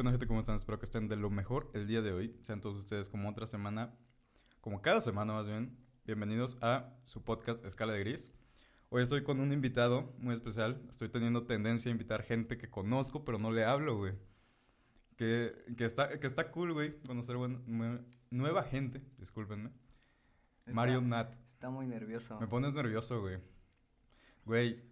¿Qué 0.00 0.02
onda, 0.02 0.12
gente? 0.12 0.26
¿Cómo 0.28 0.38
están? 0.38 0.56
Espero 0.56 0.78
que 0.78 0.86
estén 0.86 1.08
de 1.08 1.16
lo 1.16 1.28
mejor 1.28 1.70
el 1.74 1.86
día 1.86 2.00
de 2.00 2.10
hoy. 2.14 2.34
Sean 2.40 2.62
todos 2.62 2.74
ustedes 2.78 3.10
como 3.10 3.28
otra 3.28 3.46
semana, 3.46 3.92
como 4.62 4.80
cada 4.80 5.02
semana 5.02 5.34
más 5.34 5.46
bien. 5.46 5.76
Bienvenidos 6.06 6.56
a 6.62 6.96
su 7.02 7.22
podcast 7.22 7.62
Escala 7.66 7.92
de 7.92 7.98
Gris. 8.00 8.32
Hoy 8.88 9.02
estoy 9.02 9.22
con 9.22 9.40
un 9.40 9.52
invitado 9.52 10.14
muy 10.16 10.34
especial. 10.34 10.80
Estoy 10.88 11.10
teniendo 11.10 11.44
tendencia 11.44 11.90
a 11.90 11.92
invitar 11.92 12.22
gente 12.22 12.56
que 12.56 12.70
conozco, 12.70 13.26
pero 13.26 13.38
no 13.38 13.50
le 13.52 13.62
hablo, 13.66 13.98
güey. 13.98 14.14
Que, 15.16 15.52
que, 15.76 15.84
está, 15.84 16.18
que 16.18 16.26
está 16.26 16.50
cool, 16.50 16.72
güey, 16.72 16.98
conocer 17.02 17.36
buen- 17.36 17.62
nue- 17.66 18.02
nueva 18.30 18.62
gente, 18.62 19.02
discúlpenme. 19.18 19.68
Está- 20.60 20.72
Mario 20.72 21.02
Nat. 21.02 21.34
Está 21.52 21.68
muy 21.68 21.86
nervioso. 21.86 22.40
Me 22.40 22.46
pones 22.46 22.72
nervioso, 22.72 23.20
güey. 23.20 23.36
Güey, 24.46 24.82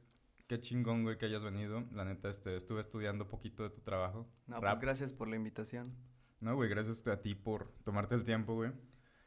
qué 0.48 0.58
chingón, 0.60 1.04
güey, 1.04 1.16
que 1.18 1.26
hayas 1.26 1.44
venido. 1.44 1.84
La 1.92 2.04
neta, 2.04 2.28
este, 2.28 2.56
estuve 2.56 2.80
estudiando 2.80 3.28
poquito 3.28 3.62
de 3.62 3.70
tu 3.70 3.80
trabajo. 3.82 4.26
No, 4.48 4.56
Rap. 4.60 4.72
pues 4.74 4.80
gracias 4.80 5.12
por 5.12 5.28
la 5.28 5.36
invitación. 5.36 5.94
No, 6.40 6.56
güey, 6.56 6.68
gracias 6.68 7.06
a 7.06 7.20
ti 7.22 7.34
por 7.36 7.70
tomarte 7.84 8.14
el 8.16 8.24
tiempo, 8.24 8.54
güey. 8.54 8.72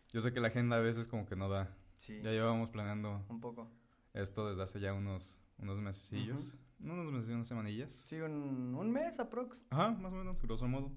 Yo 0.10 0.20
sé 0.22 0.34
que 0.34 0.40
la 0.42 0.48
agenda 0.50 0.76
a 0.76 0.80
veces 0.82 1.08
como 1.08 1.26
que 1.26 1.36
no 1.38 1.48
da. 1.50 1.74
Sí, 1.98 2.20
Ya 2.22 2.32
llevábamos 2.32 2.70
planeando 2.70 3.24
un 3.30 3.40
poco. 3.40 3.72
esto 4.14 4.50
desde 4.50 4.64
hace 4.64 4.80
ya 4.82 4.94
unos, 4.94 5.38
unos 5.58 5.78
mesecillos. 5.80 6.56
No 6.80 6.94
unos 6.96 7.14
meses, 7.14 7.30
unas 7.30 7.48
semanillas. 7.48 7.94
Sí, 7.94 8.20
un, 8.20 8.74
un 8.76 8.92
mes 8.92 9.20
aprox. 9.20 9.64
Ajá, 9.70 9.92
más 9.92 10.12
o 10.12 10.16
menos, 10.16 10.42
grosso 10.42 10.68
modo. 10.68 10.92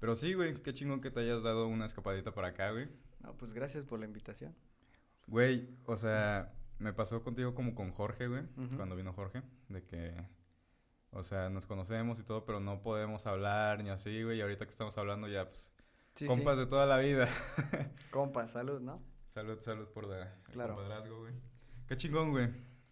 Pero 0.00 0.16
sí, 0.16 0.34
güey, 0.34 0.60
qué 0.62 0.72
chingón 0.74 1.00
que 1.00 1.10
te 1.12 1.20
hayas 1.20 1.42
dado 1.44 1.68
una 1.68 1.84
escapadita 1.86 2.32
para 2.34 2.48
acá, 2.48 2.72
güey. 2.72 2.88
No, 3.20 3.36
pues 3.36 3.52
gracias 3.52 3.84
por 3.84 4.00
la 4.00 4.06
invitación. 4.06 4.56
Güey, 5.28 5.68
o 5.84 5.96
sea, 5.96 6.52
me 6.80 6.92
pasó 6.92 7.22
contigo 7.22 7.54
como 7.54 7.74
con 7.74 7.92
Jorge, 7.92 8.26
güey, 8.26 8.42
cuando 8.76 8.96
vino 8.96 9.12
Jorge, 9.12 9.42
de 9.68 9.84
que, 9.84 10.14
o 11.12 11.22
sea, 11.22 11.48
nos 11.50 11.66
conocemos 11.66 12.18
y 12.18 12.24
todo, 12.24 12.44
pero 12.44 12.58
no 12.60 12.82
podemos 12.82 13.26
hablar 13.26 13.82
ni 13.84 13.90
así, 13.90 14.22
güey, 14.22 14.38
y 14.38 14.40
ahorita 14.40 14.64
que 14.64 14.70
estamos 14.70 14.98
hablando 14.98 15.28
ya, 15.28 15.48
pues, 15.48 15.72
Sí, 16.16 16.26
compas 16.26 16.56
sí. 16.58 16.64
de 16.64 16.66
toda 16.70 16.86
la 16.86 16.98
vida. 16.98 17.28
Compas, 18.10 18.50
salud, 18.50 18.80
¿no? 18.80 19.00
Salud, 19.28 19.58
salud 19.60 19.86
por 19.94 20.06
la, 20.08 20.22
el 20.48 20.52
Claro. 20.52 20.74
compadrazgo, 20.74 21.20
güey. 21.20 21.34
Qué 21.86 21.96
chingón, 21.96 22.30
güey. 22.32 22.48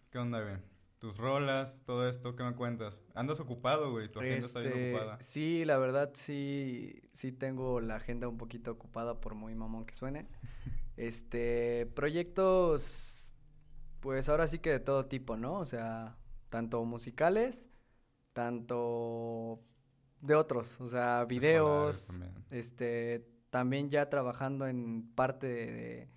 ¿Qué 0.09 0.17
onda, 0.17 0.41
güey? 0.41 0.55
Tus 0.99 1.17
rolas, 1.17 1.83
todo 1.85 2.07
esto, 2.07 2.35
¿qué 2.35 2.43
me 2.43 2.55
cuentas? 2.55 3.01
Andas 3.15 3.39
ocupado, 3.39 3.91
güey, 3.91 4.09
tu 4.11 4.19
agenda 4.19 4.45
está 4.45 4.59
bien 4.61 4.71
Este, 4.73 4.93
ocupada. 4.95 5.21
Sí, 5.21 5.65
la 5.65 5.77
verdad 5.77 6.11
sí, 6.13 7.01
sí 7.13 7.31
tengo 7.31 7.79
la 7.81 7.95
agenda 7.95 8.27
un 8.27 8.37
poquito 8.37 8.71
ocupada 8.71 9.19
por 9.19 9.35
muy 9.35 9.53
mamón 9.55 9.85
que 9.85 9.95
suene. 9.95 10.27
Este, 10.97 11.85
proyectos, 11.95 13.18
pues 13.99 14.29
ahora 14.29 14.47
sí 14.47 14.59
que 14.59 14.71
de 14.71 14.79
todo 14.79 15.05
tipo, 15.05 15.37
¿no? 15.37 15.59
O 15.59 15.65
sea, 15.65 16.17
tanto 16.49 16.83
musicales, 16.85 17.61
tanto 18.33 19.59
de 20.21 20.35
otros, 20.35 20.79
o 20.81 20.89
sea, 20.89 21.25
videos, 21.25 22.07
también. 22.07 22.31
este, 22.49 23.25
también 23.49 23.89
ya 23.89 24.09
trabajando 24.09 24.67
en 24.67 25.09
parte 25.15 25.47
de, 25.47 26.09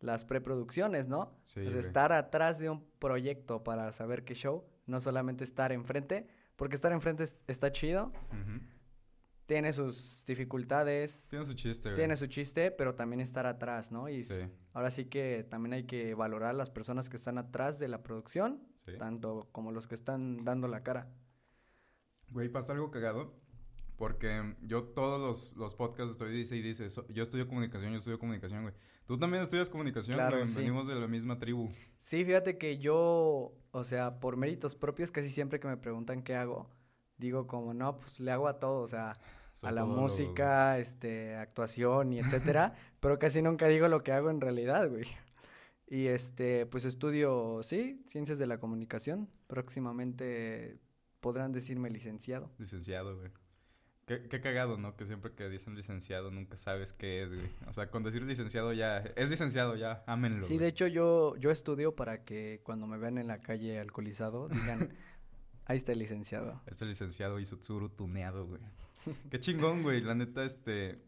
las 0.00 0.24
preproducciones, 0.24 1.08
¿no? 1.08 1.32
Sí, 1.46 1.60
Pues 1.64 1.74
estar 1.74 2.12
atrás 2.12 2.58
de 2.58 2.70
un 2.70 2.84
proyecto 2.98 3.64
para 3.64 3.92
saber 3.92 4.24
qué 4.24 4.34
show, 4.34 4.64
no 4.86 5.00
solamente 5.00 5.44
estar 5.44 5.72
enfrente, 5.72 6.28
porque 6.56 6.76
estar 6.76 6.92
enfrente 6.92 7.24
es- 7.24 7.36
está 7.48 7.72
chido. 7.72 8.12
Tiene 9.48 9.72
sus 9.72 10.22
dificultades, 10.26 11.24
Tiene 11.30 11.46
su 11.46 11.54
chiste, 11.54 11.88
güey. 11.88 11.96
tiene 11.96 12.16
su 12.18 12.26
chiste, 12.26 12.70
pero 12.70 12.94
también 12.94 13.20
estar 13.20 13.46
atrás, 13.46 13.90
¿no? 13.90 14.10
Y 14.10 14.24
Sí. 14.24 14.34
ahora 14.74 14.90
sí 14.90 15.06
que 15.06 15.42
también 15.48 15.72
hay 15.72 15.84
que 15.84 16.14
valorar 16.14 16.54
las 16.54 16.68
personas 16.68 17.08
que 17.08 17.16
están 17.16 17.38
atrás 17.38 17.78
de 17.78 17.88
la 17.88 18.02
producción, 18.02 18.62
Sí. 18.84 18.92
tanto 18.98 19.48
como 19.50 19.72
los 19.72 19.86
que 19.88 19.94
están 19.94 20.44
dando 20.44 20.68
la 20.68 20.82
cara. 20.82 21.08
Güey, 22.28 22.50
pasa 22.50 22.74
algo 22.74 22.90
cagado. 22.90 23.34
Porque 23.96 24.54
yo 24.62 24.84
todos 24.84 25.18
los, 25.20 25.56
los 25.56 25.74
podcasts 25.74 26.12
estoy 26.12 26.30
dice 26.30 26.54
y 26.54 26.62
dice, 26.62 26.88
"So- 26.88 27.08
yo 27.08 27.24
estudio 27.24 27.48
comunicación, 27.48 27.90
yo 27.92 27.98
estudio 27.98 28.20
comunicación, 28.20 28.62
güey. 28.62 28.74
Tú 29.06 29.16
también 29.16 29.42
estudias 29.42 29.68
comunicación, 29.70 30.14
Claro, 30.16 30.36
güey. 30.36 30.46
sí. 30.46 30.56
Venimos 30.58 30.86
de 30.86 30.94
la 30.94 31.08
misma 31.08 31.38
tribu. 31.40 31.68
Sí, 32.02 32.24
fíjate 32.24 32.58
que 32.58 32.78
yo, 32.78 33.54
o 33.72 33.82
sea, 33.84 34.20
por 34.20 34.36
méritos 34.36 34.76
propios, 34.76 35.10
casi 35.10 35.30
siempre 35.30 35.58
que 35.58 35.66
me 35.66 35.76
preguntan 35.78 36.22
qué 36.22 36.36
hago, 36.36 36.70
digo 37.18 37.46
como, 37.46 37.74
no, 37.74 37.98
pues 37.98 38.18
le 38.20 38.30
hago 38.30 38.48
a 38.48 38.58
todo, 38.58 38.80
o 38.80 38.88
sea, 38.88 39.12
Soy 39.54 39.68
a 39.70 39.72
la 39.72 39.84
música, 39.84 40.78
este, 40.78 41.34
actuación 41.34 42.12
y 42.12 42.20
etcétera, 42.20 42.74
pero 43.00 43.18
casi 43.18 43.42
nunca 43.42 43.66
digo 43.68 43.88
lo 43.88 44.02
que 44.02 44.12
hago 44.12 44.30
en 44.30 44.40
realidad, 44.40 44.88
güey. 44.88 45.04
Y 45.90 46.06
este, 46.06 46.66
pues 46.66 46.84
estudio, 46.84 47.62
sí, 47.62 48.02
ciencias 48.06 48.38
de 48.38 48.46
la 48.46 48.58
comunicación. 48.58 49.28
Próximamente 49.46 50.78
podrán 51.20 51.52
decirme 51.52 51.90
licenciado. 51.90 52.50
Licenciado, 52.58 53.16
güey. 53.16 53.30
Qué, 54.06 54.22
qué 54.28 54.40
cagado, 54.40 54.78
¿no? 54.78 54.96
Que 54.96 55.04
siempre 55.04 55.32
que 55.32 55.48
dicen 55.48 55.74
licenciado 55.74 56.30
nunca 56.30 56.56
sabes 56.56 56.92
qué 56.92 57.22
es, 57.22 57.28
güey. 57.28 57.50
O 57.66 57.72
sea, 57.72 57.90
con 57.90 58.02
decir 58.02 58.22
licenciado 58.22 58.72
ya... 58.72 58.98
Es 59.16 59.28
licenciado 59.30 59.76
ya, 59.76 60.02
ámenlo, 60.06 60.42
Sí, 60.42 60.54
güey. 60.54 60.60
de 60.60 60.68
hecho 60.68 60.86
yo, 60.86 61.36
yo 61.36 61.50
estudio 61.50 61.94
para 61.94 62.24
que 62.24 62.60
cuando 62.64 62.86
me 62.86 62.96
vean 62.98 63.18
en 63.18 63.26
la 63.26 63.40
calle 63.40 63.78
alcoholizado 63.78 64.48
digan, 64.48 64.90
ahí 65.68 65.76
está 65.76 65.92
el 65.92 66.00
licenciado. 66.00 66.60
Este 66.66 66.84
licenciado 66.84 67.38
y 67.38 67.46
su 67.46 67.58
tsuru 67.58 67.88
tuneado, 67.90 68.46
güey. 68.46 68.60
Qué 69.30 69.38
chingón, 69.38 69.82
güey. 69.82 70.00
La 70.00 70.14
neta, 70.14 70.44
este... 70.44 70.98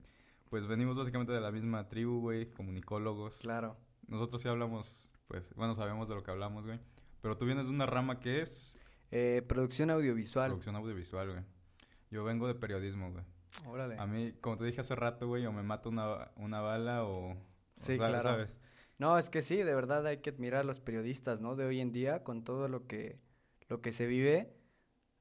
Pues 0.49 0.67
venimos 0.67 0.97
básicamente 0.97 1.33
de 1.33 1.41
la 1.41 1.51
misma 1.51 1.89
tribu, 1.89 2.21
güey. 2.21 2.47
Comunicólogos. 2.47 3.39
Claro. 3.39 3.77
Nosotros 4.07 4.41
sí 4.41 4.49
hablamos, 4.49 5.09
pues... 5.27 5.53
Bueno, 5.55 5.75
sabemos 5.75 6.09
de 6.09 6.15
lo 6.15 6.23
que 6.23 6.31
hablamos, 6.31 6.65
güey. 6.65 6.79
Pero 7.21 7.37
tú 7.37 7.47
vienes 7.47 7.67
de 7.67 7.73
una 7.73 7.87
rama 7.87 8.21
que 8.21 8.41
es... 8.41 8.79
Eh, 9.11 9.43
producción 9.49 9.91
audiovisual. 9.91 10.51
Producción 10.51 10.77
audiovisual, 10.77 11.33
güey. 11.33 11.45
Yo 12.11 12.25
vengo 12.25 12.47
de 12.47 12.55
periodismo, 12.55 13.11
güey. 13.13 13.25
Órale. 13.67 13.99
A 13.99 14.07
mí, 14.07 14.33
como 14.41 14.57
te 14.57 14.65
dije 14.65 14.81
hace 14.81 14.95
rato, 14.95 15.27
güey, 15.27 15.45
o 15.47 15.53
me 15.53 15.63
mata 15.63 15.89
una, 15.89 16.31
una 16.37 16.61
bala 16.61 17.05
o... 17.05 17.33
o 17.33 17.37
Sí, 17.77 17.97
claro. 17.97 18.23
¿Sabes? 18.23 18.57
No, 18.99 19.19
es 19.19 19.31
que 19.31 19.41
sí, 19.41 19.57
de 19.57 19.75
verdad 19.75 20.07
hay 20.07 20.19
que 20.19 20.31
admirar 20.31 20.61
a 20.61 20.65
los 20.65 20.79
periodistas, 20.79 21.41
¿no? 21.41 21.57
De 21.57 21.65
hoy 21.65 21.81
en 21.81 21.91
día, 21.91 22.23
con 22.23 22.45
todo 22.45 22.69
lo 22.69 22.87
que, 22.87 23.19
lo 23.71 23.81
que 23.81 23.93
se 23.93 24.07
vive, 24.07 24.53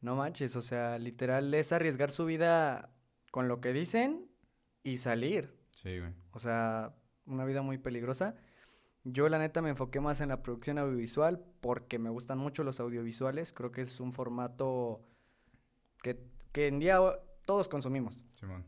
no 0.01 0.15
manches, 0.15 0.55
o 0.55 0.61
sea, 0.61 0.97
literal 0.97 1.53
es 1.53 1.71
arriesgar 1.71 2.11
su 2.11 2.25
vida 2.25 2.89
con 3.31 3.47
lo 3.47 3.61
que 3.61 3.71
dicen 3.71 4.27
y 4.83 4.97
salir. 4.97 5.55
Sí, 5.75 5.99
güey. 5.99 6.11
O 6.31 6.39
sea, 6.39 6.95
una 7.25 7.45
vida 7.45 7.61
muy 7.61 7.77
peligrosa. 7.77 8.35
Yo 9.03 9.29
la 9.29 9.37
neta 9.37 9.61
me 9.61 9.69
enfoqué 9.69 9.99
más 10.01 10.19
en 10.19 10.29
la 10.29 10.41
producción 10.41 10.79
audiovisual 10.79 11.45
porque 11.61 11.99
me 11.99 12.09
gustan 12.09 12.39
mucho 12.39 12.63
los 12.63 12.79
audiovisuales. 12.79 13.53
Creo 13.53 13.71
que 13.71 13.83
es 13.83 13.99
un 13.99 14.13
formato 14.13 15.05
que, 16.01 16.19
que 16.51 16.67
en 16.67 16.79
día 16.79 16.99
todos 17.45 17.69
consumimos. 17.69 18.25
Simón. 18.33 18.66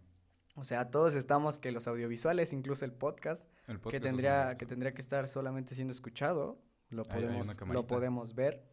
O 0.55 0.63
sea, 0.63 0.91
todos 0.91 1.15
estamos 1.15 1.57
que 1.57 1.71
los 1.71 1.87
audiovisuales, 1.87 2.53
incluso 2.53 2.85
el 2.85 2.91
podcast, 2.91 3.47
El 3.67 3.79
podcast 3.79 3.91
que 3.91 3.99
tendría, 3.99 4.57
que 4.57 4.65
tendría 4.67 4.93
que 4.93 5.01
estar 5.01 5.27
solamente 5.27 5.73
siendo 5.73 5.91
escuchado. 5.91 6.61
Lo 6.89 7.03
podemos, 7.05 7.47
lo 7.67 7.87
podemos 7.87 8.35
ver. 8.35 8.70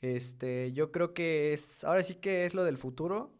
Este, 0.00 0.72
yo 0.72 0.92
creo 0.92 1.14
que 1.14 1.52
es, 1.52 1.84
ahora 1.84 2.02
sí 2.02 2.16
que 2.16 2.46
es 2.46 2.54
lo 2.54 2.64
del 2.64 2.76
futuro. 2.76 3.32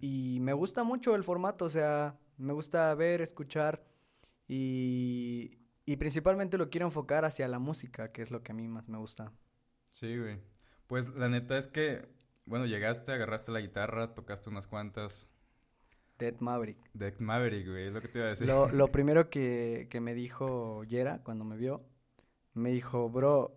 Y 0.00 0.38
me 0.40 0.52
gusta 0.52 0.82
mucho 0.82 1.14
el 1.14 1.22
formato, 1.22 1.66
o 1.66 1.68
sea, 1.68 2.18
me 2.36 2.52
gusta 2.52 2.92
ver, 2.96 3.22
escuchar 3.22 3.84
y, 4.48 5.58
y 5.86 5.96
principalmente 5.96 6.58
lo 6.58 6.68
quiero 6.68 6.86
enfocar 6.86 7.24
hacia 7.24 7.46
la 7.46 7.60
música, 7.60 8.10
que 8.10 8.22
es 8.22 8.30
lo 8.32 8.42
que 8.42 8.52
a 8.52 8.54
mí 8.54 8.66
más 8.66 8.88
me 8.88 8.98
gusta. 8.98 9.32
Sí, 9.92 10.18
güey. 10.18 10.40
Pues 10.88 11.14
la 11.14 11.28
neta 11.28 11.56
es 11.56 11.68
que, 11.68 12.08
bueno, 12.44 12.66
llegaste, 12.66 13.12
agarraste 13.12 13.52
la 13.52 13.60
guitarra, 13.60 14.14
tocaste 14.14 14.50
unas 14.50 14.66
cuantas. 14.66 15.28
Dead 16.18 16.38
Maverick. 16.40 16.78
De 16.92 17.14
Maverick, 17.18 17.68
güey, 17.68 17.86
es 17.86 17.92
lo 17.92 18.00
que 18.00 18.08
te 18.08 18.18
iba 18.18 18.26
a 18.26 18.30
decir. 18.30 18.46
Lo, 18.46 18.68
lo 18.68 18.88
primero 18.92 19.30
que, 19.30 19.86
que 19.90 20.00
me 20.00 20.14
dijo 20.14 20.84
Yera 20.84 21.22
cuando 21.22 21.44
me 21.44 21.56
vio, 21.56 21.82
me 22.54 22.70
dijo, 22.70 23.08
bro, 23.08 23.56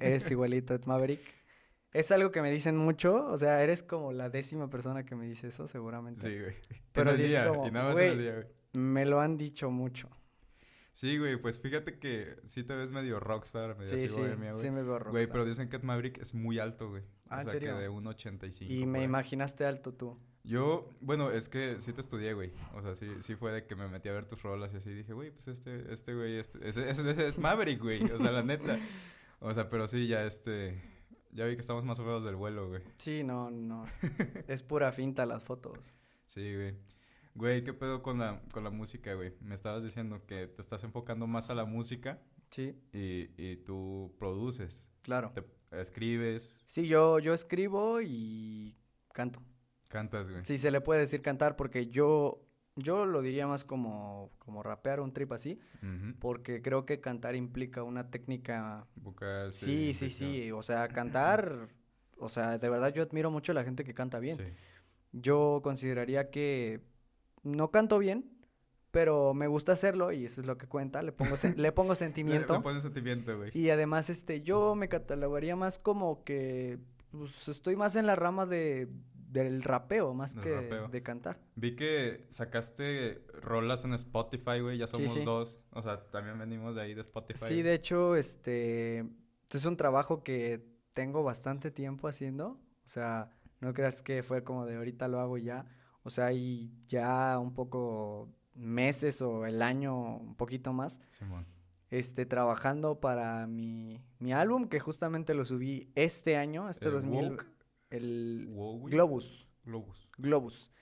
eres 0.00 0.30
igualito 0.30 0.74
a 0.74 0.76
Ed 0.76 0.84
Maverick. 0.84 1.22
Es 1.94 2.10
algo 2.10 2.30
que 2.32 2.42
me 2.42 2.50
dicen 2.50 2.76
mucho, 2.76 3.24
o 3.26 3.38
sea, 3.38 3.62
eres 3.62 3.82
como 3.82 4.12
la 4.12 4.28
décima 4.28 4.68
persona 4.68 5.04
que 5.06 5.14
me 5.14 5.26
dice 5.26 5.48
eso, 5.48 5.66
seguramente. 5.68 6.20
Sí, 6.20 6.38
güey. 6.38 6.54
Pero 6.92 7.10
en 7.12 7.20
el 7.20 7.26
día, 7.28 7.48
como, 7.48 7.66
y 7.66 7.70
nada 7.70 7.88
más 7.90 7.98
en 7.98 8.04
el 8.04 8.10
güey. 8.14 8.22
día, 8.24 8.34
güey. 8.34 8.46
Me 8.74 9.06
lo 9.06 9.20
han 9.20 9.38
dicho 9.38 9.70
mucho. 9.70 10.10
Sí, 10.92 11.18
güey, 11.18 11.36
pues 11.36 11.58
fíjate 11.58 11.98
que 11.98 12.36
sí 12.44 12.62
te 12.62 12.74
ves 12.76 12.92
medio 12.92 13.18
rockstar, 13.18 13.76
medio 13.76 13.90
Sí, 13.90 14.04
así 14.04 14.08
sí, 14.08 14.14
bohemia, 14.20 14.52
güey. 14.52 14.62
sí 14.62 14.70
me 14.70 14.82
veo 14.82 14.92
Güey, 14.98 14.98
rockstar. 15.04 15.28
pero 15.32 15.44
dicen 15.44 15.68
que 15.68 15.76
Ed 15.76 15.82
Maverick 15.82 16.18
es 16.18 16.34
muy 16.34 16.58
alto, 16.60 16.90
güey. 16.90 17.02
Ah, 17.28 17.38
o 17.38 17.40
¿en 17.40 17.44
sea, 17.50 17.52
serio? 17.60 17.74
que 17.76 17.82
de 17.82 17.90
1.85. 17.90 18.66
Y 18.70 18.86
me 18.86 18.98
ahí. 19.00 19.04
imaginaste 19.06 19.64
alto 19.64 19.92
tú. 19.94 20.18
Yo, 20.44 20.88
bueno, 21.00 21.30
es 21.30 21.48
que 21.48 21.76
sí 21.80 21.92
te 21.92 22.00
estudié, 22.00 22.34
güey. 22.34 22.52
O 22.74 22.82
sea, 22.82 22.94
sí, 22.94 23.08
sí 23.20 23.34
fue 23.34 23.50
de 23.52 23.64
que 23.66 23.74
me 23.76 23.88
metí 23.88 24.08
a 24.08 24.12
ver 24.12 24.26
tus 24.26 24.42
rolas 24.42 24.72
y 24.74 24.76
así 24.76 24.90
dije, 24.90 25.12
güey, 25.14 25.30
pues 25.30 25.48
este, 25.48 25.92
este 25.92 26.14
güey, 26.14 26.36
este, 26.38 26.58
ese, 26.68 26.88
ese- 26.90 27.10
ese 27.10 27.28
es 27.28 27.38
Maverick, 27.38 27.80
güey. 27.80 28.02
O 28.10 28.18
sea, 28.18 28.30
la 28.30 28.42
neta. 28.42 28.78
O 29.40 29.52
sea, 29.54 29.68
pero 29.70 29.86
sí, 29.88 30.06
ya 30.06 30.24
este, 30.24 30.80
ya 31.34 31.44
vi 31.44 31.54
que 31.54 31.60
estamos 31.60 31.84
más 31.84 31.98
menos 31.98 32.24
del 32.24 32.36
vuelo, 32.36 32.68
güey. 32.68 32.82
Sí, 32.98 33.22
no, 33.22 33.50
no. 33.50 33.84
es 34.48 34.62
pura 34.62 34.90
finta 34.92 35.26
las 35.26 35.44
fotos. 35.44 35.92
Sí, 36.24 36.54
güey. 36.54 36.74
Güey, 37.34 37.64
¿qué 37.64 37.72
pedo 37.74 38.02
con 38.02 38.18
la, 38.20 38.40
con 38.52 38.62
la 38.64 38.70
música, 38.70 39.12
güey? 39.14 39.34
Me 39.40 39.54
estabas 39.54 39.82
diciendo 39.82 40.24
que 40.26 40.46
te 40.46 40.62
estás 40.62 40.84
enfocando 40.84 41.26
más 41.26 41.50
a 41.50 41.54
la 41.54 41.64
música 41.64 42.22
Sí, 42.50 42.78
y, 42.92 43.28
y 43.36 43.56
tú 43.56 44.14
produces. 44.18 44.88
claro. 45.02 45.32
Te 45.34 45.44
escribes. 45.80 46.62
Sí, 46.68 46.86
yo, 46.86 47.18
yo 47.18 47.34
escribo 47.34 48.00
y 48.00 48.76
canto. 49.12 49.42
Cantas, 49.88 50.30
güey. 50.30 50.44
Si 50.46 50.56
se 50.58 50.70
le 50.70 50.80
puede 50.80 51.00
decir 51.00 51.20
cantar, 51.22 51.56
porque 51.56 51.88
yo, 51.88 52.43
yo 52.76 53.06
lo 53.06 53.22
diría 53.22 53.46
más 53.46 53.64
como, 53.64 54.30
como 54.38 54.62
rapear 54.62 55.00
un 55.00 55.12
trip 55.12 55.32
así, 55.32 55.60
porque 56.18 56.62
creo 56.62 56.86
que 56.86 57.00
cantar 57.00 57.36
implica 57.36 57.82
una 57.82 58.10
técnica... 58.10 58.86
Vocal, 58.96 59.52
Sí, 59.52 59.64
sí, 59.64 59.88
inflexión. 60.06 60.32
sí, 60.32 60.52
o 60.52 60.62
sea, 60.62 60.88
cantar, 60.88 61.68
o 62.18 62.28
sea, 62.28 62.58
de 62.58 62.68
verdad 62.68 62.92
yo 62.92 63.02
admiro 63.02 63.30
mucho 63.30 63.52
a 63.52 63.54
la 63.54 63.64
gente 63.64 63.84
que 63.84 63.94
canta 63.94 64.18
bien. 64.18 64.36
Sí. 64.36 64.44
Yo 65.12 65.60
consideraría 65.62 66.30
que 66.30 66.80
no 67.44 67.70
canto 67.70 67.98
bien, 67.98 68.30
pero 68.90 69.34
me 69.34 69.46
gusta 69.46 69.72
hacerlo 69.72 70.12
y 70.12 70.24
eso 70.24 70.40
es 70.40 70.46
lo 70.46 70.56
que 70.56 70.66
cuenta, 70.66 71.02
le 71.02 71.12
pongo, 71.12 71.36
le 71.56 71.72
pongo 71.72 71.94
sentimiento. 71.94 72.54
le 72.54 72.60
pones 72.60 72.82
sentimiento, 72.82 73.36
güey. 73.36 73.50
Y 73.56 73.70
además, 73.70 74.10
este, 74.10 74.42
yo 74.42 74.74
me 74.74 74.88
catalogaría 74.88 75.54
más 75.56 75.78
como 75.78 76.24
que 76.24 76.78
pues, 77.10 77.48
estoy 77.48 77.76
más 77.76 77.96
en 77.96 78.06
la 78.06 78.16
rama 78.16 78.46
de, 78.46 78.88
del 79.34 79.62
rapeo, 79.62 80.14
más 80.14 80.34
Del 80.34 80.44
que 80.44 80.54
rapeo. 80.54 80.88
de 80.88 81.02
cantar. 81.02 81.38
Vi 81.56 81.74
que 81.74 82.24
sacaste 82.30 83.20
rolas 83.42 83.84
en 83.84 83.92
Spotify, 83.94 84.60
güey. 84.60 84.78
Ya 84.78 84.86
somos 84.86 85.12
sí. 85.12 85.24
dos. 85.24 85.60
O 85.72 85.82
sea, 85.82 86.00
también 86.10 86.38
venimos 86.38 86.74
de 86.76 86.82
ahí 86.82 86.94
de 86.94 87.00
Spotify. 87.00 87.44
Sí, 87.46 87.62
de 87.62 87.74
hecho, 87.74 88.14
este, 88.16 89.00
es 89.50 89.64
un 89.66 89.76
trabajo 89.76 90.22
que 90.22 90.64
tengo 90.94 91.22
bastante 91.24 91.70
tiempo 91.72 92.06
haciendo. 92.08 92.60
O 92.84 92.88
sea, 92.88 93.30
no 93.60 93.74
creas 93.74 94.02
que 94.02 94.22
fue 94.22 94.44
como 94.44 94.66
de 94.66 94.76
ahorita 94.76 95.08
lo 95.08 95.18
hago 95.20 95.36
y 95.36 95.44
ya. 95.44 95.66
O 96.04 96.10
sea, 96.10 96.26
hay 96.26 96.70
ya 96.86 97.38
un 97.40 97.54
poco 97.54 98.28
meses 98.54 99.20
o 99.20 99.46
el 99.46 99.62
año, 99.62 100.16
un 100.18 100.36
poquito 100.36 100.72
más, 100.72 101.00
Simón. 101.08 101.44
este, 101.90 102.24
trabajando 102.24 103.00
para 103.00 103.48
mi, 103.48 104.00
mi 104.20 104.32
álbum, 104.32 104.68
que 104.68 104.78
justamente 104.78 105.34
lo 105.34 105.44
subí 105.44 105.90
este 105.96 106.36
año, 106.36 106.68
este 106.70 106.86
¿El 106.86 106.92
2000, 106.92 107.30
Woke? 107.30 107.46
El. 107.96 108.46
Globus. 108.46 109.46
Globus. 109.64 110.08
Globus. 110.18 110.72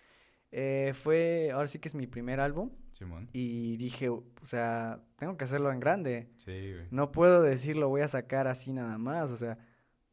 Eh, 0.50 0.92
fue, 0.94 1.50
ahora 1.52 1.66
sí 1.66 1.78
que 1.78 1.88
es 1.88 1.94
mi 1.94 2.06
primer 2.06 2.38
álbum 2.38 2.70
Simón. 2.92 3.30
y 3.32 3.78
dije, 3.78 4.10
o 4.10 4.22
sea, 4.44 5.02
tengo 5.16 5.36
que 5.38 5.44
hacerlo 5.44 5.72
en 5.72 5.80
grande. 5.80 6.28
Sí, 6.36 6.72
güey. 6.72 6.86
No 6.90 7.10
puedo 7.10 7.40
decir 7.40 7.76
lo 7.76 7.88
voy 7.88 8.02
a 8.02 8.08
sacar 8.08 8.46
así 8.46 8.70
nada 8.72 8.98
más, 8.98 9.30
o 9.30 9.36
sea, 9.38 9.56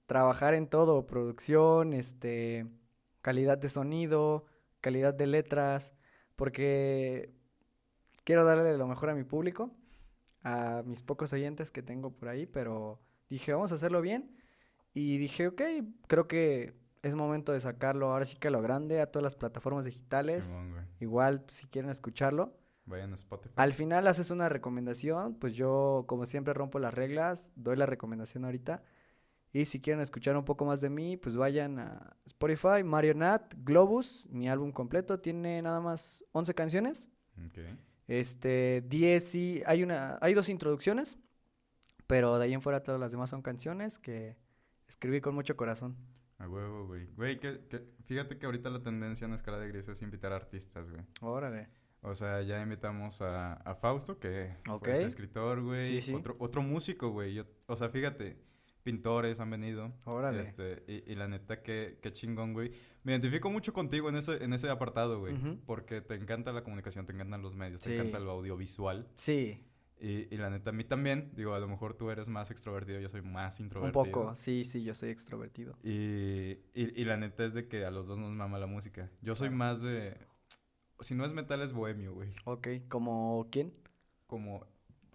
trabajar 0.05 0.53
en 0.53 0.67
todo, 0.67 1.05
producción, 1.05 1.93
este, 1.93 2.67
calidad 3.21 3.57
de 3.57 3.67
sonido, 3.67 4.45
calidad 4.79 5.13
de 5.13 5.27
letras, 5.27 5.93
porque 6.37 7.33
quiero 8.23 8.45
darle 8.45 8.77
lo 8.77 8.87
mejor 8.87 9.09
a 9.09 9.15
mi 9.15 9.25
público, 9.25 9.75
a 10.41 10.83
mis 10.85 11.01
pocos 11.01 11.33
oyentes 11.33 11.69
que 11.69 11.83
tengo 11.83 12.15
por 12.15 12.29
ahí, 12.29 12.45
pero 12.45 13.01
dije, 13.29 13.51
vamos 13.51 13.73
a 13.73 13.75
hacerlo 13.75 14.01
bien 14.01 14.35
y 14.93 15.17
dije, 15.17 15.47
ok, 15.47 15.61
creo 16.07 16.27
que 16.27 16.78
es 17.01 17.15
momento 17.15 17.53
de 17.53 17.61
sacarlo 17.61 18.11
ahora 18.11 18.25
sí 18.25 18.37
que 18.37 18.49
a 18.49 18.51
lo 18.51 18.61
grande, 18.61 19.01
a 19.01 19.07
todas 19.11 19.23
las 19.23 19.35
plataformas 19.35 19.85
digitales, 19.85 20.45
Simón, 20.45 20.87
igual 20.99 21.45
si 21.49 21.65
quieren 21.67 21.91
escucharlo. 21.91 22.57
Vayan 22.85 23.11
a 23.11 23.15
Spotify. 23.15 23.53
Al 23.55 23.73
final 23.73 24.07
haces 24.07 24.31
una 24.31 24.49
recomendación, 24.49 25.35
pues 25.35 25.53
yo 25.53 26.05
como 26.07 26.25
siempre 26.25 26.53
rompo 26.53 26.79
las 26.79 26.93
reglas, 26.93 27.51
doy 27.55 27.77
la 27.77 27.85
recomendación 27.85 28.45
ahorita. 28.45 28.83
Y 29.51 29.65
si 29.65 29.79
quieren 29.79 30.01
escuchar 30.01 30.37
un 30.37 30.45
poco 30.45 30.65
más 30.65 30.79
de 30.81 30.89
mí, 30.89 31.17
pues 31.17 31.35
vayan 31.35 31.79
a 31.79 32.15
Spotify, 32.25 32.83
Marionette, 32.83 33.55
Globus, 33.63 34.27
mi 34.29 34.49
álbum 34.49 34.71
completo, 34.71 35.19
tiene 35.19 35.61
nada 35.61 35.79
más 35.79 36.23
11 36.33 36.53
canciones. 36.53 37.09
Ok. 37.47 37.59
Este, 38.07 38.83
10 38.87 39.23
sí, 39.23 39.63
hay 39.65 39.83
una, 39.83 40.17
hay 40.21 40.33
dos 40.33 40.49
introducciones, 40.49 41.17
pero 42.07 42.37
de 42.37 42.45
ahí 42.45 42.53
en 42.53 42.61
fuera 42.61 42.83
todas 42.83 42.99
las 42.99 43.11
demás 43.11 43.29
son 43.29 43.41
canciones 43.41 43.99
que 43.99 44.35
escribí 44.87 45.21
con 45.21 45.35
mucho 45.35 45.55
corazón. 45.55 45.95
A 46.39 46.47
huevo, 46.47 46.87
güey. 46.87 47.05
Güey, 47.15 47.39
que, 47.39 47.61
que- 47.69 47.83
fíjate 48.05 48.37
que 48.37 48.45
ahorita 48.45 48.69
la 48.69 48.81
tendencia 48.81 49.25
en 49.25 49.33
Escala 49.33 49.59
de 49.59 49.67
Gris 49.67 49.87
es 49.87 50.01
invitar 50.01 50.31
artistas, 50.33 50.89
güey. 50.89 51.03
Órale. 51.21 51.67
O 52.01 52.15
sea, 52.15 52.41
ya 52.41 52.61
invitamos 52.61 53.21
a, 53.21 53.53
a 53.55 53.75
Fausto, 53.75 54.19
que 54.19 54.55
es 54.93 54.99
escritor, 55.07 55.61
güey. 55.61 55.99
Sí, 55.99 56.01
sí. 56.07 56.13
Otro, 56.13 56.35
otro 56.39 56.61
músico, 56.61 57.09
güey. 57.09 57.33
Yo- 57.33 57.45
O 57.67 57.75
sea, 57.75 57.89
fíjate, 57.89 58.37
pintores 58.83 59.39
han 59.41 59.49
venido. 59.49 59.91
Órale. 60.05 60.41
Este, 60.41 60.83
y, 60.87 61.11
y 61.11 61.15
la 61.15 61.27
neta, 61.27 61.61
qué, 61.61 61.99
qué 62.01 62.13
chingón, 62.13 62.53
güey. 62.53 62.71
Me 63.03 63.11
identifico 63.11 63.49
mucho 63.49 63.73
contigo 63.73 64.07
en 64.07 64.15
ese, 64.15 64.41
en 64.43 64.53
ese 64.53 64.69
apartado, 64.69 65.19
güey. 65.19 65.35
Porque 65.65 65.99
te 66.01 66.15
encanta 66.15 66.53
la 66.53 66.63
comunicación, 66.63 67.05
te 67.05 67.11
encantan 67.11 67.41
los 67.41 67.53
medios, 67.55 67.81
te 67.81 67.89
encanta 67.99 68.19
lo 68.19 68.31
audiovisual. 68.31 69.07
Sí, 69.17 69.61
Y, 70.01 70.33
y 70.33 70.37
la 70.37 70.49
neta, 70.49 70.69
a 70.69 70.73
mí 70.73 70.83
también. 70.85 71.31
Digo, 71.35 71.53
a 71.53 71.59
lo 71.59 71.67
mejor 71.67 71.93
tú 71.93 72.09
eres 72.09 72.29
más 72.29 72.51
extrovertido, 72.51 72.99
yo 72.99 73.09
soy 73.09 73.21
más 73.21 73.59
un 73.59 73.65
introvertido. 73.65 74.03
poco, 74.03 74.35
sí, 74.35 74.63
sí, 74.65 74.83
yo 74.83 74.95
soy 74.95 75.09
extrovertido. 75.09 75.75
Y, 75.83 76.51
y, 76.73 77.01
y 77.01 77.03
la 77.05 77.17
neta 77.17 77.43
es 77.43 77.53
de 77.53 77.67
que 77.67 77.83
a 77.85 77.91
los 77.91 78.07
dos 78.07 78.17
nos 78.17 78.31
mama 78.31 78.57
la 78.59 78.67
música. 78.67 79.11
Yo 79.21 79.35
soy 79.35 79.49
más 79.49 79.81
de... 79.81 80.17
Si 81.01 81.15
no 81.15 81.25
es 81.25 81.33
metal, 81.33 81.61
es 81.61 81.73
bohemio, 81.73 82.13
güey. 82.13 82.33
Ok, 82.45 82.67
¿como 82.87 83.47
quién? 83.51 83.73
Como 84.27 84.65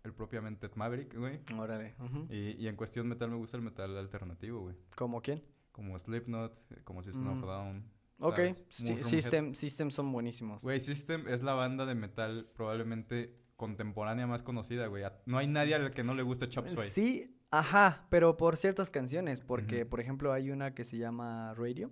el 0.02 0.12
propiamente 0.12 0.68
Maverick, 0.74 1.16
güey. 1.16 1.40
Órale. 1.58 1.94
Y, 2.28 2.62
y 2.62 2.68
en 2.68 2.76
cuestión 2.76 3.08
metal 3.08 3.30
me 3.30 3.36
gusta 3.36 3.56
el 3.56 3.62
metal 3.62 3.96
alternativo, 3.96 4.60
güey. 4.62 4.76
¿Como 4.96 5.22
quién? 5.22 5.42
Como 5.72 5.98
Slipknot, 5.98 6.58
como 6.84 7.02
System 7.02 7.28
of 7.28 7.38
Mm. 7.38 7.46
Down. 7.46 7.84
Ok. 8.18 8.38
System, 8.68 9.54
System 9.54 9.90
son 9.90 10.12
buenísimos. 10.12 10.62
Güey, 10.62 10.78
System 10.80 11.26
es 11.28 11.42
la 11.42 11.54
banda 11.54 11.84
de 11.84 11.94
metal 11.94 12.48
probablemente 12.54 13.34
contemporánea 13.56 14.26
más 14.26 14.42
conocida, 14.42 14.86
güey. 14.86 15.04
No 15.26 15.38
hay 15.38 15.46
nadie 15.46 15.74
al 15.74 15.92
que 15.92 16.04
no 16.04 16.14
le 16.14 16.22
guste 16.22 16.48
Chop 16.48 16.68
Suey. 16.68 16.88
Sí, 16.88 17.36
ajá, 17.50 18.06
pero 18.10 18.36
por 18.36 18.56
ciertas 18.56 18.90
canciones, 18.90 19.40
porque 19.40 19.86
por 19.86 20.00
ejemplo 20.00 20.32
hay 20.32 20.50
una 20.50 20.74
que 20.74 20.84
se 20.84 20.98
llama 20.98 21.54
Radio. 21.54 21.90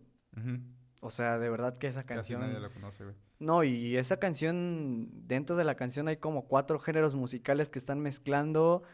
O 1.00 1.10
sea, 1.10 1.38
de 1.38 1.50
verdad 1.50 1.76
que 1.76 1.88
esa 1.88 2.04
Casi 2.04 2.14
canción... 2.16 2.40
nadie 2.42 2.60
la 2.60 2.68
conoce, 2.68 3.04
güey. 3.04 3.16
No, 3.38 3.64
y 3.64 3.96
esa 3.96 4.18
canción, 4.18 5.08
dentro 5.26 5.56
de 5.56 5.64
la 5.64 5.74
canción 5.74 6.06
hay 6.06 6.16
como 6.18 6.46
cuatro 6.46 6.78
géneros 6.78 7.16
musicales 7.16 7.68
que 7.68 7.80
están 7.80 7.98
mezclando 7.98 8.84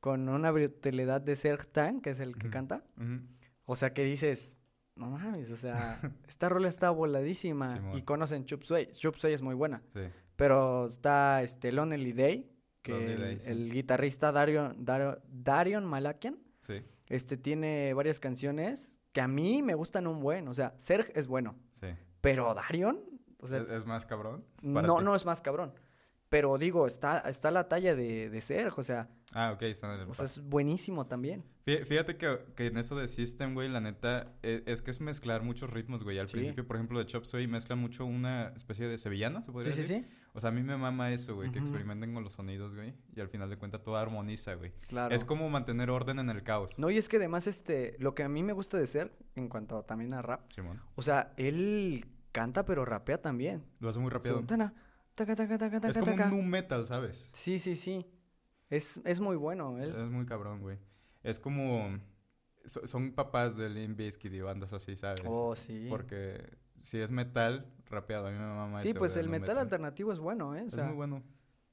con 0.00 0.28
una 0.28 0.50
brutalidad 0.50 1.22
de 1.22 1.36
Serj 1.36 1.64
Tan, 1.72 2.02
que 2.02 2.10
es 2.10 2.20
el 2.20 2.36
que 2.36 2.50
canta. 2.50 2.84
O 3.64 3.76
sea, 3.76 3.94
que 3.94 4.04
dices, 4.04 4.58
no 4.94 5.08
mames, 5.08 5.50
o 5.50 5.56
sea, 5.56 6.00
esta 6.28 6.50
rola 6.50 6.68
está 6.68 6.90
voladísima. 6.90 7.80
Y 7.94 8.02
conocen 8.02 8.44
Chup 8.44 8.62
Suey. 8.64 8.92
Chup 8.92 9.16
Suey 9.16 9.32
es 9.32 9.40
muy 9.40 9.54
buena. 9.54 9.82
Sí. 9.94 10.02
Pero 10.36 10.86
está 10.86 11.42
este 11.42 11.70
Lonely 11.72 12.12
Day, 12.12 12.50
que 12.82 12.92
Lonely 12.92 13.32
el, 13.34 13.40
sí. 13.40 13.70
guitarrista 13.70 14.32
Darion, 14.32 14.84
Dario- 14.84 15.20
Darion 15.28 15.84
Malakian, 15.84 16.38
Sí. 16.60 16.82
este 17.08 17.36
tiene 17.36 17.94
varias 17.94 18.18
canciones 18.18 18.98
que 19.12 19.20
a 19.20 19.28
mí 19.28 19.62
me 19.62 19.74
gustan 19.74 20.06
un 20.06 20.20
buen. 20.20 20.48
O 20.48 20.54
sea, 20.54 20.74
Serg 20.78 21.12
es 21.14 21.26
bueno, 21.26 21.54
Sí. 21.72 21.86
pero 22.20 22.52
Darion, 22.54 22.98
o 23.38 23.46
sea, 23.46 23.58
¿Es, 23.58 23.68
es 23.70 23.86
más 23.86 24.06
cabrón? 24.06 24.44
no, 24.62 24.98
ti? 24.98 25.04
no 25.04 25.14
es 25.14 25.24
más 25.24 25.40
cabrón. 25.40 25.72
Pero 26.30 26.58
digo, 26.58 26.88
está, 26.88 27.18
está 27.20 27.52
la 27.52 27.68
talla 27.68 27.94
de, 27.94 28.28
de 28.28 28.40
Serg, 28.40 28.76
o 28.78 28.82
sea, 28.82 29.08
Ah, 29.36 29.52
ok, 29.52 29.62
están 29.62 29.94
en 29.94 30.00
el 30.00 30.08
o 30.08 30.14
sea, 30.14 30.24
es 30.26 30.40
buenísimo 30.42 31.06
también. 31.06 31.44
Fí- 31.66 31.84
Fíjate 31.84 32.16
que, 32.16 32.38
que 32.56 32.66
en 32.66 32.76
eso 32.78 32.96
de 32.96 33.06
System, 33.08 33.54
güey, 33.54 33.68
la 33.68 33.80
neta, 33.80 34.32
e- 34.42 34.62
es, 34.66 34.80
que 34.82 34.90
es 34.90 35.00
mezclar 35.00 35.42
muchos 35.42 35.70
ritmos, 35.70 36.02
güey. 36.04 36.18
Al 36.18 36.28
Sí. 36.28 36.34
principio, 36.34 36.66
por 36.66 36.76
ejemplo, 36.76 36.98
de 36.98 37.06
Chop 37.06 37.24
Suey 37.24 37.46
mezclan 37.46 37.78
mucho 37.78 38.04
una 38.04 38.48
especie 38.56 38.86
de 38.88 38.96
sevillana, 38.98 39.42
¿se 39.42 39.50
podría 39.52 39.72
Sí, 39.72 39.82
sí, 39.82 39.88
decir? 39.88 40.04
sí, 40.08 40.16
O 40.36 40.40
sea, 40.40 40.50
a 40.50 40.52
mí 40.52 40.62
me 40.64 40.76
mama 40.76 41.12
eso, 41.12 41.36
güey, 41.36 41.50
que 41.52 41.58
Ujú. 41.58 41.66
experimenten 41.68 42.12
con 42.12 42.24
los 42.24 42.32
sonidos, 42.32 42.74
güey. 42.74 42.92
Y 43.14 43.20
al 43.20 43.28
final 43.28 43.48
de 43.48 43.56
cuentas 43.56 43.82
todo 43.84 43.96
armoniza, 43.96 44.54
güey. 44.54 44.72
claro. 44.88 45.14
Es 45.14 45.24
como 45.24 45.48
mantener 45.48 45.90
orden 45.90 46.18
en 46.18 46.28
el 46.28 46.42
caos. 46.42 46.76
No, 46.78 46.90
y 46.90 46.98
es 46.98 47.08
que 47.08 47.18
además, 47.18 47.46
este, 47.46 47.94
lo 48.00 48.14
que 48.16 48.24
a 48.24 48.28
mí 48.28 48.42
me 48.42 48.52
gusta 48.52 48.76
de 48.76 48.86
Serg, 48.88 49.12
en 49.36 49.48
cuanto 49.48 49.82
también 49.84 50.12
a 50.12 50.22
rap, 50.22 50.50
Simón. 50.52 50.80
o 50.96 51.02
sea, 51.02 51.32
él 51.36 52.04
canta 52.32 52.64
pero 52.64 52.84
rapea 52.84 53.22
también. 53.22 53.64
Lo 53.78 53.88
hace 53.88 54.00
muy 54.00 54.10
rápido. 54.10 54.40
Es 54.40 55.98
como 55.98 56.12
un 56.12 56.30
nu 56.30 56.42
metal, 56.42 56.84
¿sabes? 56.86 57.30
Sí, 57.32 57.60
sí, 57.60 57.76
sí. 57.76 58.04
Es, 58.70 59.00
es 59.04 59.20
muy 59.20 59.36
bueno 59.36 59.78
él. 59.78 59.94
Es 59.96 60.10
muy 60.10 60.26
cabrón, 60.26 60.60
güey. 60.60 60.78
Es 61.22 61.38
como... 61.38 61.96
so- 62.64 62.86
son 62.86 63.12
papás 63.12 63.56
de 63.56 63.68
Limp 63.68 63.96
Bizkit 63.98 64.32
y 64.32 64.40
bandas 64.40 64.72
así, 64.72 64.96
¿sabes? 64.96 65.22
Oh, 65.26 65.54
sí. 65.54 65.86
Porque 65.88 66.44
si 66.78 66.98
es 67.00 67.10
metal, 67.10 67.66
rapeado, 67.90 68.26
a 68.26 68.30
mí 68.30 68.38
me 68.38 68.44
mama 68.44 68.80
Sí, 68.80 68.94
pues 68.94 69.16
el 69.16 69.28
metal 69.28 69.58
alternativo 69.58 70.12
es 70.12 70.18
bueno, 70.18 70.54
¿eh? 70.56 70.62
O 70.62 70.66
Es 70.66 70.76
muy 70.82 70.94
bueno. 70.94 71.22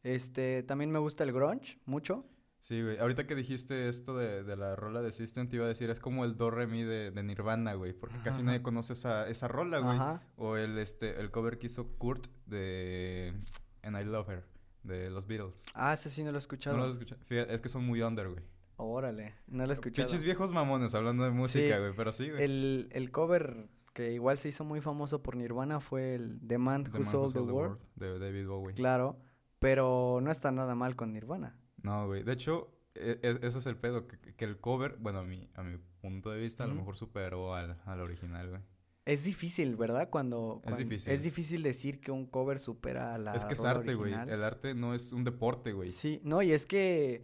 este, 0.03 0.63
también 0.63 0.91
me 0.91 0.99
gusta 0.99 1.23
el 1.23 1.31
grunge, 1.31 1.79
mucho. 1.85 2.25
Sí, 2.59 2.79
güey. 2.81 2.99
Ahorita 2.99 3.25
que 3.25 3.33
dijiste 3.33 3.89
esto 3.89 4.15
de, 4.15 4.43
de 4.43 4.55
la 4.55 4.75
rola 4.75 5.01
de 5.01 5.11
System, 5.11 5.47
te 5.49 5.55
iba 5.55 5.65
a 5.65 5.67
decir, 5.67 5.89
es 5.89 5.99
como 5.99 6.25
el 6.25 6.37
do 6.37 6.51
re 6.51 6.67
mi 6.67 6.83
de, 6.83 7.09
de 7.09 7.23
Nirvana, 7.23 7.73
güey. 7.73 7.91
Porque 7.93 8.19
casi 8.23 8.43
nadie 8.43 8.61
conoce 8.61 8.93
esa, 8.93 9.27
esa 9.27 9.47
rola, 9.47 9.79
güey. 9.79 9.95
Ajá. 9.95 10.21
O 10.37 10.57
el, 10.57 10.77
este, 10.77 11.19
el 11.19 11.31
cover 11.31 11.57
que 11.57 11.65
hizo 11.65 11.87
Kurt 11.97 12.27
de 12.45 13.33
And 13.81 13.99
I 13.99 14.03
Love 14.03 14.29
Her, 14.29 14.43
de 14.83 15.09
los 15.09 15.25
Beatles. 15.25 15.65
Ah, 15.73 15.93
ese 15.93 16.11
sí 16.11 16.21
no 16.23 16.25
lo 16.25 16.33
he 16.33 16.33
¿No 16.33 16.37
escuchado. 16.37 16.77
lo 16.77 16.83
has 16.83 16.91
escuchado? 16.91 17.19
Fíjate, 17.25 17.51
es 17.51 17.61
que 17.61 17.69
son 17.69 17.83
muy 17.83 17.99
under, 18.03 18.29
güey. 18.29 18.43
Órale, 18.83 19.35
no 19.47 19.65
lo 19.65 19.71
he 19.71 19.73
escuchado. 19.73 20.07
Pinches 20.07 20.23
viejos 20.23 20.51
mamones 20.51 20.93
hablando 20.95 21.23
de 21.23 21.31
música, 21.31 21.75
Sí, 21.75 21.79
güey. 21.81 21.93
Pero 21.95 22.11
sí, 22.13 22.29
güey. 22.29 22.43
El, 22.43 22.89
el 22.91 23.11
cover 23.11 23.69
que 23.93 24.13
igual 24.13 24.37
se 24.37 24.49
hizo 24.49 24.63
muy 24.63 24.81
famoso 24.81 25.21
por 25.21 25.35
Nirvana 25.35 25.79
fue 25.79 26.15
el 26.15 26.39
The 26.47 26.57
Man 26.57 26.83
The 26.85 26.89
Who 26.91 26.99
Man 26.99 27.05
Sold 27.11 27.33
the, 27.33 27.39
Sold 27.39 27.51
World. 27.51 27.79
de 27.95 28.19
David 28.19 28.47
Bowie. 28.47 28.73
Claro, 28.75 29.19
pero 29.59 30.19
no 30.21 30.31
está 30.31 30.51
nada 30.51 30.75
mal 30.75 30.95
con 30.95 31.13
Nirvana. 31.13 31.57
No, 31.83 32.07
güey. 32.07 32.23
De 32.23 32.33
hecho, 32.33 32.71
e- 32.95 33.19
e- 33.21 33.39
ese 33.45 33.57
es 33.59 33.65
el 33.65 33.75
pedo. 33.77 34.07
Que, 34.07 34.17
que 34.35 34.45
el 34.45 34.59
cover, 34.59 34.97
bueno, 34.99 35.19
a 35.19 35.23
mi, 35.23 35.49
a 35.55 35.63
mi 35.63 35.77
punto 36.01 36.31
de 36.31 36.39
vista, 36.39 36.63
a 36.63 36.67
lo 36.67 36.75
mejor 36.75 36.95
superó 36.97 37.53
al, 37.53 37.79
al 37.85 37.99
original, 37.99 38.49
güey. 38.49 38.61
Es 39.03 39.23
difícil, 39.23 39.75
¿verdad? 39.75 40.09
Cuando, 40.11 40.61
Es 40.65 40.77
difícil. 40.77 41.11
Es 41.11 41.23
difícil 41.23 41.63
decir 41.63 41.99
que 41.99 42.11
un 42.11 42.27
cover 42.27 42.59
supera 42.59 43.15
a 43.15 43.17
la 43.17 43.33
es 43.33 43.45
que 43.45 43.53
es 43.53 43.65
arte, 43.65 43.95
güey. 43.95 44.13
El 44.13 44.43
arte 44.43 44.73
no 44.75 44.93
es 44.93 45.11
un 45.11 45.23
deporte, 45.23 45.73
güey. 45.73 45.91
Sí, 45.91 46.21
no, 46.23 46.41
y 46.43 46.51
es 46.53 46.67
que, 46.67 47.23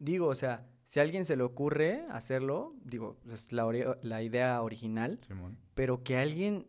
digo, 0.00 0.26
o 0.26 0.34
sea, 0.34 0.66
si 0.84 1.00
a 1.00 1.02
alguien 1.02 1.24
se 1.24 1.36
le 1.36 1.42
ocurre 1.42 2.04
hacerlo, 2.10 2.74
digo, 2.84 3.16
es 3.32 3.50
la, 3.52 4.22
idea 4.22 4.62
original, 4.62 5.18
Simón. 5.20 5.58
pero 5.74 6.02
que 6.02 6.16
alguien 6.18 6.66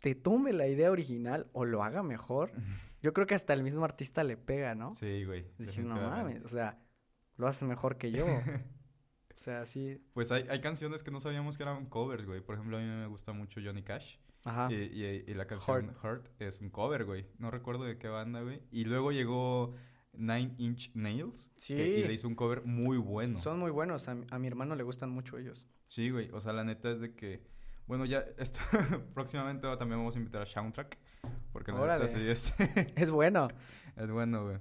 te 0.00 0.14
tumbe 0.14 0.52
la 0.52 0.68
idea 0.68 0.90
original 0.90 1.48
o 1.52 1.64
lo 1.64 1.82
haga 1.82 2.02
mejor, 2.02 2.52
yo 3.02 3.12
creo 3.12 3.26
que 3.26 3.34
hasta 3.34 3.52
el 3.52 3.62
mismo 3.62 3.84
artista 3.84 4.24
le 4.24 4.36
pega, 4.36 4.74
¿no? 4.74 4.94
Sí, 4.94 5.24
güey. 5.24 5.44
Decir, 5.58 5.84
no 5.84 5.96
mames, 5.96 6.44
o 6.44 6.48
sea, 6.48 6.78
lo 7.36 7.46
haces 7.46 7.68
mejor 7.68 7.96
que 7.98 8.10
yo. 8.12 8.24
o 9.36 9.38
sea, 9.38 9.66
sí, 9.66 10.00
Pues 10.14 10.32
hay, 10.32 10.46
hay 10.48 10.60
canciones 10.60 11.02
que 11.02 11.10
no 11.10 11.20
sabíamos 11.20 11.56
que 11.56 11.62
eran 11.64 11.86
covers, 11.86 12.26
güey. 12.26 12.40
Por 12.40 12.54
ejemplo, 12.56 12.76
a 12.76 12.80
mí 12.80 12.86
me 12.86 13.06
gusta 13.06 13.32
mucho 13.32 13.60
Johnny 13.64 13.82
Cash. 13.82 14.16
ajá. 14.44 14.68
Y, 14.72 14.74
y- 14.74 15.24
y 15.26 15.34
la 15.34 15.46
canción 15.46 15.86
Heart. 15.86 16.02
Heart. 16.02 16.26
es 16.42 16.60
un 16.60 16.70
cover, 16.70 17.04
güey. 17.04 17.26
No 17.38 17.50
recuerdo 17.50 17.84
de 17.84 17.98
qué 17.98 18.08
banda, 18.08 18.40
güey. 18.42 18.62
Y 18.70 18.84
luego 18.84 19.12
llegó 19.12 19.74
Nine 20.18 20.54
Inch 20.58 20.90
Nails. 20.94 21.50
que- 21.66 21.98
y 22.00 22.04
le 22.04 22.12
hizo 22.12 22.28
un 22.28 22.34
cover 22.34 22.62
muy 22.64 22.98
bueno. 22.98 23.38
Son 23.38 23.58
muy 23.58 23.70
buenos, 23.70 24.08
a, 24.08 24.14
mi- 24.14 24.26
a 24.30 24.38
mi 24.38 24.46
hermano 24.48 24.74
le 24.74 24.82
gustan 24.82 25.10
mucho 25.10 25.38
ellos. 25.38 25.66
Sí, 25.86 26.10
güey. 26.10 26.30
O 26.32 26.40
sea, 26.40 26.52
la 26.52 26.64
neta 26.64 26.90
es 26.90 27.00
de 27.00 27.14
que... 27.14 27.40
Bueno, 27.86 28.04
ya 28.04 28.24
esto 28.38 28.60
próximamente 29.14 29.66
también 29.78 29.98
vamos 30.00 30.14
a 30.14 30.18
invitar 30.18 30.42
a 30.42 30.46
Soundtrack. 30.46 30.98
Porque 31.52 31.72
la 31.72 31.80
Órale. 31.80 32.04
neta 32.04 32.18
sí 32.18 32.28
es, 32.28 32.54
Es 32.96 33.10
bueno. 33.10 33.48
es 33.96 34.10
bueno, 34.10 34.44
güey. 34.44 34.58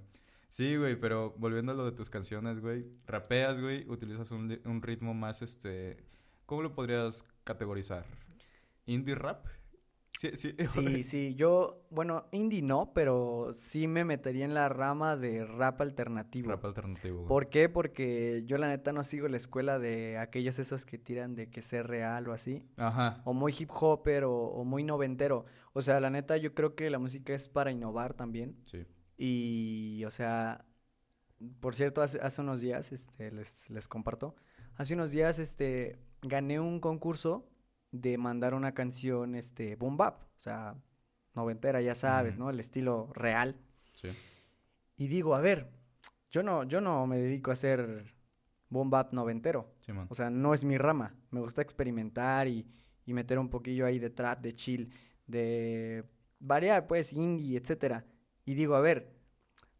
Sí, 0.48 0.78
güey, 0.78 0.96
pero 0.96 1.36
volviendo 1.38 1.74
a 1.74 1.76
lo 1.76 1.84
de 1.86 1.92
tus 1.92 2.10
canciones, 2.10 2.62
güey. 2.62 2.86
Rapeas, 3.06 3.60
güey. 3.60 3.86
Utilizas 3.90 4.32
un, 4.32 4.48
li- 4.48 4.62
un 4.66 4.82
ritmo 4.82 5.14
más, 5.14 5.42
este... 5.42 5.98
¿Cómo 6.46 6.62
lo 6.62 6.74
podrías 6.74 7.26
categorizar? 7.44 8.06
¿Indie 8.86 9.16
rap? 9.16 9.46
Sí, 10.18 10.32
sí. 10.36 10.56
Sí, 10.68 11.04
sí, 11.04 11.36
yo, 11.36 11.86
bueno, 11.90 12.26
indie 12.32 12.62
no, 12.62 12.92
pero 12.94 13.52
sí 13.54 13.88
me 13.88 14.04
metería 14.04 14.46
en 14.46 14.54
la 14.54 14.68
rama 14.68 15.16
de 15.16 15.46
rap 15.46 15.82
alternativo. 15.82 16.50
Rap 16.50 16.66
alternativo, 16.66 17.18
güey. 17.18 17.28
¿Por 17.28 17.50
qué? 17.50 17.70
Porque 17.70 18.44
yo 18.46 18.58
la 18.58 18.68
neta 18.68 18.92
no 18.92 19.04
sigo 19.04 19.28
la 19.28 19.38
escuela 19.38 19.80
de 19.80 20.18
aquellos 20.18 20.60
esos 20.60 20.86
que 20.86 20.98
tiran 20.98 21.36
de 21.36 21.50
que 21.50 21.62
ser 21.62 21.88
real 21.88 22.28
o 22.28 22.34
así. 22.34 22.66
Ajá. 22.78 23.22
O 23.26 23.34
muy 23.34 23.54
hip 23.58 23.70
hopper 23.72 24.24
o, 24.24 24.34
o 24.34 24.64
muy 24.66 24.84
noventero. 24.84 25.46
O 25.74 25.82
sea, 25.82 26.00
la 26.00 26.10
neta 26.10 26.36
yo 26.38 26.54
creo 26.54 26.76
que 26.76 26.90
la 26.90 27.00
música 27.00 27.34
es 27.34 27.48
para 27.48 27.72
innovar 27.72 28.16
también. 28.16 28.58
Sí. 28.64 28.86
Y, 29.18 30.04
o 30.06 30.12
sea, 30.12 30.66
por 31.60 31.76
cierto, 31.76 32.02
hace, 32.02 32.20
hace 32.20 32.42
unos 32.42 32.62
días, 32.62 32.92
este, 32.92 33.32
les, 33.32 33.70
les 33.70 33.88
comparto. 33.88 34.36
Hace 34.76 34.94
unos 34.94 35.12
días, 35.12 35.40
este, 35.40 36.00
gané 36.22 36.60
un 36.60 36.80
concurso 36.80 37.48
de 38.02 38.18
mandar 38.18 38.54
una 38.54 38.74
canción, 38.74 39.36
este, 39.36 39.76
boom 39.76 39.98
bap. 39.98 40.22
O 40.22 40.42
sea, 40.42 40.76
noventera, 41.34 41.82
ya 41.82 41.96
sabes. 41.96 42.38
¿no? 42.38 42.50
El 42.50 42.60
estilo 42.60 43.12
real. 43.14 43.56
Sí. 43.94 44.10
Y 44.98 45.08
digo, 45.08 45.36
a 45.36 45.42
ver, 45.42 45.70
yo 46.32 46.44
no, 46.44 46.64
yo 46.64 46.82
no 46.82 47.06
me 47.08 47.18
dedico 47.18 47.52
a 47.52 47.54
hacer 47.54 48.14
boom 48.70 48.90
bap 48.90 49.14
noventero. 49.14 49.74
Simón. 49.80 50.08
O 50.10 50.16
sea, 50.16 50.30
no 50.30 50.54
es 50.54 50.64
mi 50.64 50.78
rama. 50.78 51.16
Me 51.32 51.40
gusta 51.40 51.62
experimentar 51.62 52.48
y, 52.48 52.68
y 53.06 53.14
meter 53.14 53.40
un 53.40 53.50
poquillo 53.50 53.86
ahí 53.86 54.00
de 54.00 54.10
trap, 54.10 54.42
de 54.42 54.56
chill, 54.56 54.94
de 55.26 56.04
variar, 56.40 56.88
pues, 56.88 57.14
indie, 57.14 57.58
etcétera. 57.58 58.06
Y 58.46 58.54
digo, 58.54 58.76
a 58.76 58.82
ver, 58.82 59.14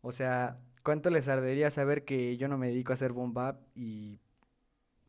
o 0.02 0.12
sea, 0.12 0.60
¿cuánto 0.84 1.10
les 1.10 1.28
ardería 1.28 1.72
saber 1.72 2.06
que 2.06 2.38
yo 2.38 2.48
no 2.48 2.58
me 2.58 2.68
dedico 2.68 2.94
a 2.94 2.96
hacer 2.96 3.12
boom 3.12 3.34
bap 3.34 3.62
y 3.76 4.20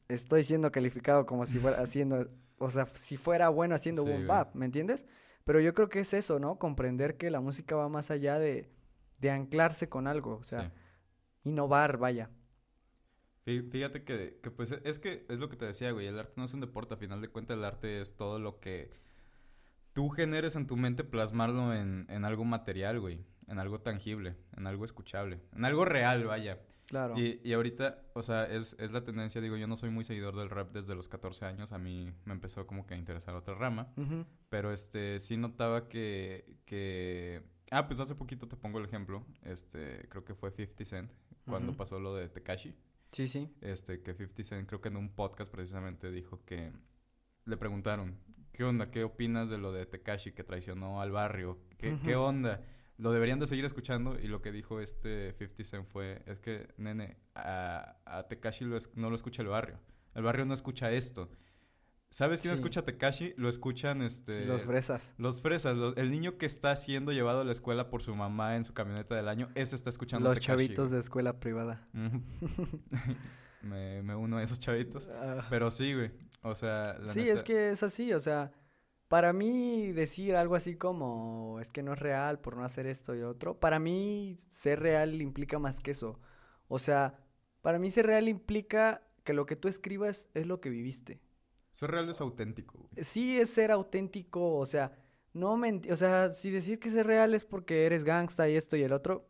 estoy 0.09 0.43
siendo 0.45 0.73
calificado 0.73 1.27
como 1.27 1.47
si 1.47 1.59
fuera 1.59 1.79
haciendo, 1.83 2.29
o 2.59 2.71
sea, 2.71 2.87
si 2.95 3.17
fuera 3.17 3.49
bueno 3.49 3.75
haciendo 3.75 4.03
Sí, 4.03 4.09
boom 4.11 4.27
bap, 4.27 4.55
¿me 4.55 4.65
entiendes? 4.67 5.07
Pero 5.45 5.61
yo 5.61 5.73
creo 5.75 5.89
que 5.89 6.01
es 6.01 6.13
eso, 6.15 6.39
¿no? 6.39 6.59
Comprender 6.59 7.17
que 7.17 7.31
la 7.31 7.41
música 7.41 7.75
va 7.77 7.89
más 7.89 8.11
allá 8.11 8.39
de, 8.39 8.69
de 9.19 9.31
anclarse 9.31 9.89
con 9.89 10.07
algo, 10.07 10.37
o 10.37 10.45
sea, 10.45 10.63
Sí. 10.65 10.71
innovar, 11.51 11.97
vaya. 11.99 12.31
Fí- 13.47 13.69
Fíjate 13.71 14.05
que, 14.05 14.39
que, 14.43 14.51
pues 14.51 14.73
es 14.73 14.99
que 14.99 15.25
es 15.29 15.39
lo 15.39 15.49
que 15.49 15.57
te 15.57 15.65
decía, 15.65 15.91
güey, 15.93 16.07
el 16.07 16.19
arte 16.19 16.35
no 16.37 16.45
es 16.45 16.55
un 16.55 16.61
deporte, 16.61 16.95
a 16.95 16.97
final 16.99 17.21
de 17.21 17.29
cuentas 17.29 17.57
el 17.57 17.65
arte 17.65 18.01
es 18.01 18.15
todo 18.17 18.39
lo 18.39 18.61
que 18.61 18.91
tú 19.95 20.11
generes 20.11 20.55
en 20.57 20.67
tu 20.67 20.77
mente, 20.77 21.03
plasmarlo 21.05 21.75
en, 21.75 22.07
en 22.11 22.25
algo 22.25 22.45
material, 22.45 23.01
güey, 23.01 23.25
en 23.47 23.59
algo 23.59 23.81
tangible, 23.81 24.37
en 24.57 24.67
algo 24.67 24.85
escuchable, 24.85 25.41
en 25.57 25.65
algo 25.65 25.85
real, 25.85 26.25
vaya. 26.25 26.59
Claro. 26.89 27.19
Y, 27.19 27.39
y 27.45 27.53
ahorita, 27.53 28.03
o 28.15 28.23
sea, 28.23 28.47
es, 28.47 28.75
es 28.79 28.93
la 28.93 29.05
tendencia, 29.05 29.43
digo, 29.43 29.59
yo 29.59 29.67
no 29.67 29.77
soy 29.77 29.91
muy 29.91 30.05
seguidor 30.05 30.35
del 30.37 30.49
rap 30.49 30.73
desde 30.73 30.95
los 30.95 31.07
14 31.09 31.45
años, 31.45 31.73
a 31.73 31.79
mí 31.79 32.11
me 32.25 32.33
empezó 32.33 32.67
como 32.67 32.87
que 32.87 32.95
a 32.95 32.97
interesar 32.97 33.35
otra 33.35 33.55
rama, 33.55 33.93
pero 34.49 34.73
este, 34.73 35.21
sí 35.21 35.37
notaba 35.37 35.87
que, 35.89 36.57
que... 36.65 37.43
Ah, 37.71 37.87
pues 37.87 38.01
hace 38.01 38.15
poquito 38.15 38.49
te 38.49 38.57
pongo 38.57 38.79
el 38.79 38.87
ejemplo, 38.87 39.27
este, 39.45 40.09
creo 40.09 40.25
que 40.25 40.35
fue 40.35 40.51
50 40.51 40.85
Cent, 40.87 41.13
cuando 41.47 41.77
pasó 41.77 42.01
lo 42.01 42.15
de 42.15 42.31
Tekashi. 42.31 42.75
Sí, 43.13 43.29
sí. 43.29 43.55
Este, 43.61 44.03
que 44.03 44.15
50 44.15 44.45
Cent 44.45 44.67
creo 44.67 44.81
que 44.81 44.89
en 44.89 44.97
un 44.97 45.11
podcast 45.11 45.53
precisamente 45.53 46.11
dijo 46.11 46.43
que 46.47 46.73
le 47.45 47.57
preguntaron, 47.59 48.19
¿qué 48.53 48.65
onda? 48.65 48.91
¿Qué 48.91 49.05
opinas 49.05 49.51
de 49.51 49.59
lo 49.59 49.73
de 49.73 49.85
Tekashi 49.85 50.33
que 50.33 50.43
traicionó 50.43 51.03
al 51.03 51.11
barrio? 51.11 51.59
¿Qué, 51.77 51.99
qué 52.03 52.17
Ujú. 52.17 52.25
onda? 52.25 52.63
Lo 52.99 53.13
deberían 53.13 53.39
de 53.39 53.47
seguir 53.47 53.65
escuchando 53.65 54.19
y 54.19 54.27
lo 54.29 54.43
que 54.43 54.51
dijo 54.53 54.81
este 54.81 55.33
50 55.39 55.65
Cent 55.65 55.87
fue, 55.87 56.23
es 56.27 56.41
que, 56.41 56.69
nene, 56.77 57.17
a, 57.35 57.97
a 58.05 58.27
Tekashi 58.29 58.65
lo 58.65 58.77
es- 58.77 58.91
no 58.97 59.09
lo 59.09 59.15
escucha 59.17 59.41
el 59.43 59.49
barrio. 59.49 59.79
El 60.15 60.25
barrio 60.25 60.45
no 60.45 60.53
escucha 60.55 60.91
esto. 60.91 61.31
¿Sabes 62.11 62.41
quién 62.41 62.55
Sí. 62.57 62.61
escucha 62.61 62.81
a 62.81 62.85
Tekashi? 62.85 63.35
Lo 63.37 63.49
escuchan 63.51 64.01
este... 64.03 64.47
Los 64.47 64.63
fresas. 64.63 65.13
Los 65.19 65.43
fresas, 65.43 65.77
el 65.97 66.11
niño 66.11 66.39
que 66.39 66.47
está 66.47 66.75
siendo 66.75 67.13
llevado 67.13 67.43
a 67.43 67.45
la 67.45 67.53
escuela 67.53 67.91
por 67.91 68.01
su 68.03 68.17
mamá 68.17 68.57
en 68.57 68.65
su 68.65 68.73
camioneta 68.75 69.15
del 69.15 69.29
año, 69.29 69.51
ese 69.55 69.77
está 69.77 69.91
escuchando 69.91 70.29
a 70.29 70.31
Los 70.35 70.41
Tekashi, 70.41 70.65
chavitos 70.69 70.91
de 70.91 70.99
escuela 71.01 71.39
privada. 71.39 71.87
Me, 73.63 74.03
me 74.03 74.15
uno 74.15 74.37
a 74.39 74.43
esos 74.43 74.61
chavitos. 74.61 75.09
Ah, 75.13 75.45
Pero 75.51 75.71
sí, 75.71 75.93
güey. 75.95 76.13
O 76.43 76.55
sea, 76.55 76.97
la 77.01 77.13
sí, 77.13 77.21
neta- 77.21 77.33
es 77.35 77.43
que 77.43 77.71
es 77.71 77.83
así, 77.83 78.13
o 78.13 78.21
sea, 78.21 78.53
para 79.09 79.33
mí 79.33 79.93
decir 79.93 80.37
algo 80.37 80.55
así 80.55 80.77
como 80.77 81.59
es 81.61 81.71
que 81.71 81.83
no 81.83 81.95
es 81.95 81.99
real 81.99 82.41
por 82.41 82.57
no 82.57 82.65
hacer 82.65 82.87
esto 82.87 83.15
y 83.15 83.23
otro, 83.23 83.59
para 83.59 83.79
mí 83.79 84.37
ser 84.51 84.81
real 84.81 85.21
implica 85.21 85.59
más 85.59 85.81
que 85.81 85.93
eso. 85.93 86.21
O 86.69 86.79
sea, 86.79 87.19
para 87.63 87.79
mí 87.79 87.91
ser 87.91 88.07
real 88.07 88.29
implica 88.29 89.03
que 89.25 89.33
lo 89.33 89.47
que 89.47 89.57
tú 89.57 89.69
escribas 89.69 90.29
es 90.35 90.47
lo 90.47 90.61
que 90.61 90.71
viviste. 90.71 91.21
Ser 91.71 91.91
real 91.91 92.09
es 92.09 92.21
auténtico, 92.21 92.79
güey. 92.79 93.05
Sí 93.05 93.39
es 93.39 93.51
ser 93.51 93.71
auténtico, 93.71 94.57
o 94.57 94.67
sea, 94.67 94.93
no 95.33 95.57
menti- 95.57 95.91
o 95.91 95.97
sea, 95.97 96.35
si 96.35 96.51
decir 96.51 96.79
que 96.79 96.91
ser 96.91 97.07
real 97.07 97.35
es 97.35 97.45
porque 97.45 97.87
eres 97.87 98.05
gangsta 98.05 98.49
y 98.49 98.57
esto 98.57 98.77
y 98.77 98.83
el 98.83 98.93
otro, 98.93 99.29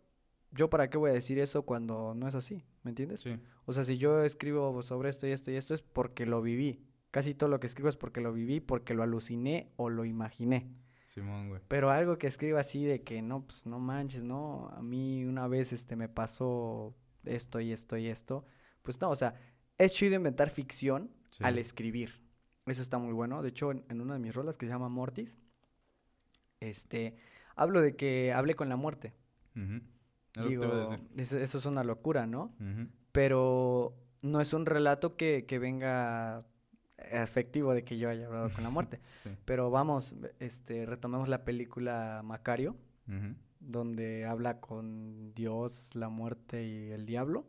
yo 0.50 0.70
para 0.70 0.88
qué 0.88 0.98
voy 0.98 1.10
a 1.10 1.14
decir 1.14 1.38
eso 1.38 1.62
cuando 1.62 2.14
no 2.14 2.26
es 2.26 2.34
así, 2.34 2.64
¿me 2.82 2.90
entiendes? 2.90 3.20
Sí. 3.20 3.38
O 3.66 3.72
sea, 3.72 3.84
si 3.84 3.98
yo 3.98 4.22
escribo 4.22 4.82
sobre 4.82 5.10
esto 5.10 5.26
y 5.26 5.32
esto 5.32 5.50
y 5.50 5.56
esto 5.56 5.74
es 5.74 5.82
porque 5.82 6.26
lo 6.26 6.40
viví. 6.40 6.80
Casi 7.10 7.34
todo 7.34 7.48
lo 7.48 7.58
que 7.60 7.66
escribo 7.66 7.88
es 7.88 7.96
porque 7.96 8.20
lo 8.20 8.32
viví, 8.32 8.60
porque 8.60 8.94
lo 8.94 9.02
aluciné 9.02 9.72
o 9.76 9.88
lo 9.90 10.04
imaginé. 10.04 10.68
Simón, 11.06 11.48
güey. 11.48 11.62
Pero 11.68 11.90
algo 11.90 12.18
que 12.18 12.26
escriba 12.26 12.60
así 12.60 12.84
de 12.84 13.02
que 13.02 13.22
no, 13.22 13.46
pues 13.46 13.64
no 13.64 13.78
manches, 13.78 14.22
no, 14.22 14.68
a 14.76 14.82
mí 14.82 15.24
una 15.24 15.48
vez 15.48 15.72
este 15.72 15.96
me 15.96 16.08
pasó 16.08 16.94
esto 17.24 17.60
y 17.60 17.72
esto 17.72 17.96
y 17.96 18.08
esto, 18.08 18.44
pues 18.82 19.00
no, 19.00 19.08
o 19.10 19.16
sea, 19.16 19.34
es 19.78 19.92
chido 19.94 20.14
inventar 20.16 20.50
ficción 20.50 21.10
Sí. 21.30 21.44
al 21.44 21.58
escribir. 21.58 22.22
Eso 22.66 22.80
está 22.82 22.96
muy 22.98 23.12
bueno. 23.12 23.42
De 23.42 23.50
hecho, 23.50 23.70
en, 23.70 23.84
en 23.90 24.00
una 24.00 24.14
de 24.14 24.20
mis 24.20 24.34
rolas 24.34 24.56
que 24.58 24.64
se 24.66 24.72
llama 24.72 24.88
Mortis, 24.88 25.38
este, 26.60 27.16
hablo 27.56 27.80
de 27.80 27.96
que 27.96 28.32
hablé 28.32 28.54
con 28.54 28.68
la 28.68 28.76
muerte. 28.76 29.14
Digo, 30.48 30.64
eso, 31.16 31.38
eso 31.38 31.58
es 31.58 31.66
una 31.66 31.82
locura, 31.84 32.26
¿no? 32.26 32.54
Pero 33.12 33.94
no 34.22 34.40
es 34.40 34.52
un 34.52 34.66
relato 34.66 35.16
que, 35.16 35.44
que 35.46 35.58
venga 35.58 36.46
efectivo 36.98 37.72
de 37.74 37.84
que 37.84 37.98
yo 37.98 38.10
haya 38.10 38.26
hablado 38.26 38.50
con 38.50 38.64
la 38.64 38.70
muerte. 38.70 39.00
Sí. 39.22 39.30
Pero 39.44 39.68
vamos, 39.70 40.14
este, 40.38 40.86
retomemos 40.86 41.28
la 41.28 41.44
película 41.44 42.22
Macario, 42.24 42.76
donde 43.58 44.24
habla 44.26 44.60
con 44.60 45.34
Dios, 45.34 45.90
la 45.94 46.08
muerte 46.08 46.64
y 46.64 46.90
el 46.92 47.04
diablo. 47.04 47.46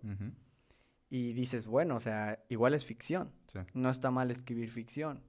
Y 1.12 1.34
dices, 1.34 1.68
bueno, 1.68 1.96
o 1.96 2.00
sea, 2.00 2.44
igual 2.50 2.74
es 2.74 2.86
ficción. 2.86 3.32
Sí. 3.48 3.60
No 3.75 3.91
está 3.91 4.10
mal 4.10 4.32
escribir 4.32 4.72
ficción. 4.72 5.22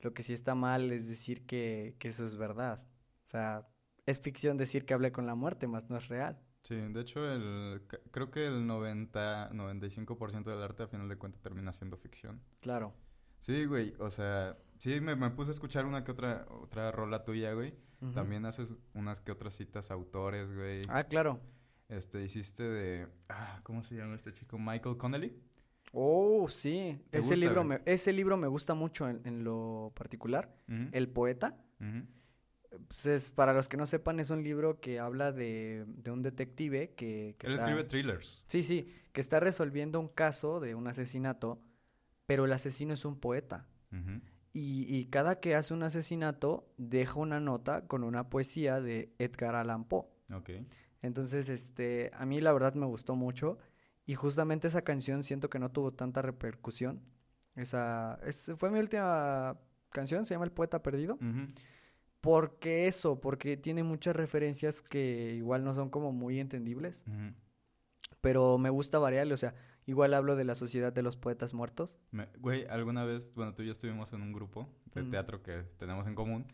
Lo 0.00 0.14
que 0.14 0.22
sí 0.22 0.32
está 0.32 0.54
mal 0.54 0.92
es 0.92 1.08
decir 1.08 1.46
que, 1.46 1.96
que 1.98 2.08
eso 2.08 2.24
es 2.24 2.36
verdad. 2.36 2.84
O 3.26 3.30
sea, 3.30 3.66
es 4.06 4.20
ficción 4.20 4.56
decir 4.56 4.86
que 4.86 4.94
hablé 4.94 5.10
con 5.10 5.26
la 5.26 5.34
muerte, 5.34 5.66
más 5.66 5.90
no 5.90 5.96
es 5.96 6.06
real. 6.06 6.38
Sí, 6.62 6.76
de 6.76 7.00
hecho, 7.00 7.30
el, 7.30 7.82
creo 8.10 8.30
que 8.30 8.46
el 8.46 8.66
90, 8.66 9.50
95% 9.50 10.44
del 10.44 10.62
arte, 10.62 10.82
a 10.84 10.88
final 10.88 11.08
de 11.08 11.16
cuentas, 11.16 11.40
termina 11.40 11.72
siendo 11.72 11.96
ficción. 11.96 12.40
Claro. 12.60 12.94
Sí, 13.40 13.64
güey, 13.64 13.94
o 13.98 14.10
sea, 14.10 14.56
sí, 14.78 15.00
me, 15.00 15.14
me 15.16 15.30
puse 15.30 15.50
a 15.50 15.52
escuchar 15.52 15.84
una 15.86 16.04
que 16.04 16.12
otra, 16.12 16.46
otra 16.50 16.90
rola 16.90 17.24
tuya, 17.24 17.52
güey. 17.52 17.74
También 18.14 18.46
haces 18.46 18.72
unas 18.94 19.20
que 19.20 19.32
otras 19.32 19.54
citas 19.54 19.90
a 19.90 19.94
autores, 19.94 20.54
güey. 20.54 20.82
Ah, 20.88 21.02
claro. 21.04 21.40
Este, 21.88 22.22
hiciste 22.22 22.62
de, 22.62 23.08
ah, 23.28 23.58
¿cómo 23.64 23.82
se 23.82 23.96
llama 23.96 24.14
este 24.14 24.32
chico? 24.32 24.56
Michael 24.58 24.96
Connelly. 24.96 25.36
Oh, 25.92 26.48
sí. 26.48 27.00
¿Te 27.10 27.18
Ese 27.18 27.30
gusta, 27.30 27.44
libro, 27.44 27.64
güey? 27.64 27.78
me, 27.84 27.92
ese 27.92 28.12
libro 28.12 28.36
me 28.36 28.46
gusta 28.46 28.74
mucho 28.74 29.08
en, 29.08 29.20
en 29.24 29.42
lo 29.42 29.90
particular. 29.96 30.54
El 30.92 31.08
poeta. 31.08 31.56
Pues 32.88 33.06
es- 33.06 33.30
para 33.30 33.52
los 33.54 33.66
que 33.68 33.76
no 33.76 33.86
sepan, 33.86 34.20
es 34.20 34.30
un 34.30 34.44
libro 34.44 34.78
que 34.80 35.00
habla 35.00 35.32
de, 35.32 35.84
de 35.88 36.10
un 36.10 36.22
detective 36.22 36.90
que, 36.94 37.34
que 37.38 37.46
Él 37.46 37.54
está- 37.54 37.66
escribe 37.66 37.84
thrillers. 37.88 38.44
Sí, 38.46 38.62
sí, 38.62 38.92
que 39.12 39.20
está 39.20 39.40
resolviendo 39.40 39.98
un 39.98 40.08
caso 40.08 40.60
de 40.60 40.74
un 40.74 40.86
asesinato, 40.86 41.58
pero 42.28 42.44
el 42.44 42.52
asesino 42.52 42.92
es 42.92 43.06
un 43.06 43.18
poeta. 43.18 43.66
Y, 44.52 44.84
y 44.94 45.06
cada 45.06 45.40
que 45.40 45.54
hace 45.54 45.72
un 45.72 45.82
asesinato, 45.82 46.68
deja 46.76 47.14
una 47.18 47.40
nota 47.40 47.86
con 47.86 48.04
una 48.04 48.28
poesía 48.28 48.82
de 48.82 49.14
Edgar 49.18 49.54
Allan 49.54 49.84
Poe. 49.84 50.04
Ok. 50.34 50.50
Entonces, 51.00 51.48
este, 51.48 52.10
a 52.12 52.26
mí 52.26 52.40
la 52.42 52.52
verdad 52.52 52.74
me 52.74 52.84
gustó 52.84 53.16
mucho. 53.16 53.56
Y 54.04 54.14
justamente 54.14 54.68
esa 54.68 54.82
canción 54.82 55.22
siento 55.22 55.48
que 55.48 55.58
no 55.58 55.70
tuvo 55.70 55.92
tanta 55.92 56.20
repercusión. 56.20 57.00
Esa, 57.56 58.18
es- 58.26 58.52
fue 58.58 58.70
mi 58.70 58.78
última 58.78 59.56
canción, 59.90 60.26
se 60.26 60.34
llama 60.34 60.44
El 60.44 60.52
Poeta 60.52 60.82
Perdido. 60.82 61.14
Ujú. 61.14 61.46
Porque 62.20 62.88
eso, 62.88 63.20
porque 63.20 63.56
tiene 63.56 63.82
muchas 63.84 64.14
referencias 64.16 64.82
que 64.82 65.34
igual 65.36 65.64
no 65.64 65.72
son 65.72 65.88
como 65.88 66.12
muy 66.12 66.40
entendibles. 66.40 67.00
Pero 68.20 68.58
me 68.58 68.70
gusta 68.70 68.98
variarle, 68.98 69.34
o 69.34 69.38
sea, 69.38 69.54
igual 69.88 70.14
hablo 70.14 70.36
de 70.36 70.44
la 70.44 70.54
Sociedad 70.54 70.92
de 70.92 71.02
los 71.02 71.16
Poetas 71.16 71.54
Muertos. 71.54 71.96
Me- 72.12 72.28
güey, 72.38 72.66
alguna 72.68 73.04
vez, 73.04 73.32
bueno, 73.34 73.54
tú 73.54 73.62
y 73.62 73.66
yo 73.66 73.72
estuvimos 73.72 74.12
en 74.12 74.22
un 74.22 74.32
grupo 74.32 74.68
de 74.94 75.02
teatro 75.04 75.42
que 75.42 75.64
tenemos 75.78 76.06
en 76.06 76.14
común. 76.14 76.46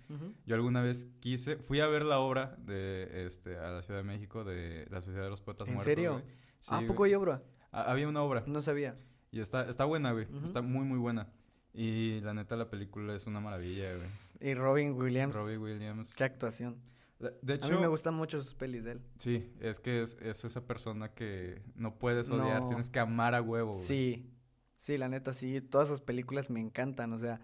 Yo 0.47 0.55
alguna 0.55 0.81
vez 0.83 1.07
quise, 1.21 1.57
fui 1.57 1.81
a 1.81 1.87
ver 1.87 2.05
la 2.05 2.19
obra 2.21 2.57
de, 2.59 3.27
este, 3.27 3.57
a 3.59 3.71
la 3.71 3.83
Ciudad 3.83 4.01
de 4.01 4.05
México 4.05 4.45
de 4.45 4.87
la 4.91 5.01
Sociedad 5.01 5.25
de 5.25 5.31
los 5.31 5.41
Poetas 5.41 5.69
¿En 5.69 5.75
Muertos. 5.75 5.91
serio? 5.91 6.13
güey. 6.13 6.25
Sí, 6.61 6.69
¿A 6.73 6.77
güey. 6.77 6.87
poco 6.89 7.05
hay 7.05 7.15
obra? 7.15 7.43
Ha- 7.73 7.91
Había 7.91 8.09
una 8.09 8.23
obra 8.23 8.45
No 8.47 8.63
sabía. 8.63 8.97
y 9.31 9.41
está, 9.41 9.69
está 9.69 9.85
buena, 9.85 10.13
güey. 10.13 10.27
Ujú. 10.27 10.45
Está 10.45 10.63
muy, 10.63 10.85
muy 10.85 10.99
buena. 10.99 11.27
Y 11.73 12.21
la 12.21 12.35
neta, 12.35 12.55
la 12.57 12.71
película 12.71 13.17
es 13.17 13.27
una 13.27 13.41
maravilla, 13.41 13.89
güey. 13.97 14.51
Y 14.53 14.55
Robin 14.55 14.93
Williams. 14.93 15.35
Robbie 15.35 15.59
Williams. 15.59 16.15
Qué 16.15 16.23
actuación. 16.25 16.77
De- 17.19 17.33
De 17.43 17.53
A 17.55 17.57
hecho, 17.57 17.73
mí 17.75 17.79
me 17.81 17.87
gustan 17.87 18.15
mucho 18.15 18.41
sus 18.43 18.55
pelis 18.55 18.85
de 18.85 18.93
él. 18.93 19.01
sí, 19.17 19.53
es 19.61 19.79
que 19.81 20.03
es, 20.03 20.17
es 20.21 20.45
esa 20.45 20.67
persona 20.67 21.15
que 21.15 21.63
no 21.77 21.99
puedes 21.99 22.29
odiar, 22.31 22.63
No. 22.63 22.69
tienes 22.69 22.91
que 22.91 22.99
amar 22.99 23.35
a 23.35 23.41
huevo, 23.43 23.75
güey. 23.75 23.85
Sí, 23.85 24.31
sí, 24.79 24.99
la 24.99 25.09
neta, 25.09 25.33
sí. 25.33 25.61
Todas 25.61 25.89
sus 25.89 26.01
películas 26.01 26.51
me 26.51 26.61
encantan. 26.61 27.13
O 27.13 27.19
sea, 27.19 27.41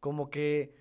como 0.00 0.28
que 0.30 0.76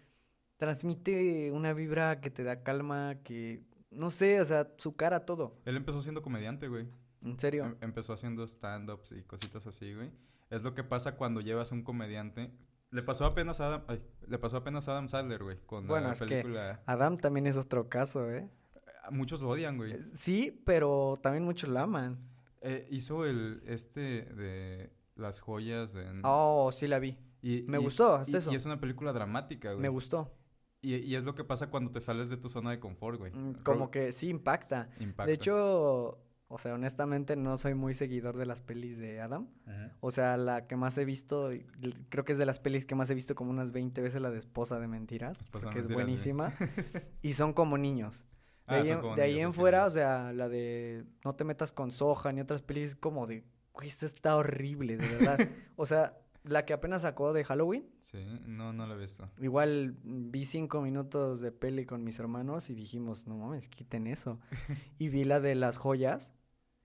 transmite 0.58 1.52
una 1.52 1.74
vibra 1.74 2.22
que 2.22 2.30
te 2.30 2.44
da 2.44 2.64
calma, 2.64 3.16
que... 3.24 3.64
No 3.92 4.10
sé, 4.10 4.42
o 4.42 4.46
sea, 4.46 4.74
su 4.78 4.96
cara, 4.96 5.26
todo. 5.26 5.58
Él 5.66 5.78
empezó 5.78 6.02
siendo 6.02 6.22
comediante, 6.22 6.68
güey. 6.68 6.88
En 7.24 7.40
serio. 7.40 7.66
Em- 7.66 7.78
empezó 7.82 8.14
haciendo 8.14 8.44
stand-ups 8.48 9.14
y 9.14 9.24
cositas 9.24 9.66
así, 9.68 9.94
güey. 9.94 10.12
Es 10.50 10.64
lo 10.64 10.74
que 10.76 10.84
pasa 10.84 11.16
cuando 11.16 11.40
llevas 11.42 11.72
un 11.72 11.82
comediante. 11.84 12.52
Le 12.96 13.04
pasó 13.04 13.26
apenas 13.26 13.60
a 13.60 13.68
Adam, 13.68 13.84
ay, 13.88 14.02
le 14.28 14.38
pasó 14.40 14.56
apenas 14.58 14.88
a 14.88 14.94
Adam 14.94 15.10
Sandler, 15.10 15.44
güey, 15.44 15.58
con 15.66 15.86
Bueno, 15.86 16.08
la 16.08 16.14
es 16.14 16.20
que- 16.22 16.26
película. 16.28 16.82
Adam 16.86 17.18
también 17.18 17.46
es 17.46 17.58
otro 17.58 17.90
caso, 17.90 18.32
¿eh? 18.32 18.50
Muchos 19.12 19.42
lo 19.42 19.50
odian, 19.50 19.76
güey. 19.78 19.92
Eh, 19.92 20.06
Sí, 20.14 20.62
pero 20.66 21.20
también 21.22 21.44
muchos 21.44 21.70
lo 21.70 21.78
aman. 21.80 22.18
Eh, 22.62 22.88
hizo 22.90 23.26
el 23.26 23.62
este 23.68 24.00
de 24.24 24.92
las 25.16 25.42
joyas 25.42 25.92
de 25.94 26.22
Oh, 26.24 26.72
sí 26.72 26.88
la 26.88 27.00
vi. 27.00 27.18
y, 27.42 27.64
me 27.64 27.80
y- 27.80 27.84
gustó, 27.84 28.16
hasta 28.16 28.32
y- 28.32 28.40
eso. 28.40 28.52
Y 28.52 28.56
es 28.56 28.66
una 28.66 28.80
película 28.80 29.12
dramática, 29.14 29.72
güey. 29.74 29.82
Me 29.82 29.90
gustó. 29.90 30.32
Y, 30.82 30.96
y 30.96 31.16
es 31.16 31.24
lo 31.26 31.36
que 31.36 31.44
pasa 31.44 31.70
cuando 31.70 31.92
te 31.92 32.00
sales 32.00 32.30
de 32.30 32.38
tu 32.38 32.48
zona 32.48 32.72
de 32.72 32.80
confort, 32.80 33.18
güey. 33.20 33.34
Mm, 33.34 33.56
Como 33.64 33.92
que 33.92 34.12
sí 34.14 34.30
impacta. 34.30 34.90
impacta. 35.00 35.26
De 35.28 35.34
hecho, 35.34 36.20
o 36.48 36.58
sea, 36.60 36.74
honestamente 36.76 37.36
no 37.36 37.58
soy 37.58 37.74
muy 37.74 37.94
seguidor 37.94 38.38
de 38.38 38.46
las 38.46 38.62
pelis 38.62 38.98
de 38.98 39.20
Adam. 39.20 39.48
O 40.00 40.12
sea, 40.12 40.38
la 40.38 40.68
que 40.68 40.76
más 40.76 40.98
he 40.98 41.06
visto, 41.06 41.50
creo 42.10 42.24
que 42.24 42.34
es 42.34 42.38
de 42.38 42.46
las 42.46 42.60
pelis 42.60 42.86
que 42.86 42.96
más 42.96 43.10
he 43.10 43.16
visto 43.16 43.34
como 43.36 43.50
unas 43.52 43.72
20 43.72 44.02
veces 44.02 44.22
la 44.22 44.30
de 44.30 44.40
Esposa 44.40 44.80
de 44.80 44.88
Mentiras, 44.88 45.40
Esposa 45.42 45.70
de 45.72 45.80
es 45.80 45.88
buenísima. 45.88 46.54
y 47.22 47.34
son 47.34 47.54
como 47.54 47.78
niños. 47.78 48.26
De 48.68 48.76
Ah, 48.76 48.82
ahí, 48.82 48.90
en, 48.90 49.16
de 49.16 49.22
ahí 49.22 49.52
fuera, 49.52 49.86
o 49.86 49.92
sea, 49.92 50.34
la 50.34 50.50
de 50.50 51.06
No 51.24 51.36
te 51.36 51.44
metas 51.44 51.72
con 51.72 51.92
Soja 51.92 52.32
ni 52.32 52.42
otras 52.42 52.62
pelis 52.64 52.90
es 52.90 52.96
como 52.96 53.28
de, 53.28 53.44
güey, 53.74 53.88
esto 53.90 54.06
está 54.06 54.36
horrible, 54.36 54.98
de 54.98 55.08
verdad. 55.08 55.38
o 55.76 55.86
sea, 55.86 56.18
la 56.44 56.66
que 56.66 56.74
apenas 56.74 57.02
sacó 57.04 57.34
de 57.34 57.44
Halloween, 57.44 57.88
Sí, 58.00 58.24
no, 58.46 58.72
no 58.72 58.86
lo 58.88 58.94
he 58.96 59.00
visto. 59.00 59.28
igual 59.40 59.96
vi 60.04 60.46
cinco 60.46 60.80
minutos 60.82 61.42
de 61.42 61.52
peli 61.52 61.86
con 61.88 62.04
mis 62.04 62.18
hermanos 62.20 62.70
y 62.70 62.76
dijimos, 62.76 63.26
no 63.28 63.36
mames, 63.36 63.68
quiten 63.68 64.06
eso. 64.08 64.40
y 65.00 65.10
vi 65.10 65.26
la 65.26 65.40
de 65.40 65.56
las 65.56 65.78
joyas 65.78 66.32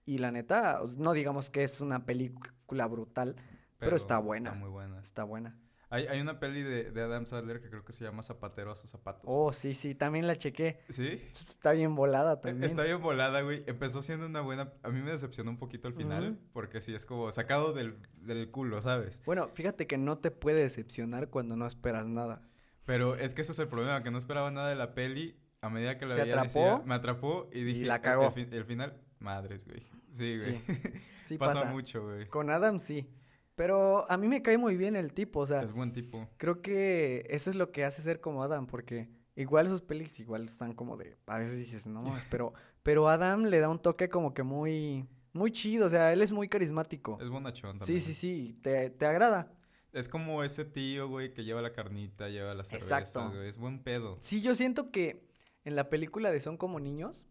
y 0.06 0.18
la 0.18 0.30
neta, 0.32 0.80
no 0.96 1.12
digamos 1.12 1.50
que 1.50 1.64
es 1.64 1.80
una 1.80 2.04
película 2.06 2.86
brutal, 2.86 3.36
pero, 3.78 3.96
está 3.96 4.18
buena. 4.18 4.50
Está 4.50 4.60
muy 4.60 4.70
buena. 4.70 5.00
Está 5.00 5.24
buena. 5.24 5.56
Hay, 5.92 6.06
hay 6.06 6.20
una 6.20 6.38
peli 6.38 6.62
de, 6.62 6.92
de 6.92 7.02
Adam 7.02 7.26
Sandler 7.26 7.60
que 7.60 7.68
creo 7.68 7.84
que 7.84 7.92
se 7.92 8.04
llama 8.04 8.22
Zapatero 8.22 8.70
a 8.70 8.76
sus 8.76 8.88
zapatos. 8.90 9.22
Oh, 9.24 9.52
sí, 9.52 9.74
sí, 9.74 9.96
también 9.96 10.26
la 10.28 10.36
chequé. 10.36 10.84
¿Sí? 10.88 11.20
Está 11.48 11.72
bien 11.72 11.96
volada 11.96 12.40
también. 12.40 12.62
Está 12.62 12.84
bien 12.84 13.02
volada, 13.02 13.40
güey. 13.42 13.64
Empezó 13.66 14.00
siendo 14.02 14.26
una 14.26 14.40
buena... 14.40 14.72
A 14.84 14.90
mí 14.90 15.00
me 15.02 15.10
decepcionó 15.10 15.50
un 15.50 15.56
poquito 15.58 15.88
al 15.88 15.94
final. 15.94 16.32
Ujú. 16.32 16.40
Porque 16.52 16.80
sí, 16.80 16.94
es 16.94 17.04
como 17.04 17.32
sacado 17.32 17.72
del, 17.72 17.96
del 18.20 18.52
culo, 18.52 18.80
¿sabes? 18.82 19.20
Bueno, 19.26 19.48
fíjate 19.54 19.88
que 19.88 19.98
no 19.98 20.18
te 20.18 20.30
puede 20.30 20.62
decepcionar 20.62 21.28
cuando 21.28 21.56
no 21.56 21.66
esperas 21.66 22.06
nada. 22.06 22.40
Pero 22.84 23.16
es 23.16 23.34
que 23.34 23.42
ese 23.42 23.50
es 23.50 23.58
el 23.58 23.66
problema, 23.66 24.04
que 24.04 24.12
no 24.12 24.18
esperaba 24.18 24.52
nada 24.52 24.68
de 24.68 24.76
la 24.76 24.94
peli. 24.94 25.40
A 25.60 25.70
medida 25.70 25.98
que 25.98 26.06
la 26.06 26.14
¿Te 26.14 26.22
veía, 26.22 26.34
atrapó? 26.40 26.60
decía- 26.60 26.82
me 26.86 26.94
atrapó 26.94 27.50
y 27.52 27.64
dije... 27.64 27.84
la 27.86 27.96
el- 27.96 28.00
cagó. 28.00 28.26
El, 28.26 28.32
fin- 28.32 28.48
el 28.52 28.64
final, 28.64 28.94
madres, 29.20 29.64
güey. 29.66 29.82
Sí, 30.10 30.38
güey. 30.38 30.60
Sí 31.26 31.38
pasa, 31.38 31.60
pasa. 31.60 31.70
mucho, 31.72 32.02
güey. 32.04 32.26
Con 32.26 32.50
Adam 32.50 32.80
sí. 32.80 33.08
Pero 33.54 34.10
a 34.10 34.16
mí 34.16 34.26
me 34.26 34.42
cae 34.42 34.58
muy 34.58 34.76
bien 34.76 34.96
el 34.96 35.12
tipo, 35.12 35.40
o 35.40 35.46
sea, 35.46 35.60
Es 35.62 35.70
buen 35.72 35.92
tipo. 35.92 36.28
creo 36.38 36.60
que 36.62 37.24
eso 37.30 37.50
es 37.50 37.56
lo 37.56 37.70
que 37.70 37.84
hace 37.84 38.02
ser 38.02 38.20
como 38.20 38.42
Adam, 38.42 38.66
porque 38.66 39.08
igual 39.36 39.68
sus 39.68 39.80
pelis 39.82 40.18
igual 40.18 40.46
están 40.46 40.72
como 40.72 40.96
de, 40.96 41.16
a 41.26 41.38
veces 41.38 41.56
dices, 41.58 41.86
no 41.86 42.02
pero, 42.30 42.52
pero 42.82 43.08
Adam 43.08 43.44
le 43.44 43.60
da 43.60 43.68
un 43.68 43.78
toque 43.78 44.08
como 44.08 44.34
que 44.34 44.42
muy, 44.42 45.06
muy 45.32 45.52
chido, 45.52 45.86
o 45.86 45.90
sea, 45.90 46.12
él 46.12 46.22
es 46.22 46.32
muy 46.32 46.48
carismático. 46.48 47.18
Es 47.20 47.28
bonachón 47.28 47.74
Sí, 47.74 47.78
también. 47.78 48.00
sí, 48.00 48.14
sí, 48.14 48.58
te, 48.62 48.90
te 48.90 49.06
agrada. 49.06 49.52
Es 49.92 50.08
como 50.08 50.42
ese 50.42 50.64
tío, 50.64 51.08
güey, 51.08 51.32
que 51.34 51.44
lleva 51.44 51.60
la 51.62 51.72
carnita, 51.72 52.28
lleva 52.28 52.54
la 52.54 52.64
cerveza, 52.64 52.98
Exacto. 53.00 53.28
güey. 53.30 53.48
Es 53.48 53.56
buen 53.58 53.82
pedo. 53.82 54.16
Sí, 54.20 54.40
yo 54.40 54.54
siento 54.54 54.90
que 54.90 55.28
en 55.64 55.76
la 55.76 55.90
película 55.90 56.30
de 56.30 56.40
Son 56.40 56.56
como 56.56 56.80
niños, 56.80 57.26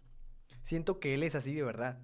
siento 0.69 0.99
que 0.99 1.13
él 1.15 1.23
es 1.23 1.34
así 1.36 1.53
de 1.55 1.63
verdad. 1.63 1.99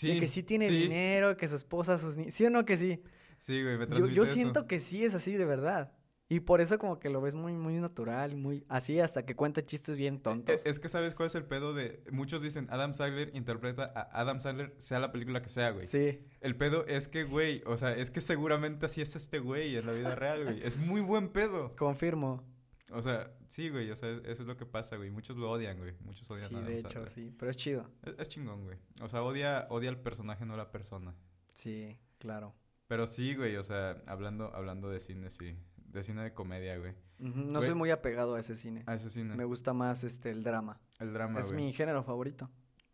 de 0.00 0.18
que 0.20 0.28
sí 0.28 0.42
tiene 0.42 0.68
sí, 0.68 0.76
dinero, 0.76 1.36
que 1.36 1.46
su 1.48 1.54
esposa, 1.56 1.98
sus 1.98 2.16
niños, 2.16 2.34
¿sí 2.34 2.44
o 2.44 2.50
no 2.50 2.64
que 2.64 2.76
sí? 2.76 3.02
Sí, 3.38 3.62
güey, 3.62 3.76
me 3.78 3.84
Yo, 3.84 3.88
transmite 3.88 4.14
yo 4.14 4.22
eso. 4.24 4.34
siento 4.34 4.66
que 4.66 4.80
sí 4.80 5.04
es 5.04 5.14
así 5.14 5.36
de 5.36 5.44
verdad. 5.44 5.92
Y 6.30 6.40
por 6.40 6.60
eso 6.60 6.78
como 6.78 6.98
que 6.98 7.08
lo 7.08 7.22
ves 7.22 7.34
muy, 7.34 7.54
muy 7.54 7.74
natural, 7.78 8.36
muy 8.36 8.62
así 8.68 9.00
hasta 9.00 9.24
que 9.24 9.34
cuenta 9.34 9.64
chistes 9.64 9.96
bien 9.96 10.20
tontos. 10.20 10.60
E- 10.66 10.68
Es 10.68 10.78
que 10.78 10.88
sabes 10.90 11.14
cuál 11.14 11.28
es 11.28 11.34
el 11.36 11.44
pedo 11.44 11.72
de... 11.72 12.02
Muchos 12.10 12.42
dicen, 12.42 12.66
Adam 12.70 12.92
Sandler 12.92 13.30
interpreta 13.34 13.84
a 13.94 14.20
Adam 14.20 14.38
Sandler, 14.40 14.74
sea 14.78 14.98
la 14.98 15.10
película 15.10 15.40
que 15.40 15.48
sea, 15.48 15.70
güey. 15.70 15.86
Sí. 15.86 16.20
El 16.42 16.54
pedo 16.56 16.84
es 16.86 17.08
que, 17.08 17.24
güey, 17.24 17.62
o 17.64 17.78
sea, 17.78 17.96
es 17.96 18.10
que 18.10 18.20
seguramente 18.20 18.84
así 18.86 19.00
es 19.00 19.16
este 19.16 19.38
güey 19.38 19.76
en 19.76 19.86
la 19.86 19.92
vida 19.92 20.14
real, 20.16 20.44
güey. 20.44 20.60
Es 20.62 20.76
muy 20.76 21.00
buen 21.00 21.28
pedo. 21.30 21.74
Confirmo. 21.76 22.44
O 22.92 23.02
sea, 23.02 23.30
sí, 23.48 23.68
güey, 23.68 23.90
o 23.90 23.96
sea, 23.96 24.10
eso 24.10 24.42
es 24.42 24.46
lo 24.48 24.56
que 24.56 24.64
pasa, 24.66 24.96
güey. 24.96 25.10
Muchos 25.10 25.36
lo 25.36 25.50
odian, 25.50 25.76
güey. 25.78 25.94
Muchos 26.00 26.30
odian 26.30 26.48
Sí, 26.48 26.54
a 26.54 26.58
Adam 26.58 26.68
de 26.70 26.76
hecho, 26.76 27.06
sí. 27.10 27.34
Pero 27.38 27.50
es 27.50 27.56
chido. 27.56 27.90
Es, 28.02 28.14
es 28.18 28.28
chingón, 28.28 28.64
güey. 28.64 28.78
O 29.02 29.08
sea, 29.08 29.22
odia, 29.22 29.66
odia 29.70 29.90
al 29.90 30.00
personaje, 30.00 30.46
no 30.46 30.54
a 30.54 30.56
la 30.56 30.70
persona. 30.72 31.14
Sí, 31.54 31.98
claro. 32.18 32.54
Pero 32.86 33.06
sí, 33.06 33.34
güey, 33.34 33.56
o 33.56 33.62
sea, 33.62 34.02
hablando, 34.06 34.54
hablando 34.54 34.88
de 34.88 35.00
cine, 35.00 35.28
sí. 35.28 35.54
De 35.76 36.02
cine 36.02 36.22
de 36.22 36.32
comedia, 36.32 36.78
güey. 36.78 36.94
No 37.18 37.58
Güey. 37.58 37.66
soy 37.66 37.74
muy 37.74 37.90
apegado 37.90 38.34
a 38.36 38.40
ese 38.40 38.56
cine. 38.56 38.84
A 38.86 38.94
ese 38.94 39.10
cine. 39.10 39.34
Me 39.36 39.44
gusta 39.44 39.72
más 39.74 40.04
este 40.04 40.30
el 40.30 40.42
drama. 40.42 40.80
El 40.98 41.12
drama, 41.12 41.40
es 41.40 41.50
güey. 41.52 41.64
mi 41.64 41.72
género 41.72 42.02
favorito. 42.02 42.48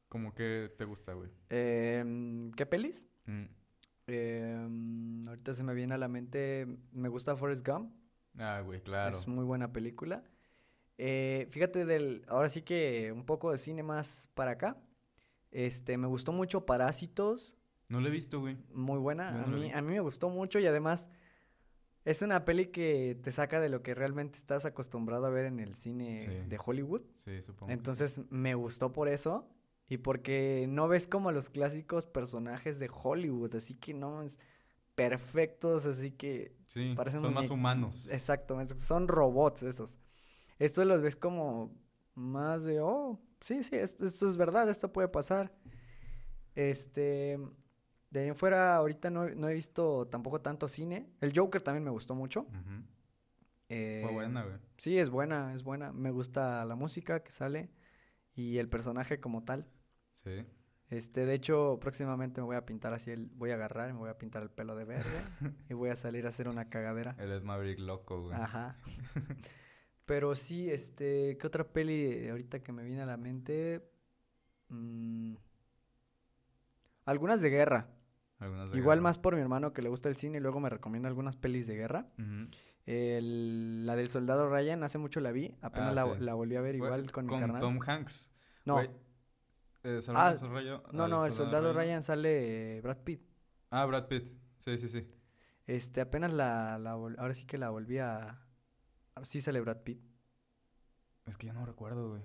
Como 0.09 0.33
que 0.35 0.73
te 0.79 0.85
gusta, 0.85 1.13
güey. 1.13 1.29
Em, 1.51 2.51
¿Qué 2.53 2.67
pelis? 2.67 3.05
Mm. 3.27 3.45
Em, 4.07 5.29
ahorita 5.29 5.55
se 5.55 5.65
me 5.65 5.75
viene 5.75 5.95
a 5.95 5.99
la 5.99 6.09
mente. 6.09 6.67
Me 6.93 7.09
gusta 7.09 7.37
Forrest 7.37 7.67
Gump. 7.67 7.93
Ah, 8.39 8.61
güey, 8.65 8.81
claro. 8.83 9.17
Es 9.17 9.27
muy 9.29 9.45
buena 9.45 9.73
película. 9.73 10.23
Eh, 10.99 11.49
fíjate 11.51 11.85
del, 11.85 12.25
ahora 12.29 12.49
sí 12.49 12.63
que 12.63 13.11
un 13.13 13.25
poco 13.25 13.51
de 13.53 13.59
cine 13.59 13.83
más 13.83 14.31
para 14.35 14.53
acá. 14.53 14.77
Este, 15.51 15.97
me 15.97 16.07
gustó 16.07 16.33
mucho 16.33 16.67
Parásitos, 16.67 17.57
No 17.89 18.01
lo 18.01 18.09
he 18.09 18.11
visto, 18.11 18.41
güey. 18.41 18.57
muy 18.73 18.99
buena. 18.99 19.29
A 19.29 19.47
no 19.47 19.57
la 19.57 19.63
mí, 19.65 19.73
a 19.73 19.81
mí 19.83 19.93
me 19.93 20.01
gustó 20.01 20.29
mucho 20.31 20.59
y 20.59 20.67
además 20.67 21.09
es 22.05 22.23
una 22.23 22.45
peli 22.45 22.67
que 22.67 23.19
te 23.23 23.31
saca 23.33 23.61
de 23.61 23.69
lo 23.69 23.83
que 23.83 23.95
realmente 23.95 24.37
estás 24.39 24.65
acostumbrado 24.65 25.27
a 25.27 25.31
ver 25.31 25.47
en 25.47 25.61
el 25.61 25.75
cine 25.75 26.23
Sí. 26.23 26.49
de 26.49 26.59
Hollywood. 26.65 27.03
Sí, 27.13 27.41
supongo. 27.43 27.73
Entonces 27.73 28.21
me 28.31 28.55
gustó 28.55 28.93
por 28.93 29.09
eso 29.09 29.49
y 29.89 29.99
porque 29.99 30.67
no 30.69 30.89
ves 30.89 31.07
como 31.07 31.31
los 31.33 31.51
clásicos 31.51 32.05
personajes 32.07 32.79
de 32.79 32.91
Hollywood, 32.93 33.55
así 33.55 33.75
que 33.75 33.95
no 33.95 34.23
es 34.23 34.39
perfectos, 34.95 35.87
así 35.87 36.11
que 36.13 36.57
sí, 36.67 36.93
parecen 36.97 37.21
son 37.21 37.35
más 37.35 37.51
humanos. 37.51 38.09
Exacto, 38.11 38.61
es- 38.61 38.75
son 38.85 39.09
robots 39.09 39.63
esos. 39.63 39.97
Estos 40.59 40.87
los 40.87 41.03
ves 41.03 41.17
como 41.17 41.73
más 42.15 42.65
de, 42.65 42.81
oh, 42.81 43.21
sí, 43.41 43.63
sí, 43.65 43.77
es- 43.77 43.99
esto, 44.01 44.29
es 44.29 44.37
verdad, 44.37 44.69
esto 44.69 44.93
puede 44.93 45.09
pasar. 45.09 45.53
Este, 46.55 47.39
de 48.11 48.21
ahí 48.21 48.29
en 48.29 48.37
fuera, 48.37 48.77
ahorita 48.77 49.11
no, 49.11 49.29
no 49.31 49.49
he 49.49 49.55
visto 49.55 50.07
tampoco 50.07 50.41
tanto 50.41 50.69
cine. 50.69 51.09
El 51.21 51.33
Joker 51.37 51.61
también 51.63 51.85
me 51.85 51.91
gustó 51.91 52.15
mucho. 52.15 52.47
Eh, 53.69 54.01
Fue 54.05 54.13
buena, 54.13 54.45
güey. 54.45 54.57
Sí, 54.79 54.99
es 54.99 55.11
buena, 55.11 55.53
es 55.55 55.65
buena. 55.65 55.93
Me 55.93 56.11
gusta 56.11 56.65
la 56.65 56.77
música 56.77 57.23
que 57.25 57.33
sale 57.33 57.71
y 58.35 58.59
el 58.59 58.69
personaje 58.69 59.19
como 59.21 59.43
tal. 59.45 59.67
Sí. 60.13 60.45
Este, 60.97 61.27
de 61.27 61.35
hecho, 61.35 61.79
próximamente 61.81 62.41
me 62.41 62.47
voy 62.47 62.57
a 62.57 62.65
pintar 62.65 62.93
así, 62.95 63.11
el, 63.11 63.27
voy 63.35 63.51
a 63.51 63.55
agarrar, 63.55 63.93
me 63.93 63.99
voy 63.99 64.11
a 64.11 64.19
pintar 64.19 64.43
el 64.43 64.51
pelo 64.51 64.77
de 64.77 64.85
verde 64.85 65.11
y 65.69 65.75
voy 65.75 65.91
a 65.91 65.97
salir 65.97 66.27
a 66.27 66.29
hacer 66.29 66.49
una 66.49 66.69
cagadera. 66.69 67.17
Él 67.19 67.33
es 67.33 67.43
Maverick 67.43 67.79
loco, 67.81 68.23
güey. 68.23 68.35
Ajá. 68.37 68.77
Pero 70.07 70.35
sí, 70.35 70.71
este, 70.71 71.37
¿qué 71.39 71.47
otra 71.47 71.65
peli 71.65 72.29
ahorita 72.29 72.63
que 72.63 72.73
me 72.73 72.85
viene 72.85 73.03
a 73.03 73.07
la 73.07 73.17
mente? 73.17 73.83
Mm, 74.69 75.35
algunas 77.07 77.41
de 77.41 77.51
guerra. 77.51 77.89
Algunas 78.39 78.71
de 78.71 78.79
Igual 78.79 78.99
guerra. 78.99 79.03
más 79.03 79.19
por 79.19 79.35
mi 79.35 79.41
hermano 79.41 79.73
que 79.73 79.83
le 79.83 79.89
gusta 79.89 80.09
el 80.09 80.17
cine 80.17 80.39
y 80.39 80.41
luego 80.41 80.61
me 80.61 80.69
recomienda 80.69 81.09
algunas 81.09 81.37
pelis 81.37 81.67
de 81.67 81.75
guerra. 81.77 82.07
El- 82.87 83.87
la 83.87 83.97
del 83.97 84.11
soldado 84.11 84.49
Ryan, 84.51 84.83
hace 84.83 84.99
mucho 84.99 85.21
la 85.21 85.33
vi, 85.33 85.55
apenas 85.63 85.91
Ah, 85.97 86.07
la, 86.07 86.15
sí. 86.19 86.21
la 86.25 86.35
volví 86.35 86.57
a 86.57 86.61
ver 86.61 86.77
Fue 86.77 86.87
igual 86.87 87.11
con, 87.11 87.27
mi 87.27 87.39
carnal. 87.39 87.61
Tom 87.61 87.79
Hanks. 87.87 88.31
No, 88.67 88.83
eh, 89.85 90.03
Salvador 90.03 90.35
Ah, 90.35 90.41
Sorrello- 90.41 90.83
no, 90.93 91.07
no, 91.09 91.25
el 91.25 91.35
soldado 91.35 91.73
Ryan 91.73 92.03
sale 92.03 92.79
eh, 92.79 92.81
Brad 92.81 92.99
Pitt. 93.05 93.23
Ah, 93.71 93.85
Brad 93.87 94.09
Pitt. 94.09 94.27
Sí, 94.59 94.77
sí, 94.79 94.89
sí. 94.89 95.07
Este, 95.67 96.01
apenas 96.01 96.33
la, 96.33 96.79
la 96.79 96.93
ahora 96.93 97.35
sí 97.35 97.45
que 97.47 97.57
la 97.59 97.71
volví 97.71 97.99
a... 97.99 98.41
Sí 99.23 99.41
sale 99.41 99.61
Brad 99.61 99.83
Pitt. 99.83 100.01
Es 101.27 101.37
que 101.37 101.47
yo 101.47 101.53
no 101.53 101.65
recuerdo, 101.65 102.11
güey. 102.11 102.23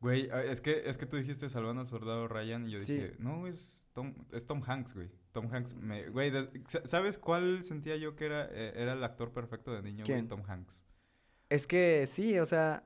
Güey, 0.00 0.28
es 0.50 0.60
que, 0.60 0.82
es 0.90 0.98
que 0.98 1.06
tú 1.06 1.16
dijiste 1.16 1.48
salvando 1.48 1.80
al 1.80 1.86
soldado 1.86 2.26
Ryan 2.26 2.66
y 2.68 2.72
yo 2.72 2.82
Sí. 2.82 2.94
dije, 2.94 3.14
no, 3.20 3.46
es 3.46 3.88
Tom, 3.92 4.14
es 4.32 4.46
Tom 4.46 4.60
Hanks, 4.66 4.94
güey. 4.94 5.10
Tom 5.32 5.48
Hanks, 5.52 5.74
me, 5.74 6.08
güey, 6.08 6.32
¿sabes 6.84 7.18
cuál 7.18 7.62
sentía 7.62 7.96
yo 7.96 8.16
que 8.16 8.26
era, 8.26 8.46
eh, 8.50 8.72
era 8.76 8.94
el 8.94 9.04
actor 9.04 9.32
perfecto 9.32 9.72
de 9.72 9.80
niño, 9.82 10.04
güey? 10.04 10.16
¿Quién? 10.18 10.28
Tom 10.28 10.42
Hanks. 10.46 10.84
Es 11.48 11.66
que 11.68 12.06
sí, 12.08 12.36
o 12.38 12.46
sea, 12.46 12.82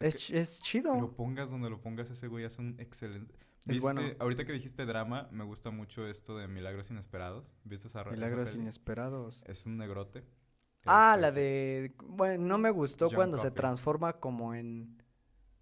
Es 0.00 0.14
es, 0.16 0.30
ch- 0.30 0.34
es 0.36 0.58
chido. 0.60 0.94
Lo 0.94 1.12
pongas 1.14 1.50
donde 1.50 1.70
lo 1.70 1.80
pongas, 1.80 2.10
ese 2.10 2.28
güey 2.28 2.44
es 2.44 2.58
un 2.58 2.76
excelente... 2.78 3.34
Es 3.66 3.80
bueno. 3.80 4.00
Ahorita 4.20 4.44
que 4.44 4.52
dijiste 4.52 4.86
drama, 4.86 5.28
me 5.32 5.42
gusta 5.42 5.70
mucho 5.70 6.06
esto 6.06 6.36
de 6.38 6.46
Milagros 6.46 6.90
Inesperados. 6.90 7.52
¿Viste 7.64 7.88
esa, 7.88 8.04
Milagros 8.04 8.54
inesperados. 8.54 9.42
Es 9.46 9.66
un 9.66 9.76
negrote. 9.78 10.22
Ah, 10.84 11.14
Este, 11.14 11.22
la 11.22 11.32
de... 11.32 11.94
Bueno, 12.04 12.44
no 12.46 12.58
me 12.58 12.70
gustó 12.70 13.06
John 13.06 13.16
cuando 13.16 13.38
se 13.38 13.50
transforma 13.50 14.12
como 14.20 14.54
en... 14.54 15.02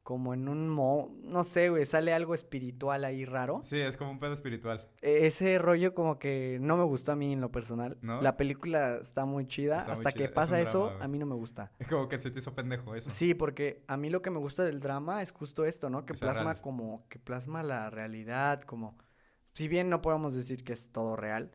Como 0.05 0.35
en 0.35 0.49
un 0.49 0.69
mo... 0.69 1.17
No 1.23 1.43
sé, 1.45 1.71
güey, 1.71 1.87
sale 1.87 2.12
algo 2.12 2.35
espiritual 2.35 3.05
ahí 3.07 3.25
raro. 3.25 3.61
Sí, 3.64 3.81
es 3.81 3.97
como 3.97 4.11
un 4.11 4.21
pedo 4.21 4.35
espiritual. 4.35 4.87
E- 5.01 5.27
Ese 5.27 5.59
rollo 5.59 5.95
como 5.95 6.19
que 6.19 6.59
no 6.61 6.77
me 6.77 6.85
gustó 6.85 7.12
a 7.12 7.17
mí 7.17 7.33
en 7.33 7.40
lo 7.40 7.51
personal. 7.51 7.97
¿No? 8.03 8.21
La 8.21 8.37
película 8.37 8.99
está 9.01 9.25
muy 9.25 9.47
chida. 9.47 9.79
Está 9.79 9.93
muy 9.95 9.99
Hasta 9.99 10.12
chida, 10.12 10.19
que 10.19 10.25
es 10.27 10.31
pasa 10.31 10.61
eso, 10.61 10.87
drama, 10.88 11.05
a 11.05 11.09
mí 11.09 11.19
no 11.19 11.25
me 11.27 11.35
gusta. 11.35 11.73
Es 11.79 11.88
como 11.88 12.07
que 12.09 12.19
se 12.19 12.31
te 12.31 12.38
hizo 12.38 12.55
pendejo 12.55 12.95
eso. 12.95 13.11
Sí, 13.11 13.33
porque 13.33 13.83
a 13.88 13.97
mí 13.97 14.11
lo 14.11 14.21
que 14.21 14.29
me 14.31 14.38
gusta 14.38 14.62
del 14.62 14.79
drama 14.79 15.23
es 15.23 15.33
justo 15.33 15.64
esto, 15.64 15.88
¿no? 15.88 16.05
Que 16.05 16.12
plasma 16.12 16.53
real. 16.53 16.61
como, 16.61 17.09
que 17.09 17.19
plasma 17.19 17.62
la 17.62 17.88
realidad, 17.88 18.61
como, 18.61 18.99
si 19.55 19.69
bien 19.69 19.88
no 19.88 20.03
podemos 20.03 20.35
decir 20.35 20.64
que 20.64 20.75
es 20.75 20.93
todo 20.93 21.17
real, 21.17 21.51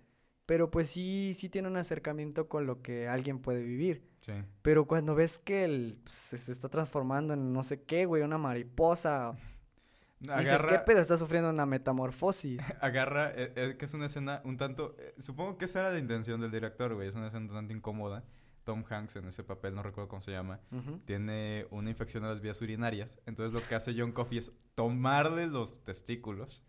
pero 0.50 0.72
pues 0.72 0.90
sí, 0.90 1.36
sí 1.38 1.48
tiene 1.48 1.68
un 1.68 1.78
acercamiento 1.78 2.50
con 2.50 2.66
lo 2.66 2.82
que 2.82 3.08
alguien 3.08 3.38
puede 3.38 3.62
vivir. 3.62 4.02
Sí. 4.22 4.32
Pero 4.64 4.88
cuando 4.88 5.14
ves 5.14 5.38
que 5.38 5.64
el, 5.64 6.00
pues, 6.04 6.16
se 6.16 6.52
está 6.52 6.70
transformando 6.70 7.36
en 7.36 7.54
no 7.54 7.62
sé 7.62 7.84
qué, 7.84 8.06
güey, 8.08 8.24
una 8.24 8.40
mariposa, 8.40 9.34
dices, 10.20 10.38
¿qué 10.40 10.56
Agarra, 10.56 10.86
pedo? 10.86 11.02
Está 11.02 11.18
sufriendo 11.18 11.52
una 11.52 11.68
metamorfosis. 11.68 12.60
agarra, 12.82 13.30
eh, 13.36 13.54
eh, 13.56 13.76
que 13.78 13.86
es 13.86 13.94
una 13.94 14.08
escena 14.08 14.42
un 14.44 14.58
tanto, 14.58 14.96
eh, 14.98 15.14
supongo 15.20 15.60
que 15.60 15.66
esa 15.66 15.82
era 15.82 15.92
la 15.92 16.00
intención 16.00 16.42
del 16.42 16.50
director, 16.50 16.96
güey, 16.96 17.10
es 17.10 17.14
una 17.14 17.28
escena 17.28 17.46
un 17.46 17.52
tanto 17.54 17.72
incómoda. 17.72 18.24
Tom 18.64 18.84
Hanks 18.90 19.18
en 19.18 19.28
ese 19.28 19.44
papel, 19.44 19.76
no 19.76 19.84
recuerdo 19.84 20.08
cómo 20.08 20.22
se 20.22 20.32
llama, 20.32 20.60
tiene 21.06 21.68
una 21.70 21.92
infección 21.92 22.24
de 22.24 22.30
las 22.30 22.42
vías 22.42 22.60
urinarias. 22.60 23.20
Entonces 23.28 23.54
lo 23.54 23.68
que 23.68 23.76
hace 23.76 23.94
John 23.96 24.12
Coffey 24.12 24.40
es 24.40 24.52
tomarle 24.74 25.46
los 25.46 25.84
testículos 25.84 26.64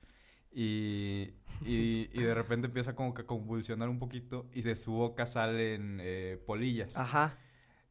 y, 0.53 1.35
y, 1.65 2.09
y 2.13 2.23
de 2.23 2.35
repente 2.35 2.67
empieza 2.67 2.95
como 2.95 3.15
que 3.15 3.23
a 3.23 3.27
convulsionar 3.27 3.89
un 3.89 3.99
poquito 3.99 4.47
y 4.53 4.63
de 4.63 4.77
su 4.77 4.93
boca 4.93 5.27
salen 5.27 5.99
eh, 6.01 6.43
polillas. 6.47 6.97
Ajá. 6.97 7.37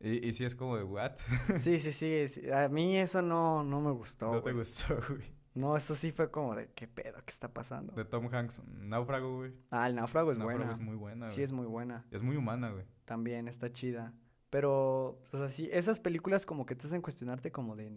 Y, 0.02 0.28
y 0.28 0.34
sí 0.34 0.46
es 0.46 0.56
como 0.56 0.78
de, 0.78 0.84
¿what? 0.84 1.14
Sí, 1.60 1.80
sí, 1.80 1.92
sí, 1.92 2.28
sí. 2.28 2.50
A 2.52 2.70
mí 2.70 2.98
eso 2.98 3.22
no, 3.22 3.64
no 3.64 3.82
me 3.82 3.92
gustó, 3.92 4.32
no 4.34 4.42
te 4.42 4.54
gustó, 4.54 4.98
güey. 5.10 5.38
No, 5.56 5.76
eso 5.76 5.96
sí 5.96 6.12
fue 6.12 6.32
como 6.32 6.56
de, 6.56 6.70
¿qué 6.74 6.88
pedo? 6.88 7.18
¿Qué 7.26 7.32
está 7.32 7.52
pasando? 7.52 7.92
De 7.94 8.06
Tom 8.06 8.34
Hanks, 8.34 8.64
Náufrago, 8.68 9.38
güey. 9.38 9.52
Ah, 9.72 9.88
el 9.90 9.96
náufrago 9.96 10.32
es 10.32 10.38
Náufrago 10.38 10.60
buena. 10.60 10.72
es 10.72 10.80
muy 10.80 10.96
buena, 10.96 11.28
Sí, 11.28 11.36
güey. 11.38 11.46
es 11.46 11.52
muy 11.52 11.66
buena. 11.66 12.06
Es 12.12 12.22
muy 12.24 12.38
humana, 12.38 12.70
güey. 12.70 12.86
También 13.06 13.48
está 13.48 13.72
chida. 13.74 14.14
Pero, 14.52 15.20
pues 15.32 15.44
así, 15.44 15.68
esas 15.72 16.00
películas 16.00 16.46
como 16.46 16.66
que 16.66 16.76
te 16.76 16.88
hacen 16.88 17.02
cuestionarte 17.02 17.52
como 17.52 17.76
de... 17.76 17.92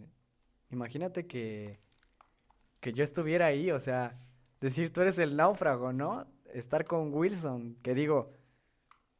Imagínate 0.71 1.25
que... 1.25 1.79
Que 2.81 2.91
yo 2.91 3.03
estuviera 3.03 3.45
ahí, 3.45 3.71
o 3.71 3.79
sea... 3.79 4.19
Decir, 4.63 4.93
tú 4.93 5.01
eres 5.01 5.19
el 5.19 5.35
náufrago, 5.35 5.91
¿no? 5.91 6.25
Estar 6.53 6.85
con 6.85 7.13
Wilson. 7.13 7.75
Que 7.83 7.93
digo... 7.93 8.31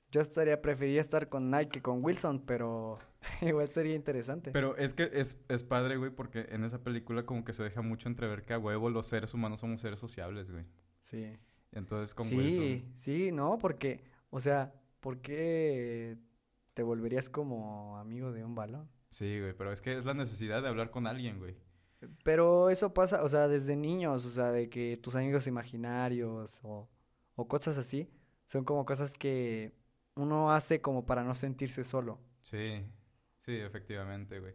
Yo 0.10 0.22
estaría, 0.22 0.62
preferiría 0.62 1.02
estar 1.02 1.28
con 1.28 1.52
Nike 1.52 1.70
que 1.70 1.82
con 1.82 2.02
Wilson, 2.02 2.46
pero... 2.46 3.00
igual 3.42 3.68
sería 3.68 3.94
interesante. 3.94 4.52
Pero 4.52 4.78
es 4.78 4.94
que 4.94 5.10
es, 5.12 5.44
es 5.50 5.64
padre, 5.64 5.98
güey, 5.98 6.12
porque 6.12 6.46
en 6.50 6.64
esa 6.64 6.82
película 6.82 7.26
como 7.26 7.44
que 7.44 7.52
se 7.52 7.62
deja 7.62 7.82
mucho 7.82 8.08
entrever 8.08 8.44
que 8.44 8.54
a 8.54 8.58
huevo 8.58 8.90
los 8.90 9.08
seres 9.08 9.34
humanos 9.34 9.60
somos 9.60 9.82
seres 9.82 10.00
sociables, 10.00 10.50
güey. 10.50 10.64
Sí. 11.02 11.38
Entonces 11.74 12.16
con 12.16 12.28
sí, 12.28 12.38
Wilson... 12.38 12.94
sí, 12.96 13.32
no, 13.34 13.58
porque... 13.58 14.02
O 14.30 14.40
sea, 14.40 14.74
¿por 15.02 15.20
qué 15.20 16.16
te 16.74 16.84
volverías 16.84 17.30
como 17.30 17.98
amigo 17.98 18.32
de 18.32 18.46
un 18.46 18.56
balón? 18.56 18.88
Sí, 19.10 19.42
güey, 19.42 19.52
pero 19.52 19.74
es 19.74 19.82
que 19.82 19.98
es 19.98 20.06
la 20.06 20.14
necesidad 20.14 20.62
de 20.62 20.70
hablar 20.70 20.90
con 20.90 21.06
alguien, 21.06 21.40
güey. 21.40 21.58
Pero 22.24 22.70
eso 22.70 22.94
pasa, 22.94 23.24
o 23.24 23.30
sea, 23.30 23.48
desde 23.48 23.76
niños, 23.76 24.26
o 24.26 24.30
sea, 24.30 24.52
de 24.52 24.70
que 24.70 24.98
tus 24.98 25.16
amigos 25.16 25.48
imaginarios 25.48 26.60
o, 26.64 26.90
o 27.36 27.48
cosas 27.48 27.78
así, 27.78 28.10
son 28.48 28.66
como 28.66 28.86
cosas 28.86 29.14
que 29.14 29.74
uno 30.16 30.52
hace 30.52 30.82
como 30.82 31.06
para 31.06 31.24
no 31.24 31.34
sentirse 31.34 31.84
solo. 31.84 32.20
Sí, 32.42 32.84
sí, 33.38 33.56
efectivamente, 33.56 34.40
güey. 34.40 34.54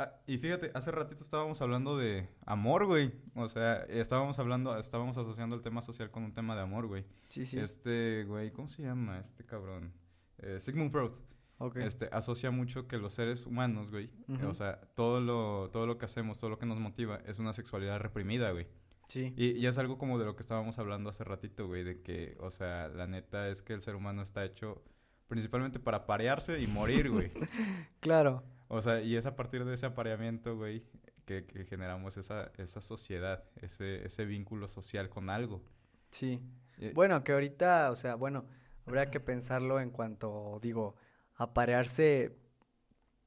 Ah, 0.00 0.12
y 0.28 0.38
fíjate, 0.38 0.70
hace 0.74 0.92
ratito 0.92 1.24
estábamos 1.24 1.60
hablando 1.60 1.96
de 1.96 2.28
amor, 2.46 2.86
güey. 2.86 3.12
O 3.34 3.48
sea, 3.48 3.78
estábamos 3.88 4.38
hablando, 4.38 4.78
estábamos 4.78 5.18
asociando 5.18 5.56
el 5.56 5.62
tema 5.62 5.82
social 5.82 6.12
con 6.12 6.22
un 6.22 6.32
tema 6.32 6.54
de 6.54 6.62
amor, 6.62 6.86
güey. 6.86 7.04
Sí, 7.28 7.44
sí. 7.44 7.58
Este, 7.58 8.24
güey, 8.24 8.52
¿cómo 8.52 8.68
se 8.68 8.82
llama 8.82 9.18
este 9.18 9.44
cabrón? 9.44 9.92
Eh, 10.38 10.60
Sigmund 10.60 10.92
Freud. 10.92 11.10
Ok. 11.58 11.76
Este, 11.78 12.08
asocia 12.12 12.50
mucho 12.50 12.86
que 12.86 12.98
los 12.98 13.12
seres 13.14 13.44
humanos, 13.44 13.90
güey, 13.90 14.10
eh, 14.28 14.44
o 14.46 14.54
sea, 14.54 14.80
todo 14.94 15.20
lo, 15.20 15.70
todo 15.72 15.86
lo 15.86 15.98
que 15.98 16.04
hacemos, 16.04 16.38
todo 16.38 16.50
lo 16.50 16.58
que 16.58 16.66
nos 16.66 16.78
motiva 16.78 17.20
es 17.26 17.38
una 17.38 17.52
sexualidad 17.52 17.98
reprimida, 17.98 18.52
güey. 18.52 18.66
Sí. 19.08 19.32
Y, 19.36 19.52
y 19.52 19.66
es 19.66 19.76
algo 19.78 19.98
como 19.98 20.18
de 20.18 20.24
lo 20.24 20.36
que 20.36 20.42
estábamos 20.42 20.78
hablando 20.78 21.10
hace 21.10 21.24
ratito, 21.24 21.66
güey, 21.66 21.82
de 21.82 22.02
que, 22.02 22.36
o 22.40 22.50
sea, 22.50 22.88
la 22.88 23.06
neta 23.06 23.48
es 23.48 23.62
que 23.62 23.72
el 23.72 23.82
ser 23.82 23.96
humano 23.96 24.22
está 24.22 24.44
hecho 24.44 24.82
principalmente 25.28 25.78
para 25.78 26.06
parearse 26.06 26.60
y 26.60 26.66
morir, 26.66 27.10
güey. 27.10 27.30
Claro. 28.00 28.44
O 28.68 28.80
sea, 28.82 29.00
y 29.00 29.16
es 29.16 29.26
a 29.26 29.34
partir 29.34 29.64
de 29.64 29.74
ese 29.74 29.86
apareamiento, 29.86 30.56
güey, 30.56 30.84
que, 31.24 31.44
que 31.44 31.64
generamos 31.64 32.16
esa, 32.16 32.52
esa 32.58 32.80
sociedad, 32.82 33.44
ese, 33.56 34.04
ese 34.06 34.24
vínculo 34.26 34.68
social 34.68 35.08
con 35.08 35.30
algo. 35.30 35.62
Sí. 36.10 36.40
Eh, 36.78 36.92
Bueno, 36.94 37.24
que 37.24 37.32
ahorita, 37.32 37.90
o 37.90 37.96
sea, 37.96 38.14
bueno, 38.14 38.44
habría 38.86 39.10
que 39.10 39.20
pensarlo 39.20 39.80
en 39.80 39.90
cuanto, 39.90 40.58
digo, 40.62 40.96
aparearse, 41.38 42.36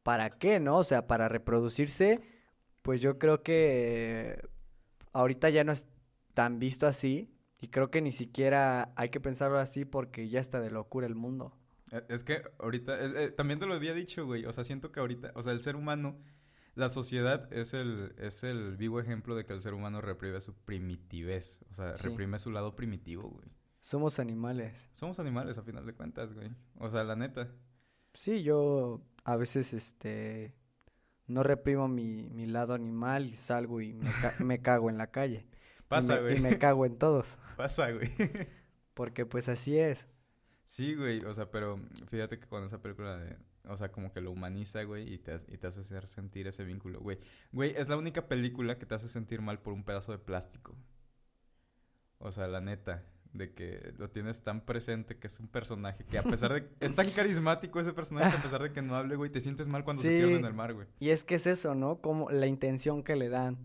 ¿para 0.04 0.30
qué, 0.38 0.60
no? 0.60 0.78
O 0.78 0.84
sea, 0.84 1.08
para 1.08 1.28
reproducirse, 1.30 2.22
pues 2.84 3.02
yo 3.02 3.18
creo 3.18 3.42
que 3.42 4.40
ahorita 5.14 5.50
ya 5.50 5.64
no 5.64 5.72
es 5.72 5.88
tan 6.34 6.60
visto 6.60 6.86
así 6.88 7.34
y 7.60 7.68
creo 7.70 7.90
que 7.92 8.02
ni 8.02 8.12
siquiera 8.12 8.92
hay 8.96 9.10
que 9.10 9.20
pensarlo 9.20 9.58
así 9.60 9.86
porque 9.86 10.30
ya 10.30 10.40
está 10.40 10.60
de 10.60 10.72
locura 10.72 11.08
el 11.08 11.16
mundo. 11.16 11.54
Eh, 11.92 12.04
Es 12.10 12.24
que 12.24 12.42
ahorita, 12.60 13.00
es- 13.00 13.14
eh, 13.16 13.32
también 13.32 13.60
te 13.60 13.66
lo 13.66 13.74
había 13.74 13.94
dicho, 13.94 14.26
güey, 14.26 14.46
o 14.46 14.54
sea, 14.54 14.64
siento 14.64 14.92
que 14.92 15.00
ahorita, 15.00 15.32
o 15.36 15.44
sea, 15.44 15.54
el 15.54 15.62
ser 15.62 15.76
humano, 15.76 16.18
la 16.74 16.88
sociedad 16.90 17.52
es 17.54 17.74
el, 17.74 18.14
es 18.18 18.44
el 18.44 18.78
vivo 18.78 19.00
ejemplo 19.02 19.36
de 19.36 19.46
que 19.46 19.52
el 19.54 19.62
ser 19.62 19.74
humano 19.74 20.00
reprime 20.02 20.40
su 20.42 20.54
primitivez, 20.56 21.60
o 21.70 21.74
sea, 21.76 21.98
Sí. 21.98 22.08
reprime 22.08 22.40
su 22.40 22.50
lado 22.52 22.76
primitivo, 22.76 23.30
güey. 23.30 23.48
Somos 23.82 24.20
animales. 24.20 24.90
Somos 24.94 25.20
animales 25.20 25.58
a 25.58 25.64
final 25.64 25.86
de 25.86 25.94
cuentas, 25.94 26.34
güey. 26.34 26.50
O 26.78 26.90
sea, 26.90 27.04
la 27.04 27.16
neta. 27.16 27.50
Sí, 28.14 28.44
yo 28.44 29.02
a 29.24 29.36
veces, 29.38 29.74
este, 29.74 30.54
no 31.28 31.44
reprimo 31.44 31.88
mi, 31.88 32.30
mi 32.30 32.46
lado 32.46 32.74
animal 32.74 33.26
y 33.28 33.34
salgo 33.34 33.82
y 33.82 33.94
me, 33.94 34.12
ca- 34.12 34.36
me 34.40 34.62
cago 34.62 34.90
en 34.90 34.98
la 34.98 35.12
calle. 35.12 35.48
Y 35.80 35.84
Pasa, 35.88 36.16
me- 36.16 36.22
güey. 36.22 36.38
Y 36.38 36.40
me 36.40 36.58
cago 36.58 36.86
en 36.86 36.98
todos. 36.98 37.38
Pasa, 37.58 37.92
güey. 37.92 38.10
Porque 38.94 39.26
pues 39.26 39.50
así 39.50 39.78
es. 39.78 40.08
Sí, 40.66 40.96
güey, 40.96 41.24
o 41.26 41.34
sea, 41.34 41.52
pero 41.52 41.80
fíjate 42.10 42.40
que 42.40 42.48
con 42.48 42.64
esa 42.64 42.82
película 42.82 43.18
de, 43.18 43.38
o 43.68 43.76
sea, 43.78 43.92
como 43.92 44.14
que 44.14 44.22
lo 44.22 44.32
humaniza, 44.32 44.84
güey, 44.84 45.14
y 45.14 45.18
te, 45.18 45.36
y 45.50 45.58
te 45.58 45.68
hace 45.68 45.82
hacer 45.82 46.08
sentir 46.08 46.48
ese 46.48 46.64
vínculo, 46.64 47.00
güey. 47.02 47.20
Güey, 47.52 47.74
es 47.78 47.90
la 47.90 47.98
única 47.98 48.28
película 48.28 48.78
que 48.78 48.86
te 48.86 48.96
hace 48.96 49.08
sentir 49.10 49.42
mal 49.42 49.60
por 49.62 49.74
un 49.74 49.84
pedazo 49.84 50.12
de 50.14 50.20
plástico. 50.20 50.76
O 52.20 52.32
sea, 52.32 52.48
la 52.48 52.62
neta. 52.62 53.04
De 53.34 53.54
que 53.54 53.94
lo 53.98 54.10
tienes 54.10 54.44
tan 54.44 54.62
presente 54.62 55.18
que 55.18 55.28
es 55.28 55.40
un 55.40 55.48
personaje 55.48 56.04
que 56.04 56.18
a 56.18 56.24
pesar 56.24 56.54
de... 56.54 56.68
es 56.82 56.94
tan 56.94 57.10
carismático 57.12 57.80
ese 57.80 57.94
personaje 57.94 58.32
que 58.32 58.38
a 58.38 58.42
pesar 58.44 58.62
de 58.62 58.74
que 58.74 58.82
no 58.82 58.96
hable, 58.96 59.16
güey, 59.16 59.30
te 59.32 59.40
sientes 59.40 59.70
mal 59.70 59.86
cuando 59.86 60.04
se 60.04 60.10
pierde 60.10 60.36
en 60.36 60.46
el 60.46 60.54
mar, 60.54 60.74
güey. 60.74 60.88
Y 61.00 61.10
es 61.12 61.24
que 61.24 61.36
es 61.36 61.48
eso, 61.48 61.74
¿no? 61.74 62.02
Como 62.02 62.30
la 62.30 62.48
intención 62.48 63.04
que 63.04 63.16
le 63.16 63.30
dan. 63.30 63.58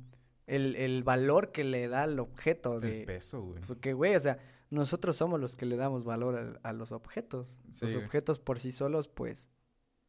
El, 0.46 0.76
el 0.76 1.02
valor 1.02 1.50
que 1.50 1.64
le 1.64 1.88
da 1.88 2.05
al 2.05 2.20
objeto. 2.20 2.79
De... 2.79 3.00
El 3.00 3.07
peso, 3.07 3.42
güey. 3.42 3.61
Porque, 3.66 3.94
güey, 3.94 4.14
o 4.14 4.20
sea, 4.20 4.38
nosotros 4.70 5.16
somos 5.16 5.40
los 5.40 5.57
que 5.57 5.66
le 5.66 5.76
damos 5.76 6.05
valor 6.05 6.59
a, 6.62 6.72
los 6.72 6.92
objetos. 6.92 7.59
los 7.81 7.96
objetos 7.96 8.38
por 8.40 8.59
sí 8.59 8.72
solos, 8.72 9.09
pues, 9.09 9.48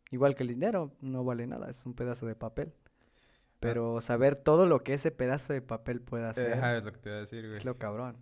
igual 0.10 0.36
que 0.36 0.44
el 0.44 0.50
dinero, 0.50 0.96
no 1.02 1.24
vale 1.24 1.46
nada, 1.46 1.70
es 1.70 1.86
un 1.86 1.94
pedazo 1.94 2.26
de 2.26 2.36
papel. 2.36 2.74
Ah. 2.74 3.58
Pero 3.60 4.02
saber 4.02 4.38
todo 4.38 4.66
lo 4.66 4.84
que 4.84 4.94
ese 4.94 5.12
pedazo 5.12 5.54
de 5.54 5.62
papel 5.62 6.02
puede 6.02 6.26
hacer. 6.26 6.58
es 6.58 6.84
lo 6.84 6.92
que 6.92 7.00
te 7.00 7.10
iba 7.10 7.18
a 7.18 7.22
decir, 7.22 7.46
güey. 7.46 7.58
Es 7.58 7.66
lo 7.66 7.78
cabrón. 7.78 8.18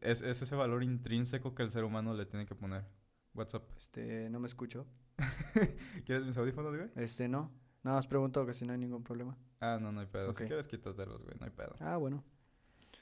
Es, 0.00 0.22
es 0.22 0.42
ese 0.42 0.54
valor 0.54 0.82
intrínseco 0.82 1.54
que 1.54 1.62
el 1.62 1.70
ser 1.70 1.84
humano 1.84 2.14
le 2.14 2.26
tiene 2.26 2.46
que 2.46 2.54
poner. 2.54 2.84
WhatsApp. 3.34 3.64
Este, 3.76 4.28
no 4.30 4.40
me 4.40 4.46
escucho. 4.46 4.86
¿Quieres 6.06 6.24
mis 6.24 6.36
audífonos, 6.36 6.76
güey? 6.76 6.90
Este, 6.96 7.28
no. 7.28 7.50
Nada 7.82 7.96
más 7.96 8.06
pregunto 8.06 8.44
que 8.46 8.52
si 8.52 8.64
no 8.64 8.72
hay 8.72 8.78
ningún 8.78 9.02
problema. 9.02 9.36
Ah, 9.60 9.78
no, 9.80 9.92
no 9.92 10.00
hay 10.00 10.06
pedo. 10.06 10.32
Si 10.32 10.44
quieres, 10.44 10.66
quítatelos, 10.66 11.22
güey, 11.22 11.36
no 11.38 11.46
hay 11.46 11.52
pedo. 11.52 11.74
Ah, 11.80 11.96
bueno. 11.96 12.24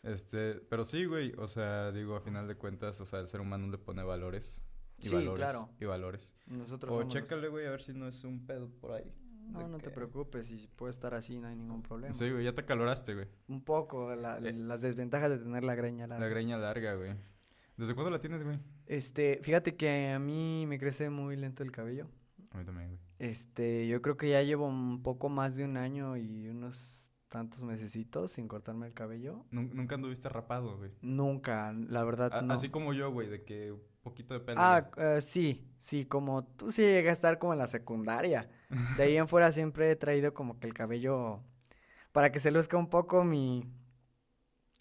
Este, 0.02 0.54
pero 0.54 0.84
sí, 0.84 1.04
güey, 1.04 1.32
o 1.36 1.48
sea, 1.48 1.90
digo, 1.90 2.16
a 2.16 2.20
final 2.20 2.46
de 2.46 2.56
cuentas, 2.56 3.00
o 3.00 3.04
sea, 3.04 3.20
el 3.20 3.28
ser 3.28 3.40
humano 3.40 3.68
le 3.68 3.78
pone 3.78 4.02
valores. 4.02 4.64
Y 4.98 5.08
sí, 5.08 5.14
valores, 5.14 5.36
claro. 5.36 5.70
Y 5.80 5.84
valores. 5.84 6.34
Nosotros 6.46 6.92
o 6.92 7.08
chécale, 7.08 7.48
güey, 7.48 7.66
a 7.66 7.70
ver 7.70 7.82
si 7.82 7.92
no 7.92 8.06
es 8.06 8.22
un 8.24 8.46
pedo 8.46 8.70
por 8.80 8.92
ahí. 8.92 9.12
No, 9.52 9.68
no 9.68 9.78
te 9.78 9.90
preocupes, 9.90 10.48
si 10.48 10.68
puede 10.76 10.90
estar 10.90 11.14
así, 11.14 11.38
no 11.38 11.48
hay 11.48 11.56
ningún 11.56 11.82
problema. 11.82 12.14
Sí, 12.14 12.30
güey, 12.30 12.44
ya 12.44 12.54
te 12.54 12.64
caloraste, 12.64 13.14
güey. 13.14 13.26
Un 13.48 13.62
poco, 13.62 14.14
la, 14.14 14.38
eh. 14.38 14.52
las 14.52 14.82
desventajas 14.82 15.30
de 15.30 15.38
tener 15.38 15.64
la 15.64 15.74
greña 15.74 16.06
larga. 16.06 16.24
La 16.24 16.30
greña 16.30 16.58
larga, 16.58 16.94
güey. 16.94 17.14
¿Desde 17.76 17.94
cuándo 17.94 18.10
la 18.10 18.20
tienes, 18.20 18.42
güey? 18.42 18.58
Este, 18.86 19.38
fíjate 19.42 19.76
que 19.76 20.10
a 20.10 20.18
mí 20.18 20.66
me 20.66 20.78
crece 20.78 21.10
muy 21.10 21.36
lento 21.36 21.62
el 21.62 21.70
cabello. 21.70 22.08
A 22.50 22.58
mí 22.58 22.64
también, 22.64 22.88
güey. 22.88 23.00
Este, 23.18 23.86
yo 23.88 24.02
creo 24.02 24.16
que 24.16 24.30
ya 24.30 24.42
llevo 24.42 24.66
un 24.66 25.02
poco 25.02 25.28
más 25.28 25.56
de 25.56 25.64
un 25.64 25.76
año 25.76 26.16
y 26.16 26.48
unos 26.48 27.08
tantos 27.28 27.62
mesecitos 27.62 28.32
sin 28.32 28.48
cortarme 28.48 28.86
el 28.86 28.94
cabello. 28.94 29.44
¿Nunca 29.50 29.94
anduviste 29.94 30.28
rapado, 30.28 30.76
güey? 30.78 30.90
Nunca, 31.02 31.72
la 31.72 32.04
verdad 32.04 32.42
no. 32.42 32.54
Así 32.54 32.68
como 32.68 32.92
yo, 32.94 33.10
güey, 33.12 33.28
de 33.28 33.44
que 33.44 33.74
poquito 34.02 34.34
de 34.34 34.40
pelo. 34.40 34.60
Ah, 34.60 34.90
eh, 34.96 35.20
sí, 35.20 35.66
sí, 35.78 36.04
como 36.04 36.44
tú 36.44 36.70
sí 36.70 36.82
llegas 36.82 37.10
a 37.10 37.12
estar 37.12 37.38
como 37.38 37.52
en 37.52 37.58
la 37.58 37.66
secundaria. 37.66 38.48
De 38.96 39.02
ahí 39.02 39.16
en 39.16 39.28
fuera 39.28 39.52
siempre 39.52 39.90
he 39.90 39.96
traído 39.96 40.34
como 40.34 40.58
que 40.58 40.66
el 40.66 40.74
cabello 40.74 41.42
para 42.12 42.32
que 42.32 42.40
se 42.40 42.50
luzca 42.50 42.76
un 42.76 42.90
poco 42.90 43.24
mi 43.24 43.64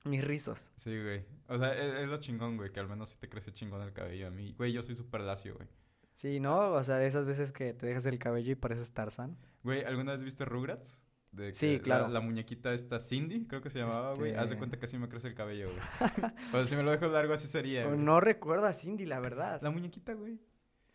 mis 0.06 0.24
rizos. 0.24 0.72
Sí, 0.76 1.02
güey. 1.02 1.26
O 1.48 1.58
sea, 1.58 1.74
es, 1.74 2.02
es, 2.02 2.08
lo 2.08 2.18
chingón, 2.18 2.58
güey, 2.58 2.72
que 2.72 2.80
al 2.80 2.88
menos 2.88 3.10
sí 3.10 3.18
te 3.20 3.30
crece 3.30 3.54
chingón 3.54 3.82
el 3.82 3.94
cabello 3.94 4.28
a 4.28 4.32
mí. 4.32 4.54
Güey, 4.58 4.72
yo 4.72 4.84
soy 4.84 4.96
súper 4.96 5.22
lacio, 5.22 5.56
güey. 5.56 5.68
Sí, 6.12 6.40
¿no? 6.40 6.72
O 6.72 6.84
sea, 6.84 6.96
de 6.96 7.08
esas 7.08 7.26
veces 7.26 7.52
que 7.52 7.74
te 7.74 7.86
dejas 7.86 8.06
el 8.06 8.18
cabello 8.18 8.52
y 8.52 8.56
pareces 8.56 8.92
Tarzan. 8.92 9.38
Güey, 9.64 9.84
¿alguna 9.84 10.14
vez 10.14 10.24
viste 10.24 10.46
Rugrats? 10.46 11.04
De 11.38 11.54
sí, 11.54 11.80
claro. 11.80 12.08
La, 12.08 12.20
muñequita 12.20 12.74
esta 12.74 13.00
Cindy, 13.00 13.46
creo 13.46 13.62
que 13.62 13.70
se 13.70 13.78
llamaba, 13.78 14.16
güey. 14.16 14.32
Haz 14.32 14.38
de 14.38 14.44
este 14.46 14.58
cuenta 14.58 14.80
que 14.80 14.86
así 14.86 14.98
me 14.98 15.08
crece 15.08 15.28
el 15.28 15.36
cabello, 15.36 15.70
güey. 15.70 15.80
o 16.50 16.52
sea, 16.52 16.66
si 16.66 16.76
me 16.76 16.82
lo 16.82 16.90
dejo 16.90 17.06
largo 17.08 17.34
así 17.34 17.46
sería. 17.46 17.88
No 17.96 18.20
recuerdo 18.20 18.66
a 18.66 18.74
Cindy, 18.74 19.06
la 19.06 19.20
verdad. 19.20 19.62
La 19.62 19.70
muñequita, 19.70 20.14
güey. 20.14 20.40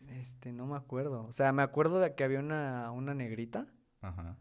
Este, 0.09 0.51
no 0.51 0.67
me 0.67 0.75
acuerdo. 0.75 1.23
O 1.23 1.31
sea, 1.31 1.53
me 1.53 1.63
acuerdo 1.63 2.01
de 2.01 2.13
que 2.13 2.25
había 2.25 2.39
una, 2.39 2.91
una 2.91 3.13
negrita. 3.13 3.67
Ajá. 4.01 4.35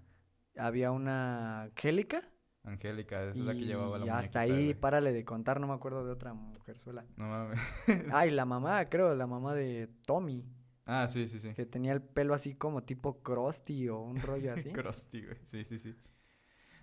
Había 0.56 0.90
una 0.90 1.62
Angélica. 1.62 2.28
Angélica, 2.64 3.22
esa 3.22 3.38
es 3.38 3.44
la 3.44 3.52
que 3.52 3.64
llevaba 3.64 3.98
la 3.98 4.06
Y 4.06 4.08
hasta 4.08 4.40
ahí, 4.40 4.74
párale 4.74 5.12
de 5.12 5.24
contar, 5.24 5.60
no 5.60 5.68
me 5.68 5.74
acuerdo 5.74 6.04
de 6.04 6.12
otra 6.12 6.34
mujerzuela. 6.34 7.04
No 7.16 7.28
mames. 7.28 7.60
Ay, 8.12 8.32
la 8.32 8.44
mamá, 8.44 8.84
creo, 8.88 9.14
la 9.14 9.28
mamá 9.28 9.54
de 9.54 9.88
Tommy. 10.04 10.44
Ah, 10.94 11.08
sí, 11.08 11.26
sí, 11.26 11.40
sí. 11.40 11.54
Que 11.54 11.64
tenía 11.64 11.92
el 11.94 12.02
pelo 12.02 12.34
así 12.34 12.54
como 12.54 12.82
tipo 12.82 13.22
Krusty 13.22 13.88
o 13.88 13.98
un 14.00 14.20
rollo 14.20 14.52
así. 14.54 14.72
Krusty, 14.72 15.24
güey. 15.24 15.38
Sí, 15.42 15.64
sí, 15.64 15.78
sí. 15.78 15.96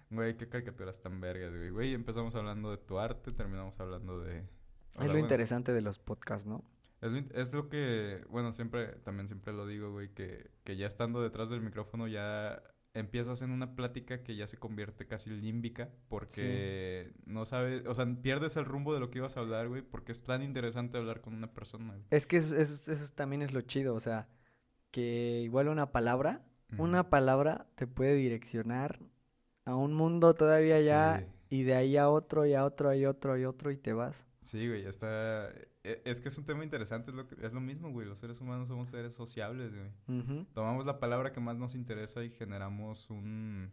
Güey, 0.09 0.35
qué 0.35 0.49
caricaturas 0.49 0.99
tan 0.99 1.21
vergas, 1.21 1.55
güey. 1.55 1.69
Güey, 1.69 1.93
empezamos 1.93 2.33
hablando 2.33 2.71
de 2.71 2.77
tu 2.77 2.97
arte, 2.97 3.31
terminamos 3.31 3.79
hablando 3.79 4.19
de... 4.19 4.39
es 4.99 5.07
lo 5.07 5.19
interesante 5.19 5.73
de 5.73 5.81
los 5.81 5.99
podcasts, 5.99 6.47
¿no? 6.47 6.65
Es, 7.01 7.13
es, 7.35 7.53
lo 7.53 7.69
que, 7.69 8.25
bueno, 8.29 8.51
siempre, 8.51 8.87
también 9.03 9.27
siempre 9.27 9.53
lo 9.53 9.67
digo, 9.67 9.91
güey, 9.91 10.09
que, 10.09 10.49
que 10.63 10.75
ya 10.75 10.87
estando 10.87 11.21
detrás 11.21 11.51
del 11.51 11.61
micrófono 11.61 12.07
ya 12.07 12.63
empiezas 12.93 13.41
en 13.41 13.51
una 13.51 13.75
plática 13.75 14.23
que 14.23 14.35
ya 14.35 14.47
se 14.47 14.57
convierte 14.57 15.05
casi 15.05 15.29
límbica 15.29 15.89
porque 16.07 17.11
no 17.25 17.45
sabes, 17.45 17.85
o 17.85 17.93
sea, 17.93 18.07
pierdes 18.21 18.57
el 18.57 18.65
rumbo 18.65 18.93
de 18.93 18.99
lo 18.99 19.11
que 19.11 19.19
ibas 19.19 19.37
a 19.37 19.41
hablar, 19.41 19.67
güey, 19.67 19.81
porque 19.81 20.11
es 20.11 20.23
tan 20.23 20.41
interesante 20.41 20.97
hablar 20.97 21.21
con 21.21 21.35
una 21.35 21.53
persona. 21.53 21.95
Es 22.09 22.25
que 22.25 22.37
eso, 22.37 23.13
también 23.15 23.41
es 23.41 23.53
lo 23.53 23.61
chido, 23.61 23.93
o 23.95 23.99
sea, 23.99 24.27
que 24.91 25.41
igual 25.43 25.67
una 25.67 25.91
palabra, 25.91 26.43
una 26.77 27.09
palabra 27.09 27.67
te 27.75 27.87
puede 27.87 28.15
direccionar 28.15 28.99
a 29.65 29.75
un 29.75 29.93
mundo 29.93 30.33
todavía 30.35 30.79
ya 30.81 31.25
y 31.49 31.63
de 31.63 31.75
ahí 31.75 31.97
a 31.97 32.09
otro 32.09 32.45
y 32.45 32.53
a 32.53 32.63
otro 32.63 32.93
y 32.93 33.05
otro 33.05 33.37
y 33.37 33.45
otro 33.45 33.71
y 33.71 33.77
te 33.77 33.93
vas. 33.93 34.25
Sí, 34.41 34.67
güey, 34.67 34.85
está... 34.85 35.51
E, 35.83 36.01
es 36.05 36.19
que 36.21 36.27
es 36.27 36.37
un 36.37 36.45
tema 36.45 36.63
interesante, 36.63 37.11
es 37.11 37.15
lo, 37.15 37.27
es 37.41 37.53
lo 37.53 37.61
mismo, 37.61 37.91
güey. 37.91 38.07
Los 38.07 38.19
seres 38.19 38.41
humanos 38.41 38.67
somos 38.67 38.89
seres 38.89 39.13
sociables, 39.13 39.71
güey. 39.73 40.45
Tomamos 40.53 40.85
la 40.85 40.99
palabra 40.99 41.31
que 41.31 41.39
más 41.39 41.57
nos 41.57 41.75
interesa 41.75 42.23
y 42.23 42.29
generamos 42.29 43.09
un, 43.09 43.71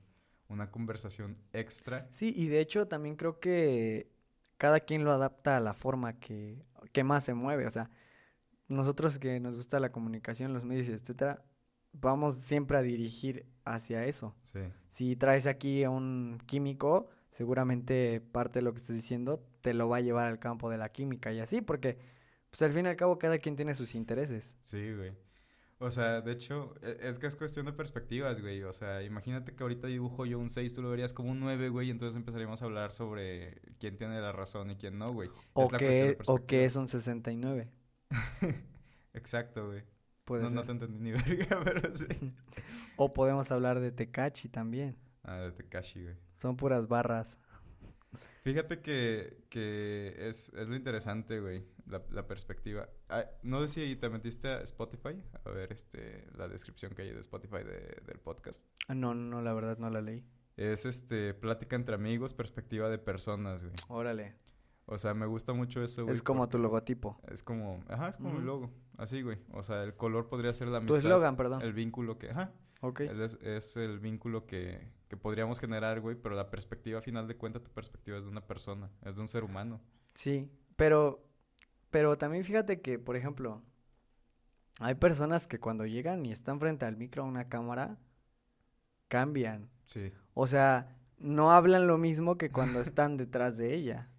una 0.49 0.71
conversación 0.71 1.37
extra. 1.53 2.09
Sí, 2.12 2.33
y 2.37 2.49
de 2.49 2.61
hecho 2.61 2.87
también 2.87 3.16
creo 3.16 3.40
que 3.40 4.11
cada 4.59 4.81
quien 4.81 5.05
lo 5.05 5.12
adapta 5.12 5.57
a 5.57 5.61
la 5.61 5.75
forma 5.75 6.19
que, 6.19 6.64
que 6.92 7.05
más 7.05 7.25
se 7.25 7.35
mueve. 7.35 7.66
O 7.66 7.71
sea, 7.71 7.90
nosotros 8.69 9.19
que 9.19 9.40
nos 9.40 9.57
gusta 9.57 9.81
la 9.81 9.92
comunicación, 9.92 10.53
los 10.53 10.64
medios, 10.64 10.88
etcétera, 10.88 11.45
vamos 11.92 12.37
siempre 12.37 12.77
a 12.77 12.83
dirigir 12.83 13.47
hacia 13.64 14.05
eso. 14.07 14.35
Sí. 14.42 14.61
Si 14.90 15.16
traes 15.16 15.47
aquí 15.47 15.85
a 15.85 15.90
un 15.90 16.38
químico, 16.47 17.09
seguramente 17.31 18.21
parte 18.21 18.61
de 18.61 18.62
lo 18.62 18.73
que 18.73 18.79
estás 18.79 18.97
diciendo 18.97 19.45
te 19.66 19.74
lo 19.74 19.88
va 19.88 19.96
a 19.96 20.00
llevar 20.00 20.29
al 20.29 20.38
campo 20.38 20.70
de 20.70 20.79
la 20.79 20.90
química 20.90 21.33
y 21.33 21.40
así, 21.40 21.61
porque 21.61 21.98
pues 22.50 22.62
al 22.62 22.72
fin 22.72 22.87
y 22.87 22.88
al 22.88 22.94
cabo 22.94 23.18
cada 23.18 23.38
quien 23.38 23.57
tiene 23.57 23.74
sus 23.74 23.96
intereses. 23.96 24.57
Sí, 24.61 24.94
güey. 24.94 25.12
O 25.81 25.90
sea, 25.90 26.20
de 26.20 26.31
hecho, 26.31 26.72
e, 26.83 26.98
es 27.00 27.18
que 27.18 27.26
es 27.26 27.35
cuestión 27.35 27.66
de 27.66 27.72
perspectivas, 27.72 28.40
güey. 28.40 28.62
O 28.62 28.72
sea, 28.72 29.02
imagínate 29.02 29.57
que 29.57 29.64
ahorita 29.64 29.88
dibujo 29.88 30.24
yo 30.24 30.38
un 30.38 30.50
6, 30.50 30.72
tú 30.72 30.83
lo 30.83 30.90
verías 30.90 31.12
como 31.12 31.33
un 31.33 31.40
9, 31.40 31.68
güey, 31.70 31.88
y 31.88 31.90
entonces 31.90 32.14
empezaríamos 32.14 32.62
a 32.62 32.66
hablar 32.66 32.92
sobre 32.92 33.61
quién 33.81 33.96
tiene 33.96 34.20
la 34.20 34.31
razón 34.31 34.70
y 34.70 34.76
quién 34.76 34.98
no, 34.98 35.12
güey. 35.12 35.31
O, 35.55 35.66
que, 35.66 36.16
o 36.26 36.46
que 36.46 36.64
es 36.64 36.76
un 36.76 36.87
69. 36.87 37.68
Exacto, 39.14 39.66
güey. 39.66 39.83
No, 40.29 40.48
no 40.48 40.62
te 40.62 40.70
entendí 40.70 41.00
ni 41.00 41.11
verga, 41.11 41.61
pero 41.64 41.96
sí. 41.96 42.07
o 42.96 43.12
podemos 43.12 43.50
hablar 43.50 43.81
de 43.81 43.90
Tekachi 43.90 44.48
también. 44.48 44.96
Ah, 45.24 45.38
de 45.38 45.50
Tekashi, 45.50 46.05
güey. 46.05 46.14
Son 46.40 46.57
puras 46.57 46.87
barras. 46.87 47.37
Fíjate 48.47 48.81
que, 48.81 49.43
que 49.49 50.15
es, 50.19 50.53
es, 50.55 50.69
lo 50.69 50.77
interesante, 50.77 51.41
güey, 51.41 51.65
la, 51.89 52.01
la 52.13 52.29
perspectiva. 52.29 52.89
Ah, 53.09 53.25
no 53.43 53.61
sé 53.63 53.67
si 53.67 53.97
te 53.97 54.09
metiste 54.09 54.47
a 54.47 54.61
Spotify 54.61 55.21
a 55.45 55.51
ver 55.51 55.73
este, 55.73 56.29
la 56.39 56.47
descripción 56.47 56.95
que 56.95 57.03
hay 57.03 57.11
de 57.11 57.19
Spotify 57.19 57.65
de, 57.65 58.01
del 58.07 58.21
podcast. 58.21 58.69
Ah, 58.87 58.95
no, 58.95 59.15
no, 59.17 59.43
la 59.43 59.53
verdad 59.53 59.79
no 59.79 59.91
la 59.91 60.01
leí. 60.01 60.25
Es 60.57 60.87
este, 60.87 61.35
plática 61.35 61.75
entre 61.75 61.97
amigos, 61.97 62.35
perspectiva 62.35 62.89
de 62.89 62.99
personas, 62.99 63.65
güey. 63.65 63.75
Órale. 63.89 64.37
O 64.85 64.97
sea, 64.97 65.13
me 65.13 65.27
gusta 65.27 65.53
mucho 65.53 65.83
eso, 65.83 66.05
güey. 66.05 66.15
Es 66.15 66.23
como 66.23 66.49
tu 66.49 66.61
logotipo. 66.61 67.19
Es 67.27 67.43
como, 67.43 67.83
ajá, 67.89 68.11
es 68.11 68.17
como 68.17 68.31
mi 68.31 68.45
logo. 68.45 68.71
Así, 68.97 69.23
güey. 69.23 69.39
O 69.55 69.65
sea, 69.65 69.83
el 69.83 69.97
color 69.97 70.29
podría 70.29 70.55
ser 70.55 70.69
la 70.69 70.79
misma. 70.79 70.95
Tu 70.95 71.01
eslogan, 71.01 71.37
perdón. 71.37 71.63
El 71.63 71.73
vínculo 71.73 72.17
que, 72.17 72.31
ajá. 72.31 72.53
Ok. 72.81 73.01
es, 73.01 73.77
el 73.77 73.99
vínculo 74.01 74.47
que, 74.47 74.89
que 75.09 75.17
podríamos 75.17 75.59
generar, 75.59 76.01
güey, 76.01 76.17
pero 76.17 76.35
la 76.35 76.51
perspectiva, 76.51 77.01
final 77.01 77.27
de 77.27 77.37
cuentas, 77.37 77.62
tu 77.62 77.71
perspectiva 77.71 78.19
es 78.19 78.25
de 78.25 78.31
una 78.31 78.47
persona, 78.47 78.91
es 79.05 79.17
de 79.17 79.23
un 79.23 79.29
ser 79.29 79.45
humano. 79.45 79.81
Sí, 80.15 80.51
pero, 80.77 81.25
pero 81.91 82.19
también 82.19 82.45
fíjate 82.45 82.81
que, 82.81 82.99
por 82.99 83.17
ejemplo, 83.17 83.62
hay 84.81 84.95
personas 84.95 85.47
que 85.47 85.59
cuando 85.59 85.87
llegan 85.87 86.27
y 86.27 86.33
están 86.33 86.61
frente 86.61 86.85
al 86.85 86.97
micro 86.97 87.23
a 87.23 87.27
una 87.27 87.49
cámara, 87.49 87.99
cambian. 89.09 89.71
Sí. 89.87 90.12
O 90.35 90.47
sea, 90.47 90.97
no 91.19 91.53
hablan 91.53 91.87
lo 91.87 91.99
mismo 91.99 92.37
que 92.37 92.51
cuando 92.51 92.81
están 92.81 93.17
detrás 93.17 93.57
de 93.57 93.75
ella. 93.75 94.11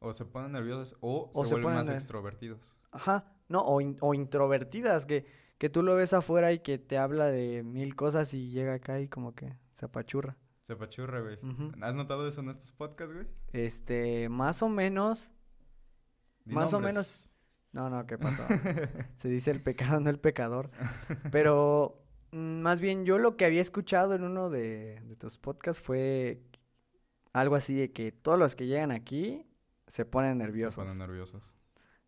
O 0.00 0.12
se 0.12 0.24
ponen 0.24 0.52
nerviosas 0.52 0.96
o, 1.00 1.30
se, 1.32 1.54
vuelven 1.54 1.74
más 1.74 1.88
extrovertidos. 1.88 2.76
Ajá, 2.90 3.32
no, 3.48 3.60
o, 3.60 3.80
o 4.00 4.14
introvertidas, 4.14 5.06
que 5.06 5.24
que 5.62 5.70
tú 5.70 5.84
lo 5.84 5.94
ves 5.94 6.12
afuera 6.12 6.52
y 6.52 6.58
que 6.58 6.76
te 6.76 6.98
habla 6.98 7.26
de 7.26 7.62
mil 7.62 7.94
cosas 7.94 8.34
y 8.34 8.50
llega 8.50 8.74
acá 8.74 8.98
y 8.98 9.06
como 9.06 9.32
que 9.32 9.56
se 9.74 9.84
apachurra. 9.84 10.36
Se 10.62 10.72
apachurra, 10.72 11.20
güey. 11.20 11.38
¿Has 11.82 11.94
notado 11.94 12.26
eso 12.26 12.40
en 12.40 12.48
estos 12.48 12.72
podcasts, 12.72 13.14
güey? 13.14 13.28
Este, 13.52 14.28
más 14.28 14.60
o 14.64 14.68
menos. 14.68 15.30
más 16.46 16.74
o 16.74 16.80
menos. 16.80 17.28
No, 17.70 17.88
no, 17.88 18.04
¿qué 18.08 18.18
pasó? 18.18 18.42
se 19.14 19.28
dice 19.28 19.52
el 19.52 19.62
pecado, 19.62 20.00
no 20.00 20.10
el 20.10 20.18
pecador. 20.18 20.72
Pero 21.30 22.02
mm, 22.32 22.60
más 22.60 22.80
bien 22.80 23.04
yo 23.04 23.18
lo 23.18 23.36
que 23.36 23.44
había 23.44 23.60
escuchado 23.60 24.16
en 24.16 24.24
uno 24.24 24.50
de, 24.50 25.00
de 25.04 25.14
tus 25.14 25.38
podcasts 25.38 25.80
fue 25.80 26.42
algo 27.32 27.54
así 27.54 27.76
de 27.76 27.92
que 27.92 28.10
todos 28.10 28.36
los 28.36 28.56
que 28.56 28.66
llegan 28.66 28.90
aquí 28.90 29.46
se 29.86 30.04
ponen 30.04 30.38
nerviosos. 30.38 30.74
Se 30.74 30.80
ponen 30.80 30.98
nerviosos. 30.98 31.54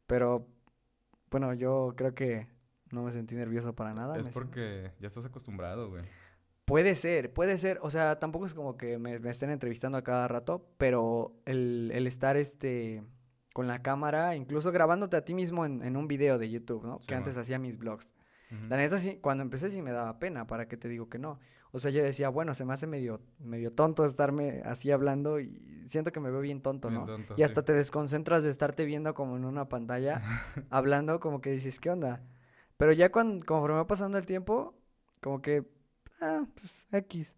Pero, 0.09 0.49
bueno, 1.31 1.55
yo 1.55 1.95
creo 1.97 2.17
que 2.17 2.53
no 2.95 3.03
me 3.03 3.11
sentí 3.11 3.35
nervioso 3.35 3.75
para 3.75 3.93
nada. 3.93 4.19
Es 4.19 4.29
porque 4.29 4.93
ya 5.01 5.07
estás 5.07 5.25
acostumbrado, 5.25 5.91
güey. 5.91 6.05
Puede 6.65 6.95
ser, 6.95 7.33
puede 7.33 7.59
ser. 7.59 7.79
O 7.83 7.91
sea, 7.91 8.19
tampoco 8.19 8.47
es 8.47 8.55
como 8.55 8.77
que 8.77 8.99
me, 8.99 9.19
me 9.19 9.31
estén 9.31 9.51
entrevistando 9.51 9.99
a 9.99 10.03
cada 10.03 10.29
rato, 10.29 10.67
pero 10.79 11.35
el, 11.45 11.91
el 11.93 12.07
estar 12.07 12.37
este 12.39 13.03
con 13.53 13.69
la 13.69 13.83
cámara, 13.83 14.35
incluso 14.35 14.73
grabándote 14.73 15.17
a 15.17 15.25
ti 15.25 15.35
mismo 15.35 15.65
en, 15.65 15.83
en 15.85 15.97
un 15.97 16.09
video 16.09 16.39
de 16.39 16.51
YouTube, 16.51 16.85
¿no? 16.85 16.99
Sí, 17.01 17.07
que 17.07 17.15
antes 17.15 17.37
hacía 17.37 17.59
mis 17.59 17.79
vlogs. 17.79 18.13
Ujú. 18.51 18.67
La 18.69 18.77
neta, 18.77 18.99
sí, 18.99 19.19
cuando 19.21 19.43
empecé 19.43 19.71
sí 19.71 19.81
me 19.81 19.93
daba 19.93 20.19
pena, 20.19 20.47
¿para 20.47 20.67
qué 20.67 20.77
te 20.77 20.89
digo 20.89 21.09
que 21.09 21.19
no? 21.19 21.39
O 21.71 21.79
sea, 21.79 21.91
yo 21.91 22.03
decía, 22.03 22.29
bueno, 22.29 22.55
se 22.55 22.65
me 22.65 22.73
hace 22.73 22.87
medio, 22.87 23.21
medio 23.39 23.73
tonto 23.73 24.05
estarme 24.05 24.63
así 24.65 24.91
hablando 24.91 25.39
y 25.41 25.85
siento 25.87 26.13
que 26.13 26.21
me 26.21 26.31
veo 26.31 26.41
bien 26.41 26.63
tonto, 26.63 26.89
Bien 26.89 27.01
¿no? 27.01 27.07
tonto, 27.07 27.35
y 27.37 27.43
hasta 27.43 27.61
sí. 27.61 27.67
te 27.67 27.73
desconcentras 27.75 28.43
de 28.43 28.51
estarte 28.51 28.85
viendo 28.85 29.13
como 29.15 29.37
en 29.37 29.45
una 29.45 29.69
pantalla, 29.69 30.21
hablando, 30.71 31.21
como 31.21 31.41
que 31.41 31.51
dices, 31.51 31.79
¿qué 31.79 31.91
onda? 31.91 32.23
Pero 32.77 32.93
ya 32.93 33.11
cuando, 33.13 33.45
conforme 33.45 33.77
va 33.77 33.87
pasando 33.87 34.19
el 34.19 34.27
tiempo, 34.27 34.75
como 35.21 35.41
que, 35.43 35.65
ah, 36.21 36.47
pues, 36.55 36.87
X. 36.93 37.37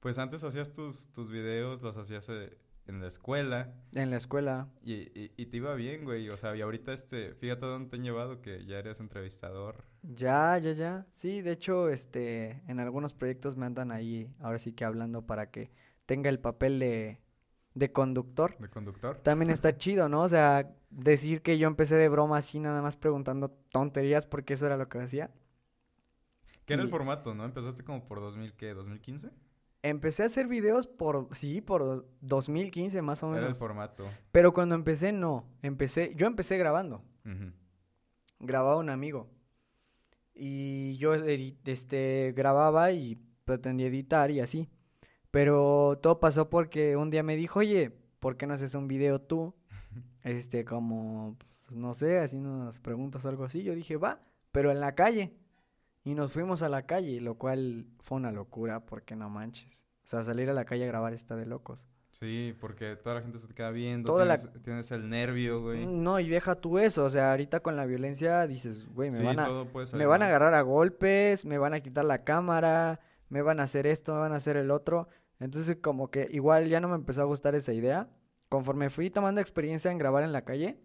Pues 0.00 0.18
antes 0.18 0.42
hacías 0.44 0.72
tus, 0.72 1.08
tus 1.12 1.30
videos, 1.30 1.80
los 1.82 1.96
hacías 1.96 2.28
eh, 2.28 2.58
en 2.86 3.00
la 3.00 3.06
escuela 3.06 3.72
En 3.92 4.10
la 4.10 4.16
escuela. 4.16 4.68
y, 4.82 4.94
y, 5.18 5.32
y 5.36 5.46
te 5.46 5.56
iba 5.58 5.74
bien, 5.74 6.04
güey. 6.04 6.28
O 6.30 6.36
sea, 6.36 6.56
y 6.56 6.60
ahorita, 6.62 6.92
este, 6.92 7.34
fíjate 7.34 7.66
dónde 7.66 7.90
te 7.90 7.96
han 7.96 8.02
llevado, 8.02 8.40
que 8.42 8.64
ya 8.66 8.78
eres 8.78 8.98
entrevistador. 9.00 9.84
Ya, 10.02 10.58
ya, 10.58 10.72
ya. 10.72 11.06
Sí, 11.12 11.42
de 11.42 11.52
hecho, 11.52 11.88
este, 11.88 12.62
en 12.66 12.80
algunos 12.80 13.12
proyectos 13.12 13.56
me 13.56 13.66
andan 13.66 13.92
ahí, 13.92 14.34
ahora 14.40 14.58
sí 14.58 14.72
que 14.72 14.84
hablando 14.84 15.26
para 15.26 15.50
que 15.50 15.70
tenga 16.06 16.28
el 16.28 16.40
papel 16.40 16.80
de, 16.80 17.20
de 17.74 17.92
conductor. 17.92 18.56
de 18.58 18.68
conductor. 18.68 19.16
También 19.22 19.50
está 19.50 19.76
chido, 19.76 20.08
¿no? 20.08 20.22
O 20.22 20.28
sea, 20.28 20.70
decir 20.90 21.42
que 21.42 21.58
yo 21.58 21.66
empecé 21.68 21.96
de 21.96 22.08
broma 22.08 22.38
así, 22.38 22.58
nada 22.60 22.82
más 22.82 22.96
preguntando 22.96 23.50
tonterías, 23.70 24.26
porque 24.26 24.54
eso 24.54 24.66
era 24.66 24.76
lo 24.76 24.88
que 24.88 24.98
hacía. 25.00 25.30
¿Qué 26.66 26.74
era 26.74 26.82
el 26.82 26.88
Y- 26.88 26.90
formato, 26.92 27.34
no? 27.34 27.44
Empezaste 27.44 27.82
como 27.82 28.04
por 28.06 28.20
2000, 28.20 28.52
¿qué? 28.54 28.74
¿2015? 28.76 29.30
Empecé 29.84 30.22
a 30.22 30.26
hacer 30.26 30.46
videos 30.46 30.86
por, 30.86 31.28
sí, 31.34 31.60
por 31.60 32.06
2015 32.20 33.02
más 33.02 33.22
o 33.24 33.28
Era 33.30 33.38
el 33.38 33.42
menos. 33.46 33.58
formato. 33.58 34.06
Pero 34.30 34.52
cuando 34.54 34.76
empecé, 34.76 35.12
no. 35.12 35.44
Empecé, 35.62 36.12
yo 36.14 36.28
empecé 36.28 36.56
grabando. 36.56 37.02
Grababa 38.38 38.76
un 38.76 38.90
amigo. 38.90 39.28
Y 40.34 40.96
yo 40.98 41.14
este, 41.14 42.32
grababa 42.36 42.92
y 42.92 43.18
pretendía 43.44 43.88
editar 43.88 44.30
y 44.30 44.38
así. 44.40 44.68
Pero 45.32 45.98
todo 46.02 46.20
pasó 46.20 46.50
porque 46.50 46.96
un 46.96 47.10
día 47.10 47.22
me 47.22 47.36
dijo, 47.36 47.60
oye, 47.60 47.90
¿por 48.20 48.36
qué 48.36 48.46
no 48.46 48.54
haces 48.54 48.76
un 48.76 48.86
video 48.86 49.20
tú? 49.20 49.54
Este, 50.22 50.64
como, 50.64 51.36
pues, 51.36 51.72
no 51.72 51.94
sé, 51.94 52.20
haciendo 52.20 52.48
unas 52.52 52.78
preguntas 52.78 53.24
o 53.24 53.28
algo 53.28 53.42
así. 53.42 53.64
Yo 53.64 53.74
dije, 53.74 53.96
va, 53.96 54.20
pero 54.52 54.70
en 54.70 54.78
la 54.78 54.94
calle. 54.94 55.34
Y 56.04 56.14
nos 56.14 56.30
fuimos 56.30 56.62
a 56.62 56.68
la 56.68 56.86
calle, 56.86 57.20
lo 57.20 57.34
cual 57.34 57.86
fue 57.98 58.18
una 58.18 58.30
locura, 58.30 58.84
porque 58.86 59.16
no 59.16 59.28
manches. 59.28 59.84
O 60.04 60.08
sea, 60.08 60.22
salir 60.22 60.48
a 60.48 60.52
la 60.52 60.64
calle 60.64 60.84
a 60.84 60.88
grabar 60.88 61.12
está 61.12 61.34
de 61.34 61.46
locos. 61.46 61.84
Sí, 62.10 62.54
porque 62.60 62.94
toda 62.94 63.16
la 63.16 63.22
gente 63.22 63.38
se 63.38 63.48
te 63.48 63.54
queda 63.54 63.70
viendo, 63.70 64.12
Toda 64.12 64.24
la- 64.24 64.36
tienes, 64.36 64.92
el 64.92 65.08
nervio, 65.08 65.60
güey. 65.60 65.86
No, 65.86 66.20
y 66.20 66.28
deja 66.28 66.54
tú 66.54 66.78
eso. 66.78 67.04
O 67.04 67.10
sea, 67.10 67.32
ahorita 67.32 67.60
con 67.60 67.74
la 67.74 67.84
violencia 67.84 68.46
dices, 68.46 68.86
güey, 68.94 69.10
me 69.10 69.16
sí, 69.16 69.22
van 69.24 69.40
a, 69.40 69.48
Me 69.94 70.06
van 70.06 70.22
a 70.22 70.26
agarrar 70.26 70.54
a 70.54 70.60
golpes, 70.60 71.44
me 71.44 71.58
van 71.58 71.74
a 71.74 71.80
quitar 71.80 72.04
la 72.04 72.22
cámara, 72.22 73.00
me 73.28 73.42
van 73.42 73.58
a 73.58 73.64
hacer 73.64 73.88
esto, 73.88 74.14
me 74.14 74.20
van 74.20 74.32
a 74.32 74.36
hacer 74.36 74.56
el 74.56 74.70
otro. 74.70 75.08
Entonces 75.42 75.76
como 75.82 76.08
que 76.08 76.28
igual 76.30 76.68
ya 76.68 76.80
no 76.80 76.88
me 76.88 76.94
empezó 76.94 77.22
a 77.22 77.24
gustar 77.24 77.56
esa 77.56 77.72
idea. 77.72 78.08
Conforme 78.48 78.90
fui 78.90 79.10
tomando 79.10 79.40
experiencia 79.40 79.90
en 79.90 79.98
grabar 79.98 80.22
en 80.22 80.30
la 80.30 80.44
calle, 80.44 80.78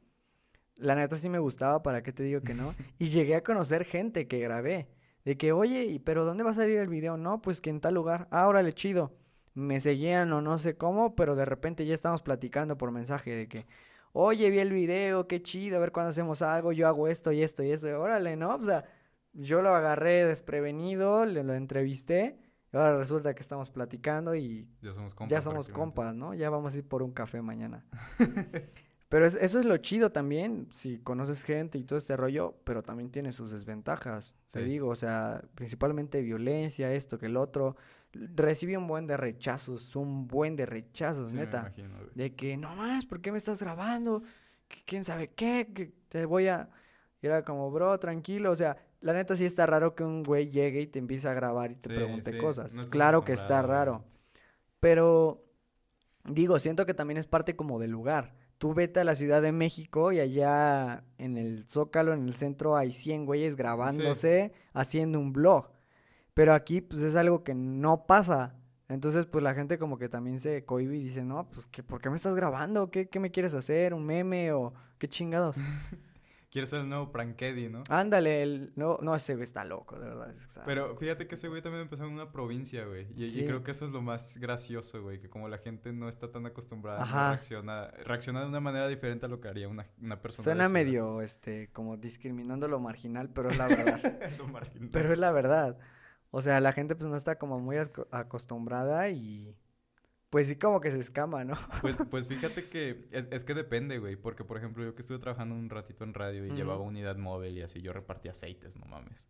la 0.78 0.96
neta 0.96 1.16
sí 1.16 1.30
me 1.30 1.38
gustaba, 1.38 1.84
¿para 1.84 2.02
qué 2.02 2.12
te 2.12 2.24
digo 2.24 2.42
que 2.42 2.56
no? 2.56 2.74
Y 2.98 3.10
llegué 3.10 3.36
a 3.36 3.44
conocer 3.44 3.86
gente 3.86 4.28
que 4.28 4.40
grabé. 4.40 4.88
De 5.26 5.38
que, 5.38 5.52
oye, 5.52 5.86
¿y 5.86 6.00
pero 6.00 6.26
dónde 6.26 6.44
va 6.44 6.52
a 6.52 6.56
salir 6.56 6.80
el 6.80 6.88
video? 6.88 7.18
No, 7.18 7.42
pues 7.42 7.62
que 7.62 7.70
en 7.70 7.82
tal 7.82 7.94
lugar. 7.94 8.28
Ah, 8.32 8.48
órale, 8.48 8.74
chido. 8.74 9.14
Me 9.54 9.80
seguían 9.80 10.32
o 10.34 10.42
no 10.42 10.58
sé 10.58 10.76
cómo, 10.76 11.16
pero 11.16 11.36
de 11.36 11.46
repente 11.46 11.86
ya 11.86 11.94
estamos 11.94 12.22
platicando 12.24 12.78
por 12.78 12.92
mensaje 12.92 13.36
de 13.36 13.48
que, 13.48 13.66
oye, 14.14 14.50
vi 14.50 14.60
el 14.60 14.72
video, 14.72 15.28
qué 15.28 15.44
chido, 15.44 15.78
a 15.78 15.80
ver 15.80 15.92
cuándo 15.92 16.10
hacemos 16.10 16.42
algo, 16.42 16.72
yo 16.72 16.88
hago 16.88 17.08
esto 17.08 17.32
y 17.32 17.44
esto 17.44 17.62
y 17.62 17.72
esto. 17.72 17.88
Órale, 18.00 18.38
¿no? 18.38 18.56
O 18.56 18.64
sea, 18.64 18.86
yo 19.34 19.62
lo 19.62 19.76
agarré 19.76 20.26
desprevenido, 20.26 21.26
le 21.26 21.44
lo 21.44 21.54
entrevisté, 21.54 22.38
y 22.74 22.78
ahora 22.78 22.98
resulta 22.98 23.34
que 23.34 23.42
estamos 23.42 23.70
platicando 23.70 24.36
y 24.36 24.68
Ya 24.82 24.94
somos 24.94 25.14
compas. 25.16 25.32
ya 25.32 25.42
somos 25.42 25.68
prácticamente. 25.68 25.96
compas, 25.96 26.16
¿no? 26.16 26.34
Ya 26.34 26.50
vamos 26.50 26.74
a 26.76 26.78
ir 26.78 26.88
por 26.88 27.04
un 27.04 27.12
café 27.12 27.42
mañana. 27.42 27.86
Pero 29.10 29.26
es- 29.26 29.36
eso 29.36 29.60
es 29.62 29.66
lo 29.66 29.78
chido 29.78 30.12
también, 30.12 30.68
si 30.74 30.98
conoces 31.00 31.44
gente 31.44 31.78
y 31.78 31.84
todo 31.86 31.98
este 31.98 32.18
rollo, 32.18 32.58
pero 32.66 32.84
también 32.84 33.10
tiene 33.10 33.32
sus 33.32 33.52
desventajas, 33.52 34.36
te 34.52 34.62
digo, 34.64 34.90
o 34.90 34.96
sea, 34.98 35.42
principalmente 35.56 36.22
vielencia, 36.22 36.92
esto 36.94 37.18
que 37.18 37.28
el 37.28 37.38
otro. 37.38 37.78
Recibí 38.12 38.76
un 38.76 38.86
buen 38.88 39.08
de 39.08 39.16
rechazos, 39.16 39.96
un 39.96 40.28
buen 40.28 40.58
de 40.58 40.66
rechazos, 40.66 41.30
Sí, 41.32 41.38
me 41.38 41.44
neta. 41.46 41.60
imagino. 41.60 41.96
De 42.16 42.36
que, 42.36 42.58
no 42.58 42.76
más, 42.76 43.06
¿por 43.06 43.22
qué 43.22 43.32
me 43.32 43.38
estás 43.38 43.62
grabando? 43.62 44.24
¿Qui- 44.70 44.84
¿Quién 44.86 45.04
sabe 45.06 45.30
qué? 45.30 45.72
Que 45.74 45.94
te 46.10 46.26
voy 46.26 46.48
a... 46.48 46.70
Y 47.22 47.28
era 47.28 47.44
como, 47.44 47.72
bro, 47.72 47.98
tranquilo. 48.00 48.52
O 48.52 48.56
sea, 48.56 48.76
la 49.02 49.14
neta 49.14 49.36
sí 49.36 49.46
está 49.46 49.66
raro 49.66 49.96
que 49.96 50.04
un 50.04 50.24
güey 50.24 50.50
llegue 50.50 50.82
y 50.82 50.88
te 50.88 51.00
empiece 51.00 51.28
a 51.30 51.34
grabar 51.34 51.72
y 51.72 51.76
te 51.76 51.90
Sí, 51.90 51.96
pregunte 51.96 52.32
sí, 52.32 52.38
cosas. 52.38 52.74
no 52.74 52.88
claro 52.90 53.24
que 53.24 53.34
está 53.34 53.62
raro. 53.62 54.04
Pero, 54.80 55.44
digo, 56.26 56.60
siento 56.60 56.86
que 56.86 56.94
también 56.94 57.18
es 57.18 57.26
parte 57.28 57.56
como 57.56 57.80
del 57.80 57.92
lugar. 57.92 58.36
Tú 58.58 58.74
vete 58.74 59.00
a 59.00 59.04
la 59.04 59.16
Ciudad 59.16 59.42
de 59.42 59.52
México 59.52 60.12
y 60.12 60.20
allá 60.20 61.04
en 61.18 61.38
el 61.38 61.66
Zócalo, 61.68 62.14
en 62.14 62.28
el 62.28 62.34
centro, 62.34 62.76
hay 62.76 62.92
100 62.92 63.26
güeyes 63.26 63.56
grabándose, 63.56 64.52
haciendo 64.74 65.20
un 65.20 65.32
blog. 65.32 65.70
Pero 66.34 66.54
aquí, 66.54 66.82
pues, 66.82 67.02
es 67.02 67.16
algo 67.16 67.44
que 67.44 67.54
no 67.54 68.06
pasa. 68.08 68.56
Entonces, 68.90 69.26
pues, 69.26 69.44
la 69.44 69.54
gente 69.54 69.78
como 69.78 69.98
que 69.98 70.10
también 70.10 70.40
se 70.40 70.64
cohibe 70.66 70.98
y 70.98 71.04
dice, 71.04 71.24
no, 71.24 71.50
pues, 71.50 71.66
¿qué, 71.68 71.84
¿por 71.84 72.02
qué 72.02 72.10
me 72.10 72.16
estás 72.16 72.36
grabando? 72.36 72.90
¿Qué, 72.90 73.10
qué 73.10 73.20
me 73.20 73.32
quieres 73.32 73.54
hacer? 73.54 73.94
¿Un 73.94 74.06
meme 74.06 74.52
o 74.54 74.74
qué 74.98 75.08
chingados? 75.08 75.58
Quieres 76.58 76.72
ser 76.72 76.80
el 76.80 76.90
nuevo 76.90 77.12
Prankedy, 77.12 77.70
¿no? 77.70 77.84
Ándale, 77.88 78.42
el... 78.42 78.72
no, 78.76 78.98
no, 79.04 79.14
ese 79.14 79.36
güey 79.36 79.44
está 79.44 79.64
loco, 79.64 80.00
de 80.00 80.08
verdad. 80.10 80.34
está- 80.42 80.66
Pero 80.66 80.98
fíjate 80.98 81.28
que 81.28 81.36
ese 81.36 81.50
güey 81.50 81.62
también 81.62 81.84
empezó 81.84 82.06
en 82.06 82.14
una 82.14 82.32
provincia, 82.32 82.84
güey. 82.84 83.06
Y, 83.16 83.46
creo 83.46 83.64
que 83.64 83.70
eso 83.70 83.86
es 83.86 83.92
lo 83.92 84.02
más 84.02 84.40
gracioso, 84.40 85.04
güey. 85.04 85.22
Que 85.22 85.30
como 85.30 85.50
la 85.50 85.60
gente 85.60 85.94
no 85.94 86.10
está 86.10 86.32
tan 86.32 86.48
acostumbrada, 86.48 87.04
Ajá. 87.04 87.30
reacciona, 87.34 87.92
reacciona 88.06 88.42
de 88.42 88.48
una 88.48 88.60
manera 88.60 88.88
diferente 88.88 89.28
a 89.28 89.30
lo 89.30 89.40
que 89.40 89.50
haría 89.50 89.68
una, 89.68 89.86
una 90.02 90.20
persona. 90.20 90.44
Suena 90.46 90.68
medio, 90.68 91.22
este, 91.22 91.70
como 91.74 91.96
discriminando 91.96 92.68
lo 92.68 92.80
marginal, 92.80 93.30
pero 93.30 93.52
es 93.52 93.58
la 93.60 93.68
verdad. 93.68 94.02
Lo 94.40 94.48
marginal. 94.48 94.90
Pero 94.92 95.14
es 95.14 95.20
la 95.20 95.32
verdad. 95.32 95.78
O 96.32 96.42
sea, 96.42 96.60
la 96.60 96.74
gente 96.74 96.96
pues 96.96 97.08
no 97.08 97.18
está 97.18 97.38
como 97.38 97.60
muy 97.60 97.78
acostumbrada 98.10 99.10
y 99.10 99.56
pues 100.30 100.48
sí 100.48 100.56
como 100.58 100.82
que 100.82 100.92
se 100.92 101.00
escama, 101.00 101.44
¿no? 101.44 101.58
Pues, 101.82 101.96
pues 102.12 102.28
fíjate 102.28 102.66
que 102.70 103.08
es, 103.12 103.28
es 103.32 103.44
que 103.44 103.54
depende, 103.54 104.00
güey. 104.00 104.16
Porque, 104.16 104.44
por 104.44 104.58
ejemplo, 104.58 104.84
yo 104.84 104.96
que 104.96 105.02
estuve 105.02 105.20
trabajando 105.20 105.56
un 105.56 105.70
ratito 105.70 106.04
en 106.04 106.14
radio 106.14 106.46
y 106.46 106.52
llevaba 106.52 106.82
unidad 106.82 107.18
móvil 107.18 107.58
y 107.58 107.62
así, 107.62 107.82
yo 107.82 107.94
repartía 107.94 108.32
aceites, 108.32 108.78
no 108.78 108.86
mames. 108.86 109.24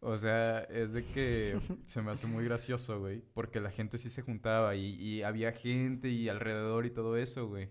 O 0.00 0.16
sea, 0.16 0.60
es 0.60 0.92
de 0.92 1.04
que 1.04 1.58
se 1.86 2.02
me 2.02 2.12
hace 2.12 2.26
muy 2.26 2.44
gracioso, 2.44 3.00
güey. 3.00 3.22
Porque 3.34 3.60
la 3.60 3.70
gente 3.70 3.98
sí 3.98 4.10
se 4.10 4.22
juntaba 4.22 4.76
y, 4.76 4.94
y 4.94 5.22
había 5.22 5.52
gente 5.52 6.08
y 6.08 6.28
alrededor 6.28 6.86
y 6.86 6.90
todo 6.90 7.16
eso, 7.16 7.48
güey. 7.48 7.68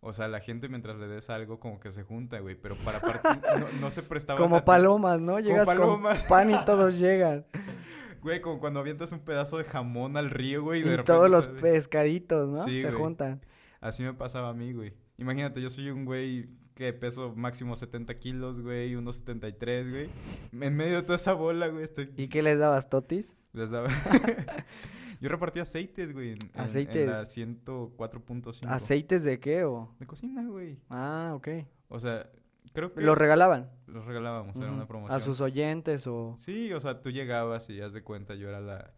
O 0.00 0.12
sea, 0.12 0.28
la 0.28 0.40
gente 0.40 0.68
mientras 0.68 0.96
le 0.96 1.08
des 1.08 1.28
algo 1.28 1.58
como 1.58 1.80
que 1.80 1.90
se 1.90 2.04
junta, 2.04 2.38
güey. 2.38 2.54
Pero 2.54 2.76
para 2.76 3.00
partir 3.00 3.40
no, 3.58 3.66
no 3.80 3.90
se 3.90 4.02
prestaba... 4.02 4.38
Como 4.38 4.64
palomas, 4.64 5.20
¿no? 5.20 5.40
Llegas 5.40 5.66
palomas. 5.66 6.22
con 6.22 6.28
pan 6.28 6.50
y 6.50 6.64
todos 6.64 6.94
llegan. 6.98 7.46
Güey, 8.22 8.40
como 8.40 8.58
cuando 8.60 8.80
avientas 8.80 9.12
un 9.12 9.20
pedazo 9.20 9.58
de 9.58 9.64
jamón 9.64 10.16
al 10.16 10.30
río, 10.30 10.62
güey. 10.62 10.86
Y, 10.88 10.92
Y 10.94 10.96
todos 11.04 11.30
los 11.30 11.44
sale- 11.44 11.60
pescaditos, 11.60 12.48
¿no? 12.48 12.64
Sí, 12.64 12.78
se 12.82 12.88
güey. 12.88 12.94
juntan. 12.94 13.40
Así 13.80 14.02
me 14.02 14.12
pasaba 14.14 14.48
a 14.50 14.54
mí, 14.54 14.72
güey. 14.72 14.92
Imagínate, 15.18 15.60
yo 15.62 15.70
soy 15.70 15.90
un 15.90 16.04
güey 16.04 16.48
que 16.74 16.92
peso 16.92 17.32
máximo 17.36 17.74
70 17.76 18.14
kilos, 18.18 18.60
güey, 18.60 18.94
unos 18.94 19.16
73, 19.16 19.90
güey. 19.90 20.08
En 20.60 20.76
medio 20.76 20.96
de 20.96 21.02
toda 21.02 21.16
esa 21.16 21.32
bola, 21.32 21.66
güey, 21.68 21.82
estoy... 21.84 22.12
¿Y 22.16 22.28
qué 22.28 22.42
les 22.42 22.58
dabas, 22.58 22.88
totis? 22.88 23.36
les 23.52 23.70
daba- 23.70 23.88
yo 25.20 25.28
repartía 25.28 25.62
aceites, 25.62 26.12
güey. 26.12 26.30
en- 26.32 26.38
Aceites. 26.54 26.96
En 26.96 27.10
la 27.10 27.22
104.5. 27.24 28.66
¿Aceites 28.68 29.24
de 29.24 29.40
qué 29.40 29.64
o...? 29.64 29.92
De 29.98 30.06
cocina, 30.06 30.44
güey. 30.46 30.78
Ah, 30.88 31.32
ok. 31.34 31.48
O 31.88 31.98
sea, 31.98 32.30
creo 32.78 32.92
que... 32.94 33.00
Los 33.02 33.18
regalaban. 33.18 33.70
los 33.86 34.04
regalábamos, 34.04 34.54
era 34.56 34.70
una 34.70 34.86
promoción. 34.86 35.16
A 35.16 35.20
sus 35.20 35.40
oyentes 35.40 36.06
o... 36.06 36.34
Sí, 36.36 36.72
o 36.72 36.78
sea, 36.78 37.00
tú 37.00 37.10
llegabas 37.10 37.68
y 37.70 37.80
haz 37.80 37.92
de 37.92 38.02
cuenta, 38.04 38.36
yo 38.36 38.48
era 38.48 38.60
la... 38.60 38.94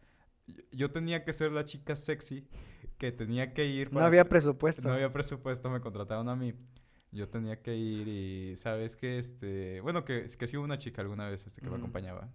yo- 0.70 0.91
tenía 0.91 1.24
que 1.24 1.33
ser 1.33 1.51
la 1.53 1.64
chica 1.64 1.97
sexy 1.97 2.47
que 2.99 3.11
tenía 3.11 3.55
que 3.55 3.64
ir 3.64 3.91
No 3.91 4.01
había 4.01 4.28
presupuesto. 4.28 4.87
No 4.87 4.93
había 4.93 5.11
presupuesto, 5.12 5.70
me 5.70 5.81
contrataron 5.81 6.28
a 6.28 6.37
mí. 6.37 6.53
Yo 7.12 7.28
tenía 7.28 7.62
que 7.62 7.74
ir 7.74 8.07
y, 8.07 8.57
¿sabes 8.57 8.97
qué? 8.97 9.18
Este, 9.18 9.81
bueno, 9.81 10.05
que, 10.05 10.26
que 10.39 10.47
sí 10.47 10.57
hubo 10.59 10.64
una 10.64 10.76
chica 10.78 11.01
alguna 11.01 11.28
vez 11.28 11.47
este, 11.47 11.62
que 11.62 11.70
me 11.70 11.76
acompañaba. 11.76 12.28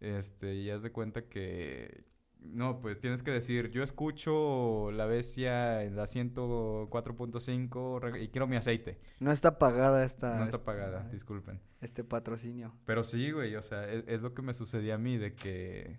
Este, 0.00 0.54
y 0.54 0.68
haz 0.70 0.82
de 0.82 0.92
cuenta 0.92 1.22
que 1.28 2.04
No, 2.44 2.80
pues 2.80 3.00
tienes 3.00 3.22
que 3.22 3.30
decir, 3.30 3.70
yo 3.70 3.82
escucho 3.82 4.90
la 4.92 5.06
bestia 5.06 5.82
en 5.82 5.96
la 5.96 6.04
104.5 6.04 8.22
y 8.22 8.28
quiero 8.28 8.46
mi 8.46 8.56
aceite. 8.56 9.00
No 9.20 9.32
está 9.32 9.58
pagada 9.58 10.04
esta... 10.04 10.36
No 10.38 10.44
está 10.44 10.62
pagada, 10.62 11.08
disculpen. 11.10 11.62
Este 11.80 12.04
patrocinio. 12.04 12.74
Pero 12.84 13.02
sí, 13.02 13.30
güey, 13.30 13.56
o 13.56 13.62
sea, 13.62 13.90
es, 13.90 14.04
es 14.06 14.20
lo 14.20 14.34
que 14.34 14.42
me 14.42 14.52
sucedía 14.52 14.96
a 14.96 14.98
mí 14.98 15.16
de 15.16 15.34
que... 15.34 15.98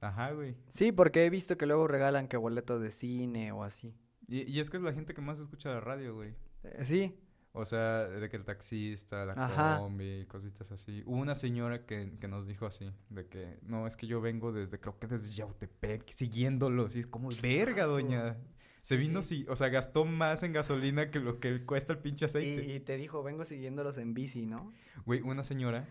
Ajá, 0.00 0.32
güey. 0.32 0.56
Sí, 0.68 0.90
porque 0.92 1.24
he 1.24 1.30
visto 1.30 1.56
que 1.56 1.64
luego 1.66 1.88
regalan 1.88 2.28
que 2.28 2.36
boletos 2.36 2.82
de 2.82 2.90
cine 2.90 3.50
o 3.52 3.64
así. 3.64 3.94
Y, 4.28 4.42
y 4.50 4.60
es 4.60 4.68
que 4.70 4.76
es 4.76 4.82
la 4.82 4.92
gente 4.92 5.14
que 5.14 5.22
más 5.22 5.38
escucha 5.38 5.70
la 5.70 5.80
radio, 5.80 6.14
güey. 6.14 6.34
Eh, 6.64 6.84
sí, 6.84 7.18
O 7.58 7.64
sea, 7.64 8.06
de 8.06 8.28
que 8.28 8.36
el 8.36 8.44
taxista, 8.44 9.24
la 9.24 9.32
Ajá. 9.32 9.78
combi, 9.78 10.26
cositas 10.26 10.70
así. 10.72 11.02
Hubo 11.06 11.16
una 11.16 11.34
señora 11.34 11.86
que, 11.86 12.12
que 12.20 12.28
nos 12.28 12.46
dijo 12.46 12.66
así, 12.66 12.92
de 13.08 13.26
que, 13.28 13.58
no, 13.62 13.86
es 13.86 13.96
que 13.96 14.06
yo 14.06 14.20
vengo 14.20 14.52
desde, 14.52 14.78
creo 14.78 14.98
que 14.98 15.06
desde 15.06 15.32
Yautepec, 15.32 16.06
siguiéndolos. 16.10 16.94
Y 16.96 17.00
es 17.00 17.06
como, 17.06 17.30
verga, 17.42 17.86
doña. 17.86 18.36
Se 18.82 18.96
vino, 18.98 19.22
Sí. 19.22 19.38
sí, 19.38 19.46
o 19.48 19.56
sea, 19.56 19.68
gastó 19.70 20.04
más 20.04 20.42
en 20.42 20.52
gasolina 20.52 21.10
que 21.10 21.18
lo 21.18 21.40
que 21.40 21.64
cuesta 21.64 21.94
el 21.94 21.98
pinche 21.98 22.26
y, 22.26 22.28
aceite. 22.28 22.74
y 22.74 22.80
te 22.80 22.96
dijo, 22.98 23.22
vengo 23.22 23.44
siguiéndolos 23.46 23.96
en 23.98 24.12
bici, 24.12 24.44
¿no? 24.44 24.72
Güey, 25.06 25.22
una 25.22 25.42
señora, 25.42 25.88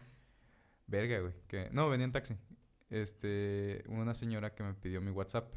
verga, 0.85 1.19
güey, 1.19 1.33
que, 1.47 1.69
no, 1.71 1.89
venía 1.89 2.05
en 2.05 2.11
taxi. 2.11 2.35
Este, 2.91 3.83
una 3.87 4.13
señora 4.13 4.53
que 4.53 4.63
me 4.63 4.75
pidió 4.75 5.01
mi 5.01 5.09
WhatsApp. 5.11 5.51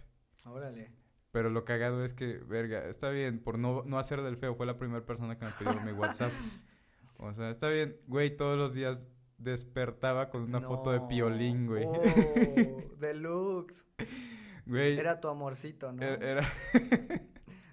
Órale. 0.46 0.90
Pero 1.30 1.50
lo 1.50 1.64
cagado 1.64 2.04
es 2.04 2.14
que, 2.14 2.38
verga, 2.38 2.86
está 2.86 3.10
bien, 3.10 3.38
por 3.38 3.58
no, 3.58 3.82
no 3.84 3.98
hacer 3.98 4.22
del 4.22 4.36
feo, 4.38 4.54
fue 4.54 4.64
la 4.66 4.78
primera 4.78 5.04
persona 5.04 5.38
que 5.38 5.44
me 5.44 5.52
pidió 5.52 5.80
mi 5.80 5.92
WhatsApp. 5.92 6.32
O 7.20 7.34
sea, 7.34 7.50
está 7.50 7.68
bien, 7.68 7.96
güey, 8.06 8.36
todos 8.36 8.56
los 8.56 8.74
días 8.74 9.08
despertaba 9.38 10.30
con 10.30 10.42
una 10.42 10.60
foto 10.60 10.92
de 10.92 11.00
piolín, 11.00 11.66
güey. 11.66 11.84
Oh, 11.84 12.94
deluxe. 13.00 13.84
Güey, 14.66 14.96
Era 14.96 15.18
tu 15.20 15.26
amorcito, 15.26 15.90
¿no? 15.92 16.00
er- 16.00 16.22
era- 16.22 16.46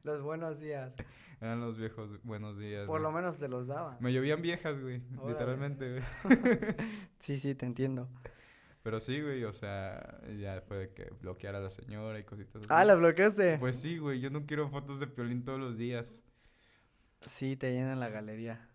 Los 0.04 0.24
buenos 0.24 0.60
días. 0.60 0.96
eran 1.42 1.60
los 1.62 1.78
viejos 1.78 2.10
buenos 2.24 2.58
días. 2.58 2.88
Por 2.88 3.02
güey. 3.02 3.04
lo 3.04 3.12
menos 3.12 3.38
te 3.38 3.48
los 3.48 3.68
daba. 3.68 3.98
Me 4.00 4.12
llovían 4.14 4.42
viejas, 4.42 4.82
güey, 4.82 5.04
Órale. 5.16 5.34
literalmente, 5.34 5.92
güey. 5.92 6.04
Sí, 7.20 7.38
sí, 7.38 7.54
te 7.54 7.68
entiendo. 7.68 8.10
Pero 8.86 9.00
sí, 9.00 9.20
güey, 9.20 9.44
o 9.46 9.52
sea, 9.52 10.22
ya 10.40 10.62
fue 10.62 10.78
de 10.78 10.90
que 10.94 11.12
bloqueara 11.20 11.58
a 11.58 11.62
la 11.62 11.72
señora 11.72 12.20
y 12.20 12.24
cositas 12.24 12.58
así. 12.58 12.68
Ah, 12.70 12.86
¿la 12.86 12.94
bloqueaste? 12.94 13.58
Pues 13.58 13.80
sí, 13.80 13.98
güey, 13.98 14.20
yo 14.20 14.30
no 14.30 14.46
quiero 14.46 14.70
fotos 14.70 15.00
de 15.00 15.08
piolín 15.08 15.44
todos 15.44 15.60
los 15.60 15.76
días. 15.76 16.22
Sí, 17.22 17.56
te 17.56 17.72
llenan 17.74 18.00
la 18.00 18.10
galería. 18.10 18.70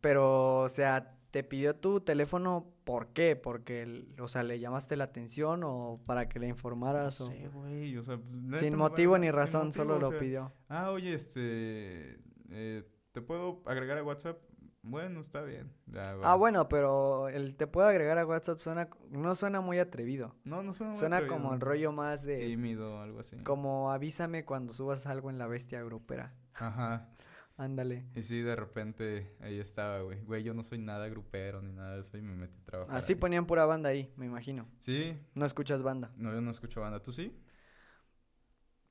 Pero, 0.00 0.60
o 0.60 0.68
sea, 0.70 1.18
¿te 1.32 1.44
pidió 1.44 1.76
tu 1.76 2.00
teléfono 2.00 2.72
por 2.84 3.08
qué? 3.08 3.36
Porque, 3.36 4.06
o 4.18 4.26
sea, 4.26 4.42
¿le 4.42 4.58
llamaste 4.58 4.96
la 4.96 5.04
atención 5.04 5.60
o 5.64 6.00
para 6.06 6.26
que 6.30 6.38
le 6.38 6.46
No 6.46 6.54
informaras? 6.54 7.20
o- 7.20 7.26
sé, 7.26 7.48
güey, 7.48 7.98
o 7.98 8.02
sea, 8.02 8.16
pues, 8.16 8.58
Sin 8.60 8.74
motivo 8.74 9.18
ni 9.18 9.30
razón, 9.30 9.66
motivo, 9.66 9.84
solo 9.84 9.96
o 9.96 10.00
lo 10.12 10.18
pidió. 10.18 10.50
Ah, 10.70 10.90
oye, 10.90 11.12
este, 11.12 12.20
eh, 12.48 12.84
¿te 13.12 13.20
puedo 13.20 13.62
agregar 13.66 13.98
a 13.98 14.02
WhatsApp? 14.02 14.38
Bueno, 14.86 15.20
está 15.20 15.40
bien. 15.42 15.72
Ya, 15.86 16.14
Ah, 16.22 16.34
bueno, 16.34 16.68
pero 16.68 17.28
el 17.28 17.56
te 17.56 17.66
puedo 17.66 17.86
agregar 17.88 18.18
a 18.18 18.26
WhatsApp 18.26 18.60
suena, 18.60 18.88
no 19.10 19.34
suena 19.34 19.60
muy 19.62 19.78
atrevido. 19.78 20.34
No, 20.44 20.62
no 20.62 20.74
suena 20.74 20.90
muy 20.92 20.98
Suena 21.00 21.16
atrevido, 21.16 21.36
como 21.38 21.54
el 21.54 21.60
rollo 21.60 21.90
más 21.92 22.24
de, 22.24 22.38
Tímido, 22.46 23.00
algo 23.00 23.20
así. 23.20 23.36
como 23.38 23.90
avísame 23.92 24.44
cuando 24.44 24.72
subas 24.74 25.06
algo 25.06 25.30
en 25.30 25.38
la 25.38 25.46
bestia 25.46 25.82
grupera. 25.82 26.34
Ajá. 26.52 27.08
Ándale. 27.56 28.04
Y 28.14 28.22
sí, 28.22 28.40
de 28.42 28.56
repente 28.56 29.32
ahí 29.40 29.58
estaba, 29.58 30.00
güey. 30.02 30.20
Güey, 30.24 30.42
yo 30.42 30.52
no 30.54 30.62
soy 30.64 30.78
nada 30.78 31.08
grupero 31.08 31.62
ni 31.62 31.72
nada 31.72 31.94
de 31.94 32.00
eso 32.00 32.18
y 32.18 32.20
me 32.22 32.34
metí 32.34 32.58
a 32.60 32.64
trabajar. 32.64 32.96
Así 32.96 33.12
ahí. 33.14 33.18
ponían 33.18 33.46
pura 33.46 33.64
banda 33.64 33.88
ahí, 33.88 34.12
me 34.16 34.26
imagino. 34.26 34.66
Sí, 34.78 35.16
No 35.34 35.46
escuchas 35.46 35.80
banda. 35.82 36.10
no, 36.16 36.30
yo 36.32 36.40
no 36.42 36.50
escucho 36.50 36.80
banda. 36.82 37.00
¿Tú 37.00 37.10
sí? 37.12 37.32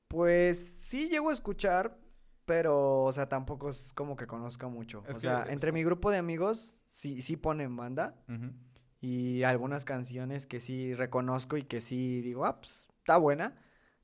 Pues 0.08 0.58
sí 0.58 1.08
llego 1.08 1.30
a 1.30 1.32
escuchar, 1.32 1.96
pero, 2.44 3.02
o 3.04 3.12
sea, 3.12 3.28
tampoco 3.28 3.70
es 3.70 3.92
como 3.92 4.16
que 4.16 4.26
conozca 4.26 4.68
mucho. 4.68 5.04
Es 5.08 5.16
o 5.16 5.20
sea, 5.20 5.46
entre 5.48 5.72
mi 5.72 5.82
grupo 5.84 6.10
de 6.10 6.18
amigos 6.18 6.78
sí, 6.88 7.22
sí 7.22 7.36
ponen 7.36 7.76
banda 7.76 8.16
y 9.00 9.42
algunas 9.42 9.84
canciones 9.84 10.46
que 10.46 10.60
sí 10.60 10.94
reconozco 10.94 11.56
y 11.56 11.64
que 11.64 11.80
sí 11.80 12.20
digo, 12.22 12.46
ah, 12.46 12.60
pues 12.60 12.88
está 12.98 13.16
buena. 13.16 13.56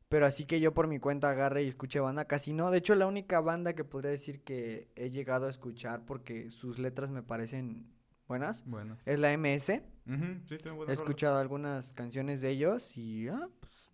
Pero 0.08 0.26
así 0.26 0.44
que 0.44 0.58
yo 0.58 0.74
por 0.74 0.88
mi 0.88 0.98
cuenta 0.98 1.30
agarre 1.30 1.62
y 1.62 1.68
escuche 1.68 2.00
banda, 2.00 2.24
casi 2.24 2.52
no. 2.52 2.72
De 2.72 2.78
hecho, 2.78 2.96
la 2.96 3.06
única 3.06 3.40
banda 3.40 3.74
que 3.74 3.84
podría 3.84 4.10
decir 4.10 4.42
que 4.42 4.90
he 4.96 5.10
llegado 5.10 5.46
a 5.46 5.50
escuchar 5.50 6.04
porque 6.04 6.50
sus 6.50 6.80
letras 6.80 7.10
me 7.10 7.22
parecen 7.22 7.86
buenas 8.26 8.64
es 9.06 9.18
la 9.20 9.32
MS. 9.32 9.82
Ujú, 10.06 10.40
sí, 10.44 10.58
tengo 10.58 10.84
He 10.88 10.92
escuchado 10.92 11.38
algunas 11.38 11.92
canciones 11.92 12.40
de 12.40 12.50
ellos 12.50 12.96
y, 12.96 13.28
ah, 13.28 13.48
pues 13.60 13.88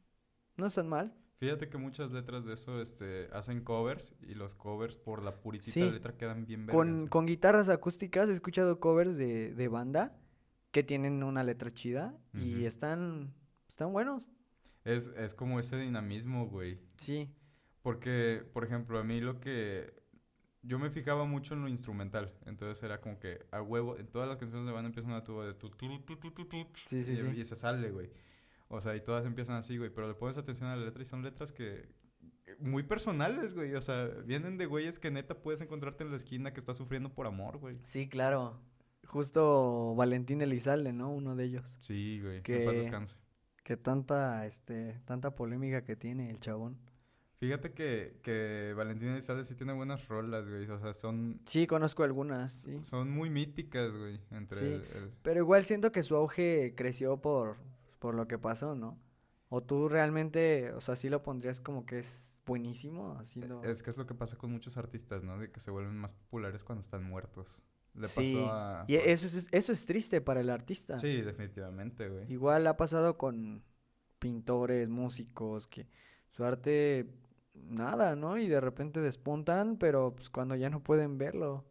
no 0.56 0.66
están 0.66 0.88
mal. 0.88 1.14
Fíjate 1.38 1.68
que 1.68 1.76
muchas 1.76 2.12
letras 2.12 2.46
de 2.46 2.54
eso 2.54 2.80
este, 2.80 3.28
hacen 3.32 3.62
covers 3.62 4.14
y 4.22 4.34
los 4.34 4.54
covers 4.54 4.96
por 4.96 5.22
la 5.22 5.34
puritita 5.40 5.72
Sí. 5.72 5.90
letra 5.90 6.16
quedan 6.16 6.46
bien. 6.46 6.66
Con, 6.66 7.08
con 7.08 7.26
guitarras 7.26 7.68
acústicas 7.68 8.28
he 8.30 8.32
escuchado 8.32 8.80
covers 8.80 9.16
de, 9.18 9.52
de 9.54 9.68
banda 9.68 10.16
que 10.70 10.82
tienen 10.82 11.22
una 11.22 11.44
letra 11.44 11.72
chida 11.72 12.14
y 12.34 12.64
están, 12.64 13.34
están 13.68 13.92
buenos. 13.92 14.22
Es, 14.84 15.08
es 15.16 15.34
como 15.34 15.58
ese 15.60 15.76
dinamismo, 15.78 16.46
güey. 16.46 16.78
Sí, 16.96 17.28
Porque, 17.82 18.42
por 18.52 18.64
ejemplo, 18.64 18.98
a 18.98 19.04
mí 19.04 19.20
lo 19.20 19.40
que... 19.40 19.94
Yo 20.62 20.78
me 20.80 20.90
fijaba 20.90 21.24
mucho 21.26 21.54
en 21.54 21.62
lo 21.62 21.68
instrumental. 21.68 22.32
Entonces 22.46 22.82
era 22.82 23.00
como 23.00 23.18
que 23.20 23.46
a 23.52 23.62
huevo... 23.62 23.96
En 23.98 24.06
todas 24.08 24.28
las 24.28 24.38
canciones 24.38 24.66
de 24.66 24.72
banda 24.72 24.88
empieza 24.88 25.08
una 25.08 25.22
tuba 25.22 25.46
de 25.46 25.54
tu, 25.54 25.70
tu, 25.70 25.86
tu, 26.00 26.16
tu, 26.16 26.30
tu, 26.32 26.44
tu, 26.46 26.56
Sí, 26.88 27.04
sí, 27.04 27.12
y, 27.12 27.16
sí. 27.16 27.40
y 27.40 27.44
se 27.44 27.56
sale, 27.56 27.90
güey. 27.90 28.10
O 28.68 28.80
sea, 28.80 28.96
y 28.96 29.00
todas 29.00 29.24
empiezan 29.26 29.56
así, 29.56 29.76
güey. 29.78 29.90
Pero 29.90 30.08
le 30.08 30.14
pones 30.14 30.36
atención 30.36 30.68
a 30.68 30.76
la 30.76 30.84
letra 30.84 31.02
y 31.02 31.06
son 31.06 31.22
letras 31.22 31.52
que... 31.52 31.88
Muy 32.60 32.82
personales, 32.84 33.54
güey. 33.54 33.74
O 33.74 33.82
sea, 33.82 34.06
vienen 34.24 34.56
de 34.58 34.66
güeyes 34.66 34.98
que 34.98 35.10
neta 35.10 35.34
puedes 35.42 35.60
encontrarte 35.60 36.04
en 36.04 36.10
la 36.10 36.16
esquina 36.16 36.52
que 36.52 36.60
está 36.60 36.74
sufriendo 36.74 37.12
por 37.12 37.26
amor, 37.26 37.58
güey. 37.58 37.78
sí, 37.84 38.08
claro. 38.08 38.58
Justo 39.06 39.94
Valentín 39.94 40.42
Elizalde, 40.42 40.92
¿no? 40.92 41.10
Uno 41.10 41.36
de 41.36 41.44
ellos. 41.44 41.76
Sí, 41.80 42.20
güey. 42.22 42.42
Que... 42.42 42.64
paz 42.64 42.76
descanse. 42.76 43.16
Que 43.62 43.76
tanta, 43.76 44.46
este, 44.46 45.00
tanta 45.04 45.34
polémica 45.34 45.82
que 45.84 45.96
tiene 45.96 46.30
el 46.30 46.38
chabón. 46.40 46.76
Fíjate 47.38 47.72
que, 47.72 48.18
que 48.22 48.72
Valentina 48.76 49.12
Elizalde 49.12 49.44
sí 49.44 49.54
tiene 49.54 49.72
buenas 49.74 50.06
rolas, 50.08 50.48
güey. 50.48 50.68
O 50.70 50.78
sea, 50.78 50.94
son, 50.94 51.40
Sí, 51.46 51.66
conozco 51.66 52.02
algunas, 52.02 52.52
sí. 52.52 52.78
son 52.82 53.10
muy 53.10 53.28
míticas, 53.28 53.90
güey. 53.92 54.20
Entre 54.30 54.58
Sí. 54.58 54.64
el- 54.66 54.96
el- 55.02 55.10
Pero 55.22 55.40
igual 55.40 55.64
siento 55.64 55.92
que 55.92 56.02
su 56.02 56.16
auge 56.16 56.74
creció 56.76 57.16
por, 57.20 57.56
por 57.98 58.14
lo 58.14 58.28
que 58.28 58.38
pasó, 58.38 58.74
¿no? 58.74 58.98
O 59.48 59.62
tú 59.62 59.88
realmente, 59.88 60.72
o 60.72 60.80
sea, 60.80 60.96
sí 60.96 61.08
lo 61.08 61.22
pondrías 61.22 61.60
como 61.60 61.86
que 61.86 62.00
es 62.00 62.34
buenísimo 62.44 63.16
haciendo... 63.18 63.62
Es 63.64 63.82
que 63.82 63.90
es 63.90 63.96
lo 63.96 64.06
que 64.06 64.14
pasa 64.14 64.36
con 64.36 64.50
muchos 64.52 64.76
artistas, 64.76 65.24
¿no? 65.24 65.38
De 65.38 65.50
que 65.50 65.60
se 65.60 65.70
vuelven 65.70 65.96
más 65.96 66.12
populares 66.14 66.64
cuando 66.64 66.80
están 66.80 67.04
muertos. 67.04 67.62
Le 67.94 68.06
Sí, 68.06 68.34
pasó 68.34 68.52
a... 68.52 68.84
y 68.88 68.96
eso 68.96 69.26
es, 69.26 69.48
eso 69.50 69.72
es 69.72 69.86
triste 69.86 70.20
para 70.20 70.40
el 70.40 70.50
artista. 70.50 70.98
Sí, 70.98 71.22
definitivamente, 71.22 72.08
güey. 72.08 72.30
Igual 72.32 72.66
ha 72.66 72.76
pasado 72.76 73.16
con 73.16 73.62
pintores, 74.18 74.88
músicos, 74.88 75.66
que 75.66 75.86
su 76.30 76.44
arte, 76.44 77.06
nada, 77.54 78.16
¿no? 78.16 78.36
Y 78.38 78.48
de 78.48 78.60
repente 78.60 79.00
despuntan, 79.00 79.76
pero 79.78 80.14
pues 80.14 80.28
cuando 80.30 80.54
ya 80.56 80.70
no 80.70 80.82
pueden 80.82 81.18
verlo. 81.18 81.64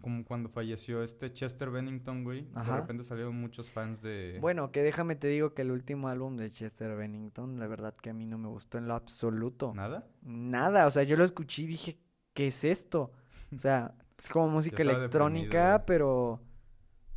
Como 0.00 0.24
cuando 0.24 0.48
falleció 0.48 1.02
este 1.02 1.32
Chester 1.32 1.70
Bennington, 1.70 2.24
güey. 2.24 2.42
De 2.54 2.62
repente 2.62 3.04
salieron 3.04 3.36
muchos 3.36 3.70
fans 3.70 4.02
de... 4.02 4.38
Bueno, 4.40 4.70
que 4.72 4.82
déjame 4.82 5.16
te 5.16 5.28
digo 5.28 5.54
que 5.54 5.62
el 5.62 5.70
último 5.70 6.08
álbum 6.08 6.36
de 6.36 6.50
Chester 6.50 6.96
Bennington, 6.96 7.58
la 7.58 7.66
verdad 7.66 7.94
que 7.94 8.10
a 8.10 8.14
mí 8.14 8.26
no 8.26 8.38
me 8.38 8.48
gustó 8.48 8.78
en 8.78 8.88
lo 8.88 8.94
absoluto. 8.94 9.72
¿Nada? 9.74 10.06
Nada, 10.22 10.86
o 10.86 10.90
sea, 10.90 11.02
yo 11.02 11.16
lo 11.16 11.24
escuché 11.24 11.62
y 11.62 11.66
dije, 11.66 11.98
¿qué 12.34 12.48
es 12.48 12.64
esto? 12.64 13.12
O 13.54 13.58
sea, 13.58 13.94
es 14.18 14.28
como 14.28 14.48
música 14.50 14.82
electrónica, 14.82 15.84
pero 15.86 16.40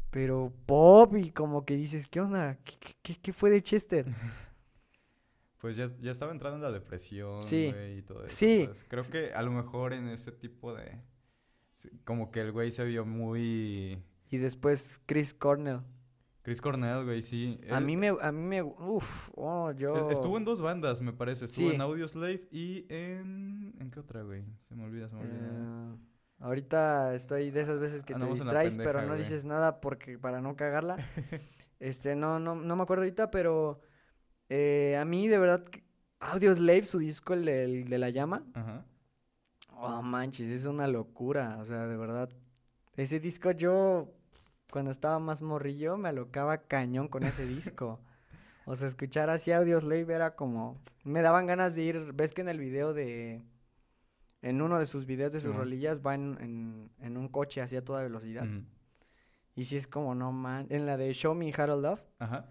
pero 0.10 0.54
pop 0.68 1.16
y 1.18 1.32
como 1.32 1.66
que 1.66 1.76
dices, 1.76 2.06
¿qué 2.08 2.22
onda? 2.22 2.56
¿Qué, 2.64 2.76
qué- 2.80 2.94
qué- 3.02 3.20
qué 3.20 3.34
fue 3.34 3.50
de 3.50 3.64
Chester? 3.64 4.06
Pues 5.60 5.78
ya, 5.78 5.90
ya 6.02 6.12
estaba 6.12 6.34
entrando 6.34 6.58
en 6.58 6.64
la 6.64 6.72
depresión, 6.72 7.42
Sí. 7.44 7.72
güey, 7.72 8.00
y 8.00 8.02
todo 8.02 8.26
eso. 8.26 8.36
Sí. 8.36 8.60
Entonces, 8.62 8.86
creo 8.90 9.04
que 9.06 9.34
a 9.34 9.42
lo 9.42 9.52
mejor 9.52 9.94
en 9.94 10.10
ese 10.10 10.34
tipo 10.34 10.74
de... 10.76 11.00
Como 12.06 12.32
que 12.32 12.42
el 12.42 12.52
güey 12.52 12.72
se 12.72 12.84
vio 12.86 13.06
muy... 13.06 14.02
Y 14.30 14.38
después 14.38 15.02
Chris 15.06 15.34
Cornell. 15.34 15.82
Chris 16.42 16.60
Cornell, 16.62 17.06
güey, 17.06 17.22
sí. 17.22 17.60
A 17.72 17.78
Él- 17.78 17.86
mí 17.86 17.96
me, 17.96 18.10
a 18.22 18.32
mí 18.32 18.42
me, 18.42 18.62
uff, 18.64 19.30
oh, 19.36 19.72
yo... 19.72 20.10
Estuvo 20.10 20.38
en 20.38 20.44
dos 20.46 20.62
bandas, 20.62 21.02
me 21.02 21.14
parece. 21.14 21.46
Estuvo 21.46 21.70
Sí. 21.70 21.76
en 21.76 21.82
Audioslave 21.82 22.48
y 22.52 22.86
en... 22.90 23.74
¿En 23.80 23.92
qué 23.92 24.00
otra, 24.00 24.24
güey? 24.24 24.44
Se 24.68 24.76
me 24.76 24.84
olvida, 24.84 25.08
se 25.08 25.16
me 25.16 25.22
olvida. 25.22 25.38
eh, 25.38 25.98
ahorita 26.40 27.16
estoy 27.16 27.50
de 27.52 27.62
esas 27.62 27.80
veces 27.80 28.02
que 28.04 28.08
te 28.08 28.16
Andamos 28.16 28.40
distraes, 28.40 28.76
pero 28.76 29.02
no 29.02 29.08
güey. 29.10 29.20
dices 29.20 29.46
nada 29.46 29.80
porque 29.80 30.18
para 30.20 30.42
no 30.42 30.56
cagarla. 30.56 30.98
Este, 31.80 32.16
no, 32.16 32.40
no, 32.40 32.56
no 32.56 32.76
me 32.78 32.84
acuerdo 32.84 33.04
ahorita, 33.04 33.30
pero 33.30 33.82
eh, 34.48 34.96
a 34.98 35.04
mí 35.04 35.28
de 35.28 35.38
verdad, 35.38 35.66
Audioslave, 36.22 36.84
su 36.86 37.00
disco, 37.00 37.34
el, 37.34 37.48
el 37.50 37.90
de 37.90 37.98
la 37.98 38.10
llama, 38.10 38.46
Ajá. 38.54 38.86
Oh 39.84 40.02
manches, 40.02 40.50
es 40.50 40.66
una 40.66 40.88
locura, 40.88 41.58
o 41.60 41.66
sea, 41.66 41.86
de 41.88 41.98
verdad. 41.98 42.30
Ese 42.96 43.20
disco 43.20 43.52
yo, 43.52 44.12
cuando 44.72 44.92
estaba 44.92 45.20
más 45.20 45.42
morrillo, 45.42 45.98
me 45.98 46.10
alocaba 46.10 46.58
cañón 46.64 47.08
con 47.08 47.24
ese 47.24 47.46
disco. 47.46 48.00
O 48.66 48.78
sea, 48.78 48.88
escuchar 48.88 49.30
así 49.30 49.52
Audioslave 49.52 50.14
era 50.14 50.38
como... 50.38 50.78
Me 51.04 51.22
daban 51.22 51.46
ganas 51.48 51.76
de 51.76 51.82
ir... 51.82 52.14
¿Ves 52.14 52.34
que 52.34 52.40
en 52.40 52.48
el 52.48 52.60
video 52.60 52.94
de... 52.94 53.44
En 54.42 54.62
uno 54.62 54.80
de 54.80 54.86
sus 54.86 55.06
videos 55.06 55.34
de 55.34 55.40
sus 55.40 55.50
Simón. 55.50 55.58
rolillas 55.66 56.00
va 56.00 56.16
en, 56.16 56.38
en, 56.40 56.90
en 57.02 57.18
un 57.18 57.28
coche 57.28 57.62
así 57.62 57.76
a 57.76 57.84
toda 57.84 58.04
velocidad? 58.04 58.48
Y 59.54 59.66
sí 59.66 59.76
es 59.76 59.86
como, 59.86 60.16
no 60.16 60.32
man... 60.32 60.68
En 60.70 60.86
la 60.86 60.96
de 60.96 61.14
Show 61.14 61.36
Me 61.36 61.52
to 61.52 61.76
Love, 61.76 62.06
Ajá. 62.20 62.46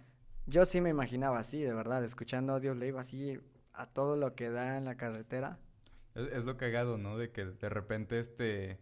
yo 0.44 0.66
sí 0.66 0.82
me 0.82 0.90
imaginaba 0.90 1.38
así, 1.38 1.62
de 1.62 1.72
verdad, 1.72 2.04
escuchando 2.04 2.52
Audioslave 2.52 2.98
así 2.98 3.38
a 3.72 3.86
todo 3.86 4.18
lo 4.18 4.34
que 4.34 4.50
da 4.50 4.76
en 4.76 4.84
la 4.84 4.98
carretera. 4.98 5.58
Es, 6.14 6.28
es 6.32 6.44
lo 6.44 6.56
cagado, 6.56 6.98
¿no? 6.98 7.16
De 7.18 7.30
que 7.30 7.44
de 7.46 7.68
repente 7.68 8.18
este... 8.18 8.78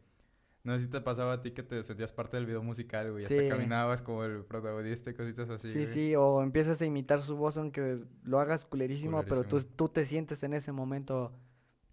No 0.62 0.76
sé 0.78 0.85
si 0.85 0.91
te 0.91 1.01
pasaba 1.01 1.33
a 1.33 1.41
ti 1.43 1.53
que 1.53 1.62
te 1.62 1.83
sentías 1.85 2.12
parte 2.12 2.37
del 2.37 2.45
video 2.45 2.62
musical, 2.62 3.12
güey. 3.12 3.24
Sí. 3.24 3.35
Hasta 3.39 3.49
caminabas 3.49 4.03
como 4.03 4.24
el 4.24 4.45
protagonista 4.45 5.11
y 5.11 5.14
cositas 5.14 5.49
así, 5.49 5.68
Sí, 5.68 5.72
güey. 5.74 5.87
sí, 5.87 6.14
o 6.16 6.43
empiezas 6.43 6.83
a 6.83 6.85
imitar 6.85 7.22
su 7.22 7.35
voz 7.37 7.57
aunque 7.57 8.05
lo 8.24 8.41
hagas 8.41 8.66
culerísimo, 8.66 9.22
pero 9.22 9.45
tú, 9.45 9.62
tú 9.62 9.89
te 9.89 10.05
sientes 10.05 10.43
en 10.43 10.53
ese 10.53 10.70
momento 10.72 11.33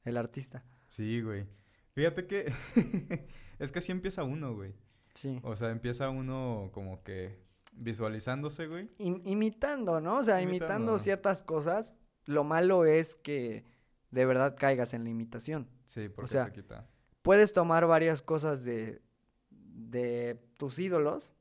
el 0.04 0.18
artista. 0.18 0.66
Sí, 0.88 1.22
güey. 1.22 1.46
Fíjate 1.94 2.28
que... 2.28 2.52
es 3.60 3.72
que 3.72 3.80
así 3.80 3.94
empieza 3.94 4.24
uno, 4.26 4.54
güey. 4.54 4.74
Sí. 5.14 5.40
O 5.44 5.56
sea, 5.56 5.70
empieza 5.72 6.10
uno 6.10 6.70
como 6.74 7.04
que 7.04 7.40
visualizándose, 7.74 8.68
güey. 8.68 8.90
Im- 9.00 9.22
imitando, 9.24 10.02
¿no? 10.02 10.18
O 10.18 10.24
sea, 10.24 10.42
Imitando. 10.42 10.66
imitando 10.74 11.00
ciertas 11.00 11.42
cosas. 11.42 11.94
Lo 12.26 12.44
malo 12.44 12.86
es 12.86 13.16
que 13.16 13.64
de 14.12 14.26
verdad 14.26 14.56
caigas 14.58 14.94
en 14.94 15.04
la 15.04 15.10
imitación. 15.10 15.68
Sí, 15.86 16.10
porque 16.10 16.32
sea, 16.32 16.46
te 16.46 16.54
quita. 16.54 16.88
Puedes 17.22 17.54
tomar 17.54 17.88
varias 17.88 18.22
cosas 18.22 18.64
de, 18.64 19.02
de 19.50 20.40
tus 20.58 20.80
ídolos. 20.80 21.34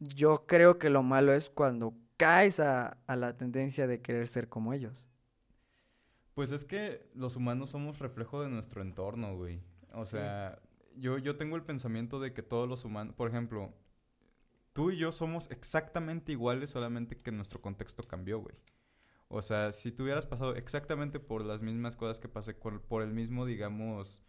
Yo 0.00 0.46
creo 0.46 0.78
que 0.78 0.90
lo 0.90 1.02
malo 1.02 1.32
es 1.32 1.50
cuando 1.50 1.94
caes 2.16 2.60
a, 2.60 2.98
a 3.06 3.16
la 3.16 3.36
tendencia 3.36 3.86
de 3.86 4.00
querer 4.00 4.28
ser 4.28 4.48
como 4.48 4.72
ellos. 4.72 5.06
Pues 6.34 6.50
es 6.52 6.64
que 6.64 7.08
los 7.14 7.36
humanos 7.36 7.70
somos 7.70 7.98
reflejo 7.98 8.42
de 8.42 8.48
nuestro 8.48 8.80
entorno, 8.82 9.36
güey. 9.36 9.60
O 9.92 10.04
Sí. 10.04 10.12
sea, 10.12 10.60
yo, 10.96 11.18
yo 11.18 11.36
tengo 11.36 11.56
el 11.56 11.62
pensamiento 11.62 12.20
de 12.20 12.32
que 12.32 12.42
todos 12.42 12.68
los 12.68 12.84
humanos, 12.84 13.14
por 13.16 13.28
ejemplo, 13.28 13.72
tú 14.72 14.90
y 14.90 14.96
yo 14.98 15.10
somos 15.12 15.50
exactamente 15.50 16.32
iguales, 16.32 16.70
solamente 16.70 17.20
que 17.20 17.32
nuestro 17.32 17.60
contexto 17.60 18.02
cambió, 18.04 18.38
güey. 18.40 18.54
O 19.28 19.42
sea, 19.42 19.72
si 19.72 19.92
tú 19.92 20.04
hubieras 20.04 20.26
pasado 20.26 20.54
exactamente 20.54 21.20
por 21.20 21.44
las 21.44 21.62
mismas 21.62 21.96
cosas 21.96 22.18
que 22.18 22.28
pasé, 22.28 22.54
por, 22.54 23.02
el 23.02 23.12
mismo, 23.12 23.44
digamos, 23.44 24.22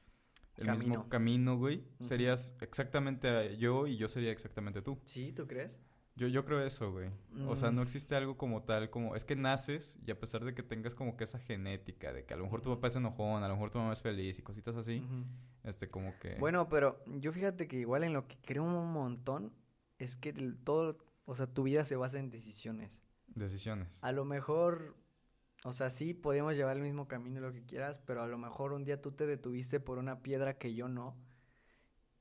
el 0.58 0.66
Camino. 0.66 0.88
mismo 0.88 1.10
camino, 1.10 1.58
güey, 1.58 1.86
serías 2.04 2.56
exactamente 2.60 3.56
yo 3.58 3.88
y 3.88 3.96
yo 3.98 4.10
sería 4.10 4.32
exactamente 4.32 4.82
tú. 4.82 5.00
¿Sí? 5.06 5.32
¿Tú 5.32 5.48
crees? 5.48 5.80
Yo, 6.18 6.28
yo 6.28 6.44
creo 6.44 6.62
eso, 6.62 6.92
güey. 6.92 7.10
O 7.48 7.56
sea, 7.56 7.72
Mm. 7.72 7.76
no 7.76 7.82
existe 7.82 8.14
algo 8.14 8.36
como 8.36 8.64
tal, 8.64 8.90
como... 8.90 9.16
Es 9.16 9.24
que 9.24 9.38
naces 9.38 9.98
y 10.06 10.12
a 10.12 10.20
pesar 10.20 10.44
de 10.44 10.54
que 10.54 10.64
tengas 10.64 10.94
como 10.94 11.16
que 11.16 11.24
esa 11.24 11.40
genética, 11.40 12.12
de 12.12 12.26
que 12.26 12.34
a 12.34 12.38
lo 12.38 12.44
mejor 12.44 12.62
tu 12.62 12.70
papá 12.76 12.88
es 12.88 12.98
enojón, 12.98 13.42
a 13.42 13.48
lo 13.48 13.54
mejor 13.54 13.72
tu 13.72 13.78
mamá 13.78 13.94
es 13.94 14.02
feliz 14.02 14.38
y 14.38 14.42
cositas 14.42 14.76
así, 14.76 15.02
este, 15.64 15.90
como 15.90 16.20
que... 16.20 16.36
Bueno, 16.36 16.68
pero 16.68 17.02
yo 17.06 17.32
fíjate 17.32 17.70
que 17.70 17.78
igual 17.78 18.04
en 18.04 18.12
lo 18.12 18.28
que 18.28 18.38
creo 18.42 18.64
un 18.64 18.92
montón 18.92 19.54
es 19.98 20.18
que 20.18 20.34
todo, 20.66 20.98
o 21.24 21.36
sea, 21.36 21.48
tu 21.48 21.64
vida 21.64 21.86
se 21.86 21.96
basa 21.96 22.20
en 22.20 22.30
decisiones. 22.32 22.92
Decisiones. 23.40 24.04
A 24.04 24.12
lo 24.12 24.26
mejor, 24.26 24.96
o 25.64 25.74
sea, 25.74 25.90
sí 25.90 26.14
podemos 26.14 26.56
llevar 26.56 26.76
el 26.78 26.84
mismo 26.84 27.08
camino, 27.08 27.40
lo 27.40 27.54
que 27.54 27.66
quieras, 27.66 28.00
pero 28.06 28.22
a 28.22 28.28
lo 28.28 28.38
mejor 28.38 28.74
un 28.74 28.84
día 28.84 29.02
tú 29.02 29.12
te 29.12 29.26
detuviste 29.26 29.80
por 29.80 29.98
una 29.98 30.22
piedra 30.22 30.58
que 30.58 30.74
yo 30.74 30.88
no. 30.88 31.16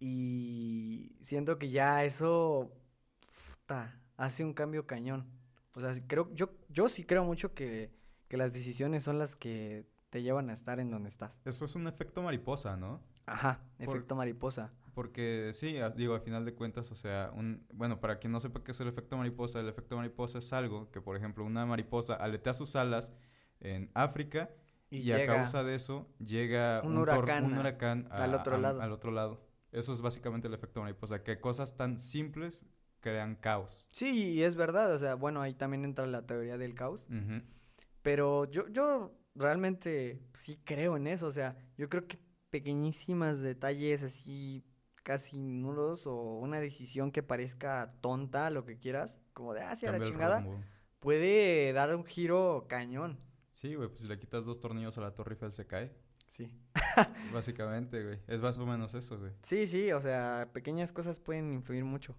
Y 0.00 1.16
siento 1.20 1.58
que 1.58 1.70
ya 1.70 2.04
eso 2.04 2.72
puta, 3.68 4.00
hace 4.16 4.44
un 4.44 4.54
cambio 4.54 4.86
cañón. 4.86 5.26
O 5.74 5.80
sea, 5.80 5.92
creo, 6.06 6.32
yo, 6.34 6.50
yo 6.68 6.88
sí 6.88 7.04
creo 7.04 7.24
mucho 7.24 7.54
que, 7.54 7.90
que 8.28 8.36
las 8.36 8.52
decisiones 8.52 9.04
son 9.04 9.18
las 9.18 9.36
que 9.36 9.86
te 10.10 10.22
llevan 10.22 10.50
a 10.50 10.54
estar 10.54 10.80
en 10.80 10.90
donde 10.90 11.08
estás. 11.08 11.32
Eso 11.44 11.64
es 11.64 11.74
un 11.74 11.86
efecto 11.86 12.22
mariposa, 12.22 12.76
¿no? 12.76 13.00
Ajá, 13.26 13.60
Por- 13.76 13.88
efecto 13.96 14.14
mariposa. 14.16 14.72
Porque 14.98 15.52
sí, 15.54 15.76
digo, 15.94 16.14
al 16.14 16.22
final 16.22 16.44
de 16.44 16.54
cuentas, 16.56 16.90
o 16.90 16.96
sea, 16.96 17.30
un... 17.32 17.64
Bueno, 17.72 18.00
para 18.00 18.18
quien 18.18 18.32
no 18.32 18.40
sepa 18.40 18.64
qué 18.64 18.72
es 18.72 18.80
el 18.80 18.88
efecto 18.88 19.16
mariposa, 19.16 19.60
el 19.60 19.68
efecto 19.68 19.96
mariposa 19.96 20.38
es 20.40 20.52
algo 20.52 20.90
que, 20.90 21.00
por 21.00 21.16
ejemplo, 21.16 21.44
una 21.44 21.64
mariposa 21.64 22.14
aletea 22.14 22.52
sus 22.52 22.74
alas 22.74 23.12
en 23.60 23.92
África 23.94 24.50
Y, 24.90 24.96
y, 24.96 25.12
a 25.12 25.24
causa 25.24 25.62
de 25.62 25.76
eso 25.76 26.08
llega 26.18 26.82
un 26.82 26.98
huracán 26.98 27.44
un 27.44 27.54
a- 27.54 27.60
huracán 27.60 28.08
al 28.10 28.34
otro 28.34 28.56
a- 28.56 28.58
lado. 28.58 28.82
al 28.82 28.90
otro 28.90 29.12
lado. 29.12 29.46
Eso 29.70 29.92
es 29.92 30.00
básicamente 30.00 30.48
el 30.48 30.54
efecto 30.54 30.80
mariposa, 30.80 31.22
que 31.22 31.38
cosas 31.38 31.76
tan 31.76 31.96
simples 31.96 32.66
crean 32.98 33.36
caos. 33.36 33.86
Sí, 33.92 34.32
y 34.32 34.42
es 34.42 34.56
verdad, 34.56 34.92
o 34.92 34.98
sea, 34.98 35.14
bueno, 35.14 35.40
ahí 35.40 35.54
también 35.54 35.84
entra 35.84 36.08
la 36.08 36.26
teoría 36.26 36.58
del 36.58 36.74
caos, 36.74 37.06
pero 38.02 38.46
yo, 38.46 38.66
yo 38.66 39.12
realmente 39.36 40.18
sí 40.34 40.58
creo 40.64 40.96
en 40.96 41.06
eso, 41.06 41.28
o 41.28 41.32
sea, 41.32 41.56
yo 41.76 41.88
creo 41.88 42.08
que 42.08 42.18
pequeñísimas 42.50 43.38
detalles 43.40 44.02
así 44.02 44.64
casi 45.08 45.38
nulos 45.38 46.06
o 46.06 46.14
una 46.38 46.60
decisión 46.60 47.12
que 47.12 47.22
parezca 47.22 47.94
tonta, 48.02 48.50
lo 48.50 48.66
que 48.66 48.76
quieras, 48.76 49.18
como 49.32 49.54
de, 49.54 49.62
ah, 49.62 49.74
sí, 49.74 49.86
a 49.86 49.92
la 49.92 50.04
chingada, 50.04 50.46
puede 50.98 51.72
dar 51.72 51.96
un 51.96 52.04
giro 52.04 52.66
cañón. 52.68 53.18
Sí, 53.54 53.74
güey, 53.74 53.88
pues 53.88 54.02
si 54.02 54.08
le 54.08 54.18
quitas 54.18 54.44
dos 54.44 54.60
tornillos 54.60 54.98
a 54.98 55.00
la 55.00 55.14
Torre 55.14 55.32
Eiffel 55.32 55.54
se 55.54 55.66
cae. 55.66 55.94
Sí. 56.30 56.52
Básicamente, 57.32 58.04
güey. 58.04 58.18
Es 58.26 58.42
más 58.42 58.58
o 58.58 58.66
menos 58.66 58.92
eso, 58.92 59.18
güey. 59.18 59.32
Sí, 59.44 59.66
sí, 59.66 59.92
o 59.92 60.00
sea, 60.02 60.50
pequeñas 60.52 60.92
cosas 60.92 61.18
pueden 61.20 61.54
influir 61.54 61.84
mucho. 61.86 62.14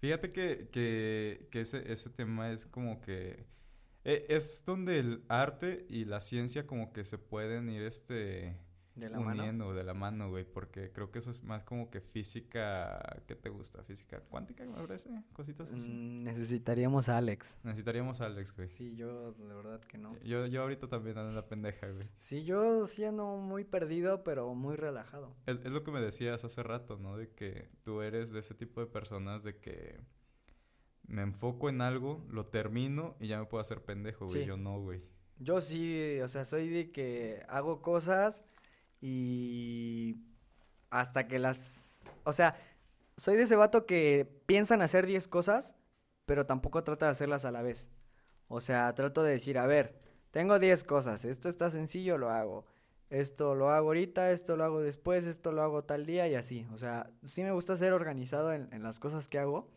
Fíjate 0.00 0.30
que, 0.30 0.68
que, 0.70 1.48
que 1.50 1.62
ese, 1.62 1.90
ese 1.90 2.10
tema 2.10 2.50
es 2.50 2.66
como 2.66 3.00
que... 3.00 3.46
e- 4.04 4.26
Es 4.28 4.62
donde 4.66 4.98
el 4.98 5.24
arte 5.30 5.86
y 5.88 6.04
la 6.04 6.20
ciencia 6.20 6.66
como 6.66 6.92
que 6.92 7.06
se 7.06 7.16
pueden 7.16 7.70
ir 7.70 7.82
este 7.82 8.58
De 8.96 9.10
la 9.10 9.20
mano. 9.20 9.42
uniendo 9.42 9.74
de 9.74 9.84
la 9.84 9.92
mano, 9.92 10.30
güey, 10.30 10.44
porque 10.44 10.90
creo 10.90 11.10
que 11.12 11.18
eso 11.18 11.30
es 11.30 11.42
más 11.42 11.62
como 11.64 11.90
que 11.90 12.00
física, 12.00 13.22
¿qué 13.26 13.36
te 13.36 13.50
gusta? 13.50 13.82
Física 13.82 14.20
cuántica, 14.20 14.64
me 14.64 14.72
parece, 14.72 15.10
cositas 15.34 15.70
así. 15.70 15.86
Mm, 15.86 16.22
Necesitaríamos 16.24 17.08
a 17.10 17.18
Alex. 17.18 17.58
Necesitaríamos 17.62 18.22
a 18.22 18.26
Alex, 18.26 18.56
güey. 18.56 18.70
Sí, 18.70 18.96
yo 18.96 19.32
de 19.32 19.54
verdad 19.54 19.80
que 19.82 19.98
no. 19.98 20.18
Yo, 20.20 20.46
yo 20.46 20.62
ahorita 20.62 20.88
también 20.88 21.18
ando 21.18 21.28
en 21.28 21.36
la 21.36 21.46
pendeja, 21.46 21.88
güey. 21.90 22.08
Sí, 22.20 22.44
yo 22.44 22.86
sí 22.86 23.04
ando 23.04 23.36
muy 23.36 23.64
perdido, 23.64 24.24
pero 24.24 24.54
muy 24.54 24.76
relajado. 24.76 25.36
Es, 25.44 25.58
es 25.58 25.70
lo 25.70 25.84
que 25.84 25.90
me 25.90 26.00
decías 26.00 26.42
hace 26.44 26.62
rato, 26.62 26.96
¿no? 26.96 27.18
De 27.18 27.28
que 27.30 27.68
tú 27.84 28.00
eres 28.00 28.32
de 28.32 28.40
ese 28.40 28.54
tipo 28.54 28.80
de 28.80 28.86
personas 28.86 29.44
de 29.44 29.58
que 29.58 30.00
me 31.06 31.22
enfoco 31.22 31.68
en 31.68 31.82
algo, 31.82 32.24
lo 32.30 32.46
termino 32.46 33.16
y 33.20 33.28
ya 33.28 33.38
me 33.38 33.46
puedo 33.46 33.60
hacer 33.60 33.82
pendejo, 33.82 34.26
güey. 34.26 34.40
Sí. 34.40 34.46
Yo 34.46 34.56
no, 34.56 34.80
güey. 34.80 35.02
Yo 35.38 35.60
sí, 35.60 36.18
o 36.22 36.28
sea, 36.28 36.44
soy 36.44 36.68
de 36.68 36.90
que 36.90 37.44
hago 37.48 37.82
cosas 37.82 38.42
y 39.00 40.16
hasta 40.90 41.28
que 41.28 41.38
las... 41.38 42.02
O 42.24 42.32
sea, 42.32 42.56
soy 43.16 43.36
de 43.36 43.44
ese 43.44 43.56
vato 43.56 43.86
que 43.86 44.28
piensan 44.46 44.82
hacer 44.82 45.06
10 45.06 45.28
cosas, 45.28 45.74
pero 46.24 46.46
tampoco 46.46 46.84
trata 46.84 47.06
de 47.06 47.12
hacerlas 47.12 47.44
a 47.44 47.50
la 47.50 47.62
vez. 47.62 47.88
O 48.48 48.60
sea, 48.60 48.94
trato 48.94 49.22
de 49.22 49.32
decir, 49.32 49.58
a 49.58 49.66
ver, 49.66 49.98
tengo 50.30 50.58
10 50.58 50.84
cosas, 50.84 51.24
esto 51.24 51.48
está 51.48 51.70
sencillo, 51.70 52.18
lo 52.18 52.30
hago. 52.30 52.66
Esto 53.08 53.54
lo 53.54 53.70
hago 53.70 53.88
ahorita, 53.88 54.32
esto 54.32 54.56
lo 54.56 54.64
hago 54.64 54.80
después, 54.80 55.26
esto 55.26 55.52
lo 55.52 55.62
hago 55.62 55.84
tal 55.84 56.06
día 56.06 56.26
y 56.28 56.34
así. 56.34 56.66
O 56.72 56.78
sea, 56.78 57.08
sí 57.24 57.42
me 57.42 57.52
gusta 57.52 57.76
ser 57.76 57.92
organizado 57.92 58.52
en, 58.52 58.82
las 58.82 58.98
cosas 58.98 59.28
que 59.28 59.38
hago, 59.38 59.70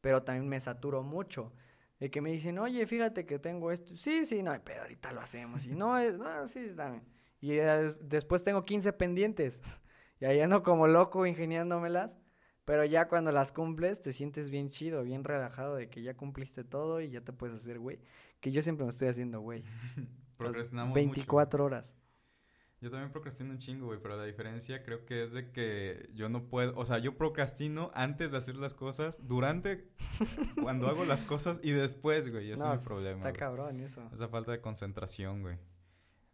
pero 0.00 0.22
también 0.22 0.48
me 0.48 0.60
saturo 0.60 1.02
mucho. 1.02 1.52
De 1.98 2.10
que 2.10 2.20
me 2.20 2.30
dicen, 2.30 2.58
oye, 2.58 2.86
fíjate 2.86 3.24
que 3.24 3.38
tengo 3.38 3.72
esto. 3.72 3.96
Sí, 3.96 4.26
sí, 4.26 4.42
no 4.42 4.52
pedo, 4.62 4.82
ahorita 4.82 5.12
lo 5.12 5.22
hacemos. 5.22 5.66
Y 5.66 5.74
no, 5.74 5.98
es, 5.98 6.18
no, 6.18 6.46
sí, 6.48 6.68
dame. 6.74 7.02
Y 7.40 7.52
des- 7.56 7.96
después 8.08 8.42
tengo 8.42 8.64
15 8.64 8.92
pendientes. 8.92 9.60
Y 10.18 10.24
ahí 10.24 10.40
ando 10.40 10.62
como 10.62 10.86
loco 10.86 11.26
ingeniándomelas. 11.26 12.16
Pero 12.64 12.86
ya 12.86 13.06
cuando 13.06 13.32
las 13.32 13.52
cumples, 13.52 14.00
te 14.00 14.14
sientes 14.14 14.48
bien 14.50 14.70
chido, 14.70 15.02
bien 15.04 15.22
relajado 15.24 15.76
de 15.76 15.90
que 15.90 16.02
ya 16.02 16.16
cumpliste 16.16 16.64
todo 16.64 17.02
y 17.02 17.10
ya 17.10 17.20
te 17.20 17.34
puedes 17.34 17.54
hacer, 17.56 17.78
güey. 17.78 18.00
Que 18.40 18.50
yo 18.50 18.62
siempre 18.62 18.84
me 18.86 18.90
estoy 18.90 19.08
haciendo, 19.08 19.40
güey. 19.40 19.62
Procrastinamos 20.38 20.94
24 20.94 21.64
horas. 21.64 21.84
mucho. 21.84 21.96
Yo 22.80 22.90
también 22.90 23.10
procrastino 23.12 23.50
un 23.50 23.58
chingo, 23.58 23.86
güey, 23.86 23.98
pero 24.02 24.16
la 24.16 24.24
diferencia 24.24 24.82
creo 24.82 25.04
que 25.06 25.22
es 25.22 25.32
de 25.32 25.50
que 25.50 26.10
yo 26.14 26.28
no 26.28 26.48
puedo, 26.48 26.76
o 26.76 26.84
sea, 26.84 26.98
yo 26.98 27.16
procrastino 27.16 27.90
antes 27.94 28.32
de 28.32 28.36
hacer 28.38 28.56
las 28.56 28.74
cosas, 28.74 29.26
durante 29.26 29.88
cuando 30.62 30.86
hago 30.86 31.04
las 31.04 31.24
cosas 31.24 31.58
y 31.62 31.72
después, 31.72 32.30
güey, 32.30 32.50
ese 32.52 32.64
no, 32.64 32.74
es 32.74 32.80
mi 32.80 32.86
problema. 32.86 33.16
Está 33.18 33.30
güey. 33.30 33.38
cabrón 33.38 33.80
eso. 33.80 34.08
Esa 34.12 34.28
falta 34.28 34.52
de 34.52 34.60
concentración, 34.60 35.42
güey. 35.42 35.58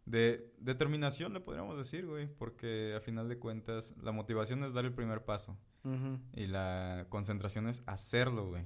De 0.05 0.53
determinación, 0.59 1.33
le 1.33 1.39
podríamos 1.39 1.77
decir, 1.77 2.05
güey, 2.05 2.27
porque 2.27 2.93
a 2.95 2.99
final 2.99 3.29
de 3.29 3.39
cuentas 3.39 3.95
la 4.01 4.11
motivación 4.11 4.63
es 4.63 4.73
dar 4.73 4.83
el 4.85 4.93
primer 4.93 5.23
paso 5.23 5.57
y 6.33 6.47
la 6.47 7.07
concentración 7.09 7.67
es 7.67 7.83
hacerlo, 7.85 8.47
güey. 8.47 8.65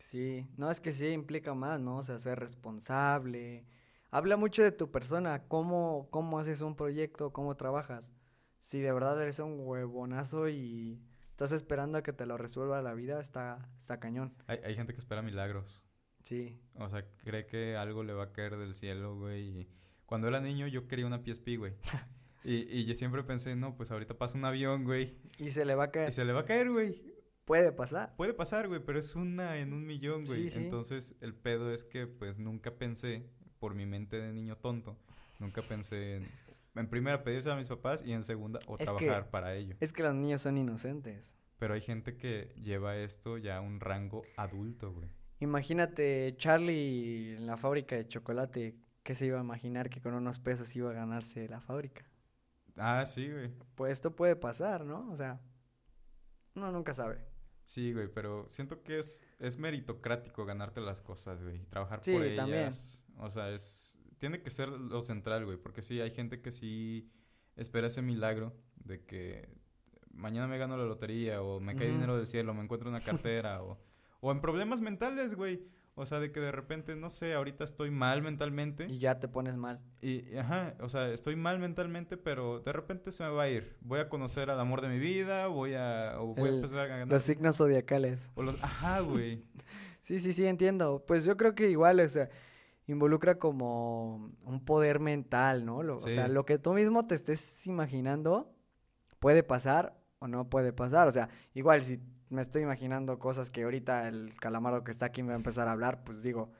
Sí, 0.00 0.46
no, 0.56 0.70
es 0.70 0.80
que 0.80 0.92
sí 0.92 1.06
implica 1.08 1.54
más, 1.54 1.80
¿no? 1.80 1.98
O 1.98 2.02
sea, 2.02 2.18
ser 2.18 2.40
responsable. 2.40 3.64
Habla 4.10 4.36
mucho 4.36 4.62
de 4.62 4.72
tu 4.72 4.90
persona, 4.90 5.44
cómo, 5.46 6.08
cómo 6.10 6.40
haces 6.40 6.60
un 6.60 6.74
proyecto, 6.74 7.32
cómo 7.32 7.56
trabajas. 7.56 8.12
Si 8.60 8.80
de 8.80 8.92
verdad 8.92 9.20
eres 9.22 9.38
un 9.38 9.60
huevonazo 9.60 10.48
y 10.48 11.00
estás 11.30 11.52
esperando 11.52 11.98
a 11.98 12.02
que 12.02 12.12
te 12.12 12.26
lo 12.26 12.36
resuelva 12.36 12.82
la 12.82 12.94
vida, 12.94 13.20
está, 13.20 13.68
está 13.78 14.00
cañón. 14.00 14.34
Hay, 14.48 14.58
hay 14.64 14.74
gente 14.74 14.92
que 14.92 14.98
espera 14.98 15.22
milagros. 15.22 15.84
Sí. 16.24 16.60
O 16.74 16.88
sea, 16.88 17.04
cree 17.24 17.46
que 17.46 17.76
algo 17.76 18.02
le 18.02 18.12
va 18.12 18.24
a 18.24 18.32
caer 18.32 18.56
del 18.56 18.74
cielo, 18.74 19.16
güey. 19.16 19.60
Y 19.60 19.68
cuando 20.10 20.26
era 20.26 20.40
niño 20.40 20.66
yo 20.66 20.88
quería 20.88 21.06
una 21.06 21.22
PSP, 21.24 21.56
güey. 21.56 21.72
y, 22.44 22.54
y 22.80 22.84
yo 22.84 22.94
siempre 22.96 23.22
pensé, 23.22 23.54
no, 23.54 23.76
pues 23.76 23.90
ahorita 23.92 24.18
pasa 24.18 24.36
un 24.36 24.44
avión, 24.44 24.82
güey. 24.84 25.16
Y 25.38 25.52
se 25.52 25.64
le 25.64 25.76
va 25.76 25.84
a 25.84 25.86
Y 25.86 25.90
caer. 25.92 26.12
se 26.12 26.24
le 26.24 26.32
va 26.32 26.40
a 26.40 26.44
caer, 26.44 26.68
güey. 26.70 27.00
Puede 27.44 27.70
pasar. 27.70 28.14
Puede 28.16 28.34
pasar, 28.34 28.66
güey, 28.66 28.80
pero 28.84 28.98
es 28.98 29.14
una 29.14 29.58
en 29.58 29.72
un 29.72 29.86
millón, 29.86 30.24
güey. 30.24 30.42
Sí, 30.44 30.50
sí. 30.50 30.58
Entonces, 30.58 31.14
el 31.20 31.32
pedo 31.34 31.72
es 31.72 31.84
que, 31.84 32.08
pues, 32.08 32.38
nunca 32.40 32.72
pensé, 32.74 33.24
por 33.60 33.74
mi 33.76 33.86
mente 33.86 34.20
de 34.20 34.32
niño 34.32 34.56
tonto, 34.56 34.98
nunca 35.38 35.62
pensé 35.62 36.16
en, 36.16 36.28
en 36.74 36.88
primera 36.88 37.22
pedirse 37.22 37.50
a 37.50 37.56
mis 37.56 37.68
papás 37.68 38.02
y 38.04 38.12
en 38.12 38.24
segunda, 38.24 38.58
o 38.66 38.74
Es 38.78 38.88
que- 38.90 39.06
trabajar 39.06 39.30
para 39.30 39.54
ello. 39.54 39.76
Es 39.80 39.92
que 39.92 40.02
los 40.02 40.14
niños 40.14 40.42
son 40.42 40.58
inocentes. 40.58 41.36
Pero 41.58 41.74
hay 41.74 41.80
gente 41.82 42.16
que 42.16 42.52
lleva 42.60 42.96
esto 42.96 43.38
ya 43.38 43.58
a 43.58 43.60
un 43.60 43.78
rango 43.78 44.22
adulto, 44.36 44.92
güey. 44.92 45.08
Imagínate 45.40 46.34
Charlie 46.36 47.36
en 47.36 47.46
la 47.46 47.56
fábrica 47.56 47.96
de 47.96 48.06
chocolate. 48.08 48.74
¿Qué 49.02 49.14
se 49.14 49.26
iba 49.26 49.38
a 49.38 49.42
imaginar 49.42 49.90
que 49.90 50.00
con 50.00 50.14
unos 50.14 50.38
pesos 50.38 50.74
iba 50.76 50.90
a 50.90 50.94
ganarse 50.94 51.48
la 51.48 51.60
fábrica? 51.60 52.04
Ah, 52.76 53.04
sí, 53.06 53.30
güey. 53.30 53.50
Pues 53.74 53.92
esto 53.92 54.14
puede 54.14 54.36
pasar, 54.36 54.84
¿no? 54.84 55.10
O 55.10 55.16
sea, 55.16 55.40
uno 56.54 56.70
nunca 56.72 56.94
sabe. 56.94 57.24
Sí, 57.62 57.92
güey, 57.92 58.08
pero 58.08 58.46
siento 58.50 58.82
que 58.82 58.98
es, 58.98 59.22
es 59.38 59.58
meritocrático 59.58 60.44
ganarte 60.44 60.80
las 60.80 61.02
cosas, 61.02 61.42
güey. 61.42 61.62
y 61.62 61.66
Trabajar 61.66 62.00
Sí, 62.02 62.12
por 62.12 62.22
ellas. 62.22 62.36
también. 62.36 62.70
O 63.26 63.30
sea, 63.30 63.50
es... 63.50 64.00
Tiene 64.18 64.42
que 64.42 64.50
ser 64.50 64.68
lo 64.68 65.00
central, 65.00 65.44
güey. 65.46 65.56
Porque 65.56 65.82
sí, 65.82 66.00
hay 66.00 66.10
gente 66.10 66.40
que 66.42 66.52
sí 66.52 67.10
espera 67.56 67.86
ese 67.86 68.02
milagro 68.02 68.54
de 68.76 69.04
que 69.04 69.48
mañana 70.12 70.46
me 70.46 70.58
gano 70.58 70.76
la 70.76 70.84
lotería 70.84 71.42
o 71.42 71.60
me 71.60 71.74
cae 71.76 71.88
dinero 71.88 72.16
del 72.16 72.26
cielo, 72.26 72.52
me 72.54 72.62
encuentro 72.62 72.88
una 72.90 73.00
cartera 73.40 73.62
o... 73.62 73.78
O 74.22 74.30
en 74.32 74.40
problemas 74.42 74.82
mentales, 74.82 75.34
güey. 75.34 75.66
O 76.00 76.06
sea, 76.06 76.18
de 76.18 76.32
que 76.32 76.40
de 76.40 76.50
repente, 76.50 76.96
no 76.96 77.10
sé, 77.10 77.34
ahorita 77.34 77.62
estoy 77.64 77.90
mal 77.90 78.22
mentalmente. 78.22 78.86
Y 78.88 78.98
ya 78.98 79.20
te 79.20 79.28
pones 79.28 79.56
mal. 79.56 79.80
Y, 80.00 80.36
ajá, 80.36 80.74
o 80.80 80.88
sea, 80.88 81.08
estoy 81.12 81.36
mal 81.36 81.58
mentalmente, 81.58 82.16
pero 82.16 82.60
de 82.60 82.72
repente 82.72 83.12
se 83.12 83.22
me 83.24 83.30
va 83.30 83.42
a 83.44 83.48
ir. 83.48 83.76
Voy 83.82 84.00
a 84.00 84.08
conocer 84.08 84.50
al 84.50 84.58
amor 84.58 84.80
de 84.80 84.88
mi 84.88 84.98
vida, 84.98 85.46
voy 85.48 85.74
a... 85.74 86.14
O 86.18 86.34
voy 86.34 86.48
a 86.48 86.52
empezar 86.52 86.78
a 86.80 86.86
ganar... 86.86 87.08
Los 87.08 87.22
signos 87.22 87.56
zodiacales. 87.58 88.18
o 88.34 88.42
los- 88.42 88.62
Ajá, 88.62 89.00
güey. 89.00 89.44
Sí, 90.02 90.18
sí, 90.18 90.32
sí, 90.32 90.44
entiendo. 90.46 91.04
Pues 91.06 91.24
yo 91.24 91.36
creo 91.36 91.54
que 91.54 91.70
igual, 91.70 92.00
o 92.00 92.08
sea, 92.08 92.28
involucra 92.88 93.38
como 93.38 94.32
un 94.44 94.64
poder 94.64 94.98
mental, 94.98 95.64
¿no? 95.64 95.82
Lo- 95.84 95.96
O 95.96 96.00
sea, 96.00 96.26
lo 96.26 96.44
que 96.46 96.58
tú 96.58 96.72
mismo 96.72 97.06
te 97.06 97.14
estés 97.14 97.66
imaginando 97.66 98.52
puede 99.20 99.42
pasar 99.42 99.94
o 100.18 100.26
no 100.26 100.48
puede 100.48 100.72
pasar. 100.72 101.06
O 101.06 101.12
sea, 101.12 101.28
igual 101.54 101.82
si 101.84 102.00
me 102.30 102.42
estoy 102.42 102.62
imaginando 102.62 103.18
cosas 103.18 103.50
que 103.50 103.64
ahorita 103.64 104.08
el 104.08 104.34
calamardo 104.36 104.82
que 104.84 104.90
está 104.90 105.06
aquí 105.06 105.22
me 105.22 105.28
va 105.28 105.34
a 105.34 105.36
empezar 105.36 105.68
a 105.68 105.72
hablar, 105.72 106.02
pues 106.04 106.22
digo, 106.22 106.52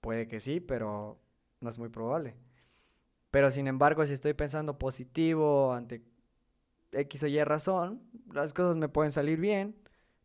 puede 0.00 0.26
que 0.28 0.40
sí, 0.40 0.60
pero 0.60 1.18
no 1.60 1.70
es 1.70 1.78
muy 1.78 1.88
probable. 1.88 2.34
Pero 3.30 3.50
sin 3.50 3.66
embargo, 3.66 4.04
si 4.06 4.12
estoy 4.12 4.34
pensando 4.34 4.78
positivo 4.78 5.72
ante 5.74 6.02
X 6.92 7.22
o 7.24 7.26
Y 7.26 7.42
razón, 7.44 8.02
las 8.32 8.54
cosas 8.54 8.76
me 8.76 8.88
pueden 8.88 9.12
salir 9.12 9.38
bien. 9.40 9.76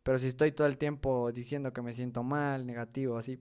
Pero 0.02 0.16
si 0.18 0.28
estoy 0.28 0.52
todo 0.52 0.66
el 0.66 0.78
tiempo 0.78 1.30
diciendo 1.32 1.72
que 1.72 1.82
me 1.82 1.92
siento 1.92 2.22
mal, 2.22 2.66
negativo, 2.66 3.18
así, 3.18 3.38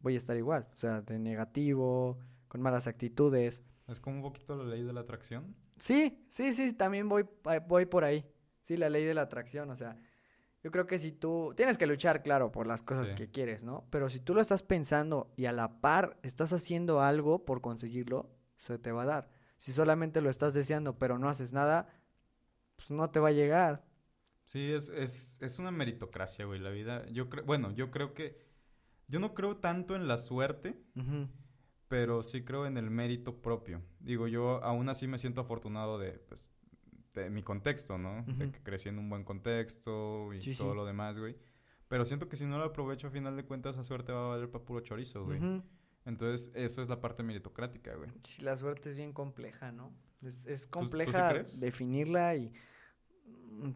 voy 0.00 0.14
a 0.14 0.18
estar 0.18 0.36
igual. 0.36 0.68
O 0.74 0.76
sea, 0.76 1.00
de 1.00 1.18
negativo, 1.18 2.18
con 2.48 2.60
malas 2.60 2.86
actitudes. 2.86 3.62
Es 3.88 3.98
como 4.00 4.16
un 4.16 4.22
poquito 4.22 4.56
la 4.56 4.64
ley 4.64 4.82
de 4.82 4.92
la 4.92 5.00
atracción. 5.00 5.54
Sí, 5.78 6.24
sí, 6.28 6.52
sí, 6.52 6.72
también 6.74 7.08
voy, 7.08 7.24
pa- 7.24 7.60
voy 7.60 7.86
por 7.86 8.04
ahí. 8.04 8.26
Sí, 8.62 8.76
la 8.76 8.90
ley 8.90 9.04
de 9.04 9.14
la 9.14 9.22
atracción, 9.22 9.70
o 9.70 9.76
sea, 9.76 9.96
yo 10.62 10.70
creo 10.70 10.86
que 10.86 10.98
si 10.98 11.12
tú 11.12 11.52
tienes 11.56 11.76
que 11.78 11.86
luchar, 11.86 12.22
claro, 12.22 12.52
por 12.52 12.66
las 12.66 12.82
cosas 12.82 13.08
Sí. 13.08 13.14
que 13.14 13.30
quieres, 13.30 13.62
¿no? 13.64 13.84
Pero 13.90 14.08
si 14.08 14.20
tú 14.20 14.34
lo 14.34 14.40
estás 14.40 14.62
pensando 14.62 15.32
y 15.36 15.46
a 15.46 15.52
la 15.52 15.80
par 15.80 16.18
estás 16.22 16.52
haciendo 16.52 17.00
algo 17.00 17.44
por 17.44 17.60
conseguirlo, 17.60 18.30
se 18.56 18.78
te 18.78 18.92
va 18.92 19.02
a 19.02 19.06
dar. 19.06 19.30
Si 19.56 19.72
solamente 19.72 20.20
lo 20.20 20.30
estás 20.30 20.54
deseando, 20.54 20.98
pero 20.98 21.18
no 21.18 21.28
haces 21.28 21.52
nada, 21.52 21.88
pues 22.76 22.90
no 22.90 23.10
te 23.10 23.20
va 23.20 23.28
a 23.28 23.32
llegar. 23.32 23.84
Sí, 24.44 24.72
es, 24.72 24.88
es, 24.90 25.40
es 25.40 25.58
una 25.58 25.70
meritocracia, 25.70 26.44
güey, 26.44 26.60
la 26.60 26.70
vida. 26.70 27.06
Yo 27.10 27.28
creo, 27.30 27.44
bueno, 27.44 27.70
yo 27.72 27.90
creo 27.90 28.12
que, 28.12 28.38
yo 29.08 29.18
no 29.20 29.34
creo 29.34 29.56
tanto 29.56 29.96
en 29.96 30.06
la 30.08 30.18
suerte, 30.18 30.76
pero 31.88 32.22
sí 32.22 32.44
creo 32.44 32.66
en 32.66 32.76
el 32.76 32.90
mérito 32.90 33.40
propio. 33.40 33.82
Digo, 34.00 34.26
yo 34.28 34.62
aún 34.64 34.88
así 34.88 35.06
me 35.06 35.18
siento 35.18 35.40
afortunado 35.40 35.98
de, 35.98 36.12
pues, 36.12 36.50
de 37.14 37.30
mi 37.30 37.42
contexto, 37.42 37.98
¿no? 37.98 38.24
De 38.26 38.44
Ujú. 38.44 38.52
que 38.52 38.62
crecí 38.62 38.88
en 38.88 38.98
un 38.98 39.08
buen 39.08 39.24
contexto 39.24 40.32
y 40.32 40.40
Sí, 40.40 40.54
todo 40.54 40.70
sí. 40.70 40.76
lo 40.76 40.84
demás, 40.84 41.18
güey. 41.18 41.36
Pero 41.88 42.04
siento 42.04 42.28
que 42.28 42.36
si 42.36 42.46
no 42.46 42.58
lo 42.58 42.64
aprovecho, 42.64 43.08
a 43.08 43.10
final 43.10 43.36
de 43.36 43.44
cuentas, 43.44 43.74
esa 43.76 43.84
suerte 43.84 44.12
va 44.12 44.24
a 44.24 44.28
valer 44.30 44.50
para 44.50 44.64
puro 44.64 44.80
chorizo, 44.80 45.24
güey. 45.24 45.40
Entonces, 46.06 46.50
eso 46.54 46.80
es 46.82 46.88
la 46.88 47.00
parte 47.00 47.22
meritocrática, 47.22 47.94
güey. 47.94 48.10
Sí, 48.24 48.42
la 48.42 48.56
suerte 48.56 48.90
es 48.90 48.96
bien 48.96 49.12
compleja, 49.12 49.72
¿no? 49.72 49.92
Es, 50.22 50.46
es 50.46 50.62
sí 50.62 50.68
compleja 50.70 51.28
crees? 51.28 51.60
definirla 51.60 52.34
y 52.36 52.52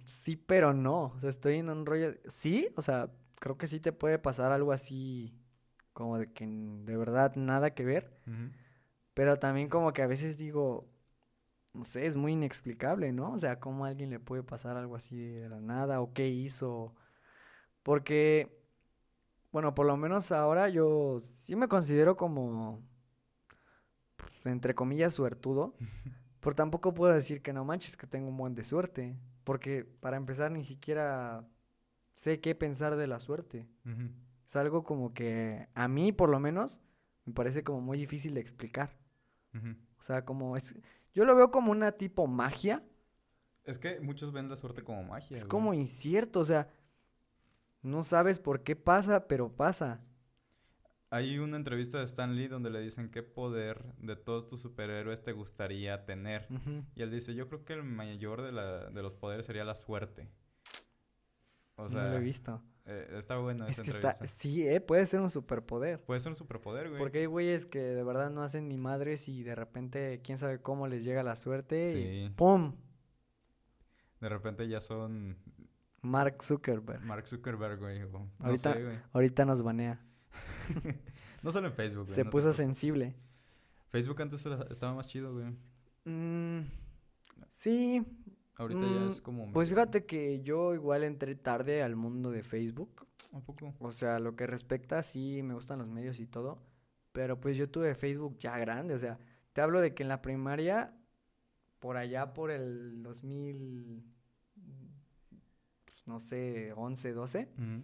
sí, 0.06 0.36
pero 0.36 0.72
no. 0.72 1.12
O 1.14 1.20
sea, 1.20 1.30
estoy 1.30 1.56
en 1.56 1.68
un 1.70 1.86
rollo. 1.86 2.14
Sí, 2.26 2.68
o 2.76 2.82
sea, 2.82 3.10
creo 3.38 3.58
que 3.58 3.66
sí 3.66 3.80
te 3.80 3.92
puede 3.92 4.18
pasar 4.18 4.52
algo 4.52 4.72
así, 4.72 5.34
como 5.92 6.18
de 6.18 6.32
que 6.32 6.46
de 6.46 6.96
verdad 6.96 7.34
nada 7.36 7.74
que 7.74 7.84
ver. 7.84 8.16
Pero 9.14 9.38
también 9.38 9.68
como 9.68 9.92
que 9.92 10.02
a 10.02 10.06
veces 10.06 10.36
digo, 10.38 10.88
no 11.76 11.84
sé, 11.84 12.06
es 12.06 12.16
muy 12.16 12.32
inexplicable, 12.32 13.12
¿no? 13.12 13.32
O 13.32 13.38
sea, 13.38 13.60
cómo 13.60 13.84
a 13.84 13.88
alguien 13.88 14.10
le 14.10 14.18
puede 14.18 14.42
pasar 14.42 14.76
algo 14.76 14.96
así 14.96 15.16
de 15.16 15.48
la 15.48 15.60
nada 15.60 16.00
o 16.00 16.12
qué 16.12 16.28
hizo. 16.28 16.94
Porque, 17.82 18.58
bueno, 19.52 19.74
por 19.74 19.86
lo 19.86 19.96
menos 19.96 20.32
ahora 20.32 20.68
yo 20.68 21.20
sí 21.20 21.54
me 21.54 21.68
considero 21.68 22.16
como, 22.16 22.82
pues, 24.16 24.46
entre 24.46 24.74
comillas, 24.74 25.14
suertudo. 25.14 25.74
Pero 26.40 26.54
tampoco 26.54 26.94
puedo 26.94 27.12
decir 27.12 27.42
que 27.42 27.52
no 27.52 27.64
manches, 27.64 27.96
que 27.96 28.06
tengo 28.06 28.28
un 28.28 28.36
buen 28.36 28.54
de 28.54 28.64
suerte. 28.64 29.16
Porque 29.44 29.84
para 29.84 30.16
empezar 30.16 30.50
ni 30.52 30.64
siquiera 30.64 31.46
sé 32.14 32.40
qué 32.40 32.54
pensar 32.54 32.96
de 32.96 33.06
la 33.06 33.20
suerte. 33.20 33.68
Ujú. 33.84 34.10
Es 34.46 34.56
algo 34.56 34.84
como 34.84 35.12
que 35.12 35.68
a 35.74 35.88
mí, 35.88 36.12
por 36.12 36.28
lo 36.28 36.40
menos, 36.40 36.80
me 37.24 37.32
parece 37.32 37.64
como 37.64 37.80
muy 37.80 37.98
difícil 37.98 38.34
de 38.34 38.40
explicar. 38.40 38.96
O 39.98 40.02
sea, 40.02 40.24
como 40.24 40.56
es... 40.56 40.78
Yo 41.16 41.24
lo 41.24 41.34
veo 41.34 41.50
como 41.50 41.72
una 41.72 41.92
tipo 41.92 42.26
magia. 42.26 42.84
Es 43.64 43.78
que 43.78 43.98
muchos 44.00 44.32
ven 44.32 44.50
la 44.50 44.56
suerte 44.56 44.84
como 44.84 45.02
magia, 45.02 45.34
Es 45.34 45.44
güey. 45.44 45.48
como 45.48 45.74
incierto, 45.74 46.40
o 46.40 46.44
sea... 46.44 46.68
No 47.80 48.02
sabes 48.02 48.38
por 48.38 48.62
qué 48.62 48.76
pasa, 48.76 49.26
pero 49.26 49.48
pasa. 49.50 50.02
Hay 51.08 51.38
una 51.38 51.56
entrevista 51.56 51.98
de 51.98 52.04
Stan 52.04 52.36
Lee 52.36 52.48
donde 52.48 52.68
le 52.68 52.80
dicen 52.80 53.10
qué 53.10 53.22
poder 53.22 53.82
de 53.98 54.16
todos 54.16 54.46
tus 54.46 54.60
superhéroes 54.60 55.22
te 55.22 55.32
gustaría 55.32 56.04
tener. 56.04 56.48
Y 56.94 57.02
él 57.02 57.10
dice, 57.10 57.34
yo 57.34 57.48
creo 57.48 57.64
que 57.64 57.72
el 57.72 57.84
mayor 57.84 58.42
de, 58.42 58.52
la, 58.52 58.90
de 58.90 59.02
los 59.02 59.14
poderes 59.14 59.46
sería 59.46 59.64
la 59.64 59.74
suerte. 59.74 60.28
O 61.76 61.88
no 61.88 62.02
lo 62.10 62.16
he 62.16 62.20
visto. 62.20 62.62
eh, 62.86 63.14
está 63.18 63.36
buena 63.38 63.68
Es 63.68 63.78
esa 63.78 63.82
que 63.84 63.90
está... 63.90 64.12
Sí, 64.12 64.66
eh, 64.66 64.80
puede 64.80 65.06
ser 65.06 65.20
un 65.20 65.30
superpoder. 65.30 66.00
Puede 66.04 66.20
ser 66.20 66.30
un 66.30 66.36
superpoder, 66.36 66.88
güey. 66.88 66.98
Porque 66.98 67.18
hay 67.20 67.26
güeyes 67.26 67.66
que 67.66 67.78
de 67.80 68.02
verdad 68.02 68.30
no 68.30 68.42
hacen 68.42 68.68
ni 68.68 68.76
madres 68.78 69.28
y 69.28 69.42
de 69.42 69.54
repente 69.54 70.20
quién 70.24 70.38
sabe 70.38 70.60
cómo 70.60 70.86
les 70.86 71.02
llega 71.04 71.22
la 71.22 71.36
suerte 71.36 71.84
y 71.84 71.88
Sí. 72.28 72.32
¡pum! 72.36 72.74
De 74.20 74.28
repente 74.28 74.66
ya 74.68 74.80
son 74.80 75.36
Mark 76.00 76.42
Zuckerberg. 76.42 77.02
Mark 77.04 77.26
Zuckerberg, 77.28 77.78
güey. 77.78 78.00
no 78.00 78.30
Ahorita- 78.38 78.72
sé, 78.72 78.82
güey. 78.82 78.98
Ahorita 79.12 79.44
nos 79.44 79.62
banea. 79.62 80.00
No 81.42 81.52
solo 81.52 81.68
en 81.68 81.74
Facebook, 81.74 82.04
güey. 82.06 82.14
Se 82.16 82.24
no 82.24 82.30
puso 82.30 82.52
sensible. 82.52 83.14
Facebook 83.90 84.20
antes 84.20 84.44
estaba 84.70 84.94
más 84.94 85.06
chido, 85.06 85.32
güey. 85.32 85.54
Mm, 86.04 86.66
sí, 87.52 88.04
Ahorita 88.56 88.80
ya 88.80 88.86
Mm, 88.86 89.08
es 89.08 89.20
como... 89.20 89.52
pues 89.52 89.68
fíjate 89.68 90.06
que 90.06 90.40
yo 90.42 90.74
igual 90.74 91.04
entré 91.04 91.34
tarde 91.34 91.82
al 91.82 91.94
mundo 91.96 92.30
de 92.30 92.42
Facebook. 92.42 93.06
Un 93.32 93.42
poco. 93.42 93.74
O 93.80 93.92
sea, 93.92 94.18
lo 94.18 94.34
que 94.34 94.46
respecta, 94.46 95.02
sí, 95.02 95.42
me 95.42 95.52
gustan 95.54 95.78
los 95.80 95.88
medios 95.88 96.20
y 96.20 96.26
todo. 96.26 96.58
Pero 97.12 97.38
pues 97.40 97.56
yo 97.56 97.68
tuve 97.68 97.94
Facebook 97.94 98.38
ya 98.38 98.58
grande. 98.58 98.94
O 98.94 98.98
sea, 98.98 99.18
te 99.52 99.60
hablo 99.60 99.80
de 99.80 99.94
que 99.94 100.02
en 100.02 100.08
la 100.08 100.22
primaria, 100.22 100.94
por 101.80 101.96
allá 101.98 102.32
por 102.32 102.50
el 102.50 103.02
2000, 103.02 104.02
pues, 105.84 106.06
no 106.06 106.18
sé, 106.18 106.72
11, 106.74 107.12
12, 107.12 107.48
Ujú. 107.58 107.82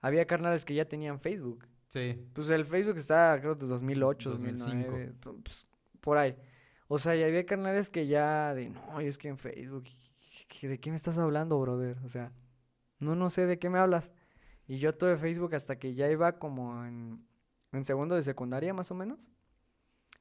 había 0.00 0.26
carnales 0.26 0.64
que 0.64 0.74
ya 0.74 0.88
tenían 0.88 1.20
Facebook. 1.20 1.66
Sí. 1.88 2.20
Pues 2.34 2.48
el 2.50 2.64
Facebook 2.66 2.96
está, 2.98 3.36
creo, 3.40 3.54
de 3.54 3.66
2008, 3.66 4.30
2005. 4.30 4.76
2009, 4.76 5.12
pu- 5.20 5.42
pues, 5.42 5.66
por 6.00 6.18
ahí. 6.18 6.36
O 6.88 6.98
sea, 6.98 7.14
y 7.16 7.22
había 7.22 7.44
canales 7.46 7.90
que 7.90 8.06
ya 8.06 8.54
de, 8.54 8.70
no, 8.70 9.00
yo 9.00 9.08
es 9.08 9.18
que 9.18 9.28
en 9.28 9.38
Facebook, 9.38 9.84
¿qué- 9.84 9.92
¿de 10.62 10.78
qué 10.80 10.90
me 10.90 10.96
estás 10.96 11.18
hablando, 11.18 11.60
brother? 11.60 11.98
O 12.04 12.08
sea, 12.08 12.32
no, 12.98 13.14
no 13.14 13.30
sé 13.30 13.46
de 13.46 13.58
qué 13.58 13.70
me 13.70 13.78
hablas. 13.78 14.10
Y 14.66 14.78
yo 14.78 14.94
tuve 14.94 15.16
Facebook 15.16 15.54
hasta 15.54 15.78
que 15.78 15.94
ya 15.94 16.10
iba 16.10 16.38
como 16.38 16.84
en, 16.84 17.26
en 17.72 17.84
segundo 17.84 18.14
de 18.14 18.22
secundaria, 18.22 18.74
más 18.74 18.90
o 18.90 18.94
menos. 18.94 19.30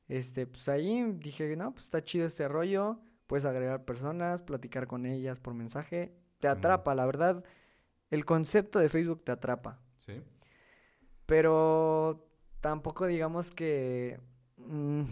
Este, 0.08 0.48
pues 0.48 0.70
ahí 0.70 1.12
dije, 1.14 1.56
no, 1.58 1.74
pues 1.74 1.86
está 1.86 2.04
chido 2.04 2.26
este 2.26 2.48
rollo, 2.48 3.00
puedes 3.28 3.46
agregar 3.46 3.84
personas, 3.84 4.42
platicar 4.42 4.88
con 4.88 5.06
ellas 5.06 5.40
por 5.40 5.54
mensaje, 5.54 6.14
te 6.40 6.48
atrapa, 6.48 6.96
la 6.96 7.06
verdad, 7.06 7.44
el 8.10 8.24
concepto 8.24 8.80
de 8.80 8.88
Facebook 8.88 9.24
te 9.26 9.34
atrapa. 9.34 9.82
Sí. 10.00 10.22
Pero 11.26 12.26
tampoco 12.62 13.06
digamos 13.06 13.52
que... 13.52 14.20
mm, 14.58 15.04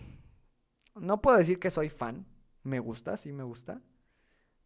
no 0.96 1.22
puedo 1.22 1.38
decir 1.38 1.60
que 1.60 1.72
soy 1.72 1.90
fan. 1.90 2.26
Me 2.64 2.80
gusta, 2.80 3.18
sí 3.18 3.34
me 3.34 3.44
gusta. 3.44 3.82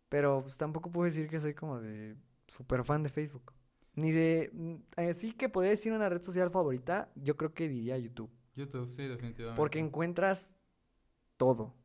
Pero 0.09 0.41
pues, 0.41 0.57
tampoco 0.57 0.91
puedo 0.91 1.05
decir 1.05 1.27
que 1.29 1.39
soy 1.39 1.53
como 1.53 1.79
de 1.79 2.15
super 2.47 2.83
fan 2.83 3.03
de 3.03 3.09
Facebook. 3.09 3.53
Ni 3.95 4.11
de... 4.11 4.79
Así 4.95 5.33
que 5.33 5.49
podría 5.49 5.71
decir 5.71 5.91
una 5.93 6.09
red 6.09 6.21
social 6.21 6.49
favorita, 6.51 7.11
yo 7.15 7.35
creo 7.37 7.53
que 7.53 7.67
diría 7.67 7.97
YouTube. 7.97 8.29
YouTube, 8.55 8.91
sí, 8.93 9.07
definitivamente. 9.07 9.57
Porque 9.57 9.79
encuentras 9.79 10.51
todo. 11.37 11.75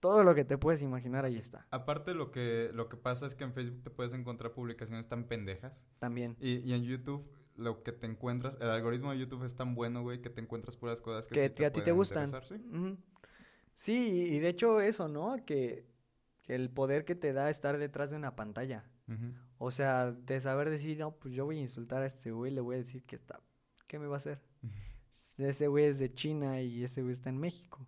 Todo 0.00 0.22
lo 0.22 0.34
que 0.34 0.44
te 0.44 0.58
puedes 0.58 0.82
imaginar 0.82 1.24
ahí 1.24 1.36
está. 1.36 1.66
Aparte 1.70 2.14
lo 2.14 2.30
que, 2.30 2.70
lo 2.74 2.88
que 2.88 2.96
pasa 2.96 3.26
es 3.26 3.34
que 3.34 3.44
en 3.44 3.52
Facebook 3.54 3.82
te 3.82 3.90
puedes 3.90 4.12
encontrar 4.12 4.52
publicaciones 4.52 5.08
tan 5.08 5.24
pendejas. 5.24 5.86
También. 5.98 6.36
Y, 6.40 6.56
y 6.58 6.74
en 6.74 6.82
YouTube 6.84 7.26
lo 7.56 7.82
que 7.82 7.92
te 7.92 8.06
encuentras, 8.06 8.58
el 8.60 8.68
algoritmo 8.68 9.12
de 9.12 9.18
YouTube 9.18 9.44
es 9.44 9.56
tan 9.56 9.74
bueno, 9.74 10.02
güey, 10.02 10.20
que 10.20 10.28
te 10.28 10.40
encuentras 10.40 10.76
puras 10.76 11.00
cosas 11.00 11.28
que, 11.28 11.34
Que, 11.34 11.48
sí 11.48 11.54
te- 11.54 11.66
a 11.66 11.72
ti 11.72 11.80
te 11.82 11.92
gustan. 11.92 12.28
¿sí? 12.42 12.56
Sí, 13.74 14.08
y 14.32 14.38
de 14.40 14.48
hecho 14.48 14.80
eso, 14.80 15.08
¿no? 15.08 15.36
Que 15.44 15.86
el 16.46 16.70
poder 16.70 17.04
que 17.04 17.14
te 17.14 17.32
da 17.32 17.50
estar 17.50 17.78
detrás 17.78 18.10
de 18.10 18.16
una 18.16 18.36
pantalla. 18.36 18.84
O 19.58 19.70
sea, 19.70 20.12
de 20.12 20.40
saber 20.40 20.70
decir, 20.70 20.98
no, 20.98 21.12
pues 21.16 21.34
yo 21.34 21.44
voy 21.44 21.58
a 21.58 21.62
insultar 21.62 22.02
a 22.02 22.06
este 22.06 22.30
güey, 22.30 22.50
le 22.52 22.60
voy 22.62 22.76
a 22.76 22.78
decir 22.78 23.02
que 23.04 23.16
está, 23.16 23.40
¿qué 23.86 23.98
me 23.98 24.06
va 24.06 24.14
a 24.14 24.16
hacer? 24.16 24.40
Ese 25.38 25.66
güey 25.68 25.86
es 25.86 25.98
de 25.98 26.12
China 26.14 26.60
y 26.60 26.84
ese 26.84 27.02
güey 27.02 27.12
está 27.12 27.28
en 27.28 27.38
México. 27.38 27.86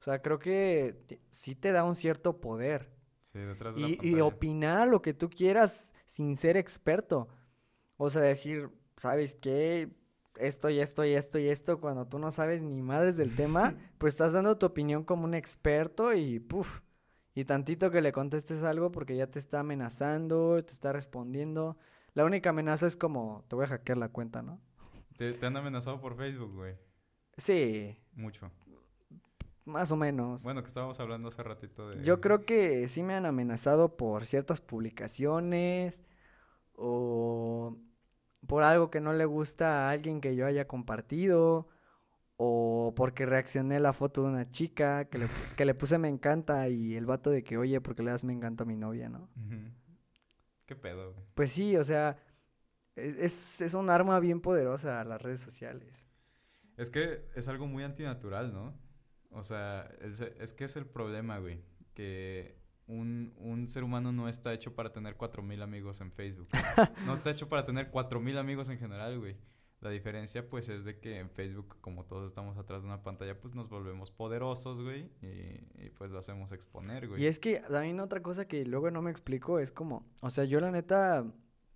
O 0.00 0.02
sea, 0.04 0.20
creo 0.20 0.38
que 0.38 1.18
sí 1.30 1.54
te 1.54 1.72
da 1.72 1.82
un 1.84 1.96
cierto 1.96 2.40
poder. 2.40 2.90
Sí, 3.22 3.38
detrás 3.38 3.74
de 3.74 3.80
la 3.80 3.88
Y, 3.88 3.92
y 3.92 3.96
pantalla. 3.96 4.24
opinar 4.26 4.88
lo 4.88 5.00
que 5.00 5.14
tú 5.14 5.30
quieras 5.30 5.90
sin 6.08 6.36
ser 6.36 6.58
experto. 6.58 7.28
O 7.96 8.10
sea, 8.10 8.20
decir, 8.22 8.68
¿sabes 8.98 9.34
qué? 9.34 9.88
Esto 10.36 10.68
y 10.68 10.78
esto 10.80 11.04
y 11.06 11.14
esto 11.14 11.38
y 11.38 11.48
esto, 11.48 11.80
cuando 11.80 12.06
tú 12.06 12.18
no 12.18 12.30
sabes 12.30 12.60
ni 12.60 12.82
madres 12.82 13.16
del 13.16 13.34
tema, 13.34 13.74
pues 13.98 14.12
estás 14.14 14.32
dando 14.34 14.58
tu 14.58 14.66
opinión 14.66 15.04
como 15.04 15.24
un 15.24 15.32
experto 15.34 16.12
y 16.12 16.38
puf. 16.38 16.80
Y 17.34 17.44
tantito 17.44 17.90
que 17.90 18.00
le 18.00 18.12
contestes 18.12 18.62
algo 18.62 18.92
porque 18.92 19.16
ya 19.16 19.26
te 19.26 19.38
está 19.38 19.60
amenazando, 19.60 20.62
te 20.64 20.72
está 20.72 20.92
respondiendo. 20.92 21.76
La 22.14 22.24
única 22.24 22.50
amenaza 22.50 22.86
es 22.86 22.96
como, 22.96 23.44
te 23.48 23.56
voy 23.56 23.64
a 23.64 23.68
hackear 23.68 23.98
la 23.98 24.08
cuenta, 24.08 24.42
¿no? 24.42 24.60
Te, 25.16 25.32
te 25.32 25.46
han 25.46 25.56
amenazado 25.56 26.00
por 26.00 26.16
Facebook, 26.16 26.52
güey. 26.54 26.74
Sí, 27.36 27.96
Mucho. 28.14 28.50
más 29.64 29.90
o 29.90 29.96
menos. 29.96 30.44
Bueno, 30.44 30.62
que 30.62 30.68
estábamos 30.68 31.00
hablando 31.00 31.28
hace 31.28 31.42
ratito 31.42 31.88
de... 31.90 32.04
Yo 32.04 32.20
creo 32.20 32.44
que 32.44 32.86
sí 32.86 33.02
me 33.02 33.14
han 33.14 33.26
amenazado 33.26 33.96
por 33.96 34.26
ciertas 34.26 34.60
publicaciones 34.60 36.00
o 36.76 37.76
por 38.46 38.62
algo 38.62 38.90
que 38.90 39.00
no 39.00 39.12
le 39.12 39.24
gusta 39.24 39.88
a 39.88 39.90
alguien 39.90 40.20
que 40.20 40.36
yo 40.36 40.46
haya 40.46 40.68
compartido 40.68 41.68
o 42.36 42.92
porque 42.96 43.26
reaccioné 43.26 43.76
a 43.76 43.80
la 43.80 43.92
foto 43.92 44.22
de 44.22 44.28
una 44.28 44.50
chica 44.50 45.04
que 45.06 45.18
le, 45.18 45.26
que 45.56 45.64
le 45.64 45.74
puse 45.74 45.98
me 45.98 46.08
encanta 46.08 46.68
y 46.68 46.96
el 46.96 47.06
vato 47.06 47.30
de 47.30 47.42
que, 47.44 47.56
oye, 47.58 47.80
porque 47.80 48.02
le 48.02 48.10
das 48.10 48.24
me 48.24 48.32
encanta 48.32 48.64
a 48.64 48.66
mi 48.66 48.76
novia, 48.76 49.08
¿no? 49.08 49.28
¿Qué 50.66 50.74
pedo, 50.76 51.12
güey? 51.12 51.24
Pues 51.34 51.52
sí, 51.52 51.76
o 51.76 51.84
sea, 51.84 52.16
es, 52.96 53.16
es, 53.18 53.60
es 53.60 53.74
un 53.74 53.90
arma 53.90 54.18
bien 54.20 54.40
poderosa 54.40 55.04
las 55.04 55.20
redes 55.22 55.40
sociales. 55.40 55.92
Es 56.76 56.90
que 56.90 57.28
es 57.36 57.46
algo 57.48 57.66
muy 57.66 57.84
antinatural, 57.84 58.52
¿no? 58.52 58.74
O 59.30 59.42
sea, 59.44 59.88
el 60.00 60.16
se- 60.16 60.34
es 60.42 60.54
que 60.54 60.64
es 60.64 60.76
el 60.76 60.86
problema, 60.86 61.38
güey. 61.38 61.60
Que 61.92 62.56
un, 62.86 63.32
un 63.36 63.68
ser 63.68 63.84
humano 63.84 64.10
no 64.12 64.28
está 64.28 64.52
hecho 64.52 64.74
para 64.74 64.92
tener 64.92 65.16
4.000 65.16 65.62
amigos 65.62 66.00
en 66.00 66.10
Facebook. 66.12 66.48
No 67.06 67.14
está 67.14 67.30
hecho 67.30 67.48
para 67.48 67.64
tener 67.64 67.90
4.000 67.90 68.38
amigos 68.38 68.68
en 68.70 68.78
general, 68.78 69.18
güey. 69.20 69.36
La 69.84 69.90
diferencia, 69.90 70.48
pues, 70.48 70.68
es 70.68 70.84
de 70.84 70.98
que 70.98 71.18
en 71.18 71.30
Facebook, 71.30 71.76
como 71.80 72.04
todos 72.04 72.28
estamos 72.28 72.56
atrás 72.56 72.82
de 72.82 72.88
una 72.88 73.02
pantalla, 73.02 73.38
pues 73.38 73.54
nos 73.54 73.68
volvemos 73.68 74.10
poderosos, 74.10 74.82
güey. 74.82 75.10
Y, 75.22 75.84
y, 75.84 75.90
pues 75.96 76.10
lo 76.10 76.18
hacemos 76.18 76.52
exponer, 76.52 77.06
güey. 77.06 77.22
Y 77.22 77.26
es 77.26 77.38
que 77.38 77.60
también 77.60 78.00
otra 78.00 78.22
cosa 78.22 78.46
que 78.46 78.64
luego 78.64 78.90
no 78.90 79.02
me 79.02 79.10
explico 79.10 79.58
es 79.58 79.70
como, 79.70 80.06
o 80.22 80.30
sea, 80.30 80.44
yo 80.44 80.58
la 80.58 80.70
neta 80.70 81.24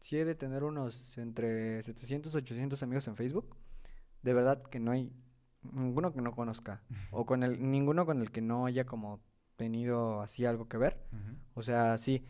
sí 0.00 0.18
he 0.18 0.24
de 0.24 0.34
tener 0.34 0.64
unos 0.64 1.18
entre 1.18 1.82
700, 1.82 2.34
800 2.34 2.82
amigos 2.82 3.06
en 3.08 3.16
Facebook. 3.16 3.56
De 4.22 4.32
verdad 4.32 4.62
que 4.62 4.80
no 4.80 4.90
hay 4.90 5.12
ninguno 5.62 6.12
que 6.12 6.22
no 6.22 6.32
conozca 6.32 6.82
o 7.10 7.26
con 7.26 7.42
el 7.42 7.70
ninguno 7.70 8.06
con 8.06 8.20
el 8.20 8.30
que 8.30 8.40
no 8.40 8.66
haya 8.66 8.86
como 8.86 9.20
tenido 9.56 10.22
así 10.22 10.46
algo 10.46 10.68
que 10.68 10.78
ver. 10.78 10.98
O 11.54 11.62
sea, 11.62 11.98
sí, 11.98 12.24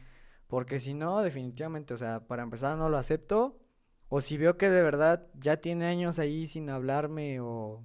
porque 0.47 0.81
si 0.81 0.95
no, 0.95 1.21
definitivamente, 1.21 1.93
o 1.95 1.99
sea, 1.99 2.27
para 2.27 2.43
empezar 2.43 2.77
no 2.77 2.89
lo 2.89 2.97
acepto. 2.97 3.61
O 4.09 4.21
si 4.21 4.39
veo 4.39 4.57
que 4.57 4.71
de 4.71 4.83
verdad 4.83 5.27
ya 5.35 5.59
tiene 5.59 5.87
años 5.87 6.19
ahí 6.19 6.47
sin 6.47 6.71
hablarme 6.71 7.41
o 7.41 7.85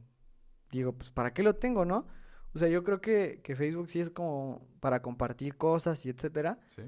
digo, 0.72 0.94
pues 0.94 1.12
¿para 1.12 1.34
qué 1.34 1.44
lo 1.44 1.56
tengo, 1.56 1.86
no? 1.86 2.08
O 2.56 2.60
sea, 2.60 2.70
yo 2.70 2.84
creo 2.84 3.02
que, 3.02 3.42
que 3.44 3.56
Facebook 3.56 3.90
sí 3.90 4.00
es 4.00 4.10
como 4.10 4.68
para 4.80 5.02
compartir 5.02 5.58
cosas 5.58 6.06
y 6.06 6.10
etcétera. 6.10 6.60
Sí. 6.70 6.84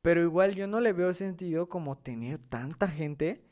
Pero 0.00 0.22
igual 0.22 0.54
yo 0.54 0.66
no 0.66 0.80
le 0.80 0.92
veo 0.92 1.12
sentido 1.12 1.68
como 1.68 1.98
tener 1.98 2.38
tanta 2.38 2.88
gente 2.88 3.44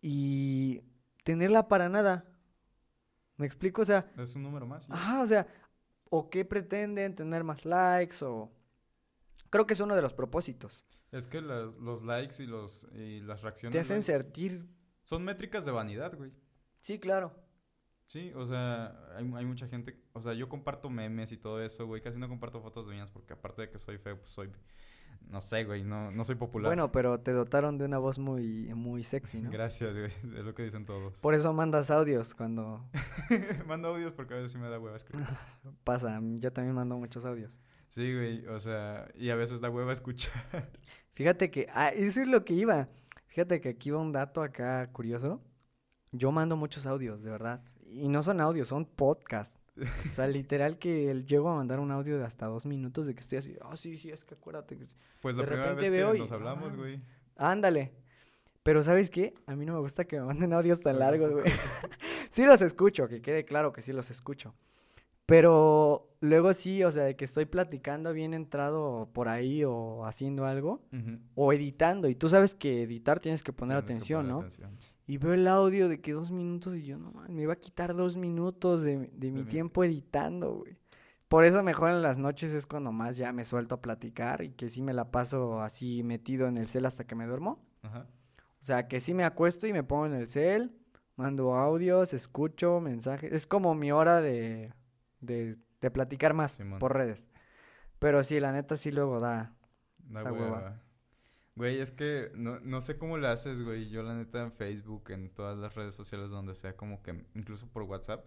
y 0.00 0.82
tenerla 1.24 1.68
para 1.68 1.88
nada. 1.88 2.24
¿Me 3.36 3.46
explico? 3.46 3.82
O 3.82 3.84
sea, 3.84 4.10
Es 4.18 4.34
un 4.36 4.42
número 4.42 4.66
más. 4.66 4.84
¿sí? 4.84 4.90
Ajá, 4.92 5.22
o 5.22 5.26
sea, 5.26 5.46
o 6.10 6.28
qué 6.28 6.44
pretenden 6.44 7.14
tener 7.14 7.44
más 7.44 7.64
likes 7.64 8.24
o 8.24 8.52
creo 9.48 9.66
que 9.66 9.74
es 9.74 9.80
uno 9.80 9.96
de 9.96 10.02
los 10.02 10.12
propósitos. 10.12 10.84
Es 11.12 11.26
que 11.26 11.40
las- 11.40 11.78
los 11.78 12.02
likes 12.02 12.42
y, 12.42 12.46
los, 12.46 12.86
y 12.94 13.20
las 13.20 13.42
reacciones 13.42 13.72
Te 13.72 13.80
hacen 13.80 13.96
güey, 13.96 14.04
sentir, 14.04 14.66
son 15.02 15.24
métricas 15.24 15.64
de 15.64 15.72
vanidad, 15.72 16.16
güey. 16.16 16.32
sí, 16.80 16.98
claro. 16.98 17.32
Sí, 18.06 18.32
o 18.34 18.44
sea, 18.44 18.98
hay, 19.16 19.32
hay 19.36 19.44
mucha 19.46 19.68
gente, 19.68 19.96
o 20.14 20.20
sea, 20.20 20.32
yo 20.34 20.48
comparto 20.48 20.90
memes 20.90 21.30
y 21.30 21.36
todo 21.36 21.62
eso, 21.62 21.86
güey, 21.86 22.00
casi 22.00 22.18
no 22.18 22.28
comparto 22.28 22.60
fotos 22.60 22.88
de 22.88 22.94
mías 22.94 23.08
porque 23.10 23.34
aparte 23.34 23.62
de 23.62 23.70
que 23.70 23.78
soy 23.78 23.98
feo, 23.98 24.18
pues 24.18 24.30
soy, 24.30 24.50
no 25.28 25.40
sé, 25.40 25.62
güey, 25.62 25.84
no, 25.84 26.10
no 26.10 26.24
soy 26.24 26.34
popular. 26.34 26.68
Bueno, 26.70 26.90
pero 26.90 27.20
te 27.20 27.30
dotaron 27.30 27.78
de 27.78 27.84
una 27.84 27.98
voz 27.98 28.18
muy 28.18 28.74
muy 28.74 29.04
sexy, 29.04 29.40
¿no? 29.40 29.50
Gracias, 29.52 29.92
güey, 29.96 30.10
es 30.36 30.44
lo 30.44 30.52
que 30.56 30.64
dicen 30.64 30.86
todos. 30.86 31.20
Por 31.20 31.34
eso 31.34 31.52
mandas 31.52 31.92
audios 31.92 32.34
cuando 32.34 32.84
Mando 33.68 33.88
audios 33.88 34.10
porque 34.10 34.34
a 34.34 34.38
veces 34.38 34.50
sí 34.52 34.58
me 34.58 34.68
da 34.68 34.80
hueva 34.80 34.96
escribir. 34.96 35.26
pasa. 35.84 36.18
Yo 36.38 36.52
también 36.52 36.74
mando 36.74 36.96
muchos 36.98 37.24
audios. 37.24 37.52
Sí, 37.90 38.12
güey, 38.12 38.44
o 38.48 38.58
sea, 38.58 39.08
y 39.14 39.30
a 39.30 39.36
veces 39.36 39.60
da 39.60 39.70
hueva 39.70 39.92
escuchar. 39.92 40.70
Fíjate 41.12 41.50
que, 41.50 41.66
ah, 41.74 41.88
eso 41.88 42.20
es 42.20 42.28
lo 42.28 42.44
que 42.44 42.54
iba. 42.54 42.88
Fíjate 43.26 43.60
que 43.60 43.70
aquí 43.70 43.90
va 43.90 43.98
un 43.98 44.12
dato 44.12 44.42
acá 44.42 44.88
curioso. 44.92 45.40
Yo 46.12 46.32
mando 46.32 46.56
muchos 46.56 46.86
audios, 46.86 47.22
de 47.22 47.30
verdad. 47.30 47.62
Y 47.86 48.08
no 48.08 48.22
son 48.22 48.40
audios, 48.40 48.68
son 48.68 48.84
podcasts. 48.84 49.58
O 50.10 50.14
sea, 50.14 50.26
literal 50.26 50.78
que 50.78 51.12
llego 51.26 51.48
a 51.50 51.56
mandar 51.56 51.80
un 51.80 51.90
audio 51.90 52.18
de 52.18 52.24
hasta 52.24 52.46
dos 52.46 52.66
minutos 52.66 53.06
de 53.06 53.14
que 53.14 53.20
estoy 53.20 53.38
así. 53.38 53.56
Ah, 53.62 53.76
sí, 53.76 53.96
sí, 53.96 54.10
es 54.10 54.24
que 54.24 54.34
acuérdate 54.34 54.76
que... 54.76 54.86
Pues 55.20 55.34
la 55.34 55.42
De 55.42 55.46
primera 55.48 55.70
repente 55.74 55.90
vez 55.90 56.10
que 56.10 56.16
y- 56.16 56.20
nos 56.20 56.32
hablamos, 56.32 56.72
ah. 56.74 56.76
güey. 56.76 57.00
Ándale. 57.36 57.92
Pero 58.62 58.82
¿sabes 58.82 59.08
qué? 59.10 59.34
A 59.46 59.56
mí 59.56 59.64
no 59.64 59.72
me 59.72 59.80
gusta 59.80 60.04
que 60.04 60.18
me 60.20 60.26
manden 60.26 60.52
audios 60.52 60.80
tan 60.80 60.98
largos, 60.98 61.32
güey. 61.32 61.44
sí 62.30 62.44
los 62.44 62.60
escucho, 62.60 63.08
que 63.08 63.22
quede 63.22 63.44
claro 63.44 63.72
que 63.72 63.80
sí 63.82 63.92
los 63.92 64.10
escucho. 64.10 64.54
Pero 65.30 66.08
luego 66.20 66.52
sí, 66.52 66.82
o 66.82 66.90
sea, 66.90 67.04
de 67.04 67.14
que 67.16 67.24
estoy 67.24 67.44
platicando 67.44 68.12
bien 68.12 68.34
entrado 68.34 69.08
por 69.12 69.28
ahí 69.28 69.62
o 69.64 70.04
haciendo 70.04 70.44
algo 70.44 70.82
o 71.36 71.52
editando. 71.52 72.08
Y 72.08 72.16
tú 72.16 72.28
sabes 72.28 72.54
que 72.54 72.82
editar 72.82 73.20
tienes 73.20 73.42
que 73.44 73.52
poner 73.52 73.76
Tienes 73.84 73.86
que 73.86 74.12
atención, 74.14 74.22
poner 74.22 74.32
¿no? 74.32 74.38
atención. 74.40 74.70
Y 75.06 75.18
veo 75.18 75.32
el 75.34 75.46
audio 75.48 75.88
de 75.88 76.00
que 76.00 76.12
dos 76.12 76.30
minutos 76.32 76.74
y 76.76 76.82
yo, 76.82 76.98
no 76.98 77.12
me 77.28 77.42
iba 77.42 77.52
a 77.52 77.56
quitar 77.56 77.94
dos 77.94 78.16
minutos 78.16 78.82
de, 78.82 79.08
de 79.12 79.30
mi 79.30 79.42
mi- 79.42 79.48
tiempo 79.48 79.82
editando, 79.84 80.56
güey. 80.58 80.76
Por 81.28 81.44
eso 81.44 81.62
mejor 81.62 81.90
en 81.90 82.02
las 82.02 82.18
noches 82.18 82.52
es 82.54 82.66
cuando 82.66 82.90
más 82.90 83.16
ya 83.16 83.32
me 83.32 83.44
suelto 83.44 83.76
a 83.76 83.80
platicar 83.80 84.42
y 84.42 84.50
que 84.50 84.68
sí 84.68 84.82
me 84.82 84.92
la 84.92 85.12
paso 85.12 85.60
así 85.62 86.02
metido 86.02 86.48
en 86.48 86.58
el 86.58 86.66
cel 86.66 86.86
hasta 86.86 87.04
que 87.06 87.14
me 87.14 87.24
duermo. 87.26 87.64
Ajá. 87.82 88.06
O 88.60 88.62
sea, 88.64 88.88
que 88.88 88.98
sí 89.00 89.14
me 89.14 89.22
acuesto 89.24 89.68
y 89.68 89.72
me 89.72 89.84
pongo 89.84 90.06
en 90.06 90.14
el 90.14 90.28
cel, 90.28 90.72
mando 91.14 91.54
audios, 91.54 92.12
escucho 92.14 92.80
mensajes. 92.80 93.32
Es 93.32 93.46
como 93.46 93.76
mi 93.76 93.92
hora 93.92 94.20
de, 94.20 94.72
de, 95.20 95.56
de 95.80 95.90
platicar 95.90 96.34
más 96.34 96.52
Simón. 96.52 96.78
por 96.78 96.94
redes. 96.94 97.26
Pero 97.98 98.22
sí, 98.22 98.40
la 98.40 98.52
neta 98.52 98.76
sí 98.76 98.90
luego 98.90 99.20
da. 99.20 99.54
Da 99.98 100.22
Da 100.22 100.32
hueva. 100.32 100.44
hueva. 100.46 100.82
Güey, 101.56 101.80
es 101.80 101.90
que 101.90 102.30
no, 102.34 102.58
no 102.60 102.80
sé 102.80 102.96
cómo 102.96 103.18
le 103.18 103.28
haces, 103.28 103.62
güey. 103.62 103.90
Yo 103.90 104.02
la 104.02 104.14
neta 104.14 104.42
en 104.42 104.52
Facebook, 104.52 105.10
en 105.10 105.28
todas 105.30 105.58
las 105.58 105.74
redes 105.74 105.94
sociales 105.94 106.30
donde 106.30 106.54
sea, 106.54 106.76
como 106.76 107.02
que 107.02 107.26
incluso 107.34 107.68
por 107.68 107.82
WhatsApp, 107.82 108.24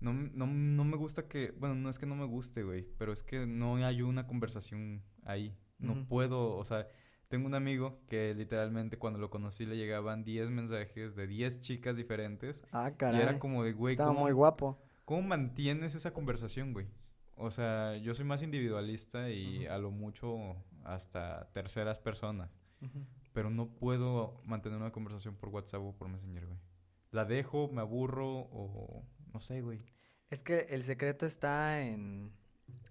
no, 0.00 0.12
no, 0.12 0.46
no 0.46 0.84
me 0.84 0.96
gusta 0.96 1.28
que, 1.28 1.52
bueno, 1.58 1.74
no 1.74 1.88
es 1.88 1.98
que 1.98 2.06
no 2.06 2.16
me 2.16 2.24
guste, 2.26 2.62
güey, 2.62 2.86
pero 2.98 3.12
es 3.12 3.22
que 3.22 3.46
no 3.46 3.76
hay 3.76 4.02
una 4.02 4.26
conversación 4.26 5.02
ahí. 5.24 5.56
No 5.78 6.06
puedo, 6.06 6.56
o 6.56 6.64
sea, 6.64 6.86
tengo 7.28 7.46
un 7.46 7.54
amigo 7.54 8.02
que 8.08 8.34
literalmente 8.34 8.98
cuando 8.98 9.18
lo 9.18 9.30
conocí 9.30 9.64
le 9.64 9.76
llegaban 9.78 10.24
10 10.24 10.50
mensajes 10.50 11.16
de 11.16 11.26
10 11.26 11.62
chicas 11.62 11.96
diferentes. 11.96 12.62
Ah, 12.72 12.90
Y 12.92 12.96
caray. 12.96 13.22
era 13.22 13.38
como 13.38 13.64
de, 13.64 13.72
güey, 13.72 13.94
Estaba 13.94 14.10
¿cómo, 14.10 14.20
muy 14.22 14.32
guapo. 14.32 14.82
¿Cómo 15.10 15.22
mantienes 15.22 15.96
esa 15.96 16.12
conversación, 16.12 16.72
güey? 16.72 16.86
O 17.34 17.50
sea, 17.50 17.96
yo 17.96 18.14
soy 18.14 18.24
más 18.24 18.42
individualista 18.42 19.28
y 19.28 19.66
a 19.66 19.76
lo 19.76 19.90
mucho 19.90 20.54
hasta 20.84 21.50
terceras 21.52 21.98
personas. 21.98 22.48
Pero 23.32 23.50
no 23.50 23.70
puedo 23.70 24.40
mantener 24.44 24.78
una 24.78 24.92
conversación 24.92 25.34
por 25.34 25.48
WhatsApp 25.48 25.80
o 25.80 25.96
por 25.96 26.06
Messenger, 26.06 26.46
güey. 26.46 26.60
La 27.10 27.24
dejo, 27.24 27.66
me 27.72 27.80
aburro 27.80 28.28
o 28.52 29.04
No 29.34 29.40
sé, 29.40 29.62
güey. 29.62 29.84
Es 30.30 30.44
que 30.44 30.68
el 30.70 30.84
secreto 30.84 31.26
está 31.26 31.82
en, 31.82 32.30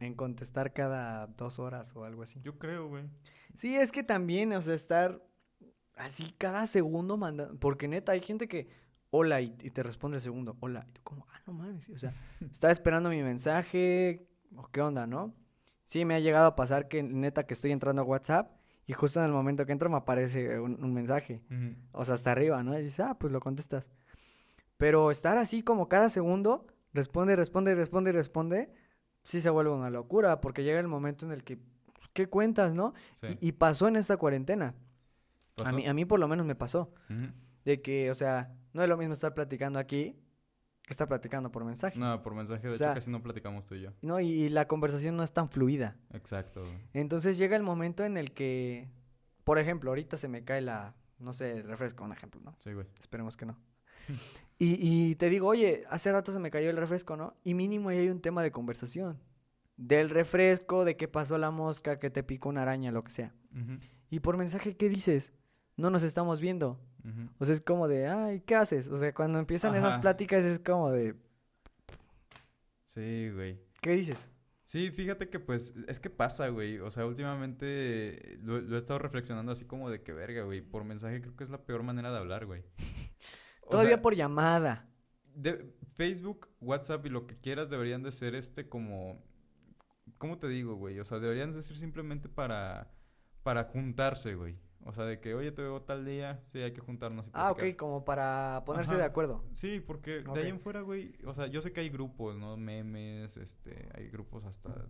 en 0.01 0.13
contestar 0.13 0.73
cada 0.73 1.27
dos 1.27 1.57
horas 1.57 1.95
o 1.95 2.03
algo 2.03 2.23
así. 2.23 2.41
Yo 2.41 2.59
creo, 2.59 2.89
güey. 2.89 3.05
Sí, 3.55 3.77
es 3.77 3.93
que 3.93 4.03
también, 4.03 4.51
o 4.51 4.61
sea, 4.61 4.73
estar 4.73 5.25
así 5.95 6.35
cada 6.37 6.65
segundo 6.65 7.15
mandando. 7.15 7.57
Porque 7.57 7.87
neta, 7.87 8.11
hay 8.11 8.19
gente 8.19 8.49
que 8.49 8.67
hola 9.11 9.41
y, 9.41 9.55
y 9.61 9.71
te 9.71 9.83
responde 9.83 10.17
el 10.17 10.23
segundo, 10.23 10.57
hola. 10.59 10.85
Y 10.87 10.91
tú 10.91 11.01
como, 11.03 11.25
ah, 11.31 11.41
no 11.47 11.53
mames. 11.53 11.89
O 11.89 11.97
sea, 11.97 12.13
está 12.51 12.71
esperando 12.71 13.09
mi 13.09 13.21
mensaje 13.23 14.27
o 14.55 14.67
qué 14.67 14.81
onda, 14.81 15.07
¿no? 15.07 15.33
Sí, 15.85 16.05
me 16.05 16.13
ha 16.15 16.19
llegado 16.19 16.47
a 16.47 16.55
pasar 16.55 16.87
que 16.87 17.01
neta 17.01 17.47
que 17.47 17.53
estoy 17.53 17.71
entrando 17.71 18.01
a 18.01 18.05
WhatsApp 18.05 18.51
y 18.85 18.93
justo 18.93 19.19
en 19.19 19.25
el 19.25 19.31
momento 19.31 19.65
que 19.65 19.71
entro 19.71 19.89
me 19.89 19.97
aparece 19.97 20.59
un, 20.59 20.83
un 20.83 20.93
mensaje. 20.93 21.41
O 21.91 22.05
sea, 22.05 22.15
hasta 22.15 22.31
arriba, 22.31 22.61
¿no? 22.63 22.77
Y 22.77 22.83
dices, 22.83 22.99
ah, 23.01 23.17
pues 23.19 23.33
lo 23.33 23.39
contestas. 23.39 23.87
Pero 24.77 25.11
estar 25.11 25.37
así 25.37 25.61
como 25.61 25.89
cada 25.89 26.09
segundo, 26.09 26.67
responde, 26.93 27.35
responde, 27.35 27.75
responde, 27.75 28.11
responde, 28.11 28.73
sí 29.23 29.41
se 29.41 29.49
vuelve 29.49 29.71
una 29.71 29.89
locura, 29.89 30.41
porque 30.41 30.63
llega 30.63 30.79
el 30.79 30.87
momento 30.87 31.25
en 31.25 31.31
el 31.33 31.43
que, 31.43 31.57
pues, 31.57 32.07
¿qué 32.13 32.29
cuentas, 32.29 32.73
no? 32.73 32.93
Sí. 33.13 33.27
Y, 33.41 33.49
y 33.49 33.51
pasó 33.51 33.87
en 33.87 33.95
esta 33.95 34.17
cuarentena. 34.17 34.75
A 35.65 35.71
mí, 35.73 35.85
a 35.85 35.93
mí 35.93 36.05
por 36.05 36.19
lo 36.19 36.27
menos 36.27 36.45
me 36.45 36.55
pasó. 36.55 36.93
De 37.65 37.81
que, 37.81 38.09
o 38.11 38.15
sea, 38.15 38.53
no 38.73 38.83
es 38.83 38.89
lo 38.89 38.97
mismo 38.97 39.13
estar 39.13 39.33
platicando 39.33 39.79
aquí 39.79 40.15
que 40.83 40.93
estar 40.93 41.07
platicando 41.07 41.51
por 41.51 41.63
mensaje. 41.65 41.99
No, 41.99 42.23
por 42.23 42.33
mensaje, 42.33 42.63
de 42.63 42.69
O 42.69 42.71
hecho, 42.73 42.83
sea- 42.85 42.93
casi 42.95 43.11
no 43.11 43.21
platicamos 43.21 43.65
tú 43.67 43.75
y 43.75 43.81
yo. 43.81 43.91
¿no? 44.01 44.19
Y, 44.19 44.27
y 44.27 44.49
la 44.49 44.67
conversación 44.67 45.15
no 45.15 45.23
es 45.23 45.31
tan 45.31 45.47
fluida. 45.49 45.95
Exacto. 46.13 46.63
Entonces 46.93 47.37
llega 47.37 47.55
el 47.55 47.61
momento 47.61 48.03
en 48.05 48.17
el 48.17 48.31
que, 48.31 48.89
por 49.43 49.59
ejemplo, 49.59 49.91
ahorita 49.91 50.17
se 50.17 50.27
me 50.27 50.43
cae 50.43 50.61
la, 50.61 50.95
no 51.19 51.31
sé, 51.33 51.51
el 51.51 51.63
refresco, 51.65 52.03
un 52.03 52.11
ejemplo, 52.11 52.41
¿no? 52.43 52.55
Sí, 52.57 52.73
güey. 52.73 52.87
Esperemos 52.99 53.37
que 53.37 53.45
no. 53.45 53.57
Y, 54.61 54.75
y 54.81 55.15
te 55.15 55.29
digo, 55.29 55.47
oye, 55.47 55.85
hace 55.89 56.11
rato 56.11 56.33
se 56.33 56.39
me 56.39 56.51
cayó 56.51 56.69
el 56.69 56.75
refresco, 56.75 57.15
¿no? 57.15 57.33
Y 57.45 57.53
mínimo 57.53 57.87
ahí 57.89 57.99
hay 57.99 58.09
un 58.09 58.19
tema 58.19 58.43
de 58.43 58.51
conversación. 58.51 59.17
Del 59.77 60.09
refresco, 60.09 60.83
de 60.83 60.97
qué 60.97 61.07
pasó 61.07 61.37
la 61.37 61.49
mosca, 61.49 61.97
que 61.97 62.09
te 62.09 62.23
picó 62.23 62.49
una 62.49 62.63
araña, 62.63 62.91
lo 62.91 63.05
que 63.05 63.11
sea. 63.11 63.33
Y 64.09 64.19
por 64.19 64.35
mensaje, 64.35 64.75
¿qué 64.75 64.89
dices? 64.89 65.31
No 65.77 65.89
nos 65.91 66.03
estamos 66.03 66.41
viendo. 66.41 66.77
O 67.39 67.45
sea, 67.45 67.53
es 67.55 67.61
como 67.61 67.87
de, 67.87 68.07
ay, 68.07 68.41
¿qué 68.41 68.55
haces? 68.55 68.87
O 68.89 68.97
sea, 68.97 69.13
cuando 69.13 69.39
empiezan 69.39 69.75
esas 69.75 69.97
pláticas 69.99 70.43
es 70.43 70.59
como 70.59 70.91
de, 70.91 71.15
Sí, 72.87 73.29
güey. 73.33 73.59
¿qué 73.81 73.91
dices? 73.91 74.29
Sí, 74.63 74.91
fíjate 74.91 75.29
que 75.29 75.39
pues 75.39 75.73
es 75.87 75.99
que 75.99 76.09
pasa, 76.09 76.47
güey. 76.49 76.79
O 76.79 76.91
sea, 76.91 77.05
últimamente 77.05 78.37
lo, 78.43 78.59
lo 78.61 78.75
he 78.75 78.77
estado 78.77 78.99
reflexionando 78.99 79.51
así 79.51 79.65
como 79.65 79.89
de 79.89 80.01
que 80.03 80.13
verga, 80.13 80.43
güey. 80.43 80.61
Por 80.61 80.83
mensaje 80.83 81.21
creo 81.21 81.35
que 81.35 81.43
es 81.43 81.49
la 81.49 81.65
peor 81.65 81.83
manera 81.83 82.11
de 82.11 82.17
hablar, 82.17 82.45
güey. 82.45 82.63
Todavía 83.69 83.95
sea, 83.95 84.01
por 84.01 84.15
llamada. 84.15 84.87
de- 85.35 85.73
Facebook, 85.95 86.47
WhatsApp 86.61 87.05
y 87.05 87.09
lo 87.09 87.27
que 87.27 87.35
quieras 87.37 87.69
deberían 87.69 88.03
de 88.03 88.11
ser 88.11 88.33
este 88.35 88.69
como... 88.69 89.21
¿Cómo 90.17 90.37
te 90.39 90.47
digo, 90.47 90.75
güey? 90.75 90.99
O 90.99 91.05
sea, 91.05 91.19
deberían 91.19 91.51
de 91.53 91.61
ser 91.61 91.75
simplemente 91.77 92.29
para, 92.29 92.91
para 93.43 93.65
juntarse, 93.65 94.35
güey. 94.35 94.57
O 94.85 94.93
sea, 94.93 95.05
de 95.05 95.19
que, 95.19 95.35
oye, 95.35 95.51
te 95.51 95.61
veo 95.61 95.81
tal 95.81 96.05
día, 96.05 96.41
sí, 96.47 96.59
hay 96.59 96.71
que 96.71 96.79
juntarnos 96.81 97.27
y 97.27 97.31
Ah, 97.33 97.51
ok, 97.51 97.75
como 97.77 98.05
para 98.05 98.63
ponerse 98.65 98.91
Ajá. 98.93 99.01
de 99.01 99.05
acuerdo. 99.05 99.43
Sí, 99.51 99.79
porque 99.79 100.21
de 100.21 100.39
ahí 100.39 100.49
en 100.49 100.59
fuera, 100.59 100.81
güey, 100.81 101.13
o 101.25 101.33
sea, 101.33 101.47
yo 101.47 101.61
sé 101.61 101.73
que 101.73 101.81
hay 101.81 101.89
grupos, 101.89 102.37
¿no? 102.37 102.55
Memes, 102.57 103.35
este, 103.37 103.89
hay 103.93 104.07
grupos 104.09 104.45
hasta 104.45 104.87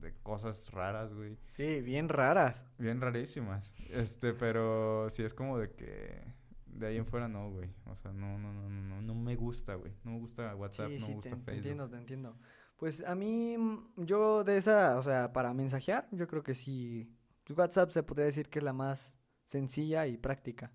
de 0.00 0.14
cosas 0.22 0.70
raras, 0.72 1.12
güey. 1.14 1.38
Sí, 1.48 1.80
bien 1.82 2.08
raras. 2.08 2.64
Bien 2.78 3.00
rarísimas. 3.00 3.74
Este, 3.90 4.32
pero 4.34 5.08
sí 5.10 5.22
es 5.22 5.34
como 5.34 5.58
de 5.58 5.70
que 5.72 6.22
de 6.66 6.86
ahí 6.86 6.96
en 6.96 7.06
fuera 7.06 7.28
no, 7.28 7.50
güey. 7.50 7.70
O 7.86 7.96
sea, 7.96 8.12
no, 8.12 8.38
no, 8.38 8.52
no, 8.52 8.68
no, 8.68 8.80
no, 8.80 9.02
no 9.02 9.14
me 9.14 9.36
gusta, 9.36 9.74
güey. 9.74 9.92
No 10.04 10.12
me 10.12 10.18
gusta 10.18 10.54
WhatsApp, 10.54 10.88
sí, 10.88 10.98
no 10.98 11.06
sí, 11.06 11.10
me 11.10 11.16
gusta 11.16 11.30
te, 11.30 11.36
te 11.36 11.42
Facebook. 11.42 11.56
entiendo, 11.56 11.88
te 11.88 11.96
entiendo. 11.96 12.36
Pues 12.76 13.04
a 13.04 13.14
mí, 13.14 13.56
mm, 13.58 14.04
yo 14.04 14.44
de 14.44 14.56
esa, 14.56 14.96
o 14.98 15.02
sea, 15.02 15.32
para 15.32 15.52
mensajear, 15.52 16.08
yo 16.12 16.26
creo 16.26 16.42
que 16.42 16.54
sí. 16.54 17.10
WhatsApp 17.54 17.90
se 17.90 18.02
podría 18.02 18.26
decir 18.26 18.48
que 18.48 18.60
es 18.60 18.64
la 18.64 18.72
más 18.72 19.14
sencilla 19.50 20.06
y 20.06 20.16
práctica. 20.16 20.72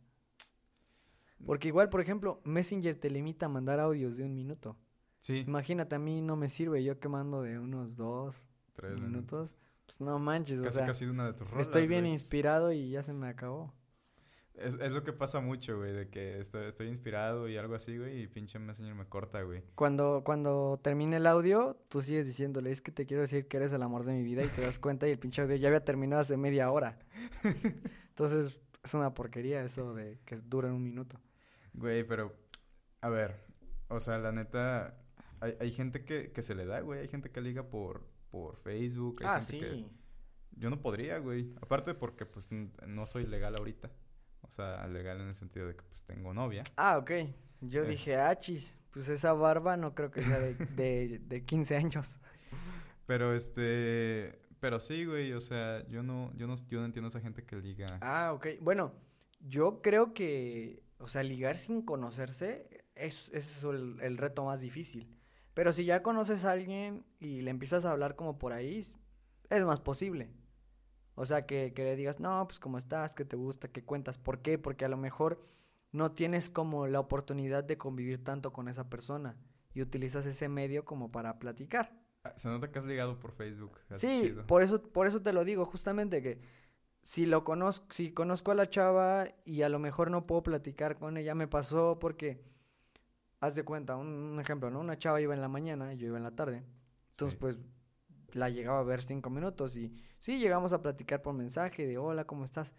Porque 1.46 1.70
igual, 1.70 1.90
por 1.90 2.02
ejemplo, 2.02 2.42
Messenger 2.44 2.96
te 3.00 3.10
limita 3.10 3.46
a 3.46 3.50
mandar 3.50 3.80
audios 3.80 4.18
de 4.18 4.26
un 4.26 4.36
minuto. 4.36 4.78
Sí, 5.20 5.44
Imagínate, 5.48 5.96
a 5.96 6.00
mí 6.00 6.22
no 6.22 6.36
me 6.36 6.50
sirve, 6.50 6.84
yo 6.84 7.00
que 7.00 7.08
mando 7.08 7.42
de 7.42 7.58
unos 7.58 7.96
dos 7.96 8.46
tres 8.76 9.00
minutos. 9.00 9.58
Pues 9.86 10.02
no 10.02 10.20
manches, 10.20 10.60
Casi, 10.60 10.68
o 10.68 10.72
sea, 10.72 10.86
casi 10.88 11.06
una 11.06 11.28
de 11.28 11.34
tus 11.34 11.50
rolas, 11.50 11.68
estoy 11.68 11.88
bien 11.88 12.02
güey. 12.02 12.14
inspirado 12.14 12.72
y 12.72 12.90
ya 12.90 13.02
se 13.04 13.14
me 13.14 13.28
acabó. 13.28 13.74
Es, 14.56 14.76
es 14.76 14.92
lo 14.92 15.04
que 15.04 15.14
pasa 15.14 15.42
mucho, 15.42 15.78
güey, 15.78 15.94
de 15.94 16.10
que 16.10 16.40
estoy, 16.40 16.66
estoy 16.68 16.88
inspirado 16.88 17.48
y 17.50 17.58
algo 17.58 17.76
así, 17.76 17.98
güey, 17.98 18.22
y 18.22 18.28
pinche 18.28 18.58
Messenger 18.58 18.96
me 18.96 19.06
corta, 19.06 19.42
güey. 19.44 19.64
Cuando, 19.76 20.22
cuando 20.26 20.80
termine 20.82 21.18
el 21.18 21.28
audio, 21.28 21.78
tú 21.90 22.02
sigues 22.02 22.26
diciéndole, 22.26 22.72
es 22.72 22.82
que 22.82 22.92
te 22.92 23.06
quiero 23.06 23.22
decir 23.22 23.48
que 23.48 23.58
eres 23.58 23.74
el 23.74 23.84
amor 23.84 24.06
de 24.06 24.14
mi 24.14 24.24
vida 24.24 24.44
y 24.44 24.48
te 24.48 24.62
das 24.62 24.80
cuenta 24.80 25.08
y 25.08 25.12
el 25.12 25.20
pinche 25.20 25.42
audio 25.42 25.56
ya 25.56 25.68
había 25.68 25.84
terminado 25.84 26.22
hace 26.22 26.38
media 26.38 26.72
hora. 26.72 26.98
Entonces, 28.10 28.58
es 28.86 28.94
una 28.94 29.14
porquería 29.14 29.64
eso 29.64 29.94
de 29.94 30.20
que 30.26 30.38
dura 30.38 30.70
un 30.74 30.84
minuto. 30.84 31.20
Güey, 31.74 32.04
pero, 32.06 32.34
a 33.02 33.10
ver, 33.10 33.44
o 33.90 34.00
sea, 34.00 34.18
la 34.20 34.32
neta, 34.32 34.98
hay, 35.42 35.58
hay 35.60 35.72
gente 35.72 36.06
que, 36.06 36.32
que 36.32 36.42
se 36.42 36.56
le 36.56 36.66
da, 36.66 36.80
güey, 36.82 37.02
hay 37.02 37.08
gente 37.08 37.32
que 37.32 37.42
liga 37.42 37.64
por, 37.70 38.08
por 38.32 38.56
Facebook, 38.58 39.18
hay 39.22 39.28
Ah, 39.30 39.42
gente 39.42 39.52
sí. 39.52 39.60
que... 39.60 40.06
Yo 40.58 40.70
no 40.70 40.82
podría, 40.82 41.18
güey, 41.18 41.54
aparte 41.62 41.94
porque, 41.96 42.26
pues, 42.26 42.50
no 42.52 43.06
soy 43.06 43.26
legal 43.26 43.56
ahorita, 43.58 43.92
o 44.42 44.50
sea, 44.52 44.88
legal 44.88 45.20
en 45.20 45.28
el 45.28 45.36
sentido 45.36 45.68
de 45.68 45.76
que, 45.76 45.82
pues, 45.84 46.06
tengo 46.06 46.34
novia. 46.34 46.64
Ah, 46.78 46.98
ok. 46.98 47.12
Yo 47.62 47.84
Eh. 47.84 47.88
dije, 47.90 48.16
ah, 48.16 48.40
chis, 48.40 48.78
pues 48.92 49.10
esa 49.10 49.34
barba 49.34 49.76
no 49.76 49.94
creo 49.96 50.12
que 50.12 50.22
sea 50.24 50.40
de, 50.40 50.54
de, 50.54 51.20
de 51.20 51.44
15 51.46 51.76
años. 51.76 52.18
Pero, 53.06 53.34
este, 53.34 54.40
pero 54.66 54.80
sí, 54.80 55.06
güey, 55.06 55.32
o 55.34 55.42
sea, 55.42 55.86
yo 55.90 56.02
no, 56.02 56.34
yo 56.34 56.48
no, 56.48 56.56
yo 56.68 56.80
no 56.80 56.86
entiendo 56.86 57.06
a 57.06 57.10
esa 57.10 57.22
gente 57.22 57.46
que 57.46 57.56
liga. 57.56 57.86
Ah, 58.02 58.32
ok. 58.34 58.48
Bueno, 58.62 58.94
yo 59.40 59.80
creo 59.84 60.16
que, 60.16 60.82
o 60.98 61.08
sea, 61.08 61.22
ligar 61.22 61.58
sin 61.58 61.84
conocerse 61.84 62.84
es, 62.96 63.30
es 63.32 63.64
el, 63.64 64.00
el 64.02 64.18
reto 64.18 64.44
más 64.44 64.62
difícil. 64.62 65.08
Pero 65.54 65.72
si 65.72 65.86
ya 65.86 66.02
conoces 66.02 66.46
a 66.46 66.52
alguien 66.54 67.06
y 67.20 67.42
le 67.42 67.52
empiezas 67.52 67.86
a 67.86 67.92
hablar 67.92 68.16
como 68.16 68.40
por 68.40 68.54
ahí, 68.54 68.84
es 69.52 69.66
más 69.66 69.82
posible. 69.82 70.32
O 71.14 71.28
sea, 71.28 71.46
que, 71.46 71.72
que 71.76 71.84
le 71.84 71.96
digas, 71.96 72.20
no, 72.20 72.48
pues 72.48 72.60
cómo 72.60 72.80
estás, 72.80 73.14
qué 73.14 73.24
te 73.24 73.36
gusta, 73.36 73.68
qué 73.68 73.84
cuentas, 73.84 74.18
¿por 74.18 74.42
qué? 74.42 74.58
Porque 74.58 74.86
a 74.86 74.90
lo 74.90 74.98
mejor 74.98 75.48
no 75.92 76.14
tienes 76.14 76.50
como 76.50 76.88
la 76.88 77.02
oportunidad 77.02 77.64
de 77.64 77.78
convivir 77.78 78.24
tanto 78.24 78.52
con 78.52 78.68
esa 78.68 78.90
persona 78.90 79.38
y 79.76 79.84
utilizas 79.84 80.26
ese 80.26 80.50
medio 80.50 80.86
como 80.86 81.12
para 81.12 81.38
platicar. 81.38 81.94
Ah, 82.26 82.34
Se 82.36 82.48
nota 82.50 82.72
que 82.72 82.80
has 82.80 82.86
ligado 82.86 83.20
por 83.20 83.32
Facebook. 83.32 83.80
Sí, 83.96 84.22
chido. 84.24 84.46
por 84.48 84.62
eso, 84.64 84.82
por 84.82 85.08
eso 85.08 85.22
te 85.22 85.32
lo 85.32 85.46
digo, 85.46 85.66
justamente 85.66 86.22
que 86.22 86.40
si 87.04 87.26
lo 87.28 87.44
conozco, 87.44 87.86
si 87.92 88.12
conozco 88.12 88.52
a 88.52 88.56
la 88.56 88.68
chava 88.70 89.28
y 89.46 89.62
a 89.62 89.70
lo 89.70 89.78
mejor 89.80 90.10
no 90.10 90.26
puedo 90.26 90.42
platicar 90.44 90.98
con 90.98 91.18
ella, 91.18 91.36
me 91.36 91.48
pasó 91.48 92.00
porque, 92.00 92.42
haz 93.40 93.54
de 93.56 93.64
cuenta, 93.64 93.96
un, 93.96 94.08
un 94.08 94.40
ejemplo, 94.40 94.72
¿no? 94.72 94.80
Una 94.80 94.98
chava 94.98 95.22
iba 95.22 95.34
en 95.36 95.42
la 95.42 95.48
mañana 95.48 95.94
y 95.94 95.98
yo 95.98 96.08
iba 96.08 96.18
en 96.18 96.24
la 96.24 96.32
tarde. 96.36 96.64
Entonces, 97.12 97.34
Sí. 97.36 97.40
pues, 97.40 97.58
la 98.34 98.50
llegaba 98.50 98.80
a 98.80 98.84
ver 98.84 99.04
cinco 99.04 99.30
minutos 99.30 99.78
y 99.78 99.94
sí, 100.20 100.40
llegamos 100.40 100.74
a 100.74 100.82
platicar 100.82 101.22
por 101.22 101.34
mensaje 101.36 101.86
de 101.88 101.98
hola, 102.00 102.26
¿cómo 102.26 102.44
estás? 102.44 102.76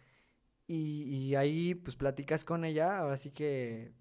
Y, 0.66 1.04
y 1.04 1.34
ahí, 1.36 1.74
pues, 1.76 1.94
platicas 1.94 2.44
con 2.44 2.64
ella, 2.64 2.98
ahora 2.98 3.16
sí 3.16 3.30
que 3.30 3.92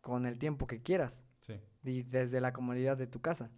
con 0.00 0.24
el 0.24 0.38
tiempo 0.38 0.66
que 0.66 0.82
quieras 0.82 1.22
Sí. 1.40 1.60
y 1.84 2.02
desde 2.02 2.40
la 2.40 2.52
comodidad 2.54 2.96
de 2.96 3.06
tu 3.06 3.20
casa. 3.20 3.50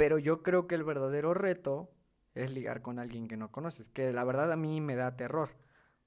Pero 0.00 0.16
yo 0.18 0.42
creo 0.42 0.66
que 0.66 0.74
el 0.76 0.82
verdadero 0.82 1.34
reto 1.34 1.90
es 2.34 2.50
ligar 2.50 2.80
con 2.80 2.98
alguien 2.98 3.28
que 3.28 3.36
no 3.36 3.52
conoces, 3.52 3.90
que 3.90 4.14
la 4.14 4.24
verdad 4.24 4.50
a 4.50 4.56
mí 4.56 4.80
me 4.80 4.96
da 4.96 5.14
terror, 5.14 5.50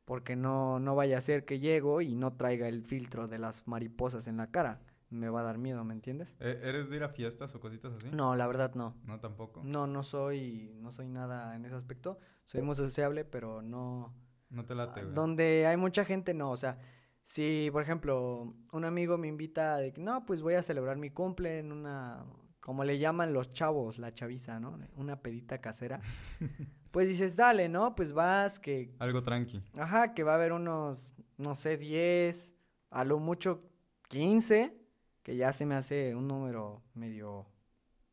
porque 0.04 0.36
no, 0.36 0.80
no 0.80 0.96
vaya 0.96 1.20
a 1.20 1.22
ser 1.22 1.46
que 1.46 1.60
llego 1.60 2.02
y 2.02 2.16
no 2.16 2.34
traiga 2.34 2.68
el 2.68 2.82
filtro 2.82 3.28
de 3.28 3.38
las 3.38 3.68
mariposas 3.68 4.26
en 4.26 4.38
la 4.38 4.48
cara. 4.50 4.80
Me 5.12 5.30
va 5.30 5.42
a 5.42 5.44
dar 5.44 5.60
miedo, 5.60 5.84
¿me 5.84 5.94
entiendes? 5.94 6.36
¿E- 6.40 6.60
¿Eres 6.64 6.90
de 6.90 6.96
ir 6.96 7.04
a 7.04 7.10
fiestas 7.10 7.54
o 7.54 7.60
cositas 7.60 7.94
así? 7.94 8.08
No, 8.12 8.36
la 8.36 8.48
verdad 8.48 8.74
no. 8.74 8.96
No, 9.06 9.20
tampoco. 9.20 9.62
No, 9.64 9.86
no 9.86 10.02
soy, 10.02 10.72
no 10.82 10.92
soy 10.92 11.08
nada 11.08 11.56
en 11.56 11.64
ese 11.66 11.76
aspecto. 11.76 12.18
Soy 12.46 12.64
muy 12.64 12.74
sociable, 12.74 13.24
pero 13.26 13.62
no, 13.62 14.12
No 14.50 14.66
te 14.66 14.74
late, 14.74 15.04
güey. 15.04 15.14
donde 15.14 15.68
hay 15.68 15.78
mucha 15.78 16.04
gente, 16.04 16.34
no. 16.34 16.50
O 16.50 16.58
sea, 16.58 16.80
si, 17.26 17.70
por 17.72 17.84
ejemplo, 17.84 18.56
un 18.72 18.86
amigo 18.86 19.20
me 19.20 19.28
invita 19.28 19.78
de 19.78 19.94
que, 19.94 20.02
no, 20.02 20.26
pues 20.26 20.42
voy 20.42 20.56
a 20.56 20.64
celebrar 20.64 20.98
mi 20.98 21.12
cumple 21.12 21.60
en 21.60 21.72
una, 21.72 22.26
como 22.64 22.86
le 22.86 22.98
llaman 22.98 23.34
los 23.34 23.52
chavos, 23.52 24.00
la 24.00 24.14
chaviza, 24.14 24.58
¿no? 24.58 24.80
Una 24.96 25.22
pedita 25.22 25.60
casera. 25.60 26.00
pues 26.92 27.10
dices, 27.10 27.36
dale, 27.36 27.68
¿no? 27.68 27.94
Pues 27.94 28.14
vas, 28.14 28.58
que, 28.58 28.96
Algo 29.00 29.22
tranqui. 29.22 29.62
ajá, 29.78 30.14
que 30.14 30.24
va 30.24 30.32
a 30.32 30.36
haber 30.36 30.54
unos, 30.54 31.14
no 31.38 31.56
sé, 31.56 31.76
10, 31.76 32.54
a 32.90 33.04
lo 33.04 33.20
mucho 33.20 33.70
15, 34.08 34.78
que 35.24 35.36
ya 35.36 35.52
se 35.52 35.66
me 35.66 35.76
hace 35.76 36.16
un 36.16 36.30
número 36.30 36.82
medio, 36.94 37.48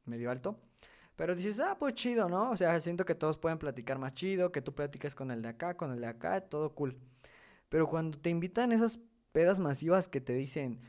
medio 0.04 0.32
alto. 0.32 0.58
Pero 1.14 1.36
dices, 1.36 1.60
ah, 1.60 1.76
pues 1.78 1.94
chido, 1.94 2.28
¿no? 2.28 2.50
O 2.50 2.56
sea, 2.56 2.80
siento 2.80 3.04
que 3.04 3.14
todos 3.14 3.38
pueden 3.38 3.58
platicar 3.58 4.00
más 4.00 4.14
chido, 4.14 4.50
que 4.50 4.62
tú 4.62 4.74
platiques 4.74 5.14
con 5.14 5.30
el 5.30 5.42
de 5.42 5.48
acá, 5.50 5.76
con 5.76 5.92
el 5.92 6.00
de 6.00 6.08
acá, 6.08 6.40
todo 6.40 6.74
cool. 6.74 6.98
Pero 7.68 7.86
cuando 7.86 8.18
te 8.18 8.30
invitan 8.30 8.72
esas 8.72 8.98
pedas 9.30 9.60
masivas 9.60 10.08
que 10.08 10.20
te 10.20 10.32
dicen, 10.32 10.80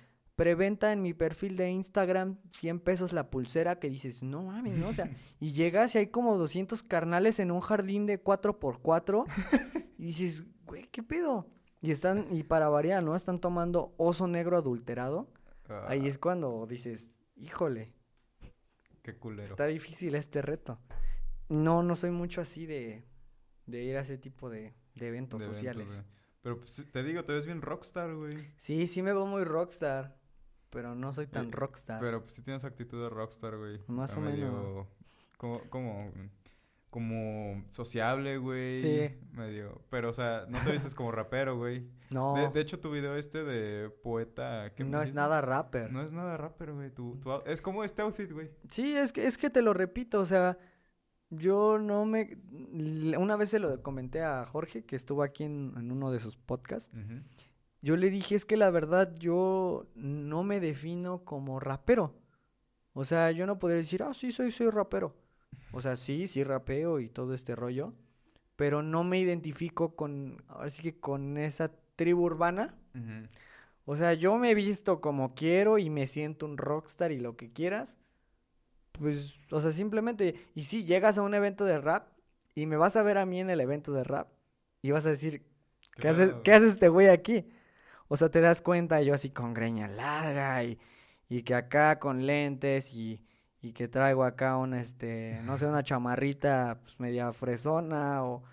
preventa 0.41 0.91
en 0.91 1.03
mi 1.03 1.13
perfil 1.13 1.55
de 1.55 1.69
Instagram 1.69 2.37
100 2.53 2.79
pesos 2.79 3.13
la 3.13 3.29
pulsera 3.29 3.77
que 3.79 3.89
dices, 3.91 4.23
no 4.23 4.41
mames, 4.43 4.75
¿no? 4.75 4.87
O 4.89 4.93
sea, 4.93 5.07
y 5.39 5.51
llegas 5.51 5.93
y 5.93 5.99
hay 5.99 6.07
como 6.07 6.35
200 6.37 6.81
carnales 6.81 7.39
en 7.39 7.51
un 7.51 7.61
jardín 7.61 8.07
de 8.07 8.23
4x4 8.23 9.25
y 9.99 10.05
dices, 10.07 10.43
güey, 10.65 10.87
¿qué 10.91 11.03
pedo? 11.03 11.47
Y 11.79 11.91
están, 11.91 12.25
y 12.35 12.41
para 12.41 12.69
variar, 12.69 13.03
¿no? 13.03 13.15
Están 13.15 13.39
tomando 13.39 13.93
oso 13.97 14.27
negro 14.27 14.57
adulterado. 14.57 15.29
Ahí 15.87 16.01
Ah, 16.05 16.07
es 16.07 16.17
cuando 16.17 16.65
dices, 16.67 17.19
híjole, 17.35 17.93
Qué 19.03 19.15
culero. 19.15 19.43
está 19.43 19.67
difícil 19.67 20.15
este 20.15 20.41
reto. 20.41 20.79
No, 21.49 21.83
no 21.83 21.95
soy 21.95 22.09
mucho 22.11 22.41
así 22.41 22.65
de, 22.65 23.05
de 23.67 23.83
ir 23.83 23.95
a 23.97 24.01
ese 24.01 24.17
tipo 24.17 24.49
de, 24.49 24.73
de 24.95 25.07
eventos 25.07 25.39
de 25.41 25.45
sociales. 25.47 25.87
Pero 26.41 26.57
pues, 26.57 26.83
te 26.91 27.03
digo, 27.03 27.23
te 27.25 27.33
ves 27.33 27.45
bien 27.45 27.61
rockstar, 27.61 28.15
güey. 28.15 28.33
Sí, 28.57 28.87
sí 28.87 29.01
me 29.03 29.13
veo 29.13 29.25
muy 29.27 29.43
rockstar, 29.43 30.17
pero 30.71 30.95
no 30.95 31.13
soy 31.13 31.27
tan 31.27 31.47
Eh, 31.47 31.51
rockstar. 31.51 31.99
Pero 31.99 32.21
pues 32.21 32.33
sí 32.33 32.41
tienes 32.41 32.63
actitud 32.63 33.01
de 33.03 33.09
rockstar, 33.09 33.57
güey. 33.57 33.79
Más 33.87 34.15
o 34.17 34.21
medio 34.21 34.45
menos. 34.51 34.87
Como, 35.37 35.61
como, 35.69 36.11
como 36.89 37.63
sociable, 37.69 38.37
güey. 38.37 38.81
Sí. 38.81 39.15
Medio. 39.31 39.81
Pero, 39.89 40.09
o 40.09 40.13
sea, 40.13 40.45
no 40.49 40.59
te 40.63 40.71
vistes 40.71 40.93
como 40.93 41.11
rapero, 41.11 41.57
güey. 41.57 41.87
no, 42.09 42.33
De, 42.35 42.49
de 42.49 42.59
hecho, 42.61 42.79
tu 42.79 42.91
video 42.91 43.15
este 43.15 43.43
de 43.43 43.89
poeta. 43.89 44.73
¿qué 44.75 44.83
me 44.83 44.89
no 44.89 45.01
es 45.01 45.13
nada 45.13 45.39
rapper. 45.41 45.91
No 45.91 46.01
es 46.01 46.11
nada 46.11 46.35
rapero, 46.37 46.75
güey. 46.75 46.89
Tu, 46.89 47.15
tu 47.21 47.31
out- 47.31 47.47
es 47.47 47.61
como 47.61 47.83
este 47.83 48.01
outfit, 48.01 48.31
güey. 48.31 48.49
Sí, 48.69 48.95
es 48.95 49.13
que, 49.13 49.25
es 49.25 49.37
que 49.37 49.49
te 49.49 49.61
lo 49.61 49.73
repito, 49.73 50.19
o 50.19 50.25
sea, 50.25 50.57
yo 51.29 51.79
no 51.79 52.05
me... 52.05 52.37
Una 53.17 53.37
vez 53.37 53.49
se 53.49 53.59
lo 53.59 53.81
comenté 53.81 54.21
a 54.21 54.45
Jorge, 54.45 54.83
que 54.83 54.97
estuvo 54.97 55.23
aquí 55.23 55.45
en, 55.45 55.73
en 55.77 55.91
uno 55.93 56.11
de 56.11 56.19
sus 56.19 56.35
podcasts. 56.35 56.91
Ujú. 56.93 57.21
Yo 57.81 57.95
le 57.97 58.09
dije, 58.09 58.35
es 58.35 58.45
que 58.45 58.57
la 58.57 58.69
verdad 58.69 59.13
yo 59.17 59.87
no 59.95 60.43
me 60.43 60.59
defino 60.59 61.23
como 61.23 61.59
rapero. 61.59 62.13
O 62.93 63.05
sea, 63.05 63.31
yo 63.31 63.45
no 63.47 63.57
podría 63.57 63.77
decir, 63.77 64.03
ah, 64.03 64.13
sí, 64.13 64.31
soy, 64.31 64.51
soy 64.51 64.69
rapero. 64.69 65.15
O 65.71 65.81
sea, 65.81 65.95
sí, 65.95 66.27
sí 66.27 66.43
rapeo 66.43 66.99
y 66.99 67.09
todo 67.09 67.33
este 67.33 67.55
rollo. 67.55 67.93
Pero 68.55 68.83
no 68.83 69.03
me 69.03 69.19
identifico 69.19 69.95
con, 69.95 70.43
ahora 70.47 70.69
sí 70.69 70.83
que 70.83 70.99
con 70.99 71.37
esa 71.37 71.71
tribu 71.95 72.23
urbana. 72.23 72.75
O 73.85 73.95
sea, 73.95 74.13
yo 74.13 74.37
me 74.37 74.51
he 74.51 74.55
visto 74.55 75.01
como 75.01 75.33
quiero 75.33 75.77
y 75.77 75.89
me 75.89 76.05
siento 76.05 76.45
un 76.45 76.57
rockstar 76.57 77.11
y 77.11 77.19
lo 77.19 77.35
que 77.35 77.51
quieras. 77.51 77.97
Pues, 78.91 79.39
o 79.49 79.59
sea, 79.61 79.71
simplemente, 79.71 80.35
y 80.53 80.65
si 80.65 80.83
llegas 80.83 81.17
a 81.17 81.23
un 81.23 81.33
evento 81.33 81.65
de 81.65 81.79
rap 81.79 82.09
y 82.53 82.67
me 82.67 82.77
vas 82.77 82.95
a 82.95 83.01
ver 83.01 83.17
a 83.17 83.25
mí 83.25 83.39
en 83.39 83.49
el 83.49 83.61
evento 83.61 83.93
de 83.93 84.03
rap 84.03 84.27
y 84.81 84.91
vas 84.91 85.05
a 85.05 85.09
decir, 85.09 85.43
¿qué, 85.95 86.09
hace? 86.09 86.35
¿qué 86.43 86.53
hace 86.53 86.67
este 86.67 86.89
güey 86.89 87.07
aquí? 87.07 87.45
O 88.13 88.17
sea, 88.17 88.27
te 88.29 88.41
das 88.41 88.61
cuenta 88.61 89.01
yo 89.01 89.13
así 89.13 89.29
con 89.29 89.53
greña 89.53 89.87
larga 89.87 90.65
y, 90.65 90.77
y 91.29 91.43
que 91.43 91.55
acá 91.55 91.97
con 91.97 92.25
lentes 92.25 92.93
y, 92.93 93.23
y 93.61 93.71
que 93.71 93.87
traigo 93.87 94.25
acá 94.25 94.57
una, 94.57 94.81
este, 94.81 95.39
no 95.45 95.57
sé, 95.57 95.65
una 95.65 95.81
chamarrita 95.81 96.79
pues, 96.83 96.99
media 96.99 97.31
fresona 97.31 98.25
o... 98.25 98.43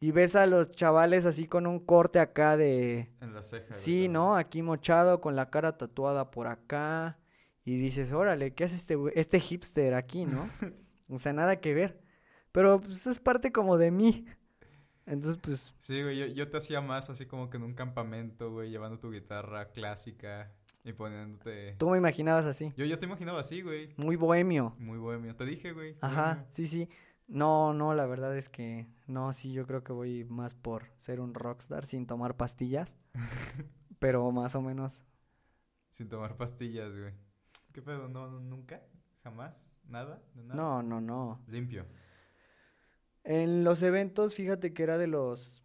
Y 0.00 0.10
ves 0.10 0.34
a 0.34 0.46
los 0.46 0.72
chavales 0.72 1.26
así 1.26 1.46
con 1.46 1.68
un 1.68 1.78
corte 1.78 2.18
acá 2.18 2.56
de... 2.56 3.08
En 3.20 3.34
la 3.34 3.42
ceja. 3.44 3.72
Sí, 3.72 3.92
también. 3.92 4.12
¿no? 4.14 4.36
Aquí 4.36 4.62
mochado 4.62 5.20
con 5.20 5.36
la 5.36 5.48
cara 5.48 5.78
tatuada 5.78 6.32
por 6.32 6.48
acá. 6.48 7.18
Y 7.64 7.78
dices, 7.78 8.10
órale, 8.10 8.52
¿qué 8.52 8.64
hace 8.64 8.74
este, 8.74 8.96
este 9.14 9.38
hipster 9.38 9.94
aquí, 9.94 10.26
no? 10.26 10.48
O 11.08 11.18
sea, 11.18 11.32
nada 11.32 11.60
que 11.60 11.72
ver. 11.72 12.00
Pero 12.50 12.80
pues 12.80 13.06
es 13.06 13.20
parte 13.20 13.52
como 13.52 13.78
de 13.78 13.92
mí. 13.92 14.26
Entonces, 15.08 15.40
pues, 15.42 15.74
Sí, 15.80 16.02
güey, 16.02 16.18
yo, 16.18 16.26
yo 16.26 16.48
te 16.50 16.58
hacía 16.58 16.80
más 16.80 17.08
así 17.10 17.26
como 17.26 17.48
que 17.50 17.56
en 17.56 17.62
un 17.64 17.74
campamento, 17.74 18.50
güey, 18.52 18.70
llevando 18.70 18.98
tu 18.98 19.10
guitarra 19.10 19.70
clásica 19.72 20.52
y 20.84 20.92
poniéndote... 20.92 21.74
tú 21.78 21.88
me 21.90 21.98
imaginabas 21.98 22.44
así. 22.44 22.72
Yo, 22.76 22.84
yo 22.84 22.98
te 22.98 23.06
imaginaba 23.06 23.40
así, 23.40 23.62
güey. 23.62 23.94
Muy 23.96 24.16
bohemio. 24.16 24.74
Muy 24.78 24.98
bohemio. 24.98 25.34
Te 25.34 25.44
dije, 25.44 25.72
güey. 25.72 25.96
Ajá, 26.00 26.26
bohemio. 26.26 26.44
sí, 26.48 26.66
sí. 26.66 26.88
No, 27.26 27.74
no, 27.74 27.94
la 27.94 28.06
verdad 28.06 28.36
es 28.36 28.48
que 28.48 28.86
no, 29.06 29.32
sí, 29.32 29.52
yo 29.52 29.66
creo 29.66 29.82
que 29.84 29.92
voy 29.92 30.24
más 30.24 30.54
por 30.54 30.90
ser 30.98 31.20
un 31.20 31.34
rockstar 31.34 31.84
sin 31.86 32.06
tomar 32.06 32.36
pastillas. 32.36 32.96
pero 33.98 34.30
más 34.30 34.54
o 34.54 34.62
menos. 34.62 35.02
Sin 35.90 36.08
tomar 36.08 36.36
pastillas, 36.36 36.90
güey. 36.96 37.12
¿Qué 37.72 37.82
pedo? 37.82 38.08
¿No, 38.08 38.28
no- 38.30 38.40
nunca? 38.40 38.82
¿Jamás? 39.24 39.66
¿Nada? 39.88 40.22
¿De 40.34 40.42
nada? 40.44 40.54
No, 40.54 40.82
no, 40.82 41.00
no. 41.00 41.40
Limpio. 41.48 41.84
En 43.24 43.64
los 43.64 43.82
eventos, 43.82 44.34
fíjate 44.34 44.72
que 44.72 44.82
era 44.82 44.98
de 44.98 45.06
los 45.06 45.62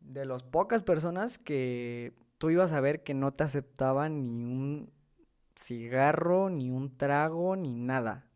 de 0.00 0.24
las 0.24 0.42
pocas 0.44 0.82
personas 0.84 1.38
que 1.38 2.12
tú 2.38 2.50
ibas 2.50 2.72
a 2.72 2.80
ver 2.80 3.02
que 3.02 3.12
no 3.14 3.32
te 3.34 3.42
aceptaban 3.44 4.22
ni 4.32 4.44
un 4.44 4.90
cigarro, 5.56 6.48
ni 6.50 6.70
un 6.70 6.96
trago, 6.96 7.56
ni 7.56 7.74
nada. 7.74 8.26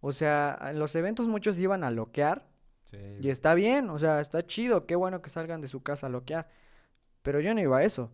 O 0.00 0.12
sea, 0.12 0.58
en 0.70 0.78
los 0.78 0.94
eventos 0.96 1.28
muchos 1.28 1.58
iban 1.58 1.84
a 1.84 1.90
loquear 1.90 2.48
Sí. 2.84 2.98
y 3.20 3.30
está 3.30 3.54
bien, 3.54 3.90
o 3.90 3.98
sea, 3.98 4.20
está 4.20 4.46
chido, 4.46 4.86
qué 4.86 4.94
bueno 4.94 5.20
que 5.20 5.28
salgan 5.30 5.60
de 5.60 5.68
su 5.68 5.82
casa 5.82 6.06
a 6.06 6.10
loquear. 6.10 6.48
Pero 7.22 7.40
yo 7.40 7.52
no 7.54 7.60
iba 7.60 7.78
a 7.78 7.84
eso. 7.84 8.12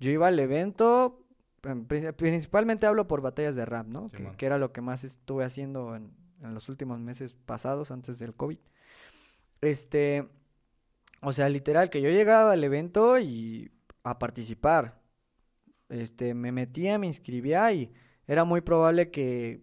Yo 0.00 0.10
iba 0.10 0.28
al 0.28 0.38
evento, 0.38 1.22
em, 1.62 1.84
pri- 1.86 2.12
principalmente 2.12 2.86
hablo 2.86 3.06
por 3.06 3.20
batallas 3.20 3.54
de 3.54 3.64
rap, 3.66 3.86
¿no? 3.86 4.06
Que, 4.06 4.22
que 4.36 4.46
era 4.46 4.58
lo 4.58 4.72
que 4.72 4.80
más 4.80 5.04
estuve 5.04 5.44
haciendo 5.44 5.94
en, 5.94 6.10
en 6.42 6.54
los 6.54 6.68
últimos 6.70 6.98
meses 7.00 7.34
pasados, 7.34 7.90
antes 7.90 8.18
del 8.18 8.34
COVID. 8.34 8.58
Este, 9.60 10.28
o 11.22 11.32
sea, 11.32 11.48
literal, 11.48 11.90
que 11.90 12.02
yo 12.02 12.10
llegaba 12.10 12.52
al 12.52 12.64
evento 12.64 13.18
y 13.18 13.70
a 14.02 14.18
participar. 14.18 15.00
Este, 15.88 16.34
me 16.34 16.52
metía, 16.52 16.98
me 16.98 17.06
inscribía 17.06 17.72
y 17.72 17.92
era 18.26 18.44
muy 18.44 18.60
probable 18.60 19.10
que, 19.10 19.62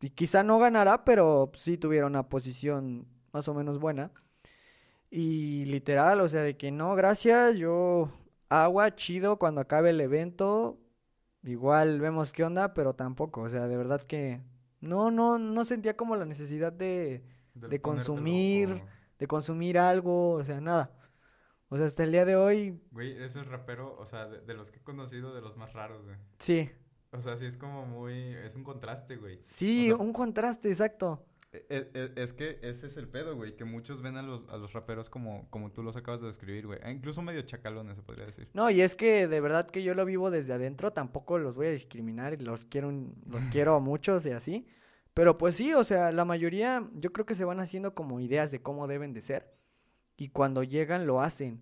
y 0.00 0.10
quizá 0.10 0.42
no 0.42 0.58
ganara, 0.58 1.04
pero 1.04 1.50
sí 1.54 1.78
tuviera 1.78 2.06
una 2.06 2.28
posición 2.28 3.06
más 3.32 3.48
o 3.48 3.54
menos 3.54 3.78
buena. 3.78 4.12
Y 5.10 5.64
literal, 5.66 6.20
o 6.20 6.28
sea, 6.28 6.42
de 6.42 6.56
que 6.56 6.70
no, 6.70 6.94
gracias, 6.94 7.56
yo 7.56 8.10
agua, 8.48 8.94
chido, 8.96 9.38
cuando 9.38 9.60
acabe 9.60 9.90
el 9.90 10.00
evento, 10.00 10.78
igual 11.44 12.00
vemos 12.00 12.32
qué 12.32 12.44
onda, 12.44 12.74
pero 12.74 12.94
tampoco, 12.94 13.42
o 13.42 13.48
sea, 13.48 13.66
de 13.68 13.76
verdad 13.76 14.02
que 14.02 14.40
no, 14.80 15.10
no, 15.10 15.38
no 15.38 15.64
sentía 15.64 15.96
como 15.96 16.16
la 16.16 16.24
necesidad 16.24 16.72
de, 16.72 17.24
Del 17.54 17.70
de 17.70 17.80
consumir. 17.80 18.82
de 19.18 19.26
consumir 19.26 19.78
algo, 19.78 20.32
o 20.32 20.44
sea, 20.44 20.60
nada. 20.60 20.92
O 21.68 21.76
sea, 21.76 21.86
hasta 21.86 22.04
el 22.04 22.12
día 22.12 22.24
de 22.24 22.36
hoy, 22.36 22.80
Güey, 22.90 23.12
eres 23.16 23.36
el 23.36 23.46
rapero, 23.46 23.96
o 23.98 24.06
sea, 24.06 24.26
de, 24.26 24.40
de 24.40 24.54
los 24.54 24.70
que 24.70 24.78
he 24.78 24.82
conocido, 24.82 25.34
de 25.34 25.40
los 25.40 25.56
más 25.56 25.72
raros, 25.72 26.04
güey. 26.04 26.16
sí, 26.38 26.70
O 27.10 27.20
sea, 27.20 27.36
sí 27.36 27.46
es 27.46 27.56
como 27.56 27.86
muy... 27.86 28.34
Es 28.44 28.54
un 28.54 28.64
contraste, 28.64 29.16
güey. 29.16 29.38
sí, 29.42 29.90
O 29.92 29.96
sea- 29.96 30.04
un 30.04 30.12
contraste, 30.12 30.68
exacto. 30.68 31.24
E- 31.52 31.64
e- 31.68 31.90
e- 31.94 32.12
Es 32.16 32.32
que 32.32 32.58
ese 32.62 32.88
es 32.88 32.96
el 32.96 33.06
pedo, 33.08 33.36
güey, 33.36 33.56
que 33.56 33.64
muchos 33.64 34.02
ven 34.02 34.16
a 34.16 34.22
los, 34.22 34.48
a 34.48 34.56
los 34.56 34.72
raperos 34.72 35.08
como, 35.08 35.48
como 35.50 35.70
tú 35.70 35.84
los 35.84 35.96
acabas 35.96 36.20
de 36.20 36.26
describir, 36.26 36.66
güey. 36.66 36.80
E 36.82 36.90
incluso 36.90 37.22
medio 37.22 37.42
chacalones, 37.42 37.96
se 37.96 38.02
podría 38.02 38.26
decir. 38.26 38.48
No, 38.52 38.68
y 38.70 38.80
es 38.82 38.96
que 38.96 39.28
de 39.28 39.40
verdad 39.40 39.68
que 39.70 39.84
yo 39.84 39.94
lo 39.94 40.04
vivo 40.04 40.32
desde 40.32 40.52
adentro, 40.52 40.92
tampoco 40.92 41.38
los 41.38 41.54
voy 41.54 41.68
a 41.68 41.70
discriminar 41.70 42.34
y 42.34 42.38
los 42.38 42.64
quiero, 42.66 42.92
los 43.28 43.44
quiero 43.52 43.76
a 43.76 43.80
muchos 43.80 44.26
y 44.26 44.32
así. 44.32 44.66
Pero 45.14 45.38
pues 45.38 45.54
sí, 45.54 45.72
o 45.72 45.84
sea, 45.84 46.10
la 46.10 46.24
mayoría 46.24 46.88
yo 46.94 47.12
creo 47.12 47.24
que 47.24 47.36
se 47.36 47.44
van 47.44 47.60
haciendo 47.60 47.94
como 47.94 48.20
ideas 48.20 48.50
de 48.50 48.60
cómo 48.60 48.88
deben 48.88 49.12
de 49.12 49.22
ser. 49.22 49.54
Y 50.16 50.28
cuando 50.28 50.62
llegan 50.64 51.06
lo 51.06 51.20
hacen. 51.20 51.60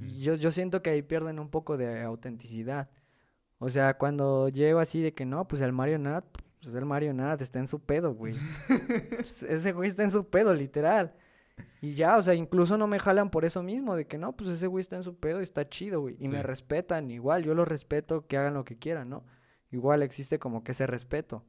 Y 0.00 0.20
yo, 0.20 0.34
yo 0.34 0.50
siento 0.50 0.82
que 0.82 0.90
ahí 0.90 1.02
pierden 1.02 1.38
un 1.38 1.50
poco 1.50 1.76
de 1.76 2.02
autenticidad. 2.02 2.88
O 3.58 3.68
sea, 3.68 3.94
cuando 3.98 4.48
llego 4.48 4.78
así 4.78 5.02
de 5.02 5.12
que 5.12 5.26
no, 5.26 5.46
pues 5.46 5.60
el 5.60 5.72
Mario 5.72 5.98
Nat, 5.98 6.24
pues 6.62 6.74
el 6.74 6.86
Mario 6.86 7.12
Nat 7.12 7.42
está 7.42 7.58
en 7.58 7.68
su 7.68 7.80
pedo, 7.80 8.14
güey. 8.14 8.34
Pues, 9.16 9.42
ese 9.48 9.72
güey 9.72 9.88
está 9.88 10.02
en 10.02 10.10
su 10.10 10.28
pedo, 10.28 10.54
literal. 10.54 11.14
Y 11.82 11.94
ya, 11.94 12.16
o 12.16 12.22
sea, 12.22 12.34
incluso 12.34 12.78
no 12.78 12.86
me 12.86 12.98
jalan 12.98 13.30
por 13.30 13.44
eso 13.44 13.62
mismo, 13.62 13.94
de 13.94 14.06
que 14.06 14.18
no, 14.18 14.34
pues 14.34 14.48
ese 14.50 14.66
güey 14.66 14.80
está 14.80 14.96
en 14.96 15.02
su 15.02 15.16
pedo 15.16 15.40
y 15.40 15.44
está 15.44 15.68
chido, 15.68 16.00
güey. 16.00 16.16
Y 16.18 16.28
me 16.28 16.42
respetan, 16.42 17.10
igual, 17.10 17.44
yo 17.44 17.54
los 17.54 17.68
respeto, 17.68 18.26
que 18.26 18.38
hagan 18.38 18.54
lo 18.54 18.64
que 18.64 18.78
quieran, 18.78 19.10
¿no? 19.10 19.24
Igual 19.70 20.02
existe 20.02 20.38
como 20.38 20.64
que 20.64 20.72
ese 20.72 20.86
respeto. 20.86 21.44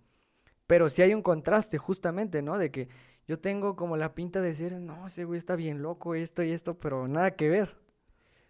Pero 0.68 0.90
sí 0.90 1.02
hay 1.02 1.14
un 1.14 1.22
contraste, 1.22 1.78
justamente, 1.78 2.42
¿no? 2.42 2.58
De 2.58 2.72
que 2.72 2.88
yo 3.28 3.40
tengo 3.40 3.76
como 3.76 3.98
la 3.98 4.14
pinta 4.16 4.42
de 4.42 4.50
decir, 4.50 4.74
no, 4.74 5.08
ese 5.08 5.26
güey 5.26 5.38
está 5.38 5.56
bien 5.56 5.82
loco, 5.82 6.16
esto 6.16 6.44
y 6.44 6.52
esto, 6.52 6.78
pero 6.78 7.08
nada 7.08 7.32
que 7.36 7.50
ver. 7.50 7.76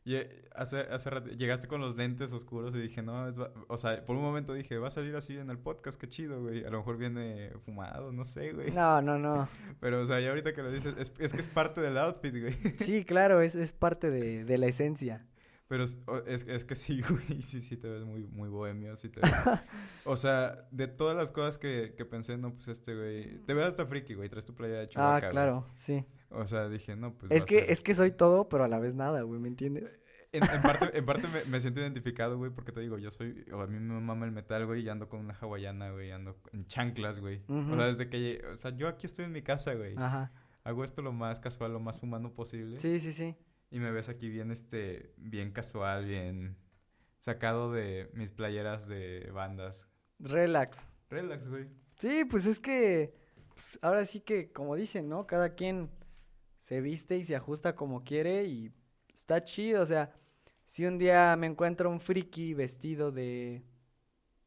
Y 0.08 0.18
eh, 0.18 0.48
hace, 0.54 0.82
hace 0.82 1.10
rato 1.10 1.32
llegaste 1.32 1.68
con 1.68 1.82
los 1.82 1.96
lentes 1.96 2.32
oscuros 2.32 2.76
y 2.76 2.80
dije, 2.80 3.02
no, 3.02 3.28
es 3.28 3.40
va- 3.42 3.52
o 3.68 3.76
sea, 3.76 4.06
por 4.06 4.16
un 4.16 4.22
momento 4.22 4.54
dije, 4.54 4.78
va 4.78 4.90
a 4.90 4.92
salir 4.92 5.16
así 5.16 5.36
en 5.36 5.50
el 5.50 5.58
podcast, 5.58 6.00
qué 6.00 6.08
chido, 6.08 6.42
güey. 6.44 6.64
A 6.64 6.70
lo 6.70 6.78
mejor 6.78 6.98
viene 6.98 7.50
fumado, 7.66 8.12
no 8.12 8.24
sé, 8.24 8.52
güey. 8.54 8.70
No, 8.72 9.02
no, 9.02 9.18
no. 9.18 9.50
Pero, 9.80 10.02
o 10.02 10.06
sea, 10.06 10.20
ya 10.20 10.30
ahorita 10.30 10.54
que 10.54 10.62
lo 10.62 10.72
dices, 10.72 10.94
es, 11.00 11.12
es 11.18 11.34
que 11.34 11.40
es 11.40 11.48
parte 11.48 11.82
del 11.82 11.98
outfit, 11.98 12.40
güey. 12.40 12.54
Sí, 12.80 13.04
claro, 13.04 13.42
es, 13.42 13.56
es 13.56 13.72
parte 13.72 14.12
de, 14.12 14.46
de 14.46 14.58
la 14.60 14.68
esencia. 14.68 15.26
Pero 15.68 15.84
es, 15.84 15.98
es, 16.28 16.48
es 16.48 16.64
que 16.66 16.76
sí, 16.76 17.02
güey, 17.10 17.42
sí, 17.42 17.62
sí 17.62 17.76
te 17.78 17.90
ves 17.90 18.04
muy, 18.06 18.26
muy 18.28 18.50
bohemio, 18.50 18.96
sí 18.96 19.10
te 19.10 19.20
ves. 19.22 19.32
O 20.06 20.16
sea, 20.18 20.68
de 20.72 20.88
todas 20.88 21.18
las 21.18 21.32
cosas 21.32 21.58
que, 21.58 21.96
que 21.98 22.06
pensé, 22.06 22.38
no, 22.38 22.54
pues 22.54 22.68
este, 22.68 22.94
güey, 22.96 23.40
te 23.46 23.54
ves 23.56 23.66
hasta 23.66 23.86
friki, 23.88 24.14
güey, 24.14 24.30
traes 24.30 24.46
tu 24.46 24.54
playa 24.54 24.76
de 24.76 24.84
Ah, 24.84 24.88
Chewbacca, 24.88 25.20
güey. 25.22 25.32
claro, 25.32 25.66
sí. 25.78 26.06
O 26.30 26.46
sea, 26.46 26.70
dije, 26.70 26.96
no, 26.96 27.14
pues 27.18 27.32
Es 27.32 27.46
que, 27.46 27.66
es 27.70 27.82
que 27.82 27.96
soy 27.96 28.12
todo, 28.12 28.48
pero 28.50 28.64
a 28.64 28.68
la 28.68 28.78
vez 28.80 28.94
nada, 28.94 29.22
güey, 29.24 29.40
¿me 29.40 29.48
entiendes? 29.48 30.00
En, 30.32 30.44
en 30.44 30.62
parte, 30.62 30.98
en 30.98 31.06
parte 31.06 31.28
me, 31.30 31.46
me 31.46 31.62
siento 31.62 31.80
identificado, 31.80 32.38
güey, 32.38 32.52
porque 32.52 32.72
te 32.74 32.82
digo, 32.82 32.98
yo 32.98 33.10
soy, 33.10 33.46
o 33.54 33.62
a 33.62 33.68
mí 33.68 33.80
me 33.80 34.00
mama 34.02 34.26
el 34.26 34.34
metal, 34.34 34.66
güey, 34.66 34.82
y 34.84 34.90
ando 34.90 35.08
con 35.08 35.22
una 35.22 35.34
hawaiana, 35.34 35.92
güey, 35.92 36.12
ando 36.12 36.36
en 36.52 36.68
chanclas, 36.68 37.20
güey. 37.22 37.42
O 37.48 37.76
sea, 37.76 37.86
desde 37.86 38.10
que, 38.10 38.44
o 38.52 38.58
sea, 38.58 38.72
yo 38.76 38.88
aquí 38.90 39.06
estoy 39.06 39.26
en 39.26 39.32
mi 39.32 39.42
casa, 39.42 39.74
güey. 39.76 39.96
Ajá. 39.98 40.32
Hago 40.66 40.84
esto 40.84 41.02
lo 41.02 41.14
más 41.14 41.40
casual, 41.40 41.72
lo 41.74 41.80
más 41.80 42.04
humano 42.04 42.34
posible. 42.34 42.80
Sí, 42.82 43.00
sí, 43.00 43.14
sí. 43.14 43.36
Y 43.72 43.80
me 43.80 43.92
ves 43.92 44.10
aquí 44.10 44.30
bien, 44.30 44.52
este, 44.52 45.14
bien 45.18 45.52
casual, 45.52 46.06
bien 46.06 46.58
sacado 47.20 47.72
de 47.72 48.10
mis 48.14 48.32
playeras 48.32 48.88
de 48.88 49.30
bandas. 49.34 49.88
Relax. 50.20 50.88
Relax, 51.10 51.48
güey. 51.48 51.68
Sí, 51.98 52.26
pues 52.26 52.46
es 52.46 52.60
que 52.60 53.14
pues, 53.54 53.80
ahora 53.82 54.06
sí 54.06 54.22
que, 54.22 54.52
como 54.52 54.76
dicen, 54.76 55.10
¿no? 55.10 55.26
Cada 55.26 55.56
quien 55.56 55.90
se 56.60 56.82
viste 56.82 57.18
y 57.18 57.26
se 57.26 57.36
ajusta 57.36 57.76
como 57.76 58.04
quiere 58.04 58.46
y 58.46 58.72
está 59.14 59.44
chido. 59.44 59.82
O 59.82 59.86
sea, 59.86 60.14
si 60.66 60.86
un 60.86 60.98
día 60.98 61.36
me 61.38 61.48
encuentro 61.48 61.90
un 61.90 62.00
friki 62.00 62.54
vestido 62.54 63.12
de, 63.12 63.64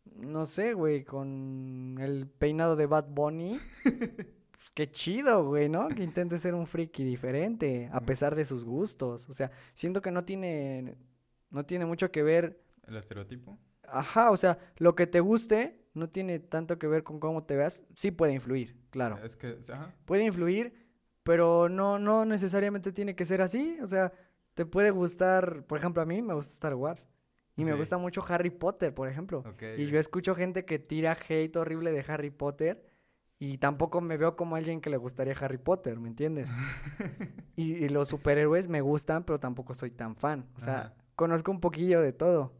no 0.04 0.46
sé, 0.46 0.74
güey, 0.74 1.04
con 1.04 1.96
el 2.00 2.28
peinado 2.28 2.76
de 2.76 2.86
Bad 2.86 3.08
Bunny, 3.08 3.58
pues 4.68 4.70
qué 4.74 4.90
chido, 4.90 5.44
güey, 5.44 5.68
¿no? 5.68 5.88
Que 5.88 6.02
intente 6.04 6.38
ser 6.38 6.54
un 6.54 6.66
friki 6.66 7.04
diferente, 7.04 7.88
a 7.92 8.00
pesar 8.00 8.34
de 8.34 8.44
sus 8.44 8.64
gustos. 8.64 9.28
O 9.28 9.32
sea, 9.32 9.50
siento 9.74 10.02
que 10.02 10.10
no 10.10 10.24
tiene, 10.24 10.96
no 11.50 11.64
tiene 11.64 11.86
mucho 11.86 12.10
que 12.10 12.22
ver 12.22 12.60
El 12.86 12.96
estereotipo. 12.96 13.58
Ajá, 13.84 14.30
o 14.30 14.36
sea, 14.36 14.58
lo 14.76 14.94
que 14.94 15.06
te 15.06 15.20
guste 15.20 15.80
no 15.94 16.08
tiene 16.08 16.38
tanto 16.38 16.78
que 16.78 16.86
ver 16.86 17.02
con 17.02 17.18
cómo 17.18 17.44
te 17.44 17.56
veas. 17.56 17.82
Sí 17.96 18.10
puede 18.10 18.34
influir, 18.34 18.76
claro. 18.90 19.18
Es 19.24 19.36
que, 19.36 19.58
ajá. 19.70 19.94
Puede 20.04 20.24
influir, 20.24 20.74
pero 21.22 21.68
no, 21.68 21.98
no 21.98 22.24
necesariamente 22.24 22.92
tiene 22.92 23.16
que 23.16 23.24
ser 23.24 23.40
así. 23.40 23.78
O 23.82 23.88
sea, 23.88 24.12
te 24.54 24.66
puede 24.66 24.90
gustar, 24.90 25.64
por 25.64 25.78
ejemplo, 25.78 26.02
a 26.02 26.06
mí 26.06 26.20
me 26.20 26.34
gusta 26.34 26.52
Star 26.52 26.74
Wars. 26.74 27.08
Y 27.56 27.64
me 27.64 27.74
gusta 27.74 27.98
mucho 27.98 28.22
Harry 28.28 28.50
Potter, 28.50 28.94
por 28.94 29.08
ejemplo. 29.08 29.40
Ok, 29.40 29.62
Y 29.78 29.86
yo 29.86 29.98
escucho 29.98 30.36
gente 30.36 30.64
que 30.64 30.78
tira 30.78 31.16
hate 31.28 31.56
horrible 31.56 31.90
de 31.90 32.04
Harry 32.06 32.30
Potter. 32.30 32.87
Y 33.40 33.58
tampoco 33.58 34.00
me 34.00 34.16
veo 34.16 34.36
como 34.36 34.56
alguien 34.56 34.80
que 34.80 34.90
le 34.90 34.96
gustaría 34.96 35.34
Harry 35.40 35.58
Potter, 35.58 35.98
¿me 36.00 36.08
entiendes? 36.08 36.48
y, 37.56 37.74
y 37.84 37.88
los 37.88 38.08
superhéroes 38.08 38.68
me 38.68 38.80
gustan, 38.80 39.24
pero 39.24 39.38
tampoco 39.38 39.74
soy 39.74 39.90
tan 39.92 40.16
fan. 40.16 40.46
O 40.56 40.60
sea, 40.60 40.78
Ajá. 40.78 40.94
conozco 41.14 41.50
un 41.52 41.60
poquillo 41.60 42.00
de 42.00 42.12
todo. 42.12 42.52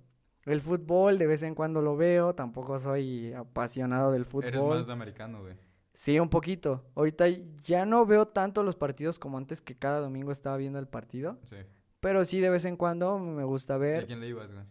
El 0.44 0.60
fútbol, 0.60 1.18
de 1.18 1.26
vez 1.26 1.42
en 1.42 1.54
cuando 1.54 1.82
lo 1.82 1.96
veo, 1.96 2.34
tampoco 2.34 2.78
soy 2.78 3.32
apasionado 3.32 4.12
del 4.12 4.24
fútbol. 4.24 4.48
Eres 4.48 4.64
más 4.64 4.86
de 4.86 4.92
americano, 4.92 5.42
güey. 5.42 5.54
Sí, 5.94 6.20
un 6.20 6.30
poquito. 6.30 6.84
Ahorita 6.94 7.26
ya 7.64 7.84
no 7.84 8.06
veo 8.06 8.28
tanto 8.28 8.62
los 8.62 8.76
partidos 8.76 9.18
como 9.18 9.36
antes 9.36 9.60
que 9.60 9.76
cada 9.76 9.98
domingo 9.98 10.30
estaba 10.30 10.56
viendo 10.56 10.78
el 10.78 10.86
partido. 10.86 11.38
Sí. 11.50 11.56
Pero 11.98 12.24
sí, 12.24 12.38
de 12.40 12.50
vez 12.50 12.64
en 12.64 12.76
cuando 12.76 13.18
me 13.18 13.42
gusta 13.42 13.74
¿Y 13.74 13.76
a 13.76 13.78
ver 13.78 14.06
quién 14.06 14.20
le 14.20 14.28
ibas, 14.28 14.52
güey? 14.52 14.64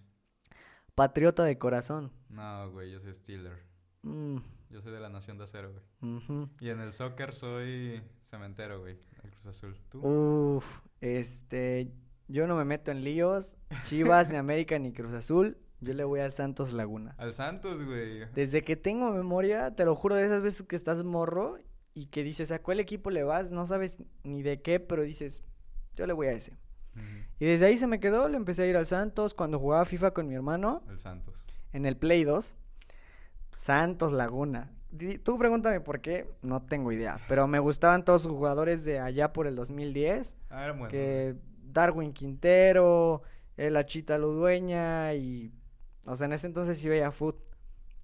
Patriota 0.95 1.43
de 1.43 1.57
corazón. 1.57 2.11
No, 2.29 2.71
güey, 2.71 2.91
yo 2.91 2.99
soy 2.99 3.13
Steeler. 3.13 3.57
Mm, 4.03 4.37
Yo 4.69 4.81
soy 4.81 4.91
de 4.91 4.99
la 4.99 5.09
Nación 5.09 5.37
de 5.37 5.45
Acero, 5.45 5.71
güey. 5.71 6.49
Y 6.59 6.69
en 6.69 6.79
el 6.81 6.91
soccer 6.91 7.33
soy 7.33 8.01
cementero, 8.25 8.81
güey. 8.81 8.97
El 9.23 9.31
Cruz 9.31 9.45
Azul. 9.47 9.77
¿Tú? 9.89 10.05
Uf, 10.05 10.65
este, 11.01 11.91
yo 12.27 12.47
no 12.47 12.55
me 12.55 12.65
meto 12.65 12.91
en 12.91 13.03
líos, 13.03 13.57
Chivas, 13.83 14.29
ni 14.29 14.35
América, 14.35 14.77
ni 14.77 14.91
Cruz 14.91 15.13
Azul, 15.13 15.57
yo 15.79 15.93
le 15.93 16.03
voy 16.03 16.19
al 16.19 16.31
Santos 16.33 16.73
Laguna. 16.73 17.15
Al 17.17 17.33
Santos, 17.33 17.83
güey. 17.83 18.25
Desde 18.33 18.63
que 18.63 18.75
tengo 18.75 19.11
memoria, 19.11 19.73
te 19.75 19.85
lo 19.85 19.95
juro, 19.95 20.15
de 20.15 20.25
esas 20.25 20.41
veces 20.41 20.65
que 20.67 20.75
estás 20.75 21.03
morro 21.03 21.59
y 21.93 22.07
que 22.07 22.23
dices, 22.23 22.51
¿a 22.51 22.61
cuál 22.61 22.79
equipo 22.79 23.09
le 23.09 23.23
vas? 23.23 23.51
No 23.51 23.65
sabes 23.65 23.97
ni 24.23 24.41
de 24.41 24.61
qué, 24.61 24.79
pero 24.79 25.03
dices, 25.03 25.41
yo 25.95 26.05
le 26.07 26.13
voy 26.13 26.27
a 26.27 26.31
ese. 26.33 26.57
Y 27.39 27.45
desde 27.45 27.67
ahí 27.67 27.77
se 27.77 27.85
me 27.85 27.99
quedó, 27.99 28.27
le 28.27 28.37
empecé 28.37 28.63
a 28.63 28.65
ir 28.67 28.75
al 28.75 28.87
Santos 28.87 29.35
cuando 29.35 29.59
jugaba 29.59 29.85
FIFA 29.85 30.11
con 30.11 30.27
mi 30.27 30.33
hermano 30.33 30.81
El 30.89 30.97
Santos. 30.97 31.45
en 31.71 31.85
el 31.85 31.95
Play 31.95 32.23
2. 32.23 32.55
Santos 33.57 34.13
Laguna. 34.13 34.71
Tú 35.23 35.37
pregúntame 35.37 35.81
por 35.81 35.99
qué, 35.99 36.29
no 36.43 36.61
tengo 36.61 36.91
idea, 36.91 37.19
pero 37.27 37.47
me 37.47 37.59
gustaban 37.59 38.05
todos 38.05 38.21
sus 38.21 38.31
jugadores 38.31 38.85
de 38.85 38.99
allá 38.99 39.33
por 39.33 39.47
el 39.47 39.55
2010. 39.55 40.35
Ah, 40.49 40.63
era 40.63 40.73
bueno. 40.73 40.87
que 40.89 41.35
Darwin 41.63 42.13
Quintero, 42.13 43.23
el 43.57 43.75
Achita 43.75 44.17
Ludueña 44.17 45.13
y, 45.15 45.51
o 46.05 46.15
sea, 46.15 46.25
en 46.25 46.33
ese 46.33 46.47
entonces 46.47 46.77
sí 46.77 46.87
veía 46.87 47.11
foot 47.11 47.35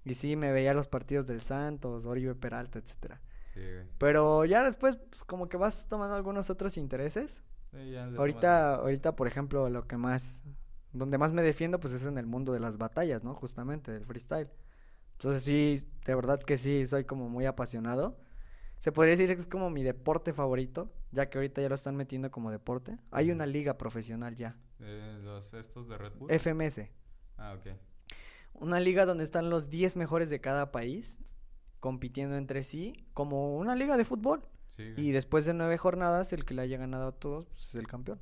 y 0.04 0.14
sí 0.14 0.36
me 0.36 0.52
veía 0.52 0.74
los 0.74 0.88
partidos 0.88 1.26
del 1.26 1.40
Santos, 1.40 2.04
Oribe 2.04 2.34
Peralta, 2.34 2.80
etcétera. 2.80 3.20
Sí, 3.54 3.60
güey. 3.60 3.86
Pero 3.98 4.44
ya 4.44 4.64
después, 4.64 4.96
pues 4.96 5.24
como 5.24 5.48
que 5.48 5.56
vas 5.56 5.86
tomando 5.88 6.16
algunos 6.16 6.50
otros 6.50 6.76
intereses. 6.76 7.44
Sí, 7.70 7.92
ya 7.92 8.06
le 8.06 8.18
Ahorita, 8.18 8.74
ahorita, 8.74 9.14
por 9.16 9.28
ejemplo, 9.28 9.70
lo 9.70 9.86
que 9.86 9.96
más, 9.96 10.42
donde 10.92 11.16
más 11.16 11.32
me 11.32 11.42
defiendo, 11.42 11.80
pues 11.80 11.94
es 11.94 12.04
en 12.04 12.18
el 12.18 12.26
mundo 12.26 12.52
de 12.52 12.60
las 12.60 12.76
batallas, 12.76 13.22
¿no? 13.24 13.34
Justamente, 13.34 13.92
del 13.92 14.04
freestyle. 14.04 14.50
Entonces 15.24 15.42
sí, 15.42 15.88
de 16.04 16.14
verdad 16.14 16.38
que 16.42 16.58
sí, 16.58 16.86
soy 16.86 17.04
como 17.06 17.30
muy 17.30 17.46
apasionado. 17.46 18.20
Se 18.78 18.92
podría 18.92 19.12
decir 19.16 19.34
que 19.34 19.40
es 19.40 19.46
como 19.46 19.70
mi 19.70 19.82
deporte 19.82 20.34
favorito, 20.34 20.92
ya 21.12 21.30
que 21.30 21.38
ahorita 21.38 21.62
ya 21.62 21.70
lo 21.70 21.74
están 21.74 21.96
metiendo 21.96 22.30
como 22.30 22.50
deporte. 22.50 22.98
Hay 23.10 23.30
una 23.30 23.46
liga 23.46 23.78
profesional 23.78 24.36
ya, 24.36 24.54
Eh, 24.80 25.18
los 25.24 25.54
estos 25.54 25.88
de 25.88 25.96
Red 25.96 26.12
Bull. 26.18 26.30
FMS. 26.30 26.90
Ah, 27.38 27.54
ok. 27.54 27.68
Una 28.52 28.80
liga 28.80 29.06
donde 29.06 29.24
están 29.24 29.48
los 29.48 29.70
10 29.70 29.96
mejores 29.96 30.28
de 30.28 30.42
cada 30.42 30.70
país 30.72 31.16
compitiendo 31.80 32.36
entre 32.36 32.62
sí, 32.62 33.06
como 33.14 33.56
una 33.56 33.74
liga 33.76 33.96
de 33.96 34.04
fútbol. 34.04 34.46
Sí. 34.76 34.92
Y 34.98 35.12
después 35.12 35.46
de 35.46 35.54
nueve 35.54 35.78
jornadas, 35.78 36.34
el 36.34 36.44
que 36.44 36.52
le 36.52 36.60
haya 36.60 36.76
ganado 36.76 37.06
a 37.08 37.12
todos 37.12 37.46
pues, 37.46 37.68
es 37.70 37.74
el 37.76 37.86
campeón. 37.86 38.20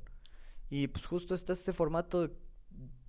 Y 0.69 0.87
pues 0.87 1.05
justo 1.05 1.35
está 1.35 1.51
este 1.51 1.73
formato 1.73 2.31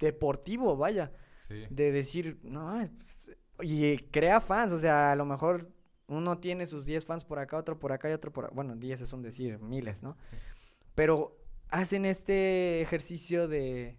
deportivo, 0.01 0.77
vaya, 0.77 1.13
Sí. 1.47 1.63
de 1.71 1.93
decir, 1.93 2.41
no, 2.43 2.73
pues, 2.97 3.31
y 3.63 3.99
crea 4.11 4.41
fans, 4.41 4.73
o 4.73 4.79
sea, 4.79 5.13
a 5.13 5.17
lo 5.17 5.25
mejor 5.25 5.71
uno 6.07 6.39
tiene 6.39 6.67
sus 6.67 6.85
10 6.85 7.05
fans 7.05 7.25
por 7.25 7.39
acá, 7.39 7.57
otro 7.57 7.79
por 7.79 7.93
acá 7.93 8.11
y 8.11 8.13
otro 8.13 8.33
por 8.33 8.45
acá. 8.47 8.55
Bueno, 8.55 8.77
10 8.77 9.01
es 9.01 9.13
un 9.13 9.23
decir, 9.23 9.59
miles, 9.61 10.03
¿no? 10.03 10.17
Pero 10.95 11.37
hacen 11.71 12.05
este 12.05 12.81
ejercicio 12.83 13.49
de, 13.49 13.97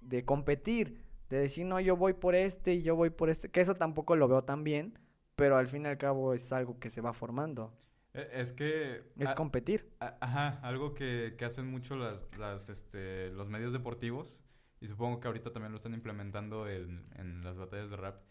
de 0.00 0.24
competir, 0.24 1.02
de 1.30 1.38
decir, 1.38 1.66
no, 1.66 1.80
yo 1.80 1.96
voy 1.96 2.12
por 2.14 2.34
este 2.34 2.74
y 2.74 2.82
yo 2.82 2.96
voy 2.96 3.10
por 3.10 3.30
este, 3.30 3.50
que 3.50 3.60
eso 3.60 3.74
tampoco 3.74 4.16
lo 4.16 4.28
veo 4.28 4.44
tan 4.44 4.62
bien, 4.64 4.98
pero 5.36 5.56
al 5.56 5.68
fin 5.68 5.84
y 5.84 5.88
al 5.88 5.98
cabo 5.98 6.34
es 6.34 6.52
algo 6.52 6.78
que 6.78 6.90
se 6.90 7.00
va 7.00 7.12
formando, 7.12 7.72
Eh, 8.14 8.28
Es 8.32 8.52
que... 8.52 9.02
es 9.18 9.32
competir. 9.34 9.90
a- 10.00 10.16
Ajá, 10.20 10.58
algo 10.62 10.94
que, 10.94 11.34
que 11.38 11.44
hacen 11.44 11.66
mucho 11.70 11.96
las, 11.96 12.26
las, 12.38 12.68
este, 12.68 13.30
los 13.30 13.48
medios 13.48 13.72
deportivos, 13.72 14.42
y 14.80 14.86
supongo 14.88 15.20
que 15.20 15.26
ahorita 15.28 15.52
también 15.52 15.72
lo 15.72 15.76
están 15.76 15.94
implementando 15.94 16.68
en, 16.68 17.06
en 17.16 17.42
las 17.44 17.56
batallas 17.58 17.90
de 17.90 17.96
rap, 17.96 18.22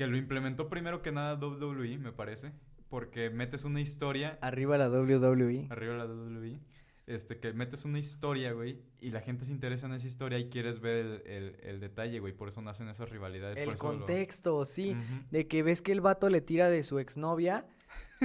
que 0.00 0.06
lo 0.06 0.16
implementó 0.16 0.70
primero 0.70 1.02
que 1.02 1.12
nada 1.12 1.34
WWE, 1.34 1.98
me 1.98 2.10
parece, 2.10 2.52
porque 2.88 3.28
metes 3.28 3.64
una 3.64 3.82
historia 3.82 4.38
Arriba 4.40 4.78
la 4.78 4.88
WWE. 4.88 5.66
arriba 5.68 5.92
la 5.94 6.06
WWE, 6.06 6.58
este, 7.06 7.38
que 7.38 7.52
metes 7.52 7.84
una 7.84 7.98
historia, 7.98 8.52
güey, 8.52 8.78
y 8.98 9.10
la 9.10 9.20
gente 9.20 9.44
se 9.44 9.52
interesa 9.52 9.86
en 9.88 9.92
esa 9.92 10.06
historia 10.06 10.38
y 10.38 10.48
quieres 10.48 10.80
ver 10.80 10.96
el, 11.04 11.22
el, 11.26 11.56
el 11.64 11.80
detalle, 11.80 12.18
güey, 12.18 12.32
por 12.32 12.48
eso 12.48 12.62
nacen 12.62 12.88
esas 12.88 13.10
rivalidades. 13.10 13.56
por 13.58 13.62
El 13.64 13.68
lo- 13.70 13.76
contexto, 13.78 14.64
sí. 14.64 14.96
De 15.30 15.46
que 15.46 15.62
ves 15.62 15.82
que 15.82 15.92
el 15.92 16.00
vato 16.00 16.30
le 16.30 16.40
tira 16.40 16.70
de 16.70 16.82
su 16.82 16.98
exnovia 16.98 17.66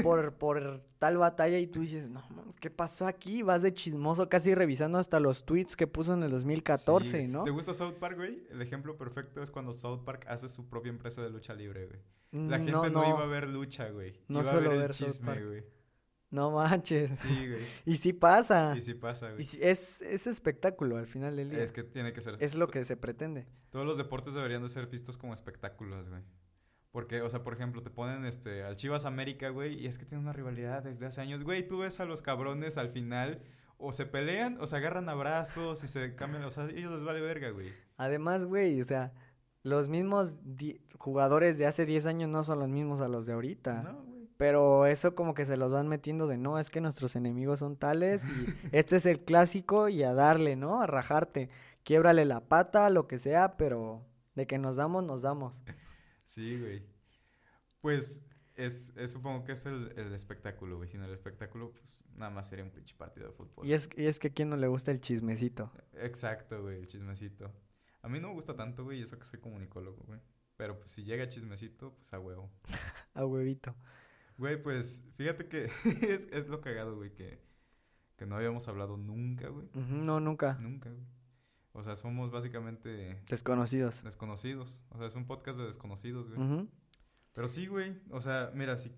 por, 0.04 0.34
por 0.36 0.84
tal 1.00 1.18
batalla 1.18 1.58
y 1.60 1.68
tú 1.68 1.82
dices, 1.82 2.10
no 2.10 2.22
mames, 2.30 2.60
¿qué 2.60 2.70
pasó 2.70 3.08
aquí? 3.08 3.42
Vas 3.44 3.62
de 3.62 3.74
chismoso 3.74 4.28
casi 4.30 4.54
revisando 4.54 4.98
hasta 4.98 5.20
los 5.20 5.46
tweets 5.46 5.76
que 5.76 5.88
puso 5.88 6.14
en 6.14 6.24
el 6.24 6.32
2014, 6.32 7.22
Sí. 7.22 7.28
¿no? 7.28 7.44
¿Te 7.44 7.52
gusta 7.52 7.74
South 7.74 7.96
Park, 8.00 8.18
güey? 8.18 8.46
El 8.52 8.62
ejemplo 8.62 8.98
perfecto 8.98 9.42
es 9.42 9.52
cuando 9.52 9.74
South 9.74 10.04
Park 10.04 10.26
hace 10.28 10.50
su 10.50 10.68
propia 10.68 10.90
empresa 10.90 11.22
de 11.22 11.30
lucha 11.30 11.54
libre, 11.54 11.86
güey. 11.88 12.00
La 12.50 12.58
Mm, 12.58 12.66
gente 12.66 12.90
no, 12.92 13.08
iba 13.08 13.24
a 13.24 13.28
ver 13.28 13.48
lucha, 13.50 13.90
güey. 13.90 14.20
No 14.28 14.42
iba 14.42 14.50
a 14.50 14.52
suelo 14.52 14.70
ver 14.70 14.74
el 14.78 14.82
ver 14.84 14.94
South 14.94 15.08
chisme, 15.08 15.46
güey. 15.46 15.64
No 16.32 16.52
manches. 16.52 17.20
Sí, 17.20 17.48
güey. 17.48 17.66
Y 17.86 17.96
sí 17.96 18.12
pasa. 18.12 18.74
Y 18.76 18.82
sí 18.82 18.94
pasa, 18.96 19.30
Y 19.30 19.34
güey. 19.34 19.44
sí- 19.46 19.60
es, 19.62 20.02
es 20.02 20.28
espectáculo 20.28 20.98
al 20.98 21.08
final 21.08 21.38
del 21.38 21.50
día. 21.52 21.64
Es 21.64 21.72
que 21.72 21.84
tiene 21.84 22.12
que 22.12 22.20
ser. 22.20 22.36
Es 22.42 22.56
lo 22.56 22.68
que 22.68 22.84
se 22.84 22.98
pretende. 22.98 23.48
Todos 23.70 23.86
los 23.86 23.98
deportes 23.98 24.34
deberían 24.34 24.62
de 24.64 24.68
ser 24.68 24.88
vistos 24.88 25.16
como 25.18 25.34
espectáculos, 25.34 26.10
güey. 26.10 26.22
Porque, 26.96 27.22
o 27.22 27.30
sea, 27.30 27.44
por 27.44 27.52
ejemplo, 27.52 27.84
te 27.84 27.90
ponen 27.90 28.24
este 28.24 28.64
al 28.64 28.78
Chivas 28.78 29.04
América, 29.04 29.50
güey, 29.50 29.84
y 29.84 29.86
es 29.86 29.98
que 29.98 30.06
tiene 30.06 30.24
una 30.24 30.32
rivalidad 30.32 30.82
desde 30.82 31.06
hace 31.06 31.20
años. 31.20 31.44
Güey, 31.44 31.68
tú 31.68 31.80
ves 31.80 32.00
a 32.00 32.06
los 32.06 32.22
cabrones 32.22 32.78
al 32.78 32.88
final, 32.88 33.42
o 33.78 33.92
se 33.92 34.06
pelean, 34.06 34.58
o 34.62 34.66
se 34.66 34.78
agarran 34.78 35.10
abrazos, 35.10 35.84
y 35.84 35.90
se 35.90 36.16
cambian, 36.16 36.46
o 36.46 36.52
sea, 36.52 36.70
ellos 36.70 36.94
les 36.94 37.04
vale 37.04 37.20
verga, 37.20 37.50
güey. 37.50 37.74
Además, 37.98 38.46
güey, 38.46 38.80
o 38.80 38.86
sea, 38.86 39.12
los 39.62 39.90
mismos 39.90 40.38
jugadores 40.98 41.58
de 41.58 41.66
hace 41.66 41.86
10 41.86 42.06
años 42.06 42.30
no 42.30 42.46
son 42.46 42.60
los 42.60 42.70
mismos 42.70 43.02
a 43.02 43.10
los 43.10 43.26
de 43.26 43.34
ahorita. 43.34 43.84
No, 43.84 44.02
güey. 44.04 44.30
Pero 44.38 44.86
eso 44.86 45.16
como 45.16 45.34
que 45.34 45.44
se 45.44 45.58
los 45.58 45.74
van 45.74 45.90
metiendo 45.90 46.28
de 46.28 46.38
no, 46.38 46.60
es 46.60 46.70
que 46.70 46.80
nuestros 46.80 47.18
enemigos 47.18 47.60
son 47.60 47.76
tales 47.76 48.24
y 48.24 48.46
este 48.72 48.96
es 48.96 49.06
el 49.06 49.20
clásico 49.20 49.90
y 49.90 50.02
a 50.04 50.14
darle, 50.14 50.56
¿no? 50.56 50.82
A 50.82 50.88
rajarte. 50.88 51.50
Quiebrale 51.84 52.24
la 52.24 52.40
pata, 52.40 52.90
lo 52.90 53.06
que 53.06 53.20
sea, 53.20 53.58
pero 53.58 54.06
de 54.34 54.48
que 54.48 54.58
nos 54.58 54.78
damos, 54.78 55.04
nos 55.04 55.22
damos. 55.22 55.60
Sí, 56.26 56.60
güey. 56.60 56.84
Pues 57.82 58.26
es, 58.56 58.94
es- 58.98 59.12
supongo 59.12 59.44
que 59.44 59.54
es 59.54 59.66
el, 59.66 59.94
el 59.98 60.14
espectáculo, 60.14 60.78
güey. 60.78 60.90
Sin 60.90 61.02
el 61.02 61.14
espectáculo, 61.14 61.72
pues 61.72 62.04
nada 62.16 62.32
más 62.32 62.50
sería 62.50 62.66
un 62.66 62.72
pinche 62.72 62.96
partido 62.96 63.28
de 63.28 63.34
fútbol. 63.34 63.66
Y 63.68 63.74
es, 63.74 63.90
y 63.96 64.06
es 64.06 64.20
que 64.20 64.28
a 64.30 64.34
quién 64.34 64.50
no 64.50 64.58
le 64.58 64.68
gusta 64.68 64.92
el 64.92 65.02
chismecito. 65.02 65.72
Exacto, 65.94 66.62
güey, 66.62 66.80
el 66.80 66.88
chismecito. 66.88 67.52
A 68.02 68.08
mí 68.10 68.20
no 68.20 68.30
me 68.30 68.34
gusta 68.36 68.56
tanto, 68.56 68.84
güey, 68.84 69.02
eso 69.02 69.18
que 69.18 69.26
soy 69.26 69.40
comunicólogo, 69.40 70.04
güey. 70.06 70.20
Pero 70.58 70.80
pues 70.80 70.92
si 70.92 71.04
llega 71.04 71.28
chismecito, 71.28 71.94
pues 71.96 72.14
a 72.14 72.20
huevo. 72.20 72.50
A 73.14 73.26
huevito. 73.26 73.76
Güey, 74.38 74.62
pues 74.62 75.04
fíjate 75.16 75.48
que 75.48 75.66
es, 76.02 76.28
es 76.32 76.48
lo 76.48 76.60
cagado, 76.62 76.96
güey, 76.98 77.14
que, 77.14 77.40
que 78.18 78.26
no 78.26 78.36
habíamos 78.36 78.68
hablado 78.68 78.98
nunca, 78.98 79.48
güey. 79.50 79.70
No, 79.74 80.20
nunca. 80.20 80.54
Nunca, 80.60 80.90
güey. 80.90 81.06
O 81.86 81.88
sea, 81.88 81.96
somos 81.96 82.32
básicamente 82.32 83.22
Desconocidos. 83.30 84.04
desconocidos. 84.04 84.80
O 84.90 84.98
sea, 84.98 85.06
es 85.06 85.14
un 85.16 85.28
podcast 85.28 85.60
de 85.60 85.68
desconocidos, 85.68 86.34
güey. 86.34 86.68
Pero 87.34 87.48
sí, 87.48 87.68
güey. 87.68 87.96
O 88.10 88.22
sea, 88.22 88.50
mira, 88.56 88.76
sí. 88.80 88.92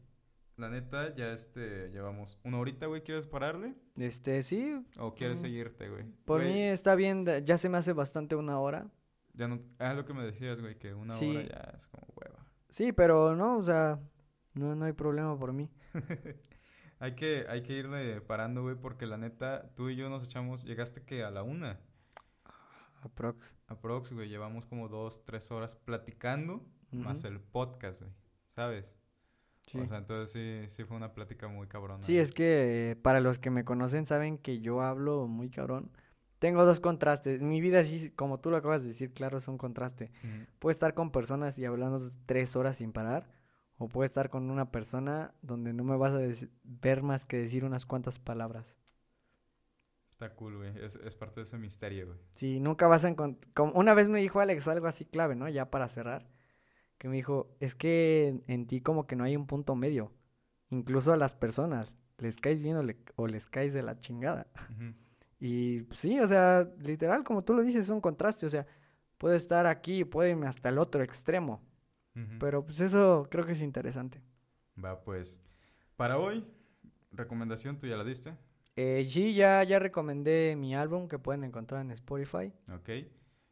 La 0.55 0.69
neta, 0.69 1.13
ya 1.15 1.33
este, 1.33 1.89
llevamos 1.89 2.39
una 2.45 2.59
horita, 2.59 2.85
güey. 2.85 3.03
¿Quieres 3.03 3.27
pararle? 3.27 3.75
Este, 3.97 4.41
sí. 4.43 4.85
¿O 4.97 5.13
quieres 5.15 5.39
Mm. 5.39 5.41
seguirte, 5.41 5.89
güey? 5.89 6.05
Por 6.23 6.41
Güey, 6.41 6.53
mí 6.53 6.61
está 6.63 6.95
bien. 6.95 7.25
Ya 7.45 7.57
se 7.57 7.67
me 7.67 7.77
hace 7.77 7.91
bastante 7.91 8.37
una 8.37 8.57
hora. 8.59 8.87
Ya 9.33 9.49
no... 9.49 9.59
Ah, 9.79 9.93
lo 9.93 10.05
que 10.05 10.13
me 10.13 10.23
decías, 10.23 10.61
güey, 10.61 10.79
que 10.79 10.93
una 10.93 11.13
Sí. 11.13 11.29
hora 11.29 11.43
ya 11.43 11.73
es 11.77 11.87
como 11.87 12.07
hueva. 12.15 12.45
Sí, 12.69 12.93
pero 12.93 13.35
no, 13.35 13.57
o 13.57 13.65
sea, 13.65 13.99
no, 14.53 14.75
no 14.75 14.85
hay 14.85 14.93
problema 14.93 15.37
por 15.37 15.51
mí. 15.51 15.69
Hay 16.99 17.13
que, 17.13 17.45
hay 17.47 17.61
que 17.61 17.73
irle 17.73 18.21
parando, 18.21 18.63
güey, 18.63 18.75
porque 18.75 19.05
la 19.05 19.17
neta, 19.17 19.69
tú 19.75 19.89
y 19.89 19.95
yo 19.95 20.09
nos 20.09 20.23
echamos... 20.23 20.63
Llegaste 20.63 21.03
que 21.03 21.23
a 21.23 21.29
la 21.29 21.43
una. 21.43 21.79
Aprox. 23.01 23.55
Aprox, 23.67 24.11
güey. 24.13 24.29
Llevamos 24.29 24.65
como 24.65 24.87
dos, 24.87 25.23
tres 25.25 25.51
horas 25.51 25.75
platicando. 25.75 26.65
Más 26.91 27.23
el 27.23 27.39
podcast, 27.39 28.01
güey. 28.01 28.13
¿Sabes? 28.55 28.95
Sí. 29.67 29.79
O 29.79 29.87
sea, 29.87 29.97
entonces 29.97 30.31
sí, 30.31 30.73
sí 30.73 30.83
fue 30.85 30.95
una 30.95 31.13
plática 31.13 31.47
muy 31.47 31.67
cabrona. 31.67 32.01
Sí, 32.03 32.13
güey. 32.13 32.23
es 32.23 32.31
que 32.31 32.91
eh, 32.91 32.95
para 32.95 33.19
los 33.19 33.39
que 33.39 33.49
me 33.49 33.65
conocen 33.65 34.05
saben 34.05 34.37
que 34.37 34.59
yo 34.59 34.81
hablo 34.81 35.27
muy 35.27 35.49
cabrón. 35.49 35.91
Tengo 36.39 36.63
dos 36.65 36.79
contrastes. 36.79 37.41
Mi 37.41 37.61
vida, 37.61 37.83
sí, 37.83 38.11
como 38.11 38.39
tú 38.39 38.51
lo 38.51 38.57
acabas 38.57 38.83
de 38.83 38.89
decir, 38.89 39.11
claro, 39.11 39.39
es 39.39 39.47
un 39.47 39.57
contraste. 39.57 40.11
Puedo 40.59 40.71
estar 40.71 40.93
con 40.93 41.11
personas 41.11 41.57
y 41.57 41.65
hablando 41.65 42.11
tres 42.25 42.55
horas 42.55 42.77
sin 42.77 42.93
parar. 42.93 43.27
O 43.79 43.89
puedo 43.89 44.05
estar 44.05 44.29
con 44.29 44.49
una 44.49 44.71
persona 44.71 45.33
donde 45.41 45.73
no 45.73 45.83
me 45.83 45.97
vas 45.97 46.13
a 46.13 46.47
ver 46.63 47.03
más 47.03 47.25
que 47.25 47.37
decir 47.37 47.65
unas 47.65 47.85
cuantas 47.85 48.19
palabras. 48.19 48.75
Está 50.17 50.33
cool, 50.33 50.57
güey. 50.57 50.71
Es, 50.83 50.95
es 50.95 51.15
parte 51.15 51.41
de 51.41 51.43
ese 51.43 51.59
misterio, 51.59 52.07
güey. 52.07 52.17
Sí, 52.33 52.59
nunca 52.59 52.87
vas 52.87 53.05
a 53.05 53.09
encontrar... 53.09 53.71
Una 53.75 53.93
vez 53.93 54.09
me 54.09 54.19
dijo 54.19 54.39
Alex 54.39 54.67
algo 54.67 54.87
así 54.87 55.05
clave, 55.05 55.35
¿no? 55.35 55.47
Ya 55.47 55.69
para 55.69 55.87
cerrar. 55.89 56.27
Que 56.97 57.07
me 57.07 57.15
dijo, 57.17 57.55
es 57.59 57.75
que 57.75 58.41
en, 58.47 58.65
ti 58.65 58.81
como 58.81 59.05
que 59.05 59.15
no 59.15 59.23
hay 59.25 59.35
un 59.35 59.45
punto 59.45 59.75
medio. 59.75 60.11
Incluso 60.71 61.13
a 61.13 61.17
las 61.17 61.35
personas. 61.35 61.93
Les 62.17 62.35
caes 62.37 62.59
bien 62.63 62.77
o, 62.77 62.81
le- 62.81 62.97
o 63.15 63.27
les 63.27 63.45
caes 63.45 63.73
de 63.75 63.83
la 63.83 63.99
chingada. 63.99 64.47
Y 65.39 65.81
pues, 65.83 65.99
sí, 65.99 66.19
o 66.19 66.25
sea, 66.27 66.67
literal, 66.79 67.23
como 67.23 67.43
tú 67.43 67.53
lo 67.53 67.61
dices, 67.61 67.85
es 67.85 67.89
un 67.91 68.01
contraste. 68.01 68.47
O 68.47 68.49
sea, 68.49 68.65
puedo 69.19 69.35
estar 69.35 69.67
aquí 69.67 69.99
y 69.99 70.03
puedo 70.03 70.27
irme 70.27 70.47
hasta 70.47 70.69
el 70.69 70.79
otro 70.79 71.03
extremo. 71.03 71.61
Pero 72.39 72.65
pues 72.65 72.81
eso 72.81 73.27
creo 73.29 73.45
que 73.45 73.51
es 73.51 73.61
interesante. 73.61 74.19
Va, 74.83 74.99
pues. 75.03 75.39
Para 75.95 76.17
hoy, 76.17 76.43
recomendación, 77.11 77.77
tú 77.77 77.85
ya 77.85 77.95
la 77.97 78.03
diste. 78.03 78.33
Eh, 78.77 79.05
sí, 79.09 79.33
ya, 79.33 79.63
ya 79.63 79.79
recomendé 79.79 80.55
mi 80.55 80.75
álbum 80.75 81.07
que 81.07 81.17
pueden 81.17 81.43
encontrar 81.43 81.81
en 81.81 81.89
Spotify. 81.89 82.53
Ok. 82.71 82.89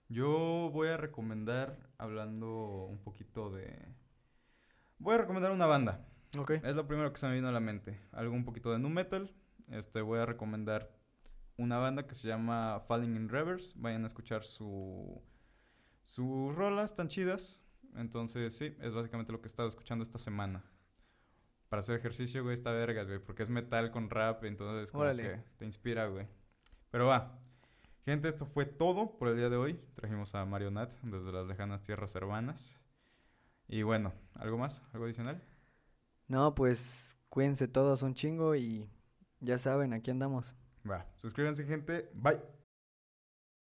Yo 0.08 0.70
voy 0.72 0.90
a 0.90 0.98
recomendar, 0.98 1.80
hablando 1.98 2.86
un 2.86 3.00
poquito 3.00 3.50
de... 3.50 3.76
Voy 5.00 5.16
a 5.16 5.18
recomendar 5.18 5.52
una 5.52 5.66
banda. 5.66 6.08
Ok. 6.38 6.52
Es 6.52 6.76
lo 6.76 6.88
primero 6.88 7.12
que 7.12 7.20
se 7.20 7.28
me 7.28 7.34
vino 7.34 7.48
a 7.48 7.52
la 7.52 7.60
mente. 7.60 8.00
Algo 8.12 8.36
un 8.36 8.46
poquito 8.46 8.72
de 8.72 8.78
nu 8.78 8.90
metal. 8.90 9.34
Este, 9.72 10.00
voy 10.02 10.20
a 10.20 10.28
recomendar 10.28 10.96
una 11.58 11.80
banda 11.80 12.06
que 12.06 12.14
se 12.14 12.28
llama 12.28 12.82
Falling 12.88 13.16
in 13.16 13.28
Reverse. 13.28 13.74
Vayan 13.80 14.04
a 14.04 14.08
escuchar 14.08 14.44
su 14.44 15.24
sus 16.04 16.54
rolas 16.54 16.96
tan 16.96 17.08
chidas. 17.08 17.64
Entonces, 17.96 18.56
sí, 18.56 18.76
es 18.80 18.94
básicamente 18.94 19.32
lo 19.32 19.42
que 19.42 19.48
he 19.48 19.50
estado 19.50 19.68
escuchando 19.68 20.04
esta 20.04 20.20
semana. 20.20 20.64
Para 21.70 21.80
hacer 21.80 21.98
ejercicio, 21.98 22.44
güey, 22.44 22.54
está 22.54 22.72
vergas, 22.72 23.08
güey, 23.08 23.20
porque 23.20 23.44
es 23.44 23.50
metal 23.50 23.92
con 23.92 24.10
rap, 24.10 24.44
entonces 24.46 24.92
como 24.92 25.04
Órale. 25.04 25.24
que 25.24 25.44
te 25.58 25.66
inspira, 25.66 26.08
güey. 26.08 26.28
Pero 26.92 27.08
va. 27.08 27.40
Gente, 28.06 28.28
esto 28.28 28.46
fue 28.46 28.66
todo 28.66 29.18
por 29.18 29.30
el 29.30 29.36
día 29.38 29.50
de 29.50 29.58
hoy. 29.58 29.80
Trajimos 29.96 30.36
a 30.36 30.46
Mario 30.46 30.70
Nat 30.70 30.92
desde 31.02 31.32
las 31.32 31.48
lejanas 31.48 31.82
tierras 31.82 32.16
hermanas. 32.16 32.80
Y 33.68 33.82
bueno, 33.82 34.14
¿algo 34.36 34.58
más? 34.60 34.84
¿Algo 34.94 35.06
adicional? 35.06 35.42
No, 36.28 36.54
pues 36.54 37.18
cuídense 37.30 37.68
todos 37.68 38.04
un 38.04 38.14
chingo 38.14 38.56
y 38.56 38.90
ya 39.40 39.58
saben, 39.58 39.94
aquí 39.94 40.12
andamos. 40.12 40.54
Va, 40.90 41.06
suscríbanse 41.18 41.66
gente, 41.66 42.10
bye. 42.14 42.40